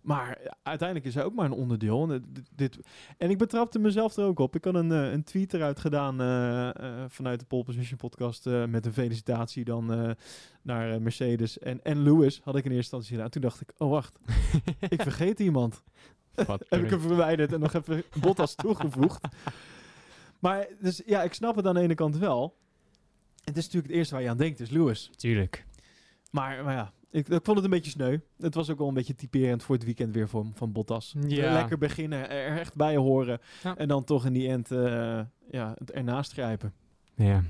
Maar 0.00 0.38
uiteindelijk 0.62 1.08
is 1.08 1.14
hij 1.14 1.24
ook 1.24 1.34
maar 1.34 1.44
een 1.44 1.52
onderdeel. 1.52 2.10
En, 2.12 2.24
dit, 2.28 2.48
dit- 2.54 2.78
en 3.18 3.30
ik 3.30 3.38
betrapte 3.38 3.78
mezelf 3.78 4.16
er 4.16 4.24
ook 4.24 4.38
op. 4.38 4.54
Ik 4.54 4.64
had 4.64 4.74
een, 4.74 4.92
eh, 4.92 5.12
een 5.12 5.24
tweet 5.24 5.54
eruit 5.54 5.80
gedaan 5.80 6.20
eh, 6.20 6.68
eh, 6.68 7.04
vanuit 7.08 7.40
de 7.40 7.46
Pole 7.46 7.64
Position 7.64 7.96
podcast 7.96 8.44
met 8.44 8.86
een 8.86 8.92
felicitatie 8.92 9.64
dan 9.64 10.16
naar 10.62 11.02
Mercedes. 11.02 11.58
En, 11.58 11.84
en 11.84 12.02
Lewis 12.02 12.40
had 12.44 12.56
ik 12.56 12.64
in 12.64 12.70
eerste 12.70 12.96
instantie 12.96 13.14
gedaan. 13.14 13.30
Toen 13.30 13.42
dacht 13.42 13.60
ik, 13.60 13.72
oh 13.78 13.90
wacht, 13.90 14.18
ik 14.88 15.02
vergeet 15.02 15.40
iemand. 15.40 15.82
Heb 16.68 16.82
ik 16.84 16.90
hem 16.90 17.00
verwijderd 17.00 17.52
en 17.52 17.60
nog 17.60 17.74
even 17.74 18.02
Bottas 18.20 18.54
toegevoegd. 18.54 19.28
Maar 20.38 20.66
dus 20.80 21.02
ja, 21.06 21.22
ik 21.22 21.32
snap 21.34 21.56
het 21.56 21.66
aan 21.66 21.74
de 21.74 21.80
ene 21.80 21.94
kant 21.94 22.16
wel. 22.16 22.56
Het 23.44 23.56
is 23.56 23.64
natuurlijk 23.64 23.86
het 23.86 23.96
eerste 23.96 24.14
waar 24.14 24.22
je 24.22 24.28
aan 24.30 24.36
denkt, 24.36 24.60
is 24.60 24.70
Lewis. 24.70 25.10
Tuurlijk. 25.16 25.66
Maar, 26.30 26.64
maar 26.64 26.74
ja, 26.74 26.92
ik, 27.10 27.28
ik 27.28 27.44
vond 27.44 27.56
het 27.56 27.64
een 27.64 27.70
beetje 27.70 27.90
sneu. 27.90 28.18
Het 28.38 28.54
was 28.54 28.70
ook 28.70 28.78
wel 28.78 28.88
een 28.88 28.94
beetje 28.94 29.14
typerend 29.14 29.62
voor 29.62 29.74
het 29.74 29.84
weekend 29.84 30.14
weer 30.14 30.28
van, 30.28 30.52
van 30.54 30.72
Bottas. 30.72 31.14
Ja. 31.26 31.52
Lekker 31.52 31.78
beginnen, 31.78 32.30
er 32.30 32.58
echt 32.58 32.74
bij 32.74 32.96
horen. 32.96 33.40
Ja. 33.62 33.76
En 33.76 33.88
dan 33.88 34.04
toch 34.04 34.26
in 34.26 34.32
die 34.32 34.48
end 34.48 34.70
eh, 34.70 35.20
ja, 35.50 35.74
het 35.78 35.90
ernaast 35.90 36.32
grijpen. 36.32 36.72
Ja. 37.14 37.42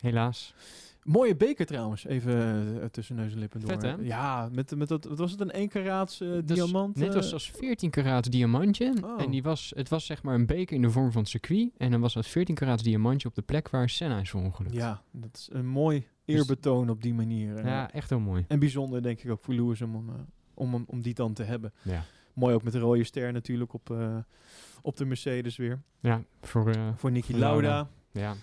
Helaas. 0.00 0.54
Mooie 1.02 1.36
beker 1.36 1.66
trouwens, 1.66 2.04
even 2.04 2.32
eh, 2.80 2.86
tussen 2.86 3.16
neus 3.16 3.32
en 3.32 3.38
lippen 3.38 3.60
door. 3.60 3.70
Vet, 3.70 3.82
hè? 3.82 3.94
Ja, 4.00 4.48
met, 4.52 4.76
met 4.76 4.88
dat, 4.88 5.04
wat 5.04 5.18
was 5.18 5.30
het, 5.30 5.40
een 5.40 5.50
1 5.50 5.68
karaats 5.68 6.20
eh, 6.20 6.28
diamant? 6.44 6.96
Net 6.96 7.08
eh? 7.08 7.16
als, 7.16 7.32
als 7.32 7.50
14 7.50 7.90
karaat 7.90 8.30
diamantje. 8.30 8.94
Oh. 9.04 9.22
En 9.22 9.30
die 9.30 9.42
was, 9.42 9.72
het 9.76 9.88
was 9.88 10.06
zeg 10.06 10.22
maar 10.22 10.34
een 10.34 10.46
beker 10.46 10.76
in 10.76 10.82
de 10.82 10.90
vorm 10.90 11.12
van 11.12 11.20
het 11.20 11.30
circuit. 11.30 11.70
En 11.76 11.90
dan 11.90 12.00
was 12.00 12.14
dat 12.14 12.26
14 12.26 12.54
karaat 12.54 12.84
diamantje 12.84 13.28
op 13.28 13.34
de 13.34 13.42
plek 13.42 13.70
waar 13.70 13.88
Senna 13.88 14.20
is 14.20 14.30
verongelukt. 14.30 14.74
Ja, 14.74 15.02
dat 15.10 15.36
is 15.36 15.48
een 15.52 15.66
mooi 15.66 16.06
eerbetoon 16.36 16.90
op 16.90 17.02
die 17.02 17.14
manier. 17.14 17.56
eh. 17.56 17.64
Ja, 17.64 17.92
echt 17.92 18.08
heel 18.10 18.20
mooi. 18.20 18.44
En 18.48 18.58
bijzonder 18.58 19.02
denk 19.02 19.20
ik 19.20 19.30
ook 19.30 19.40
voor 19.42 19.54
Lewis 19.54 19.82
om, 19.82 19.94
eh, 20.08 20.14
om, 20.54 20.84
om 20.86 21.02
die 21.02 21.14
dan 21.14 21.32
te 21.32 21.42
hebben. 21.42 21.72
Ja. 21.82 22.04
Mooi 22.34 22.54
ook 22.54 22.62
met 22.62 22.72
de 22.72 22.78
rode 22.78 23.04
ster 23.04 23.32
natuurlijk 23.32 23.72
op, 23.74 23.90
eh, 23.90 24.16
op 24.82 24.96
de 24.96 25.04
Mercedes 25.04 25.56
weer. 25.56 25.82
Ja, 26.00 26.22
voor... 26.40 26.74
Voor 26.96 27.10
Niki 27.10 27.38
Lauda. 27.38 27.68
Lauda. 27.68 27.88
ja. 28.12 28.34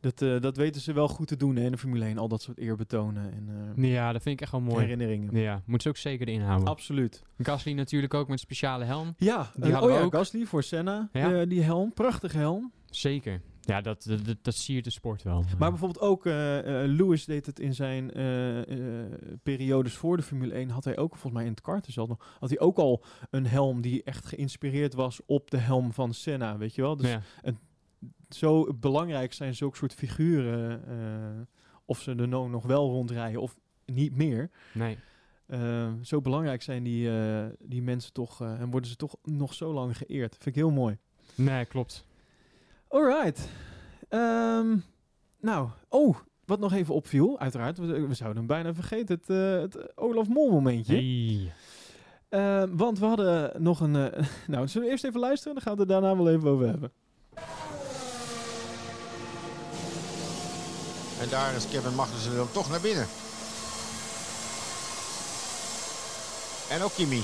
Dat, 0.00 0.18
dat 0.42 0.56
weten 0.56 0.80
ze 0.80 0.92
wel 0.92 1.08
goed 1.08 1.26
te 1.28 1.36
doen 1.36 1.56
hè, 1.56 1.64
in 1.64 1.70
de 1.72 1.78
Formule 1.78 2.04
1. 2.04 2.18
Al 2.18 2.28
dat 2.28 2.42
soort 2.42 2.58
eerbetonen 2.58 3.32
en 3.32 3.86
ja, 3.86 4.12
dat 4.12 4.22
vind 4.22 4.34
ik 4.34 4.40
echt 4.40 4.50
wel 4.52 4.60
mooi. 4.60 4.80
herinneringen. 4.80 5.36
Ja, 5.40 5.62
moet 5.66 5.82
ze 5.82 5.88
ook 5.88 5.96
zeker 5.96 6.28
erin 6.28 6.40
houden. 6.40 6.68
Absoluut. 6.68 7.22
Gasly 7.38 7.72
natuurlijk 7.72 8.14
ook 8.14 8.28
met 8.28 8.40
speciale 8.40 8.84
helm. 8.84 9.14
Ja, 9.16 9.50
Die 9.54 9.64
eh, 9.64 9.70
hadden 9.72 9.90
oh 9.90 9.94
we 9.96 10.00
ja, 10.00 10.04
ook. 10.06 10.14
Gasly 10.14 10.44
voor 10.44 10.62
Senna. 10.62 11.08
Ja. 11.12 11.44
die 11.44 11.62
helm, 11.62 11.92
prachtige 11.94 12.38
helm. 12.38 12.72
Zeker. 12.90 13.40
Ja, 13.64 13.80
dat, 13.80 14.04
dat, 14.24 14.36
dat, 14.42 14.54
siert 14.54 14.84
de 14.84 14.90
sport 14.90 15.22
wel. 15.22 15.44
Maar 15.58 15.70
bijvoorbeeld 15.70 16.04
ook 16.04 16.26
eh, 16.26 16.58
eh, 16.58 16.90
Lewis 16.90 17.24
deed 17.24 17.46
het 17.46 17.60
in 17.60 17.74
zijn 17.74 18.12
eh, 18.12 18.76
periodes 19.42 19.94
voor 19.94 20.16
de 20.16 20.22
Formule 20.22 20.52
1. 20.52 20.68
Had 20.68 20.84
hij 20.84 20.96
ook, 20.96 21.10
volgens 21.10 21.32
mij 21.32 21.44
in 21.44 21.50
het 21.50 21.60
karten 21.60 21.92
zelf 21.92 22.08
nog, 22.08 22.36
had 22.40 22.48
hij 22.48 22.60
ook 22.60 22.78
al 22.78 23.04
een 23.30 23.46
helm 23.46 23.80
die 23.80 24.02
echt 24.02 24.26
geïnspireerd 24.26 24.94
was 24.94 25.20
op 25.26 25.50
de 25.50 25.56
helm 25.56 25.92
van 25.92 26.14
Senna, 26.14 26.58
weet 26.58 26.74
je 26.74 26.82
wel? 26.82 26.96
Dus 26.96 27.10
ja. 27.10 27.22
zo 28.28 28.74
belangrijk 28.74 29.32
zijn 29.32 29.54
zulke 29.54 29.76
soort 29.76 29.94
figuren, 29.94 31.48
of 31.84 32.00
ze 32.00 32.14
er 32.14 32.28
nou 32.28 32.48
nog 32.48 32.66
wel 32.66 32.90
rondrijden 32.90 33.40
of 33.40 33.56
niet 33.86 34.16
meer. 34.16 34.50
Nee. 34.74 34.98
Zo 36.02 36.20
belangrijk 36.20 36.62
zijn 36.62 36.82
die, 36.82 37.10
die 37.58 37.82
mensen 37.82 38.12
toch, 38.12 38.40
en 38.40 38.70
worden 38.70 38.90
ze 38.90 38.96
toch 38.96 39.16
nog 39.22 39.54
zo 39.54 39.72
lang 39.72 39.96
geëerd. 39.96 40.32
Vind 40.32 40.46
ik 40.46 40.54
heel 40.54 40.70
mooi. 40.70 40.98
Nee, 41.34 41.64
klopt. 41.64 42.04
Alright. 42.92 43.48
Ehm, 44.08 44.76
nou, 45.40 45.68
oh, 45.88 46.16
wat 46.44 46.60
nog 46.60 46.72
even 46.72 46.94
opviel, 46.94 47.38
uiteraard, 47.38 47.78
we, 47.78 48.06
we 48.06 48.14
zouden 48.14 48.38
hem 48.38 48.46
bijna 48.46 48.74
vergeten, 48.74 49.14
het, 49.16 49.30
eh, 49.30 49.60
het 49.60 49.96
Olaf 49.96 50.28
Mol 50.28 50.50
momentje. 50.50 50.94
Hey. 50.94 51.52
Ehm, 52.28 52.76
want 52.76 52.98
we 52.98 53.06
hadden 53.06 53.62
nog 53.62 53.80
een, 53.80 53.96
eh, 53.96 54.24
nou, 54.52 54.68
zullen 54.68 54.86
we 54.86 54.92
eerst 54.92 55.04
even 55.04 55.20
luisteren, 55.20 55.54
dan 55.54 55.62
gaan 55.62 55.74
we 55.74 55.80
het 55.80 55.88
daarna 55.88 56.16
wel 56.16 56.30
even 56.30 56.48
over 56.48 56.66
hebben. 56.66 56.92
En 61.20 61.28
daar 61.30 61.54
is 61.54 61.68
Kevin 61.68 61.94
Magnussen 61.94 62.36
dan 62.36 62.52
toch 62.52 62.70
naar 62.70 62.80
binnen. 62.80 63.06
En 66.70 66.82
ook 66.82 66.92
Kimi. 66.92 67.22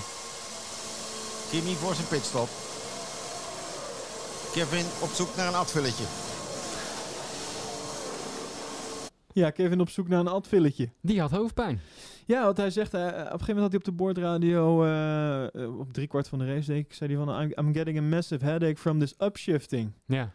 Kimi 1.50 1.74
voor 1.74 1.94
zijn 1.94 2.08
pitstop. 2.08 2.48
Kevin 4.52 4.84
op 5.02 5.08
zoek 5.10 5.36
naar 5.36 5.48
een 5.48 5.54
advulletje. 5.54 6.04
Ja, 9.32 9.50
Kevin 9.50 9.80
op 9.80 9.88
zoek 9.88 10.08
naar 10.08 10.20
een 10.20 10.28
advilletje. 10.28 10.88
Die 11.00 11.20
had 11.20 11.30
hoofdpijn. 11.30 11.80
Ja, 12.26 12.44
want 12.44 12.56
hij 12.56 12.70
zegt, 12.70 12.94
eh, 12.94 13.00
op 13.00 13.06
een 13.08 13.14
gegeven 13.16 13.38
moment 13.54 13.60
had 13.60 13.70
hij 13.70 13.78
op 13.78 13.84
de 13.84 13.92
boordradio, 13.92 14.84
eh, 14.84 15.54
eh, 15.64 15.78
op 15.78 15.92
driekwart 15.92 16.28
van 16.28 16.38
de 16.38 16.46
race, 16.54 16.72
denk 16.72 16.84
ik, 16.84 16.92
zei 16.92 17.14
hij 17.16 17.24
van, 17.24 17.42
I'm, 17.42 17.52
I'm 17.66 17.74
getting 17.74 17.98
a 17.98 18.02
massive 18.02 18.44
headache 18.44 18.76
from 18.76 18.98
this 18.98 19.14
upshifting. 19.18 19.92
Ja. 20.06 20.32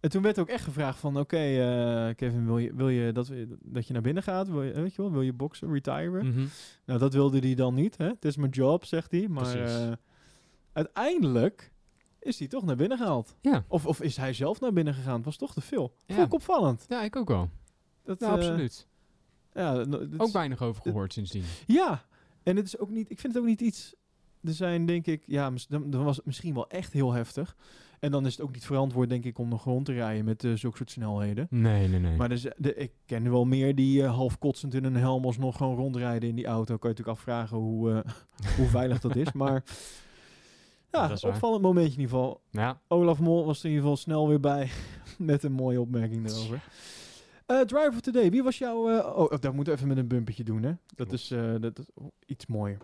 En 0.00 0.10
toen 0.10 0.22
werd 0.22 0.38
ook 0.38 0.48
echt 0.48 0.64
gevraagd 0.64 0.98
van, 0.98 1.18
oké, 1.18 1.36
eh, 1.36 2.14
Kevin, 2.14 2.46
wil 2.46 2.58
je, 2.58 2.74
wil 2.74 2.88
je 2.88 3.12
dat, 3.12 3.28
we- 3.28 3.56
dat 3.62 3.86
je 3.86 3.92
naar 3.92 4.02
binnen 4.02 4.22
gaat? 4.22 4.48
Wil 4.48 4.62
je, 4.62 4.72
weet 4.72 4.94
je 4.94 5.02
wel, 5.02 5.10
wil 5.12 5.22
je 5.22 5.32
boksen, 5.32 5.72
retiren? 5.72 6.26
Mhm. 6.26 6.44
Nou, 6.86 6.98
dat 6.98 7.14
wilde 7.14 7.38
hij 7.38 7.54
dan 7.54 7.74
niet, 7.74 7.96
hè? 7.96 8.06
Het 8.06 8.24
is 8.24 8.36
mijn 8.36 8.50
job, 8.50 8.84
zegt 8.84 9.10
hij. 9.10 9.26
Maar 9.28 9.60
eh, 9.62 9.92
uiteindelijk 10.72 11.72
is 12.20 12.38
hij 12.38 12.48
toch 12.48 12.64
naar 12.64 12.76
binnen 12.76 12.98
gehaald. 12.98 13.34
Ja. 13.40 13.64
Of, 13.68 13.86
of 13.86 14.00
is 14.00 14.16
hij 14.16 14.32
zelf 14.32 14.60
naar 14.60 14.72
binnen 14.72 14.94
gegaan? 14.94 15.14
Het 15.16 15.24
was 15.24 15.36
toch 15.36 15.52
te 15.52 15.60
veel. 15.60 15.94
Ja. 16.06 16.14
Vond 16.14 16.26
ik 16.26 16.34
opvallend. 16.34 16.84
Ja, 16.88 17.02
ik 17.02 17.16
ook 17.16 17.28
wel. 17.28 17.50
Dat, 18.04 18.20
Ja, 18.20 18.26
eh, 18.26 18.32
absoluut. 18.32 18.86
Ja, 19.52 19.74
Ook 20.16 20.26
is- 20.26 20.32
weinig 20.32 20.62
over 20.62 20.82
gehoord 20.82 21.12
sindsdien. 21.12 21.44
Ja, 21.66 22.04
en 22.42 22.56
het 22.56 22.66
is 22.66 22.78
ook 22.78 22.90
niet, 22.90 23.10
ik 23.10 23.18
vind 23.20 23.32
het 23.34 23.42
ook 23.42 23.48
niet 23.48 23.60
iets. 23.60 23.94
Er 24.44 24.52
zijn 24.52 24.86
denk 24.86 25.06
ik, 25.06 25.22
ja, 25.26 25.52
dan, 25.68 25.90
dan 25.90 26.04
was 26.04 26.16
het 26.16 26.26
misschien 26.26 26.54
wel 26.54 26.68
echt 26.68 26.92
heel 26.92 27.12
heftig. 27.12 27.56
En 27.98 28.10
dan 28.10 28.26
is 28.26 28.32
het 28.36 28.40
ook 28.46 28.52
niet 28.52 28.66
verantwoord, 28.66 29.08
denk 29.08 29.24
ik, 29.24 29.38
om 29.38 29.48
nog 29.48 29.64
rond 29.64 29.84
te 29.84 29.92
rijden 29.92 30.24
met 30.24 30.44
uh, 30.44 30.56
zulke 30.56 30.76
soort 30.76 30.90
snelheden. 30.90 31.46
Nee, 31.50 31.88
nee, 31.88 32.00
nee. 32.00 32.16
Maar 32.16 32.32
is- 32.32 32.46
de, 32.56 32.74
ik 32.74 32.92
ken 33.06 33.30
wel 33.30 33.44
meer 33.44 33.74
die 33.74 34.02
eh, 34.02 34.14
half 34.14 34.38
kotsend 34.38 34.74
in 34.74 34.84
een 34.84 34.96
helm 34.96 35.24
alsnog 35.24 35.56
gewoon 35.56 35.76
rondrijden 35.76 36.28
in 36.28 36.34
die 36.34 36.46
auto. 36.46 36.76
Kan 36.76 36.90
je 36.90 36.96
natuurlijk 36.96 37.18
afvragen 37.18 37.56
hoe, 37.56 38.04
hoe 38.56 38.66
veilig 38.66 39.00
dat 39.00 39.16
is. 39.16 39.32
Maar 39.32 39.64
ja, 40.90 41.08
dat 41.08 41.16
is 41.16 41.22
waar. 41.22 41.32
opvallend 41.32 41.62
momentje 41.62 41.92
in 41.92 42.00
ieder 42.00 42.16
geval. 42.16 42.40
Ja. 42.50 42.80
Olaf 42.88 43.18
Mol 43.18 43.44
was 43.44 43.58
er 43.58 43.64
in 43.64 43.70
ieder 43.70 43.82
geval 43.82 44.02
snel 44.02 44.28
weer 44.28 44.40
bij 44.40 44.70
met 45.18 45.42
een 45.42 45.52
mooie 45.52 45.80
opmerking 45.80 46.30
erover. 46.30 46.62
Eh 47.46 47.60
Driver 47.60 47.88
of 47.88 48.00
Today, 48.00 48.30
wie 48.30 48.42
was 48.42 48.58
jouw... 48.58 48.90
eh, 48.90 49.16
oh, 49.16 49.32
dat 49.40 49.52
moet 49.52 49.68
even 49.68 49.88
met 49.88 49.96
een 49.96 50.08
bumpertje 50.08 50.44
doen, 50.44 50.62
hè? 50.62 50.72
Dat 50.94 51.12
is, 51.12 51.30
eh, 51.30 51.54
dat 51.60 51.78
is 51.78 51.84
oh, 51.94 52.06
iets 52.26 52.46
mooier. 52.46 52.78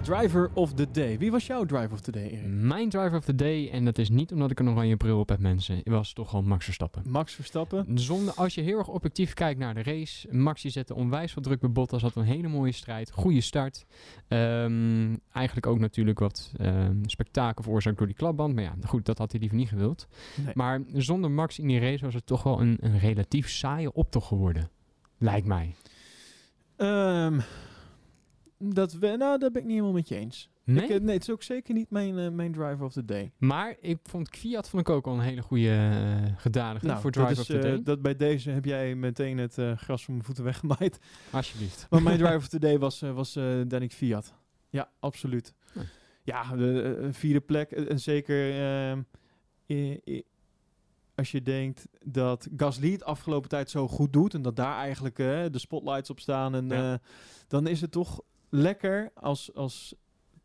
Ja, 0.00 0.06
Driver 0.06 0.50
of 0.54 0.72
the 0.72 0.90
Day. 0.90 1.18
Wie 1.18 1.30
was 1.30 1.46
jouw 1.46 1.64
Driver 1.64 1.92
of 1.92 2.00
the 2.00 2.10
Day, 2.10 2.28
Erik? 2.28 2.46
Mijn 2.46 2.88
driver 2.88 3.18
of 3.18 3.24
the 3.24 3.34
day, 3.34 3.70
en 3.70 3.84
dat 3.84 3.98
is 3.98 4.10
niet 4.10 4.32
omdat 4.32 4.50
ik 4.50 4.60
een 4.60 4.68
oranje 4.68 4.96
bril 4.96 5.18
op 5.18 5.28
heb, 5.28 5.38
mensen, 5.38 5.80
was 5.84 6.12
toch 6.12 6.30
gewoon 6.30 6.46
Max 6.46 6.64
Verstappen. 6.64 7.02
Max 7.06 7.34
Verstappen. 7.34 7.98
Zonder, 7.98 8.34
als 8.34 8.54
je 8.54 8.60
heel 8.60 8.78
erg 8.78 8.88
objectief 8.88 9.34
kijkt 9.34 9.60
naar 9.60 9.74
de 9.74 9.82
race, 9.82 10.28
Max 10.30 10.62
die 10.62 10.70
zette 10.70 10.94
onwijs 10.94 11.32
veel 11.32 11.42
druk 11.42 11.60
bij 11.60 11.70
Bottas, 11.70 12.02
had 12.02 12.16
een 12.16 12.24
hele 12.24 12.48
mooie 12.48 12.72
strijd, 12.72 13.10
goede 13.10 13.40
start. 13.40 13.86
Ehm, 14.28 15.16
eigenlijk 15.32 15.66
ook 15.66 15.78
natuurlijk 15.78 16.18
wat 16.18 16.52
ehm, 16.56 16.96
spektakel 17.04 17.62
veroorzaakt 17.62 17.98
door 17.98 18.06
die 18.06 18.16
klapband, 18.16 18.54
maar 18.54 18.64
ja, 18.64 18.74
goed, 18.86 19.06
dat 19.06 19.18
had 19.18 19.30
hij 19.30 19.40
liever 19.40 19.58
niet 19.58 19.68
gewild. 19.68 20.08
Nee. 20.44 20.52
Maar 20.54 20.80
zonder 20.92 21.30
Max 21.30 21.58
in 21.58 21.66
die 21.66 21.80
race 21.80 22.04
was 22.04 22.14
het 22.14 22.26
toch 22.26 22.42
wel 22.42 22.60
een, 22.60 22.76
een 22.80 22.98
relatief 22.98 23.48
saaie 23.48 23.92
optocht 23.92 24.26
geworden. 24.26 24.70
Lijkt 25.18 25.46
mij. 25.46 25.74
Ehm, 26.76 27.40
dat 28.68 28.92
we, 28.92 29.06
nou, 29.06 29.38
dat 29.38 29.52
ben 29.52 29.60
ik 29.62 29.66
niet 29.66 29.76
helemaal 29.76 29.92
met 29.94 30.08
je 30.08 30.16
eens. 30.16 30.50
Nee? 30.64 30.84
Ik, 30.84 30.90
eh, 30.90 31.00
nee, 31.00 31.14
het 31.14 31.22
is 31.22 31.30
ook 31.30 31.42
zeker 31.42 31.74
niet 31.74 31.90
mijn, 31.90 32.18
eh, 32.18 32.28
mijn 32.30 32.52
Driver 32.52 32.84
of 32.84 32.92
the 32.92 33.04
Day. 33.04 33.32
Maar 33.38 33.76
ik 33.80 33.98
vond 34.02 34.28
Fiat 34.28 34.68
vond 34.68 34.88
ik 34.88 34.94
ook 34.94 35.06
al 35.06 35.14
een 35.14 35.20
hele 35.20 35.42
goede 35.42 35.68
Nou, 36.50 37.00
voor 37.00 37.10
driver 37.10 37.30
is, 37.30 37.38
of 37.38 37.46
the 37.46 37.58
day. 37.58 37.82
dat 37.82 38.02
bij 38.02 38.16
deze 38.16 38.50
heb 38.50 38.64
jij 38.64 38.94
meteen 38.94 39.38
het 39.38 39.54
gras 39.76 40.04
van 40.04 40.14
mijn 40.14 40.26
voeten 40.26 40.44
weggemaaid. 40.44 40.98
Alsjeblieft. 41.30 41.86
Maar 41.90 42.02
mijn 42.02 42.18
driver 42.22 42.36
of 42.36 42.48
the 42.48 42.58
day 42.58 42.78
was, 42.78 43.00
was 43.00 43.32
Danik 43.66 43.92
Fiat. 43.92 44.34
Ja, 44.68 44.90
absoluut. 45.00 45.54
Ja. 45.74 45.82
Ja, 46.22 46.56
de 46.56 47.08
vierde 47.12 47.40
plek. 47.40 47.70
En 47.70 48.00
zeker 48.00 48.60
ehm, 48.60 49.02
als 51.14 51.30
je 51.30 51.42
denkt 51.42 51.86
dat 52.04 52.48
Gasly 52.56 52.92
het 52.92 53.04
afgelopen 53.04 53.48
tijd 53.48 53.70
zo 53.70 53.88
goed 53.88 54.12
doet... 54.12 54.34
en 54.34 54.42
dat 54.42 54.56
daar 54.56 54.76
eigenlijk 54.76 55.16
de 55.16 55.50
spotlights 55.58 56.10
op 56.10 56.20
staan... 56.20 56.54
En, 56.54 56.68
Ja. 56.68 57.00
dan 57.48 57.66
is 57.66 57.80
het 57.80 57.90
toch 57.92 58.22
lekker 58.50 59.10
als, 59.14 59.54
als 59.54 59.94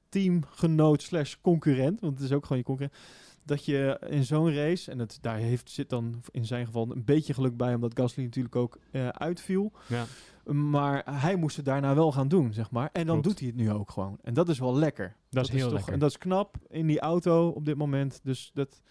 teamgenoot 0.10 1.01
slash 1.01 1.36
concurrent... 1.41 1.99
want 1.99 2.14
het 2.14 2.24
is 2.24 2.32
ook 2.32 2.43
gewoon 2.43 2.58
je 2.58 2.64
concurrent... 2.64 2.97
dat 3.43 3.66
je 3.66 3.99
in 4.10 4.24
zo'n 4.24 4.53
race... 4.53 4.91
en 4.91 4.99
het, 4.99 5.18
daar 5.22 5.38
heeft, 5.38 5.70
zit 5.70 5.89
dan 5.89 6.24
in 6.32 6.45
zijn 6.45 6.66
geval 6.66 6.91
een 6.91 7.06
beetje 7.06 7.34
geluk 7.34 7.58
bij... 7.58 7.74
omdat 7.74 7.97
Gasly 7.99 8.24
natuurlijk 8.24 8.56
ook 8.56 8.80
eh, 8.91 9.08
uitviel... 9.08 9.72
Ja. 9.88 10.06
Maar 10.53 11.22
hij 11.22 11.36
moest 11.36 11.56
het 11.56 11.66
daarna 11.66 11.95
wel 11.95 12.12
gaan 12.12 12.28
doen, 12.28 12.53
zeg 12.53 12.72
maar. 12.72 12.89
En 12.93 13.06
dan 13.06 13.22
Klopt. 13.22 13.24
doet 13.24 13.39
hij 13.39 13.47
het 13.47 13.58
nu 13.58 13.72
ook 13.72 13.91
gewoon. 13.91 14.18
En 14.22 14.34
dat 14.34 14.49
is 14.49 14.60
wel 14.60 14.76
lekker. 14.76 15.16
Dat 15.30 15.43
is 15.43 15.49
heel 15.49 15.64
toch, 15.64 15.74
lekker. 15.74 15.93
En 15.93 15.99
dat 15.99 16.10
is 16.10 16.18
knap 16.18 16.58
in 16.70 16.88
die 16.88 16.99
auto 16.99 17.49
op 17.49 17.66
dit 17.66 17.76
moment. 17.76 18.20
Dus 18.24 18.51
dat, 18.53 18.82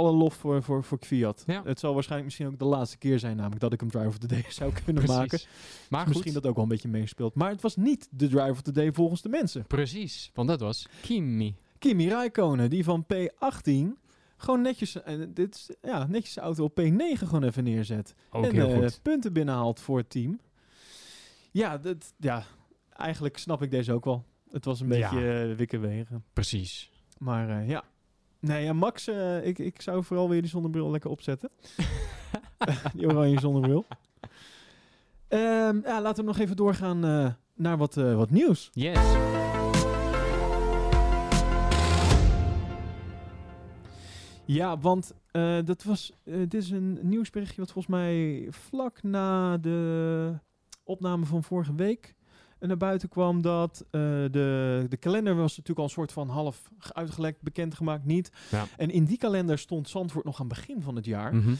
alle 0.00 0.12
lof 0.16 0.34
voor, 0.34 0.62
voor, 0.62 0.84
voor 0.84 0.98
Fiat. 1.00 1.42
Ja. 1.46 1.62
Het 1.64 1.78
zal 1.78 1.92
waarschijnlijk 1.94 2.28
misschien 2.30 2.52
ook 2.52 2.58
de 2.58 2.76
laatste 2.76 2.98
keer 2.98 3.18
zijn, 3.18 3.36
namelijk 3.36 3.60
dat 3.60 3.72
ik 3.72 3.80
hem 3.80 3.90
Driver 3.90 4.08
of 4.08 4.18
the 4.18 4.26
Day 4.26 4.44
zou 4.60 4.72
kunnen 4.84 5.04
Precies. 5.04 5.16
maken. 5.20 5.40
Maar 5.88 6.04
Dus 6.04 6.14
misschien 6.14 6.32
dat 6.34 6.46
ook 6.46 6.54
wel 6.54 6.64
een 6.64 6.70
beetje 6.70 6.88
meespeelt. 6.88 7.34
Maar 7.34 7.50
het 7.50 7.62
was 7.62 7.76
niet 7.76 8.08
de 8.10 8.28
Driver 8.28 8.50
of 8.50 8.60
the 8.62 8.72
Day 8.72 8.92
volgens 8.92 9.22
de 9.22 9.28
mensen. 9.28 9.66
Precies, 9.66 10.30
want 10.34 10.48
dat 10.48 10.60
was 10.60 10.88
Kimi. 11.02 11.56
Kimi 11.78 12.08
Räikkönen, 12.08 12.70
die 12.70 12.84
van 12.84 13.06
P18 13.14 13.98
gewoon 14.36 14.60
netjes, 14.62 15.02
en 15.02 15.34
dit 15.34 15.54
is, 15.54 15.70
ja, 15.82 16.06
netjes 16.06 16.34
de 16.34 16.40
auto 16.40 16.64
op 16.64 16.80
P9 16.80 17.18
gewoon 17.18 17.42
even 17.44 17.64
neerzet. 17.64 18.14
Ook 18.30 18.44
en 18.44 18.54
heel 18.54 18.68
eh, 18.68 18.78
goed. 18.78 19.02
punten 19.02 19.32
binnenhaalt 19.32 19.80
voor 19.80 19.98
het 19.98 20.10
team. 20.10 20.40
Ja, 21.50 21.78
dat, 21.78 22.12
ja, 22.18 22.44
eigenlijk 22.96 23.38
snap 23.38 23.62
ik 23.62 23.70
deze 23.70 23.92
ook 23.92 24.04
wel. 24.04 24.24
Het 24.50 24.64
was 24.64 24.80
een 24.80 24.88
Ja. 24.92 25.10
beetje 25.10 25.48
eh 25.50 25.56
wikken 25.56 25.80
wegen. 25.80 26.24
Precies. 26.32 26.90
Maar 27.18 27.48
eh, 27.60 27.68
ja. 27.68 27.84
Nee, 28.40 28.64
ja, 28.64 28.72
Max, 28.72 29.06
eh, 29.06 29.46
ik, 29.46 29.58
ik 29.58 29.82
zou 29.82 30.04
vooral 30.04 30.28
weer 30.28 30.40
die 30.40 30.50
zonnebril 30.50 30.90
lekker 30.90 31.10
opzetten. 31.10 31.50
die 32.94 33.06
oranje 33.06 33.40
zonnebril. 33.40 33.86
Ehm, 35.28 35.80
ja, 35.84 36.00
laten 36.00 36.24
we 36.24 36.30
nog 36.30 36.38
even 36.38 36.56
doorgaan 36.56 37.04
eh, 37.04 37.32
naar 37.54 37.76
wat, 37.76 37.96
eh, 37.96 38.16
wat 38.16 38.30
nieuws. 38.30 38.70
Yes. 38.72 38.98
Ja, 44.44 44.78
want 44.78 45.14
dat 45.64 45.82
was, 45.82 46.12
dit 46.24 46.54
is 46.54 46.70
een 46.70 46.98
nieuwsberichtje 47.02 47.60
wat 47.60 47.72
volgens 47.72 47.94
mij 47.94 48.46
vlak 48.50 49.02
na 49.02 49.58
de 49.58 50.38
opname 50.84 51.24
van 51.24 51.42
vorige 51.42 51.74
week 51.74 52.14
eh, 52.60 52.68
naar 52.68 52.76
buiten 52.76 53.08
kwam 53.08 53.42
dat 53.42 53.84
eh, 53.90 54.00
de, 54.30 54.86
de 54.88 54.96
kalender 54.96 55.34
was 55.34 55.50
natuurlijk 55.50 55.78
al 55.78 55.84
een 55.84 55.90
soort 55.90 56.12
van 56.12 56.28
half 56.28 56.70
ge- 56.78 56.94
uitgelekt, 56.94 57.42
bekendgemaakt, 57.42 58.04
niet. 58.04 58.32
Ja. 58.50 58.66
En 58.76 58.90
in 58.90 59.04
die 59.04 59.18
kalender 59.18 59.58
stond 59.58 59.88
Zandvoort 59.88 60.24
nog 60.24 60.40
aan 60.40 60.46
het 60.48 60.56
begin 60.58 60.82
van 60.82 60.96
het 60.96 61.04
jaar. 61.04 61.34
Mhm. 61.34 61.54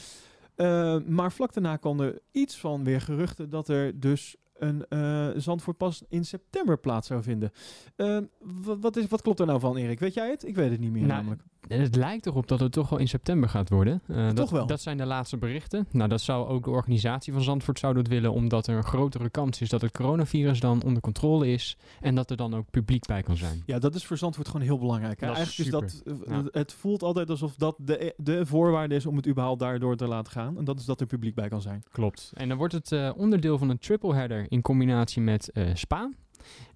Eh, 0.55 0.97
maar 1.07 1.31
vlak 1.31 1.53
daarna 1.53 1.75
kwam 1.77 1.99
er 1.99 2.19
iets 2.31 2.57
van 2.59 2.83
weer 2.83 3.01
geruchten 3.01 3.49
dat 3.49 3.67
er 3.67 3.99
dus 3.99 4.35
een 4.61 4.85
eh, 4.87 5.27
Zandvoort 5.35 5.77
pas 5.77 6.03
in 6.09 6.25
september 6.25 6.77
plaats 6.77 7.07
zou 7.07 7.23
vinden. 7.23 7.51
Eh, 7.95 8.17
wat, 8.79 8.97
is, 8.97 9.07
wat 9.07 9.21
klopt 9.21 9.39
er 9.39 9.45
nou 9.45 9.59
van, 9.59 9.77
Erik? 9.77 9.99
Weet 9.99 10.13
jij 10.13 10.29
het? 10.29 10.47
Ik 10.47 10.55
weet 10.55 10.71
het 10.71 10.79
niet 10.79 10.91
meer 10.91 11.01
Nou, 11.01 11.13
namelijk. 11.13 11.41
Het 11.67 11.95
lijkt 11.95 12.25
erop 12.25 12.47
dat 12.47 12.59
het 12.59 12.71
toch 12.71 12.89
wel 12.89 12.99
in 12.99 13.07
september 13.07 13.49
gaat 13.49 13.69
worden. 13.69 14.01
Eh, 14.07 14.25
dat, 14.25 14.35
Toch 14.35 14.49
wel? 14.49 14.65
Dat 14.67 14.81
zijn 14.81 14.97
de 14.97 15.05
laatste 15.05 15.37
berichten. 15.37 15.87
Nou, 15.91 16.09
dat 16.09 16.21
zou 16.21 16.47
ook 16.47 16.63
de 16.63 16.69
organisatie 16.69 17.33
van 17.33 17.41
Zandvoort 17.41 17.79
zouden 17.79 18.03
het 18.03 18.11
willen, 18.11 18.31
omdat 18.31 18.67
er 18.67 18.75
een 18.75 18.83
grotere 18.83 19.29
kans 19.29 19.61
is 19.61 19.69
dat 19.69 19.81
het 19.81 19.91
coronavirus 19.91 20.59
dan 20.59 20.83
onder 20.83 21.01
controle 21.01 21.47
is 21.47 21.77
en 22.01 22.15
dat 22.15 22.29
er 22.29 22.37
dan 22.37 22.55
ook 22.55 22.69
publiek 22.69 23.05
bij 23.05 23.21
kan 23.23 23.37
zijn. 23.37 23.63
Ja, 23.65 23.79
dat 23.79 23.95
is 23.95 24.05
voor 24.05 24.17
Zandvoort 24.17 24.47
gewoon 24.47 24.65
heel 24.65 24.77
belangrijk. 24.77 25.19
Hè? 25.19 25.27
Dat 25.27 25.37
is 25.37 25.41
Eigenlijk 25.61 25.85
is 25.85 26.01
dat, 26.03 26.15
eh, 26.27 26.33
Ja. 26.35 26.43
het 26.51 26.73
voelt 26.73 27.03
altijd 27.03 27.29
alsof 27.29 27.55
dat 27.55 27.75
de, 27.79 28.13
de 28.17 28.45
voorwaarde 28.45 28.95
is 28.95 29.05
om 29.05 29.15
het 29.15 29.27
überhaupt 29.27 29.59
daardoor 29.59 29.95
te 29.95 30.07
laten 30.07 30.31
gaan. 30.31 30.57
En 30.57 30.63
dat 30.63 30.79
is 30.79 30.85
dat 30.85 31.01
er 31.01 31.07
publiek 31.07 31.35
bij 31.35 31.49
kan 31.49 31.61
zijn. 31.61 31.83
Klopt. 31.91 32.31
En 32.33 32.47
dan 32.49 32.57
wordt 32.57 32.73
het 32.73 33.13
onderdeel 33.15 33.57
van 33.57 33.69
een 33.69 33.79
triple 33.79 34.13
header 34.13 34.45
in 34.51 34.61
combinatie 34.61 35.21
met 35.21 35.49
eh, 35.49 35.69
Spa 35.73 36.09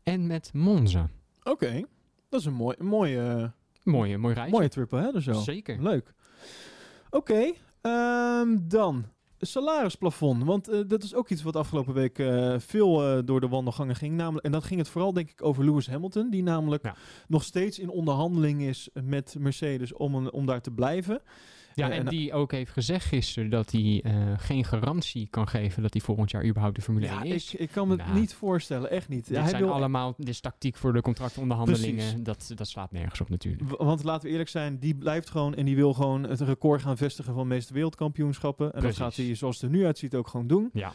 en 0.03 0.27
met 0.27 0.53
Monza. 0.53 1.09
Oké, 1.43 1.83
dat 2.29 2.39
is 2.39 2.45
een 2.45 2.53
mooi, 2.53 2.75
een 2.79 2.85
mooie, 2.85 3.51
Mooie, 3.83 4.17
mooi 4.17 4.33
reisje. 4.33 4.55
Mooie 4.55 4.69
triple 4.69 5.11
hè, 5.11 5.21
zo. 5.21 5.33
Zeker. 5.33 5.81
Leuk. 5.81 6.13
Oké, 7.09 7.51
ehm, 7.81 8.57
dan 8.61 9.05
salarisplafond. 9.39 10.43
Want 10.43 10.67
eh, 10.67 10.79
dat 10.87 11.03
is 11.03 11.15
ook 11.15 11.29
iets 11.29 11.43
wat 11.43 11.55
afgelopen 11.55 11.93
week 11.93 12.19
eh, 12.19 12.55
veel 12.57 13.25
door 13.25 13.41
de 13.41 13.47
wandelgangen 13.47 13.95
ging. 13.95 14.15
Namelijk, 14.15 14.45
en 14.45 14.51
dat 14.51 14.63
ging 14.63 14.79
het 14.79 14.89
vooral 14.89 15.13
denk 15.13 15.29
ik 15.29 15.43
over 15.43 15.65
Lewis 15.65 15.87
Hamilton. 15.87 16.29
Die 16.29 16.43
namelijk 16.43 16.91
nog 17.27 17.43
steeds 17.43 17.79
in 17.79 17.89
onderhandeling 17.89 18.61
is 18.61 18.89
met 19.03 19.35
Mercedes 19.39 19.93
om, 19.93 20.15
een, 20.15 20.31
om 20.31 20.45
daar 20.45 20.61
te 20.61 20.71
blijven. 20.71 21.21
Ja, 21.75 21.89
Eh, 21.89 21.97
en 21.97 22.05
die 22.05 22.33
ook 22.33 22.51
heeft 22.51 22.71
gezegd 22.71 23.05
gisteren 23.05 23.49
dat 23.49 23.71
hij 23.71 24.01
eh, 24.03 24.13
geen 24.37 24.63
garantie 24.65 25.27
kan 25.29 25.47
geven 25.47 25.81
dat 25.81 25.93
hij 25.93 26.01
volgend 26.01 26.31
jaar 26.31 26.45
überhaupt 26.45 26.75
de 26.75 26.81
Formule 26.81 27.05
Ja, 27.05 27.23
1 27.23 27.33
is. 27.33 27.53
ik, 27.53 27.59
ik 27.59 27.69
kan 27.71 27.87
me 27.87 27.95
het 27.95 28.05
Nou, 28.05 28.19
niet 28.19 28.33
voorstellen, 28.33 28.89
echt 28.89 29.09
niet. 29.09 29.27
Dit 29.27 29.35
Ja, 29.35 29.41
hij 29.41 29.49
zijn 29.49 29.63
wil, 29.63 29.73
allemaal, 29.73 30.13
dit 30.17 30.29
is 30.29 30.39
tactiek 30.39 30.75
voor 30.75 30.93
de 30.93 31.01
contractonderhandelingen. 31.01 31.95
Precies. 31.95 32.23
Dat, 32.23 32.51
dat 32.55 32.67
slaat 32.67 32.91
nergens 32.91 33.21
op 33.21 33.29
natuurlijk. 33.29 33.63
w- 33.69 33.77
want 33.77 34.03
laten 34.03 34.23
we 34.25 34.29
eerlijk 34.31 34.49
zijn, 34.49 34.79
die 34.79 34.95
blijft 34.95 35.29
gewoon 35.29 35.55
en 35.55 35.65
die 35.65 35.75
wil 35.75 35.93
gewoon 35.93 36.23
het 36.23 36.41
record 36.41 36.81
gaan 36.81 36.97
vestigen 36.97 37.33
van 37.33 37.41
de 37.43 37.53
meeste 37.53 37.73
wereldkampioenschappen. 37.73 38.65
En 38.73 38.79
Precies. 38.79 38.97
dat 38.97 39.07
gaat 39.07 39.25
hij, 39.25 39.35
zoals 39.35 39.61
het 39.61 39.71
er 39.71 39.77
nu 39.77 39.85
uitziet, 39.85 40.15
ook 40.15 40.27
gewoon 40.27 40.47
doen. 40.47 40.69
Ja. 40.73 40.93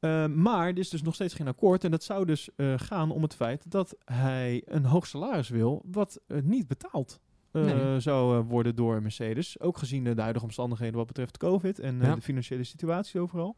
Eh, 0.00 0.26
maar 0.26 0.68
er 0.68 0.78
is 0.78 0.88
dus 0.88 1.02
nog 1.02 1.14
steeds 1.14 1.34
geen 1.34 1.48
akkoord. 1.48 1.84
En 1.84 1.90
dat 1.90 2.02
zou 2.04 2.24
dus 2.24 2.48
eh, 2.56 2.74
gaan 2.76 3.10
om 3.10 3.22
het 3.22 3.34
feit 3.34 3.70
dat 3.70 3.96
hij 4.04 4.62
een 4.64 4.84
hoog 4.84 5.06
salaris 5.06 5.48
wil, 5.48 5.82
wat 5.90 6.20
eh, 6.26 6.38
niet 6.42 6.66
betaald 6.66 7.20
eh, 7.20 7.26
Nee. 7.52 8.00
zou 8.00 8.38
eh, 8.38 8.44
worden 8.48 8.76
door 8.76 9.02
Mercedes. 9.02 9.60
Ook 9.60 9.78
gezien 9.78 10.04
de 10.04 10.20
huidige 10.20 10.44
omstandigheden 10.44 10.96
wat 10.96 11.06
betreft 11.06 11.36
COVID 11.36 11.78
en 11.78 12.00
eh, 12.00 12.06
Ja. 12.08 12.14
de 12.14 12.20
financiële 12.20 12.64
situatie 12.64 13.20
overal. 13.20 13.56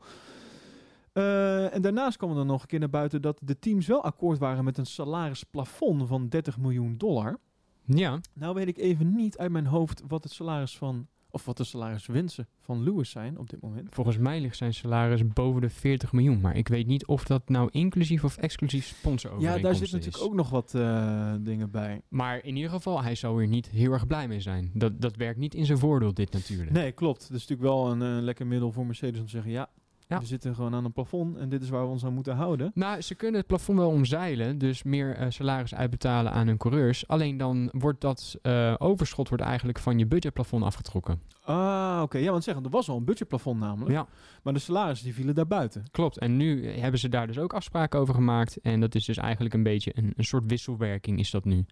Eh, 1.12 1.74
en 1.74 1.82
daarnaast 1.82 2.16
kwam 2.16 2.30
er 2.30 2.36
dan 2.36 2.46
nog 2.46 2.62
een 2.62 2.68
keer 2.68 2.78
naar 2.78 2.90
buiten 2.90 3.22
dat 3.22 3.40
de 3.42 3.58
teams 3.58 3.86
wel 3.86 4.02
akkoord 4.04 4.38
waren 4.38 4.64
met 4.64 4.78
een 4.78 4.86
salarisplafond 4.86 6.08
van 6.08 6.28
30 6.28 6.58
miljoen 6.58 6.96
dollar. 6.96 7.38
Ja, 7.84 8.20
Nou 8.34 8.54
weet 8.54 8.68
ik 8.68 8.76
even 8.78 9.14
niet 9.14 9.38
uit 9.38 9.50
mijn 9.50 9.66
hoofd 9.66 10.02
wat 10.08 10.22
het 10.24 10.32
salaris 10.32 10.76
van, 10.76 11.06
of 11.30 11.44
wat 11.44 11.56
de 11.56 11.64
salariswensen 11.64 12.46
van 12.60 12.82
Lewis 12.82 13.10
zijn 13.10 13.38
op 13.38 13.50
dit 13.50 13.60
moment. 13.60 13.88
volgens 13.90 14.18
mij 14.18 14.40
ligt 14.40 14.56
zijn 14.56 14.74
salaris 14.74 15.26
boven 15.26 15.60
de 15.60 15.70
40 15.70 16.12
miljoen. 16.12 16.40
Maar 16.40 16.56
ik 16.56 16.68
weet 16.68 16.86
niet 16.86 17.06
of 17.06 17.24
dat 17.24 17.48
nou 17.48 17.68
inclusief 17.72 18.24
of 18.24 18.36
exclusief 18.36 18.88
Ja, 18.90 18.94
sponsorovereenkomsten 18.96 19.62
daar 19.70 19.74
zit 19.74 19.86
is. 19.86 19.92
natuurlijk 19.92 20.24
ook 20.24 20.34
nog 20.34 20.50
wat 20.50 20.74
eh, 20.74 21.34
dingen 21.40 21.70
bij. 21.70 22.02
Maar 22.08 22.44
in 22.44 22.56
ieder 22.56 22.70
geval, 22.70 23.02
hij 23.02 23.14
zou 23.14 23.42
er 23.42 23.48
niet 23.48 23.68
heel 23.68 23.92
erg 23.92 24.06
blij 24.06 24.28
mee 24.28 24.40
zijn. 24.40 24.70
Dat, 24.74 25.00
dat 25.00 25.16
werkt 25.16 25.38
niet 25.38 25.54
in 25.54 25.66
zijn 25.66 25.78
voordeel, 25.78 26.14
dit 26.14 26.32
natuurlijk. 26.32 26.70
Nee, 26.70 26.92
klopt. 26.92 27.20
Dat 27.20 27.36
is 27.38 27.46
natuurlijk 27.48 27.68
wel 27.74 27.90
een 27.90 28.22
lekker 28.22 28.46
middel 28.46 28.72
voor 28.72 28.86
Mercedes 28.86 29.18
om 29.20 29.24
te 29.24 29.30
zeggen, 29.30 29.50
ja, 29.50 29.68
Ja. 30.10 30.18
we 30.18 30.26
zitten 30.26 30.54
gewoon 30.54 30.74
aan 30.74 30.84
een 30.84 30.92
plafond 30.92 31.36
en 31.36 31.48
dit 31.48 31.62
is 31.62 31.68
waar 31.68 31.82
we 31.82 31.88
ons 31.90 32.04
aan 32.04 32.12
moeten 32.14 32.36
houden. 32.36 32.70
Nou, 32.74 33.00
ze 33.00 33.14
kunnen 33.14 33.38
het 33.40 33.48
plafond 33.48 33.78
wel 33.78 33.88
omzeilen, 33.90 34.58
dus 34.58 34.82
meer 34.82 35.14
eh, 35.16 35.26
salaris 35.30 35.74
uitbetalen 35.74 36.32
aan 36.32 36.46
hun 36.46 36.56
coureurs. 36.56 37.08
Alleen 37.08 37.36
dan 37.36 37.68
wordt 37.72 38.00
dat 38.00 38.36
eh, 38.42 38.74
overschot 38.78 39.28
wordt 39.28 39.44
eigenlijk 39.44 39.78
van 39.78 39.98
je 39.98 40.06
budgetplafond 40.06 40.64
afgetrokken. 40.64 41.20
Ah, 41.44 42.00
oké. 42.02 42.18
Ja, 42.18 42.30
want 42.30 42.44
zeggen, 42.44 42.64
er 42.64 42.70
was 42.70 42.88
al 42.88 42.96
een 42.96 43.04
budgetplafond 43.04 43.60
namelijk. 43.60 43.90
Ja, 43.92 44.06
Maar 44.42 44.52
de 44.52 44.58
salarissen 44.58 45.06
die 45.06 45.14
vielen 45.14 45.34
daarbuiten. 45.34 45.82
klopt. 45.90 46.18
En 46.18 46.36
nu 46.36 46.66
hebben 46.68 47.00
ze 47.00 47.08
daar 47.08 47.26
dus 47.26 47.38
ook 47.38 47.52
afspraken 47.52 48.00
over 48.00 48.14
gemaakt. 48.14 48.56
En 48.60 48.80
dat 48.80 48.94
is 48.94 49.04
dus 49.04 49.16
eigenlijk 49.16 49.54
een 49.54 49.62
beetje 49.62 49.92
een, 49.94 50.12
een 50.16 50.24
soort 50.24 50.44
wisselwerking 50.46 51.18
is 51.18 51.30
dat 51.30 51.44
nu. 51.44 51.64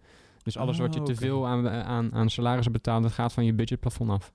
Dus 0.43 0.57
alles 0.57 0.77
wat 0.77 0.93
je 0.93 0.99
Ah, 0.99 1.05
te 1.05 1.15
veel 1.15 1.47
aan, 1.47 1.69
aan, 1.69 2.13
aan 2.13 2.29
salarissen 2.29 2.71
betaalt, 2.71 3.03
dat 3.03 3.11
gaat 3.11 3.33
van 3.33 3.45
je 3.45 3.53
budgetplafond 3.53 4.09
af. 4.09 4.33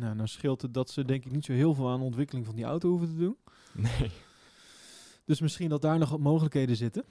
Nou, 0.00 0.16
dan 0.16 0.28
scheelt 0.28 0.62
het 0.62 0.74
dat 0.74 0.90
ze 0.90 1.04
denk 1.04 1.24
ik 1.24 1.32
niet 1.32 1.44
zo 1.44 1.52
heel 1.52 1.74
veel 1.74 1.90
aan 1.90 1.98
de 1.98 2.04
ontwikkeling 2.04 2.46
van 2.46 2.54
die 2.54 2.64
auto 2.64 2.88
hoeven 2.88 3.08
te 3.08 3.16
doen. 3.16 3.36
Nee. 3.72 4.10
Dus 5.24 5.40
misschien 5.40 5.68
dat 5.68 5.82
daar 5.82 5.98
nog 5.98 6.10
wat 6.10 6.20
mogelijkheden 6.20 6.76
zitten. 6.76 7.04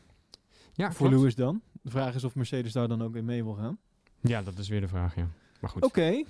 Ja, 0.74 0.92
voor 0.92 1.08
klopt. 1.08 1.14
Lewis 1.14 1.36
dan. 1.36 1.62
De 1.82 1.90
vraag 1.90 2.16
is 2.16 2.24
of 2.24 2.36
Mercedes 2.36 2.74
daar 2.74 2.88
dan 2.88 3.04
ook 3.04 3.16
in 3.16 3.26
mee 3.26 3.44
wil 3.44 3.54
gaan. 3.54 3.78
Ja, 4.22 4.42
dat 4.42 4.58
is 4.58 4.68
weer 4.68 4.82
de 4.82 4.88
vraag, 4.88 5.16
ja. 5.16 5.28
Maar 5.60 5.70
goed. 5.70 5.84
Oké. 5.84 6.24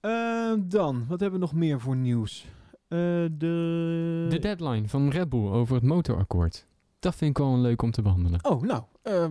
Eh, 0.00 0.52
dan, 0.58 1.06
wat 1.08 1.20
hebben 1.20 1.40
we 1.40 1.46
nog 1.46 1.54
meer 1.54 1.80
voor 1.80 1.96
nieuws? 1.96 2.46
Eh, 2.88 2.98
de... 3.32 4.26
De 4.28 4.38
deadline 4.40 4.88
van 4.88 5.10
Red 5.10 5.28
Bull 5.28 5.48
over 5.48 5.74
het 5.74 5.84
motorakkoord. 5.84 6.66
Dat 6.98 7.14
vind 7.14 7.30
ik 7.30 7.38
wel 7.38 7.52
een 7.54 7.60
leuk 7.60 7.82
om 7.82 7.90
te 7.90 8.02
behandelen. 8.02 8.44
Oh, 8.44 8.62
nou, 8.62 8.82
eh, 9.08 9.24
eh, 9.24 9.30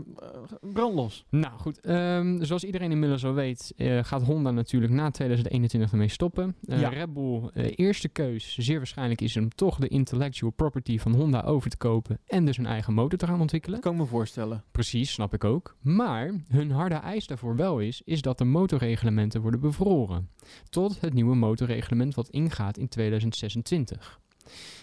brand 0.62 0.94
los. 0.94 1.26
Nou 1.30 1.60
goed, 1.60 1.80
ehm, 1.80 2.44
zoals 2.44 2.64
iedereen 2.64 2.92
inmiddels 2.92 3.26
al 3.26 3.34
weet, 3.34 3.74
eh, 3.78 4.04
gaat 4.04 4.24
Honda 4.24 4.52
natuurlijk 4.52 4.94
na 4.94 5.10
2021 5.12 5.92
ermee 5.92 6.08
stoppen. 6.10 6.56
Eh, 6.68 6.80
Ja. 6.80 6.90
Red 6.90 7.14
Bull, 7.14 7.50
eerste 7.54 8.08
keus, 8.10 8.58
zeer 8.58 8.78
waarschijnlijk 8.78 9.22
is 9.22 9.38
om 9.38 9.50
toch 9.50 9.80
de 9.80 9.88
intellectual 9.88 10.52
property 10.52 10.98
van 11.00 11.14
Honda 11.16 11.42
over 11.42 11.70
te 11.70 11.78
kopen 11.78 12.20
en 12.26 12.46
dus 12.46 12.58
hun 12.58 12.66
eigen 12.66 12.94
motor 12.94 13.20
te 13.20 13.28
gaan 13.28 13.42
ontwikkelen. 13.42 13.76
Dat 13.76 13.84
kan 13.86 13.94
ik 13.94 14.00
me 14.00 14.06
voorstellen. 14.06 14.64
Precies, 14.72 15.12
snap 15.12 15.34
ik 15.34 15.44
ook. 15.44 15.76
Maar 15.82 16.32
hun 16.48 16.72
harde 16.72 16.96
eis 16.96 17.28
daarvoor 17.28 17.56
wel 17.56 17.80
is, 17.80 18.02
is 18.06 18.22
dat 18.22 18.38
de 18.38 18.46
motorreglementen 18.46 19.42
worden 19.42 19.60
bevroren. 19.60 20.30
Tot 20.70 21.02
het 21.02 21.14
nieuwe 21.14 21.36
motorreglement 21.36 22.16
wat 22.16 22.30
ingaat 22.30 22.78
in 22.78 22.88
2026. 22.88 24.20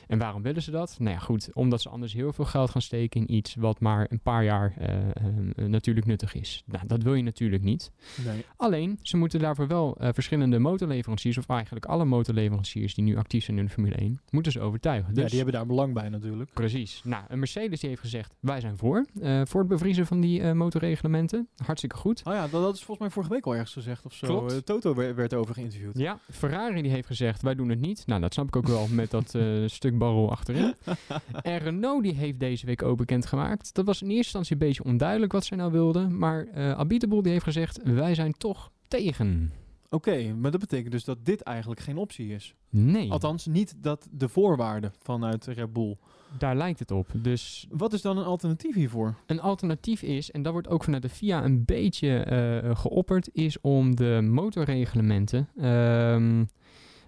En 0.07 0.19
waarom 0.19 0.43
willen 0.43 0.63
ze 0.63 0.71
dat? 0.71 0.97
Nou 0.99 1.15
ja, 1.15 1.19
goed, 1.19 1.51
omdat 1.53 1.83
ze 1.83 1.89
anders 1.89 2.13
heel 2.13 2.33
veel 2.33 2.45
geld 2.45 2.71
gaan 2.71 2.83
steken 2.83 3.21
in 3.21 3.35
iets 3.35 3.55
wat 3.55 3.81
maar 3.81 4.07
een 4.11 4.21
paar 4.21 4.45
jaar 4.45 4.75
eh, 4.79 4.99
eh, 4.99 5.69
natuurlijk 5.69 6.07
nuttig 6.07 6.35
is. 6.35 6.63
Nou, 6.67 6.87
dat 6.87 7.03
wil 7.03 7.15
je 7.15 7.23
natuurlijk 7.23 7.63
niet. 7.63 7.91
Nee. 8.25 8.45
Alleen, 8.57 8.99
ze 9.03 9.17
moeten 9.17 9.41
daarvoor 9.41 9.67
wel 9.67 9.97
eh, 9.97 10.09
verschillende 10.13 10.59
motorleveranciers, 10.59 11.39
of 11.39 11.49
eigenlijk 11.49 11.85
alle 11.87 12.05
motorleveranciers 12.05 12.95
die 12.95 13.05
nu 13.05 13.17
actief 13.17 13.45
zijn 13.45 13.59
in 13.59 13.65
de 13.65 13.71
Formule 13.71 13.95
1, 13.95 14.21
moeten 14.31 14.53
ze 14.53 14.61
overtuigen. 14.61 15.15
Ja, 15.15 15.21
Dus 15.21 15.29
die 15.29 15.37
hebben 15.37 15.55
daar 15.55 15.67
belang 15.67 15.95
bij 15.95 16.09
natuurlijk. 16.09 16.51
Precies. 16.53 17.01
Nou, 17.05 17.25
een 17.29 17.39
Mercedes 17.39 17.81
die 17.81 17.89
heeft 17.89 18.01
gezegd, 18.01 18.35
wij 18.41 18.61
zijn 18.61 18.77
voor. 18.77 19.07
voor 19.45 19.61
het 19.61 19.69
bevriezen 19.69 20.07
van 20.07 20.21
die 20.21 20.55
motorreglementen. 20.55 21.49
Hartstikke 21.65 21.97
goed. 21.97 22.23
Oh 22.25 22.33
ja, 22.33 22.49
dat, 22.49 22.63
dat 22.63 22.75
is 22.75 22.85
volgens 22.85 22.99
mij 22.99 23.11
vorige 23.11 23.33
week 23.33 23.47
al 23.47 23.53
ergens 23.53 23.73
gezegd 23.73 24.05
of 24.05 24.15
zo. 24.15 24.27
Klopt. 24.27 24.67
Toto 24.67 24.95
werd, 24.95 25.17
werd 25.17 25.35
over 25.35 25.55
geïnterviewd. 25.55 25.99
Ja, 25.99 26.19
Ferrari 26.31 26.83
die 26.83 26.91
heeft 26.91 27.07
gezegd, 27.07 27.43
wij 27.43 27.55
doen 27.55 27.69
het 27.69 27.81
niet. 27.81 28.07
Nou, 28.07 28.21
dat 28.21 28.33
snap 28.33 28.47
ik 28.47 28.57
ook 28.57 28.67
wel 28.67 28.87
met 28.91 29.11
dat 29.11 29.35
eh, 29.35 29.65
barrel 29.99 30.31
achterin. 30.31 30.75
en 31.43 31.59
Renault 31.59 32.03
die 32.03 32.15
heeft 32.15 32.41
deze 32.41 32.67
week 32.67 32.83
ook 32.83 32.97
bekendgemaakt. 32.97 33.75
Dat 33.75 33.87
was 33.87 34.03
in 34.03 34.09
eerste 34.09 34.23
instantie 34.23 34.53
een 34.53 34.67
beetje 34.67 34.85
onduidelijk 34.85 35.33
wat 35.33 35.45
zij 35.45 35.57
nou 35.57 35.73
wilden. 35.73 36.19
Maar 36.19 36.47
eh 36.47 36.73
Abiteboul 36.73 37.23
die 37.23 37.33
heeft 37.33 37.45
gezegd, 37.45 37.81
wij 37.83 38.15
zijn 38.15 38.33
toch 38.33 38.71
tegen. 38.89 39.53
Oké, 39.91 40.35
maar 40.35 40.51
dat 40.51 40.61
betekent 40.61 40.93
dus 40.93 41.05
dat 41.05 41.25
dit 41.25 41.41
eigenlijk 41.43 41.81
geen 41.81 41.97
optie 41.97 42.29
is. 42.35 42.55
Nee, 42.71 43.11
Althans, 43.11 43.47
niet 43.47 43.75
dat 43.79 44.09
de 44.11 44.29
voorwaarden 44.29 44.93
vanuit 45.03 45.47
Red 45.47 45.73
Bull. 45.73 45.97
daar 46.39 46.57
lijkt 46.57 46.79
het 46.79 46.91
op. 46.91 47.07
Dus 47.23 47.67
Wat 47.71 47.93
is 47.93 48.03
dan 48.03 48.19
een 48.19 48.25
alternatief 48.25 48.75
hiervoor? 48.75 49.15
Een 49.27 49.41
alternatief 49.41 50.03
is, 50.03 50.31
en 50.31 50.43
dat 50.43 50.53
wordt 50.53 50.69
ook 50.69 50.85
vanuit 50.85 51.03
de 51.03 51.09
FIA 51.09 51.45
een 51.45 51.65
beetje 51.65 52.17
eh, 52.19 52.77
geopperd, 52.77 53.29
is 53.33 53.61
om 53.61 53.97
de 53.97 54.21
motorreglementen 54.31 55.49
ehm, 55.57 56.45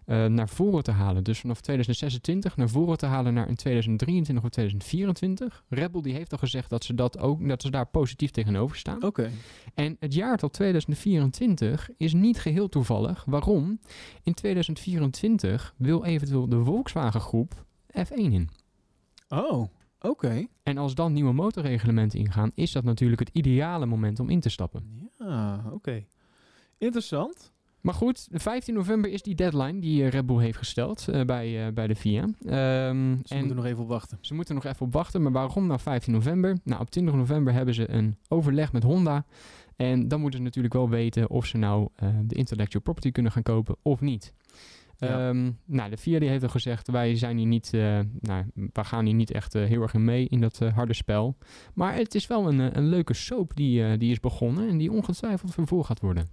eh, 0.07 0.25
naar 0.27 0.49
voren 0.49 0.83
te 0.83 0.91
halen. 0.91 1.25
Dus 1.25 1.41
vanaf 1.41 1.61
2026 1.61 2.57
naar 2.57 2.69
voren 2.69 2.99
te 2.99 3.07
halen 3.07 3.35
naar 3.35 3.49
in 3.49 3.55
2023 3.55 4.45
of 4.45 4.51
2024. 4.51 5.65
Red 5.69 5.93
Bull 5.93 6.03
die 6.03 6.15
heeft 6.15 6.33
al 6.33 6.39
gezegd 6.39 6.71
dat 6.71 6.85
ze, 6.85 6.95
dat 6.95 7.19
ook, 7.19 7.49
dat 7.49 7.63
ze 7.63 7.71
daar 7.71 7.87
positief 7.87 8.31
tegenover 8.31 8.77
staan. 8.77 9.03
Oké. 9.03 9.31
En 9.75 9.97
het 10.01 10.15
jaartal 10.15 10.49
2024 10.49 11.91
is 11.97 12.13
niet 12.13 12.41
geheel 12.41 12.69
toevallig. 12.69 13.25
Waarom? 13.25 13.81
In 14.23 14.35
2024 14.35 15.75
wil 15.77 16.05
eventueel 16.05 16.49
de 16.49 16.65
Volkswagen 16.65 17.21
groep 17.21 17.65
F1 17.99 18.15
in. 18.15 18.49
Oh, 19.29 19.67
oké. 20.01 20.47
En 20.63 20.79
als 20.79 20.95
dan 20.95 21.13
nieuwe 21.13 21.33
motorreglementen 21.33 22.19
ingaan, 22.19 22.51
is 22.55 22.73
dat 22.73 22.85
natuurlijk 22.85 23.21
het 23.21 23.31
ideale 23.33 23.87
moment 23.87 24.21
om 24.21 24.31
in 24.31 24.41
te 24.41 24.49
stappen. 24.49 25.11
Ja, 25.19 25.65
oké. 25.73 26.05
Interessant. 26.79 27.55
Maar 27.87 27.95
goed, 27.95 28.29
15 28.33 28.75
november 28.75 29.11
is 29.11 29.23
die 29.23 29.35
deadline 29.35 29.81
die 29.81 30.03
eh, 30.03 30.09
Red 30.09 30.27
Bull 30.27 30.41
heeft 30.41 30.59
gesteld 30.59 31.09
eh, 31.09 31.25
bij, 31.25 31.67
eh, 31.67 31.73
bij 31.73 31.87
de 31.87 31.97
FIA. 31.97 32.21
Ehm, 32.21 32.29
Ze 32.45 32.45
en 32.49 33.39
moeten 33.39 33.49
er 33.49 33.55
nog 33.55 33.65
even 33.65 33.83
op 33.83 33.89
wachten. 33.89 34.19
ze 34.21 34.35
moeten 34.35 34.55
nog 34.55 34.65
even 34.65 34.87
op 34.87 34.93
wachten. 34.93 35.23
Maar 35.23 35.33
waarom 35.33 35.67
nou 35.67 35.81
15 35.81 36.13
november? 36.13 36.59
Nou, 36.65 36.81
op 36.81 36.91
20 36.91 37.15
november 37.15 37.53
hebben 37.53 37.75
ze 37.75 37.91
een 37.91 38.17
overleg 38.29 38.73
met 38.73 38.83
Honda. 38.83 39.25
En 39.77 40.09
dan 40.09 40.21
moeten 40.21 40.39
ze 40.39 40.45
natuurlijk 40.45 40.75
wel 40.75 40.89
weten 40.89 41.31
of 41.31 41.47
ze 41.47 41.57
nou 41.57 41.89
de 42.23 42.35
intellectual 42.35 42.83
property 42.83 43.11
kunnen 43.11 43.33
gaan 43.33 43.43
kopen 43.43 43.77
of 43.83 44.01
niet. 44.01 44.33
Ja. 44.99 45.29
Ehm, 45.29 45.51
nou, 45.65 45.91
de 45.91 45.97
FIA 45.97 46.19
die 46.19 46.29
heeft 46.29 46.43
al 46.43 46.49
gezegd, 46.49 46.91
wij 46.91 47.17
zijn 47.17 47.37
hier 47.37 47.47
niet, 47.47 47.75
eh, 47.75 48.01
nou, 48.21 48.45
we 48.55 48.85
gaan 48.85 49.05
hier 49.05 49.15
niet 49.15 49.31
echt 49.31 49.53
heel 49.53 49.83
erg 49.83 49.95
in 49.95 50.05
mee 50.05 50.29
in 50.29 50.41
dat 50.41 50.59
harde 50.59 50.95
spel. 50.95 51.37
Maar 51.75 51.95
het 51.95 52.15
is 52.15 52.27
wel 52.27 52.49
een, 52.49 52.77
een 52.77 52.87
leuke 52.89 53.15
soap 53.15 53.57
die, 53.57 53.97
die 53.97 54.11
is 54.11 54.21
begonnen 54.21 54.69
en 54.69 54.79
die 54.79 54.93
ongetwijfeld 54.93 55.55
vervolgd 55.55 55.87
gaat 55.87 56.01
worden. 56.01 56.27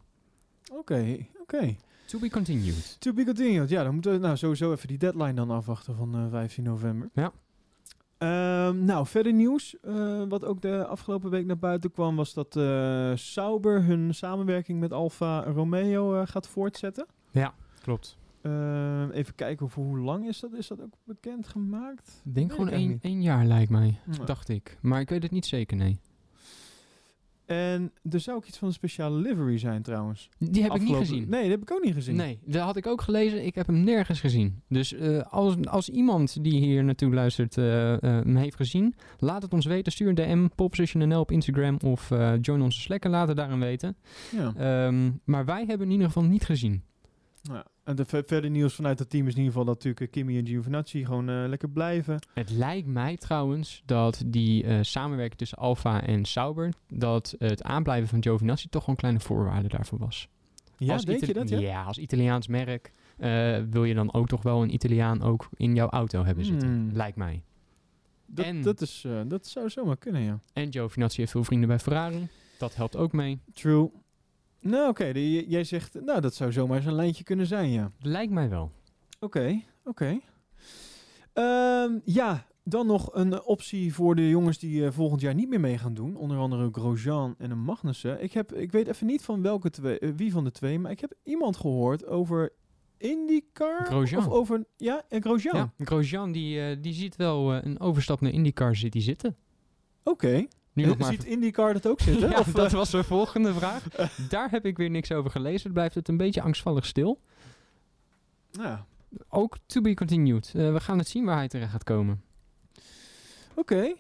Oké, 0.72 1.18
oké. 1.44 1.76
To 2.06 2.20
be 2.20 2.30
continued. 2.30 2.96
To 3.00 3.14
be 3.14 3.24
continued. 3.26 3.70
Ja, 3.70 3.84
dan 3.84 3.94
moeten 3.94 4.12
we 4.12 4.18
nou 4.18 4.38
sowieso 4.38 4.72
even 4.72 4.88
die 4.88 4.98
deadline 4.98 5.34
dan 5.34 5.50
afwachten 5.52 5.96
van 5.96 6.16
eh, 6.16 6.30
15 6.30 6.64
november. 6.64 7.10
Ja. 7.14 7.32
Ehm, 8.18 8.86
nou, 8.86 9.06
verder 9.08 9.34
nieuws. 9.34 9.76
eh, 9.82 10.24
wat 10.30 10.46
ook 10.46 10.62
de 10.62 10.86
afgelopen 10.86 11.30
week 11.30 11.46
naar 11.46 11.58
buiten 11.60 11.92
kwam, 11.92 12.16
was 12.16 12.34
dat 12.34 12.56
eh 12.56 13.12
Sauber 13.16 13.84
hun 13.84 14.14
samenwerking 14.16 14.80
met 14.80 14.92
Alfa 14.94 15.44
Romeo 15.44 16.26
gaat 16.26 16.48
voortzetten. 16.48 17.06
Ja, 17.32 17.54
klopt. 17.82 18.18
Ehm, 18.42 19.10
even 19.10 19.36
kijken 19.36 19.70
voor 19.70 19.86
hoe 19.86 19.98
lang 20.00 20.28
is 20.28 20.40
dat? 20.40 20.54
Is 20.54 20.68
dat 20.68 20.82
ook 20.82 20.94
bekend 21.04 21.48
gemaakt? 21.48 22.22
Ik 22.26 22.36
denk 22.36 22.52
gewoon 22.52 22.70
één, 22.70 23.00
één 23.02 23.22
jaar 23.22 23.46
lijkt 23.46 23.70
mij, 23.72 24.00
dacht 24.26 24.50
ik. 24.50 24.78
Maar 24.82 25.00
ik 25.02 25.10
weet 25.10 25.24
het 25.24 25.32
niet 25.32 25.46
zeker, 25.46 25.78
nee. 25.78 26.00
En 27.54 27.92
er 28.10 28.20
zou 28.20 28.38
ook 28.38 28.46
iets 28.46 28.58
van 28.58 28.68
een 28.68 28.74
speciale 28.74 29.18
livery 29.18 29.58
zijn 29.58 29.82
trouwens. 29.82 30.30
Die 30.38 30.64
heb 30.64 30.76
ik 30.76 30.82
niet 30.82 30.96
gezien. 30.96 31.30
Nee, 31.30 31.42
dat 31.42 31.52
heb 31.52 31.62
ik 31.62 31.72
ook 31.72 31.84
niet 31.84 31.94
gezien. 31.94 32.16
Nee, 32.16 32.40
dat 32.46 32.62
had 32.62 32.76
ik 32.76 32.88
ook 32.88 33.02
gelezen. 33.02 33.46
Ik 33.46 33.56
heb 33.56 33.68
hem 33.68 33.84
nergens 33.84 34.20
gezien. 34.20 34.62
Dus 34.68 34.94
eh, 34.94 35.22
als, 35.22 35.56
als 35.64 35.90
iemand 35.90 36.44
die 36.44 36.60
hier 36.60 36.84
naartoe 36.84 37.14
luistert 37.14 37.58
eh, 37.58 37.96
hem 38.00 38.36
heeft 38.36 38.56
gezien, 38.56 38.96
laat 39.20 39.42
het 39.42 39.54
ons 39.54 39.66
weten. 39.66 39.92
Stuur 39.92 40.10
een 40.10 40.16
DM, 40.16 40.48
poppositionnl 40.56 41.20
op 41.20 41.32
Instagram 41.32 41.78
of 41.84 42.10
join 42.42 42.62
onze 42.62 42.80
Slack 42.80 43.04
en 43.04 43.12
laat 43.12 43.28
het 43.28 43.38
daarin 43.38 43.60
weten. 43.60 43.96
Ja. 44.32 44.54
Ehm, 44.56 45.12
maar 45.24 45.46
wij 45.46 45.66
hebben 45.68 45.88
in 45.88 45.92
ieder 45.92 46.08
geval 46.08 46.24
niet 46.24 46.46
gezien. 46.46 46.84
Ja, 47.52 47.66
en 47.84 47.96
de 47.96 48.06
ver- 48.06 48.24
verder 48.26 48.50
nieuws 48.50 48.76
vanuit 48.76 49.00
het 49.00 49.10
team 49.10 49.28
is 49.28 49.32
in 49.34 49.38
ieder 49.38 49.52
geval 49.52 49.66
dat 49.66 49.76
natuurlijk 49.76 50.02
eh, 50.06 50.12
Kimi 50.12 50.38
en 50.38 50.46
Giovinazzi 50.48 51.06
gewoon 51.06 51.30
eh, 51.30 51.44
lekker 51.48 51.70
blijven. 51.70 52.20
Het 52.34 52.50
lijkt 52.50 52.88
mij 52.88 53.18
trouwens 53.18 53.82
dat 53.86 54.24
die 54.26 54.64
eh, 54.64 54.78
samenwerking 54.82 55.38
tussen 55.38 55.58
Alfa 55.58 56.02
en 56.04 56.26
Sauber, 56.26 56.74
dat 56.88 57.36
het 57.38 57.64
aanblijven 57.64 58.08
van 58.10 58.24
Giovinazzi 58.24 58.68
toch 58.70 58.84
gewoon 58.84 58.96
een 58.96 59.02
kleine 59.02 59.20
voorwaarde 59.20 59.68
daarvoor 59.68 60.00
was. 60.00 60.28
Ja, 60.78 60.94
Als 60.94 61.06
denk 61.06 61.26
je 61.26 61.34
dat? 61.34 61.50
Ja? 61.50 61.60
Ja, 61.60 61.84
als 61.84 61.98
Italiaans 61.98 62.48
merk 62.48 62.92
wil 63.70 63.84
je 63.84 63.94
dan 63.94 64.14
ook 64.14 64.28
toch 64.28 64.42
wel 64.42 64.62
een 64.62 64.74
Italiaan 64.74 65.22
ook 65.22 65.50
in 65.58 65.76
jouw 65.76 65.90
auto 65.90 66.24
hebben 66.24 66.46
zitten. 66.46 66.68
Hmm. 66.68 66.90
Lijkt 66.94 67.18
mij. 67.18 67.44
Dat, 68.26 68.46
En- 68.46 68.62
dat, 68.62 68.82
is, 68.82 69.06
dat 69.28 69.48
zou 69.48 69.70
zomaar 69.70 69.98
kunnen, 69.98 70.22
ja. 70.22 70.40
En 70.54 70.72
Giovinazzi 70.72 71.20
heeft 71.20 71.32
veel 71.32 71.44
vrienden 71.44 71.68
bij 71.68 71.80
Ferrari. 71.80 72.28
Dat 72.58 72.76
helpt 72.76 72.96
ook 72.96 73.12
mee. 73.12 73.40
True. 73.54 73.90
Nou, 74.64 74.90
oké. 74.90 75.06
jij 75.48 75.64
zegt, 75.64 76.02
nou, 76.02 76.22
dat 76.22 76.36
zou 76.36 76.52
zomaar 76.52 76.78
eens 76.78 76.86
een 76.86 76.94
lijntje 76.94 77.24
kunnen 77.24 77.46
zijn, 77.46 77.70
ja. 77.70 77.92
Lijkt 78.00 78.32
mij 78.32 78.50
wel. 78.50 78.72
Oké, 79.20 79.62
oké. 79.84 80.20
Ehm, 81.34 82.00
ja, 82.04 82.46
dan 82.64 82.88
nog 82.88 83.10
een 83.14 83.34
eh, 83.34 83.48
optie 83.48 83.94
voor 83.94 84.16
de 84.16 84.30
jongens 84.30 84.60
die 84.60 84.86
eh, 84.86 84.92
volgend 84.92 85.22
jaar 85.22 85.34
niet 85.34 85.50
meer 85.50 85.60
mee 85.60 85.78
gaan 85.78 85.94
doen. 85.94 86.16
Onder 86.16 86.38
andere 86.38 86.70
Grosjean 86.72 87.36
en 87.38 87.52
een 87.52 87.64
Magnussen. 87.64 88.24
Ik, 88.24 88.34
heb, 88.34 88.54
ik 88.54 88.72
weet 88.72 88.88
even 88.88 89.08
niet 89.08 89.22
van 89.22 89.42
welke 89.42 89.70
twee, 89.70 90.00
eh, 90.00 90.10
wie 90.16 90.32
van 90.32 90.44
de 90.44 90.52
twee, 90.52 90.80
maar 90.80 90.92
ik 90.92 91.00
heb 91.00 91.14
iemand 91.24 91.58
gehoord 91.58 92.06
over 92.06 92.52
IndyCar. 93.04 93.86
Grosjean. 93.86 94.26
Of 94.26 94.34
over, 94.34 94.66
ja, 94.78 95.04
en 95.10 95.22
Grosjean. 95.22 95.72
Ja, 95.78 95.86
Grosjean 95.86 96.32
die, 96.32 96.62
eh, 96.62 96.78
die 96.82 96.94
ziet 96.94 97.16
wel 97.16 97.54
eh, 97.54 97.64
een 97.64 97.80
overstap 97.80 98.22
naar 98.22 98.32
IndyCar 98.32 98.76
City 98.76 99.00
zitten. 99.00 99.36
Oké. 100.04 100.46
Nu 100.74 100.84
Eh, 100.84 100.90
nog 100.90 100.98
maar 100.98 101.12
Ziet 101.12 101.26
IndyCar 101.26 101.74
dat 101.74 101.88
ook 101.88 102.00
zitten? 102.00 102.30
ja, 102.30 102.40
Of, 102.40 102.52
dat 102.52 102.66
eh, 102.66 102.74
was 102.74 102.90
de 102.90 103.04
volgende 103.04 103.54
vraag. 103.54 103.84
Daar 104.30 104.50
heb 104.50 104.66
ik 104.66 104.78
weer 104.78 104.90
niks 104.90 105.12
over 105.12 105.32
gelezen. 105.32 105.64
Het 105.64 105.74
blijft 105.74 105.96
het 105.96 106.08
een 106.08 106.18
beetje 106.18 106.42
angstvallig 106.42 106.86
stil. 106.86 107.20
ja, 108.52 108.86
Ook 109.30 109.58
to 109.66 109.82
be 109.82 109.94
continued. 109.94 110.52
Eh, 110.56 110.74
we 110.74 110.80
gaan 110.80 110.98
het 110.98 111.08
zien 111.08 111.26
waar 111.26 111.38
hij 111.38 111.48
terecht 111.48 111.72
gaat 111.72 111.84
komen. 111.84 112.24
Oké. 113.56 113.94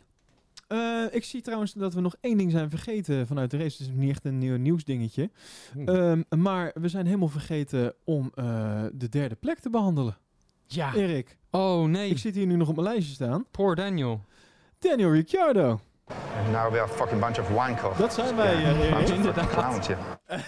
Ik 1.11 1.23
zie 1.23 1.41
trouwens 1.41 1.73
dat 1.73 1.93
we 1.93 2.01
nog 2.01 2.15
één 2.21 2.37
ding 2.37 2.51
zijn 2.51 2.69
vergeten 2.69 3.27
vanuit 3.27 3.51
de 3.51 3.57
race. 3.57 3.77
Het 3.83 3.87
is 3.87 3.93
niet 3.95 4.09
echt 4.09 4.25
een 4.25 4.37
nieuw 4.37 4.57
nieuwsdingetje. 4.57 5.29
Ehm, 5.85 6.21
maar 6.29 6.71
we 6.73 6.87
zijn 6.87 7.05
helemaal 7.05 7.27
vergeten 7.27 7.93
om 8.03 8.31
de 8.93 9.09
derde 9.09 9.35
plek 9.35 9.59
te 9.59 9.69
behandelen. 9.69 10.17
Ja. 10.65 10.93
Erik, 10.95 11.37
Oh 11.51 11.85
nee. 11.87 12.09
ik 12.09 12.17
zit 12.17 12.35
hier 12.35 12.45
nu 12.45 12.55
nog 12.55 12.67
op 12.67 12.75
mijn 12.75 12.87
lijstje 12.87 13.13
staan. 13.13 13.45
Poor 13.51 13.75
Daniel. 13.75 14.25
Daniel 14.79 15.11
Ricciardo. 15.11 15.79
And 16.07 16.51
now 16.51 16.71
we 16.71 16.79
are 16.79 16.83
a 16.83 16.87
fucking 16.87 17.19
bunch 17.19 17.39
of 17.39 17.49
wankoffs. 17.49 17.97
Dat 17.99 18.13
zijn 18.13 18.35
wij, 18.35 18.53
eh, 18.63 18.97
of 18.97 19.09
Inderdaad. 19.15 19.85
yeah. 19.85 19.99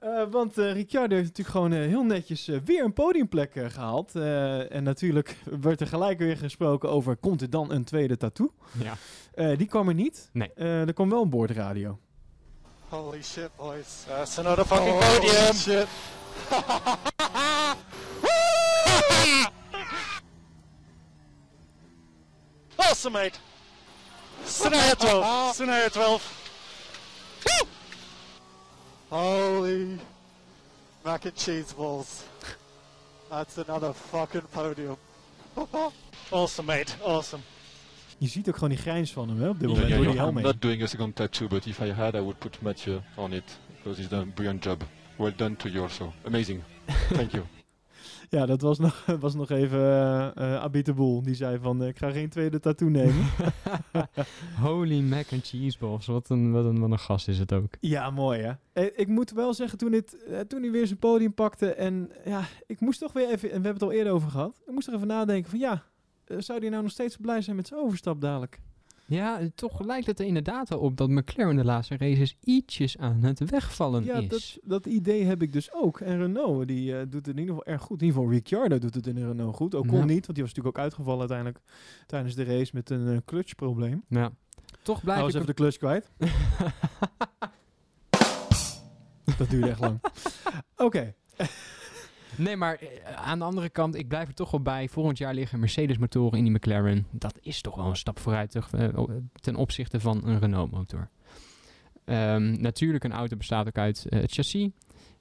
Eh, 0.00 0.22
want 0.30 0.56
Ricciardo 0.56 1.14
heeft 1.14 1.28
natuurlijk 1.28 1.56
gewoon 1.56 1.72
eh, 1.72 1.78
heel 1.78 2.02
netjes 2.04 2.50
weer 2.64 2.84
een 2.84 2.92
podiumplek 2.92 3.54
eh, 3.54 3.64
gehaald. 3.70 4.14
Eh, 4.16 4.72
en 4.74 4.82
natuurlijk 4.82 5.36
werd 5.60 5.80
er 5.80 5.86
gelijk 5.86 6.18
weer 6.18 6.36
gesproken 6.36 6.90
over, 6.90 7.16
komt 7.16 7.42
er 7.42 7.50
dan 7.50 7.70
een 7.72 7.84
tweede 7.84 8.16
tattoo? 8.16 8.52
Ja. 8.72 8.94
Eh, 9.34 9.58
die 9.58 9.66
kwam 9.66 9.88
er 9.88 9.94
niet. 9.94 10.28
Nee. 10.32 10.50
Eh, 10.54 10.80
er 10.86 10.92
kwam 10.92 11.10
wel 11.10 11.22
een 11.22 11.30
boordradio. 11.30 11.98
Holy 12.88 13.22
shit, 13.22 13.50
boys. 13.56 14.04
That's 14.08 14.38
another 14.38 14.64
fucking 14.64 14.98
podium. 14.98 15.54
shit. 15.54 15.86
awesome, 22.76 23.12
mate. 23.12 23.38
Scenario 24.44 24.94
12. 24.94 25.54
Scenario 25.54 25.88
12. 25.88 26.22
Holy 29.10 29.98
mac 31.04 31.24
and 31.24 31.36
cheese 31.36 31.72
balls. 31.72 32.24
That's 33.30 33.58
another 33.58 33.92
fucking 33.92 34.48
podium. 34.52 34.96
awesome, 36.32 36.66
mate. 36.66 36.94
Awesome. 37.04 37.42
Je 38.18 38.28
ziet 38.28 38.48
ook 38.48 38.54
gewoon 38.54 38.68
die 38.68 38.78
grijns 38.78 39.12
van 39.12 39.28
hem 39.28 39.40
hè, 39.40 39.48
op 39.48 39.58
dit 39.58 39.68
moment 39.68 39.88
yeah, 39.88 40.02
door 40.02 40.12
die 40.12 40.22
I'm 40.22 40.40
not 40.40 40.62
doing 40.62 40.82
a 40.82 40.86
second 40.86 41.16
tattoo, 41.16 41.48
but 41.48 41.66
if 41.66 41.80
I 41.80 41.92
had, 41.92 42.14
I 42.14 42.20
would 42.20 42.38
put 42.38 42.62
Mathieu 42.62 43.00
on 43.14 43.32
it 43.32 43.58
because 43.76 44.00
he's 44.00 44.08
done 44.08 44.22
a 44.22 44.32
brilliant 44.34 44.64
job. 44.64 44.82
Well 45.16 45.32
done 45.36 45.56
to 45.56 45.68
you 45.68 45.82
also. 45.82 46.12
Amazing. 46.24 46.62
Thank 47.12 47.32
you. 47.32 47.46
Ja, 48.28 48.46
dat 48.46 48.60
was 48.60 48.78
nog, 48.78 49.04
was 49.20 49.34
nog 49.34 49.50
even 49.50 49.80
de 50.84 50.92
Boel. 50.94 51.22
Die 51.22 51.34
zei 51.34 51.58
van, 51.58 51.82
eh, 51.82 51.88
ik 51.88 51.98
ga 51.98 52.10
geen 52.10 52.28
tweede 52.28 52.60
tattoo 52.60 52.88
nemen. 52.88 53.26
Holy 54.66 55.00
mac 55.00 55.32
and 55.32 55.46
cheese 55.46 55.78
balls. 55.78 56.06
Wat 56.06 56.28
een, 56.28 56.52
wat, 56.52 56.64
een, 56.64 56.80
wat 56.80 56.90
een 56.90 56.98
gast 56.98 57.28
is 57.28 57.38
het 57.38 57.52
ook. 57.52 57.74
ja, 57.80 58.10
mooi 58.10 58.40
hè. 58.40 58.82
Ik 58.82 59.08
moet 59.08 59.30
wel 59.30 59.54
zeggen, 59.54 59.78
toen, 59.78 59.90
dit, 59.90 60.24
eh, 60.26 60.40
toen 60.40 60.62
hij 60.62 60.70
weer 60.70 60.86
zijn 60.86 60.98
podium 60.98 61.34
pakte 61.34 61.74
en 61.74 62.10
ja, 62.24 62.42
ik 62.66 62.80
moest 62.80 63.00
toch 63.00 63.12
weer 63.12 63.28
even, 63.28 63.50
en 63.50 63.60
we 63.60 63.66
hebben 63.66 63.72
het 63.72 63.82
al 63.82 63.92
eerder 63.92 64.12
over 64.12 64.30
gehad, 64.30 64.62
ik 64.66 64.72
moest 64.72 64.88
er 64.88 64.94
even 64.94 65.06
nadenken 65.06 65.50
van 65.50 65.58
ja, 65.58 65.82
zou 66.38 66.58
hij 66.60 66.68
nou 66.68 66.82
nog 66.82 66.92
steeds 66.92 67.16
blij 67.16 67.42
zijn 67.42 67.56
met 67.56 67.66
zijn 67.66 67.80
overstap 67.80 68.20
dadelijk? 68.20 68.60
Ja, 69.06 69.40
toch 69.54 69.84
lijkt 69.84 70.06
het 70.06 70.20
er 70.20 70.26
inderdaad 70.26 70.68
wel 70.68 70.78
op 70.78 70.96
dat 70.96 71.08
McLaren 71.08 71.56
de 71.56 71.64
laatste 71.64 71.96
races 71.96 72.36
ietsjes 72.40 72.98
aan 72.98 73.22
het 73.22 73.50
wegvallen 73.50 74.04
Ja, 74.04 74.14
is. 74.18 74.28
dat, 74.28 74.58
dat 74.62 74.86
idee 74.86 75.24
heb 75.24 75.42
ik 75.42 75.52
dus 75.52 75.72
ook. 75.72 76.00
En 76.00 76.18
Renault, 76.18 76.68
die 76.68 76.96
eh, 76.98 77.02
doet 77.02 77.26
het 77.26 77.36
in 77.36 77.38
ieder 77.38 77.54
geval 77.54 77.72
erg 77.72 77.82
goed. 77.82 78.00
In 78.00 78.06
ieder 78.06 78.20
geval 78.20 78.34
Ricciardo 78.36 78.78
doet 78.78 78.94
het 78.94 79.06
in 79.06 79.16
Renault 79.26 79.56
goed. 79.56 79.74
Ook 79.74 79.86
kon 79.88 79.98
Ja. 79.98 80.04
niet, 80.04 80.26
want 80.26 80.34
die 80.38 80.44
was 80.44 80.54
natuurlijk 80.54 80.76
ook 80.76 80.82
uitgevallen 80.82 81.20
uiteindelijk 81.20 81.58
tijdens 82.06 82.34
de 82.34 82.44
race 82.44 82.70
met 82.74 82.90
een 82.90 83.08
eh, 83.08 83.16
clutchprobleem. 83.24 84.04
Ja. 84.08 84.32
Toch 84.82 85.00
blijf 85.02 85.20
was 85.20 85.28
ik... 85.28 85.34
even 85.34 85.46
de 85.46 85.54
clutch 85.54 85.76
kwijt. 85.76 86.10
dat 89.38 89.50
duurde 89.50 89.68
echt 89.68 89.80
lang. 89.80 90.00
Oké. 90.76 91.14
Nee, 92.36 92.56
maar 92.56 92.74
eh, 92.74 93.14
aan 93.14 93.38
de 93.38 93.44
andere 93.44 93.68
kant, 93.68 93.94
ik 93.94 94.08
blijf 94.08 94.28
er 94.28 94.34
toch 94.34 94.50
wel 94.50 94.62
bij. 94.62 94.88
Volgend 94.88 95.18
jaar 95.18 95.34
liggen 95.34 95.60
Mercedes-motoren 95.60 96.38
in 96.38 96.44
die 96.44 96.52
McLaren. 96.52 97.06
Dat 97.10 97.38
is 97.42 97.60
toch 97.60 97.76
wel 97.76 97.86
een 97.86 97.96
stap 97.96 98.18
vooruit 98.18 98.54
eh, 98.54 98.88
ten 99.32 99.56
opzichte 99.56 100.00
van 100.00 100.20
een 100.24 100.38
Renault-motor. 100.38 101.08
Ehm, 102.04 102.60
natuurlijk, 102.60 103.04
een 103.04 103.12
auto 103.12 103.36
bestaat 103.36 103.66
ook 103.66 103.78
uit 103.78 104.06
eh, 104.08 104.20
het 104.20 104.32
chassis. 104.32 104.68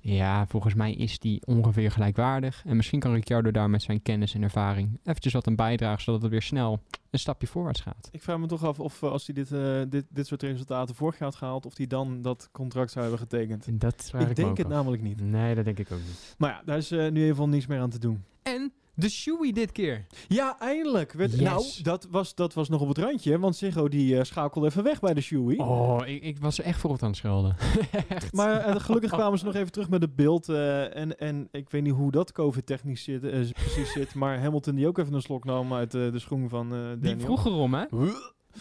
Ja, 0.06 0.48
volgens 0.48 0.74
mij 0.74 0.94
is 0.94 1.20
die 1.20 1.42
ongeveer 1.46 1.92
gelijkwaardig. 1.92 2.64
En 2.66 2.76
misschien 2.76 3.00
kan 3.00 3.14
Ricciardo 3.14 3.52
daar 3.52 3.70
met 3.70 3.82
zijn 3.82 4.02
kennis 4.02 4.34
en 4.34 4.44
ervaring 4.44 5.00
eventjes 5.04 5.34
wat 5.34 5.48
aan 5.48 5.56
bijdragen, 5.56 6.02
zodat 6.04 6.22
het 6.22 6.32
weer 6.32 6.42
snel 6.42 6.80
een 7.10 7.20
stapje 7.20 7.48
voorwaarts 7.48 7.82
gaat. 7.82 8.10
Ik 8.12 8.22
vraag 8.22 8.38
me 8.38 8.46
toch 8.48 8.64
af 8.64 8.80
of 8.80 9.04
eh, 9.04 9.12
als 9.12 9.26
hij 9.26 9.36
dit, 9.36 9.52
eh, 9.52 9.82
dit, 9.90 10.06
dit 10.10 10.28
soort 10.28 10.42
resultaten 10.42 10.96
vorig 10.96 11.20
jaar 11.20 11.30
had 11.30 11.38
gehaald, 11.38 11.66
of 11.66 11.78
hij 11.78 11.88
dan 11.88 12.22
dat 12.22 12.50
contract 12.52 12.92
zou 12.92 13.02
hebben 13.02 13.22
getekend. 13.22 13.68
En 13.68 13.78
dat 13.78 13.96
vraag 14.10 14.22
Ik 14.22 14.30
ik 14.30 14.36
me 14.38 14.42
denk 14.42 14.50
ook 14.50 14.58
het 14.58 14.66
af. 14.66 14.72
namelijk 14.72 15.02
niet. 15.04 15.22
Nee, 15.22 15.56
dat 15.56 15.66
denk 15.66 15.80
ik 15.80 15.92
ook 15.92 16.00
niet. 16.00 16.36
Maar 16.38 16.50
ja, 16.50 16.62
daar 16.66 16.78
is 16.78 16.92
eh, 16.92 17.12
nu 17.12 17.24
even 17.26 17.50
niets 17.50 17.68
meer 17.68 17.80
aan 17.80 17.90
te 17.90 18.00
doen. 18.00 18.24
En 18.42 18.72
de 18.96 19.10
Shoei 19.10 19.52
dit 19.52 19.72
keer. 19.72 20.06
Ja, 20.28 20.56
eindelijk. 20.60 21.12
Werd, 21.12 21.32
Yes. 21.32 21.42
Nou, 21.42 21.64
dat 21.82 22.08
was, 22.12 22.36
dat 22.36 22.54
was 22.54 22.70
nog 22.70 22.82
op 22.82 22.88
het 22.88 22.98
randje, 22.98 23.40
want 23.40 23.56
Ziggo 23.56 23.88
die 23.88 24.18
eh, 24.18 24.24
schakelde 24.24 24.68
even 24.68 24.84
weg 24.84 25.00
bij 25.00 25.14
de 25.14 25.22
Shoei. 25.22 25.58
Oh, 25.58 26.02
ik, 26.06 26.24
ik 26.24 26.40
was 26.40 26.58
er 26.58 26.64
echt 26.66 26.80
voor 26.80 26.90
op 26.90 27.02
aan 27.04 27.08
het 27.10 27.18
schelden. 27.18 27.56
echt. 28.08 28.34
Maar 28.34 28.60
eh, 28.60 28.76
gelukkig 28.76 29.12
kwamen 29.12 29.40
ze 29.40 29.46
nog 29.46 29.56
even 29.56 29.72
terug 29.72 29.90
met 29.90 30.02
het 30.02 30.16
beeld. 30.16 30.50
eh, 30.50 30.96
en, 30.96 31.18
en 31.20 31.48
ik 31.52 31.70
weet 31.70 31.84
niet 31.84 31.94
hoe 31.94 32.12
dat 32.12 32.32
COVID-technisch 32.32 33.04
zit, 33.04 33.22
precies 33.54 33.92
zit. 33.92 34.14
Maar 34.24 34.40
Hamilton 34.40 34.76
die 34.76 34.88
ook 34.88 34.98
even 34.98 35.14
een 35.14 35.22
slok 35.22 35.44
nam 35.46 35.74
uit 35.74 35.92
de 35.92 36.20
schoen 36.20 36.50
van 36.50 36.70
Daniel. 36.70 37.00
Die 37.00 37.18
vroeg 37.18 37.46
erom, 37.46 37.74
hè? 37.74 37.86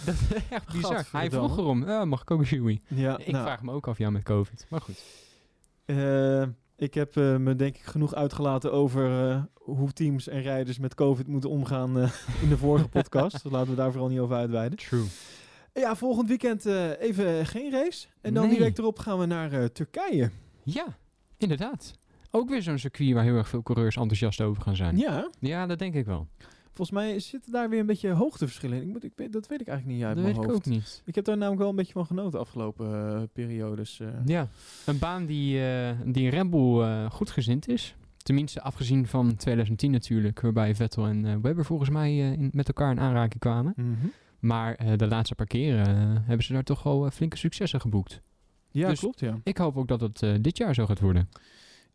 Dat 0.05 0.15
is 0.15 0.21
echt 0.51 0.73
bizar. 0.73 1.07
Hij 1.13 1.31
vroeg 1.31 1.59
erom, 1.59 2.09
mag 2.09 2.21
ik 2.23 2.31
ook 2.31 2.39
een 2.41 2.47
Shoei? 2.47 2.81
Ja, 2.89 3.19
ik 3.19 3.27
nou. 3.33 3.45
vraag 3.45 3.63
me 3.63 3.73
ook 3.73 3.89
af, 3.89 3.99
ja, 3.99 4.11
met 4.11 4.23
COVID. 4.23 4.67
Maar 4.69 4.81
goed. 4.81 5.03
Eh, 5.85 6.43
ik 6.83 6.95
heb 6.95 7.17
eh, 7.17 7.37
me 7.37 7.57
denk 7.57 7.77
ik 7.77 7.83
genoeg 7.83 8.15
uitgelaten 8.15 8.73
over 8.73 9.29
eh, 9.31 9.43
hoe 9.53 9.93
teams 9.93 10.29
en 10.29 10.43
rijders 10.43 10.79
met 10.79 10.95
COVID 10.95 11.27
moeten 11.27 11.51
omgaan 11.51 11.99
eh, 12.01 12.11
in 12.43 12.49
de 12.49 12.57
vorige 12.59 12.89
podcast. 12.99 13.43
Dus 13.43 13.53
laten 13.53 13.71
we 13.71 13.77
daar 13.77 13.91
vooral 13.91 14.09
niet 14.09 14.19
over 14.19 14.37
uitweiden. 14.37 14.79
True. 14.79 15.05
Ja, 15.75 15.97
volgend 15.97 16.29
weekend 16.29 16.65
even 17.01 17.47
geen 17.47 17.71
race. 17.71 18.07
En 18.21 18.35
dan 18.35 18.43
die 18.49 18.53
Nee. 18.59 18.63
week 18.69 18.79
erop 18.79 18.99
gaan 18.99 19.19
we 19.19 19.27
naar 19.27 19.73
Turkije. 19.73 20.31
Ja, 20.63 20.85
inderdaad. 21.39 21.93
Ook 22.31 22.49
weer 22.49 22.63
zo'n 22.63 22.79
circuit 22.79 23.13
waar 23.13 23.25
heel 23.25 23.37
erg 23.37 23.49
veel 23.49 23.63
coureurs 23.63 23.97
enthousiast 23.97 24.41
over 24.41 24.63
gaan 24.63 24.77
zijn. 24.77 24.97
Ja, 24.99 25.31
Ja, 25.39 25.67
dat 25.67 25.79
denk 25.79 25.95
ik 25.95 26.07
wel. 26.07 26.27
Volgens 26.75 26.91
mij 26.91 27.21
zitten 27.21 27.53
daar 27.53 27.69
weer 27.69 27.81
een 27.81 27.87
beetje 27.87 28.11
hoogteverschillen 28.11 28.77
in. 28.77 28.83
Ik 28.83 28.89
moet, 28.89 29.05
ik, 29.05 29.13
weet- 29.17 29.33
dat 29.33 29.47
weet 29.47 29.61
ik 29.61 29.67
eigenlijk 29.69 29.99
niet 29.99 30.07
uit 30.07 30.15
dat 30.17 30.25
mijn 30.25 30.37
weet 30.37 30.45
ik 30.45 30.51
hoofd. 30.51 30.67
ook 30.67 30.73
niet. 30.73 31.03
Ik 31.05 31.15
heb 31.15 31.25
daar 31.25 31.37
namelijk 31.37 31.61
wel 31.61 31.71
een 31.71 31.77
beetje 31.77 31.93
van 31.93 32.07
genoten 32.07 32.31
de 32.31 32.39
afgelopen 32.39 33.15
eh, 33.17 33.23
periodes. 33.33 34.01
eh. 34.01 34.09
Ja, 34.25 34.49
een 34.87 34.99
baan 34.99 35.27
die, 35.27 35.65
eh 35.67 35.91
die 36.05 36.31
Red 36.31 36.51
Bull 36.51 36.81
eh, 36.83 37.11
goed 37.11 37.31
gezind 37.31 37.69
is. 37.69 37.95
Tenminste, 38.17 38.61
afgezien 38.63 39.07
van 39.07 39.37
2010 39.37 39.91
natuurlijk, 39.91 40.41
waarbij 40.41 40.75
Vettel 40.75 41.07
en 41.07 41.27
eh, 41.27 41.37
Webber 41.43 41.65
volgens 41.65 41.91
mij 41.91 42.11
eh, 42.11 42.33
in, 42.33 42.51
met 42.53 42.67
elkaar 42.69 42.91
in 42.91 43.01
aanraking 43.01 43.41
kwamen. 43.41 43.73
Mhm. 43.77 44.07
Maar 44.39 44.75
eh, 44.75 44.93
de 44.97 45.07
laatste 45.07 45.35
paar 45.35 45.47
keren 45.47 45.87
eh, 45.87 46.21
hebben 46.27 46.47
ze 46.47 46.53
daar 46.53 46.63
toch 46.63 46.87
al 46.87 47.05
eh, 47.07 47.11
flinke 47.11 47.37
successen 47.37 47.81
geboekt. 47.81 48.21
Ja, 48.71 48.89
Dus 48.89 48.99
klopt 48.99 49.21
ja. 49.21 49.39
Ik 49.45 49.57
hoop 49.57 49.77
ook 49.77 49.89
dat 49.89 50.01
het 50.01 50.23
eh, 50.23 50.35
dit 50.41 50.57
jaar 50.57 50.75
zo 50.75 50.87
gaat 50.87 51.01
worden. 51.01 51.29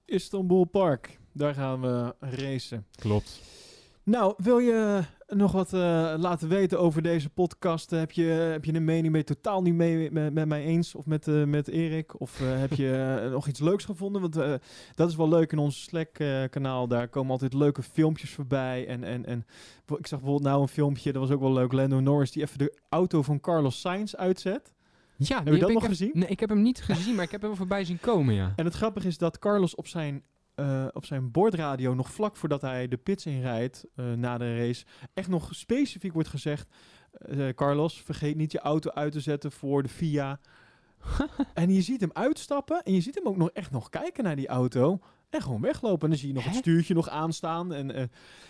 Istanbul 0.05 0.63
Park, 0.65 1.19
daar 1.31 1.53
gaan 1.53 1.81
we 1.81 2.15
racen. 2.19 2.85
Klopt. 2.95 3.41
Nou, 4.07 4.33
wil 4.37 4.59
je 4.59 5.01
nog 5.27 5.51
wat 5.51 5.73
eh, 5.73 6.13
laten 6.17 6.49
weten 6.49 6.79
over 6.79 7.01
deze 7.01 7.29
podcast? 7.29 7.89
Heb 7.89 8.11
je, 8.11 8.23
heb 8.23 8.65
je 8.65 8.73
een 8.73 8.85
mening 8.85 9.13
mee 9.13 9.23
totaal 9.23 9.61
niet 9.61 9.73
mee 9.73 10.11
met, 10.11 10.33
met 10.33 10.47
mij 10.47 10.63
eens 10.63 10.95
of 10.95 11.05
met, 11.05 11.27
eh, 11.27 11.43
met 11.43 11.67
Erik? 11.67 12.19
Of 12.19 12.41
eh, 12.41 12.47
heb 12.59 12.73
je 12.73 13.27
nog 13.31 13.47
iets 13.47 13.59
leuks 13.59 13.85
gevonden? 13.85 14.21
Want 14.21 14.33
dat 14.95 15.09
is 15.09 15.15
wel 15.15 15.29
leuk 15.29 15.51
in 15.51 15.57
ons 15.57 15.83
Slack-kanaal. 15.83 16.87
Daar 16.87 17.07
komen 17.07 17.31
altijd 17.31 17.53
leuke 17.53 17.83
filmpjes 17.83 18.29
voorbij. 18.29 18.87
En, 18.87 19.03
en, 19.03 19.25
en 19.25 19.45
ik 19.85 20.07
zag 20.07 20.19
bijvoorbeeld 20.19 20.49
nou 20.49 20.61
een 20.61 20.67
filmpje, 20.67 21.11
dat 21.11 21.21
was 21.21 21.31
ook 21.31 21.41
wel 21.41 21.53
leuk. 21.53 21.71
Lando 21.71 21.99
Norris 21.99 22.31
die 22.31 22.43
even 22.43 22.57
de 22.57 22.77
auto 22.89 23.21
van 23.21 23.39
Carlos 23.39 23.79
Sainz 23.79 24.13
uitzet. 24.13 24.73
Ja, 25.17 25.43
heb 25.43 25.53
je 25.53 25.59
dat 25.59 25.71
nog 25.71 25.81
heb- 25.81 25.91
gezien? 25.91 26.11
Nee, 26.13 26.29
ik 26.29 26.39
heb 26.39 26.49
hem 26.49 26.61
niet 26.61 26.81
gezien, 26.81 27.15
maar 27.15 27.23
ik 27.23 27.31
heb 27.31 27.41
hem 27.41 27.55
voorbij 27.55 27.85
zien 27.85 27.99
komen, 27.99 28.33
ja. 28.33 28.53
En 28.55 28.65
het 28.65 28.75
grappige 28.75 29.07
is 29.07 29.17
dat 29.17 29.39
Carlos 29.39 29.75
op 29.75 29.87
zijn, 29.87 30.23
eh, 30.57 30.85
op 30.93 31.05
zijn 31.05 31.31
bordradio, 31.31 31.93
nog 31.93 32.11
vlak 32.11 32.35
voordat 32.35 32.61
hij 32.61 32.87
de 32.87 32.97
pits 32.97 33.25
inrijdt 33.25 33.85
eh, 33.95 34.11
na 34.13 34.37
de 34.37 34.57
race, 34.57 34.85
echt 35.13 35.27
nog 35.27 35.49
specifiek 35.51 36.13
wordt 36.13 36.29
gezegd: 36.29 36.69
eh, 37.11 37.49
Carlos, 37.49 38.01
vergeet 38.01 38.35
niet 38.35 38.51
je 38.51 38.59
auto 38.59 38.89
uit 38.89 39.11
te 39.11 39.19
zetten 39.19 39.51
voor 39.51 39.83
de 39.83 39.89
FIA. 39.89 40.39
en 41.53 41.73
je 41.73 41.81
ziet 41.81 42.01
hem 42.01 42.09
uitstappen 42.13 42.83
en 42.83 42.93
je 42.93 43.01
ziet 43.01 43.15
hem 43.15 43.27
ook 43.27 43.37
nog 43.37 43.49
echt 43.49 43.71
nog 43.71 43.89
kijken 43.89 44.23
naar 44.23 44.35
die 44.35 44.47
auto. 44.47 44.99
En 45.29 45.41
gewoon 45.41 45.61
weglopen. 45.61 46.03
En 46.03 46.09
dan 46.09 46.17
zie 46.17 46.27
je 46.27 46.33
nog 46.33 46.43
het 46.43 46.55
stuurtje 46.55 46.93
nog 46.93 47.09
aanstaan. 47.09 47.73
En, 47.73 47.95
eh, 47.95 48.03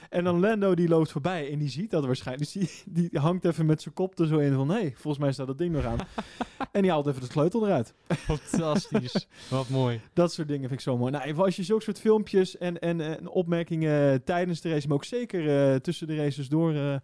en 0.10 0.24
dan 0.24 0.40
Lando 0.40 0.76
die 0.76 0.88
loopt 0.88 1.12
voorbij 1.12 1.52
en 1.52 1.60
die 1.60 1.70
ziet 1.70 1.91
dat 1.91 2.06
waarschijnlijk. 2.06 2.54
Dus 2.54 2.64
die, 2.64 2.84
die 3.10 3.20
hangt 3.20 3.45
even 3.45 3.66
met 3.66 3.82
zijn 3.82 3.94
kop 3.94 4.20
er 4.20 4.28
zo 4.28 4.38
in 4.38 4.54
van... 4.54 4.70
hé, 4.70 4.80
hey, 4.80 4.91
volgens 4.95 5.24
mij 5.24 5.32
staat 5.32 5.48
dat 5.48 5.58
ding 5.58 5.72
nog 5.72 5.86
aan. 5.86 5.98
en 6.72 6.82
die 6.82 6.91
haalt 6.91 7.08
even 7.08 7.22
de 7.22 7.28
sleutel 7.28 7.66
eruit. 7.66 7.94
Fantastisch. 8.08 9.28
Wat 9.49 9.70
mooi. 9.70 10.02
Dat 10.14 10.34
soort 10.34 10.48
dingen 10.48 10.68
vind 10.68 10.80
ik 10.80 10.86
zo 10.86 10.98
mooi. 10.98 11.12
Nou, 11.12 11.26
even 11.26 11.44
als 11.44 11.56
je 11.56 11.64
zulke 11.64 11.84
soort 11.84 11.99
filmpjes 11.99 12.58
en, 12.58 12.80
en, 12.80 13.02
en 13.02 13.30
opmerkingen 13.30 14.24
tijdens 14.24 14.62
de 14.62 14.70
race, 14.70 14.88
maar 14.88 14.95
ook 14.95 15.04
zeker 15.04 15.72
eh, 15.74 15.76
tussen 15.76 16.08
de 16.08 16.16
races 16.16 16.49
door 16.49 16.74
eh, 16.74 16.95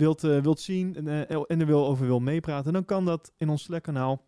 wilt, 0.00 0.24
eh, 0.24 0.38
wilt 0.38 0.60
zien 0.60 0.96
en, 0.96 1.28
eh, 1.28 1.42
en 1.46 1.60
er 1.60 1.66
wil 1.66 1.86
over 1.86 2.06
wil 2.06 2.20
meepraten, 2.20 2.72
dan 2.72 2.84
kan 2.84 3.04
dat 3.04 3.32
in 3.36 3.48
ons 3.48 3.62
Slack-kanaal. 3.62 4.22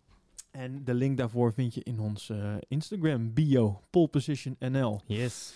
En 0.53 0.85
de 0.85 0.95
link 0.95 1.16
daarvoor 1.19 1.53
vind 1.53 1.74
je 1.74 1.81
in 1.85 2.01
ons 2.01 2.31
eh, 2.31 2.55
Instagram 2.69 3.33
bio, 3.35 3.81
Pole 3.91 4.09
Position 4.09 4.57
NL. 4.59 5.01
Yes. 5.07 5.53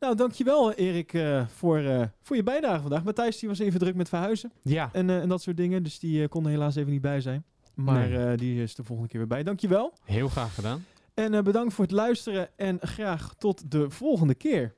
Nou, 0.00 0.14
dankjewel 0.16 0.72
Erik 0.72 1.12
eh, 1.14 1.46
voor, 1.46 1.78
eh, 1.78 2.02
voor 2.22 2.36
je 2.36 2.42
bijdrage 2.42 2.80
vandaag. 2.80 3.04
Matthijs 3.04 3.38
die 3.38 3.48
was 3.48 3.58
even 3.58 3.80
druk 3.80 3.94
met 3.94 4.08
verhuizen 4.08 4.52
Ja. 4.62 4.88
en, 4.92 5.10
en 5.10 5.28
dat 5.28 5.42
soort 5.42 5.56
dingen, 5.56 5.82
dus 5.82 5.98
die 5.98 6.28
kon 6.28 6.44
er 6.44 6.50
helaas 6.50 6.76
even 6.76 6.92
niet 6.92 7.00
bij 7.00 7.20
zijn. 7.20 7.44
Maar 7.74 8.08
Nee. 8.08 8.36
die 8.36 8.62
is 8.62 8.74
de 8.74 8.84
volgende 8.84 9.10
keer 9.10 9.18
weer 9.20 9.28
bij. 9.28 9.42
Dankjewel. 9.42 9.92
Heel 10.04 10.28
graag 10.28 10.54
gedaan. 10.54 10.84
En 11.14 11.44
bedankt 11.44 11.74
voor 11.74 11.84
het 11.84 11.92
luisteren 11.94 12.48
en 12.56 12.78
graag 12.80 13.34
tot 13.38 13.70
de 13.70 13.90
volgende 13.90 14.34
keer. 14.34 14.74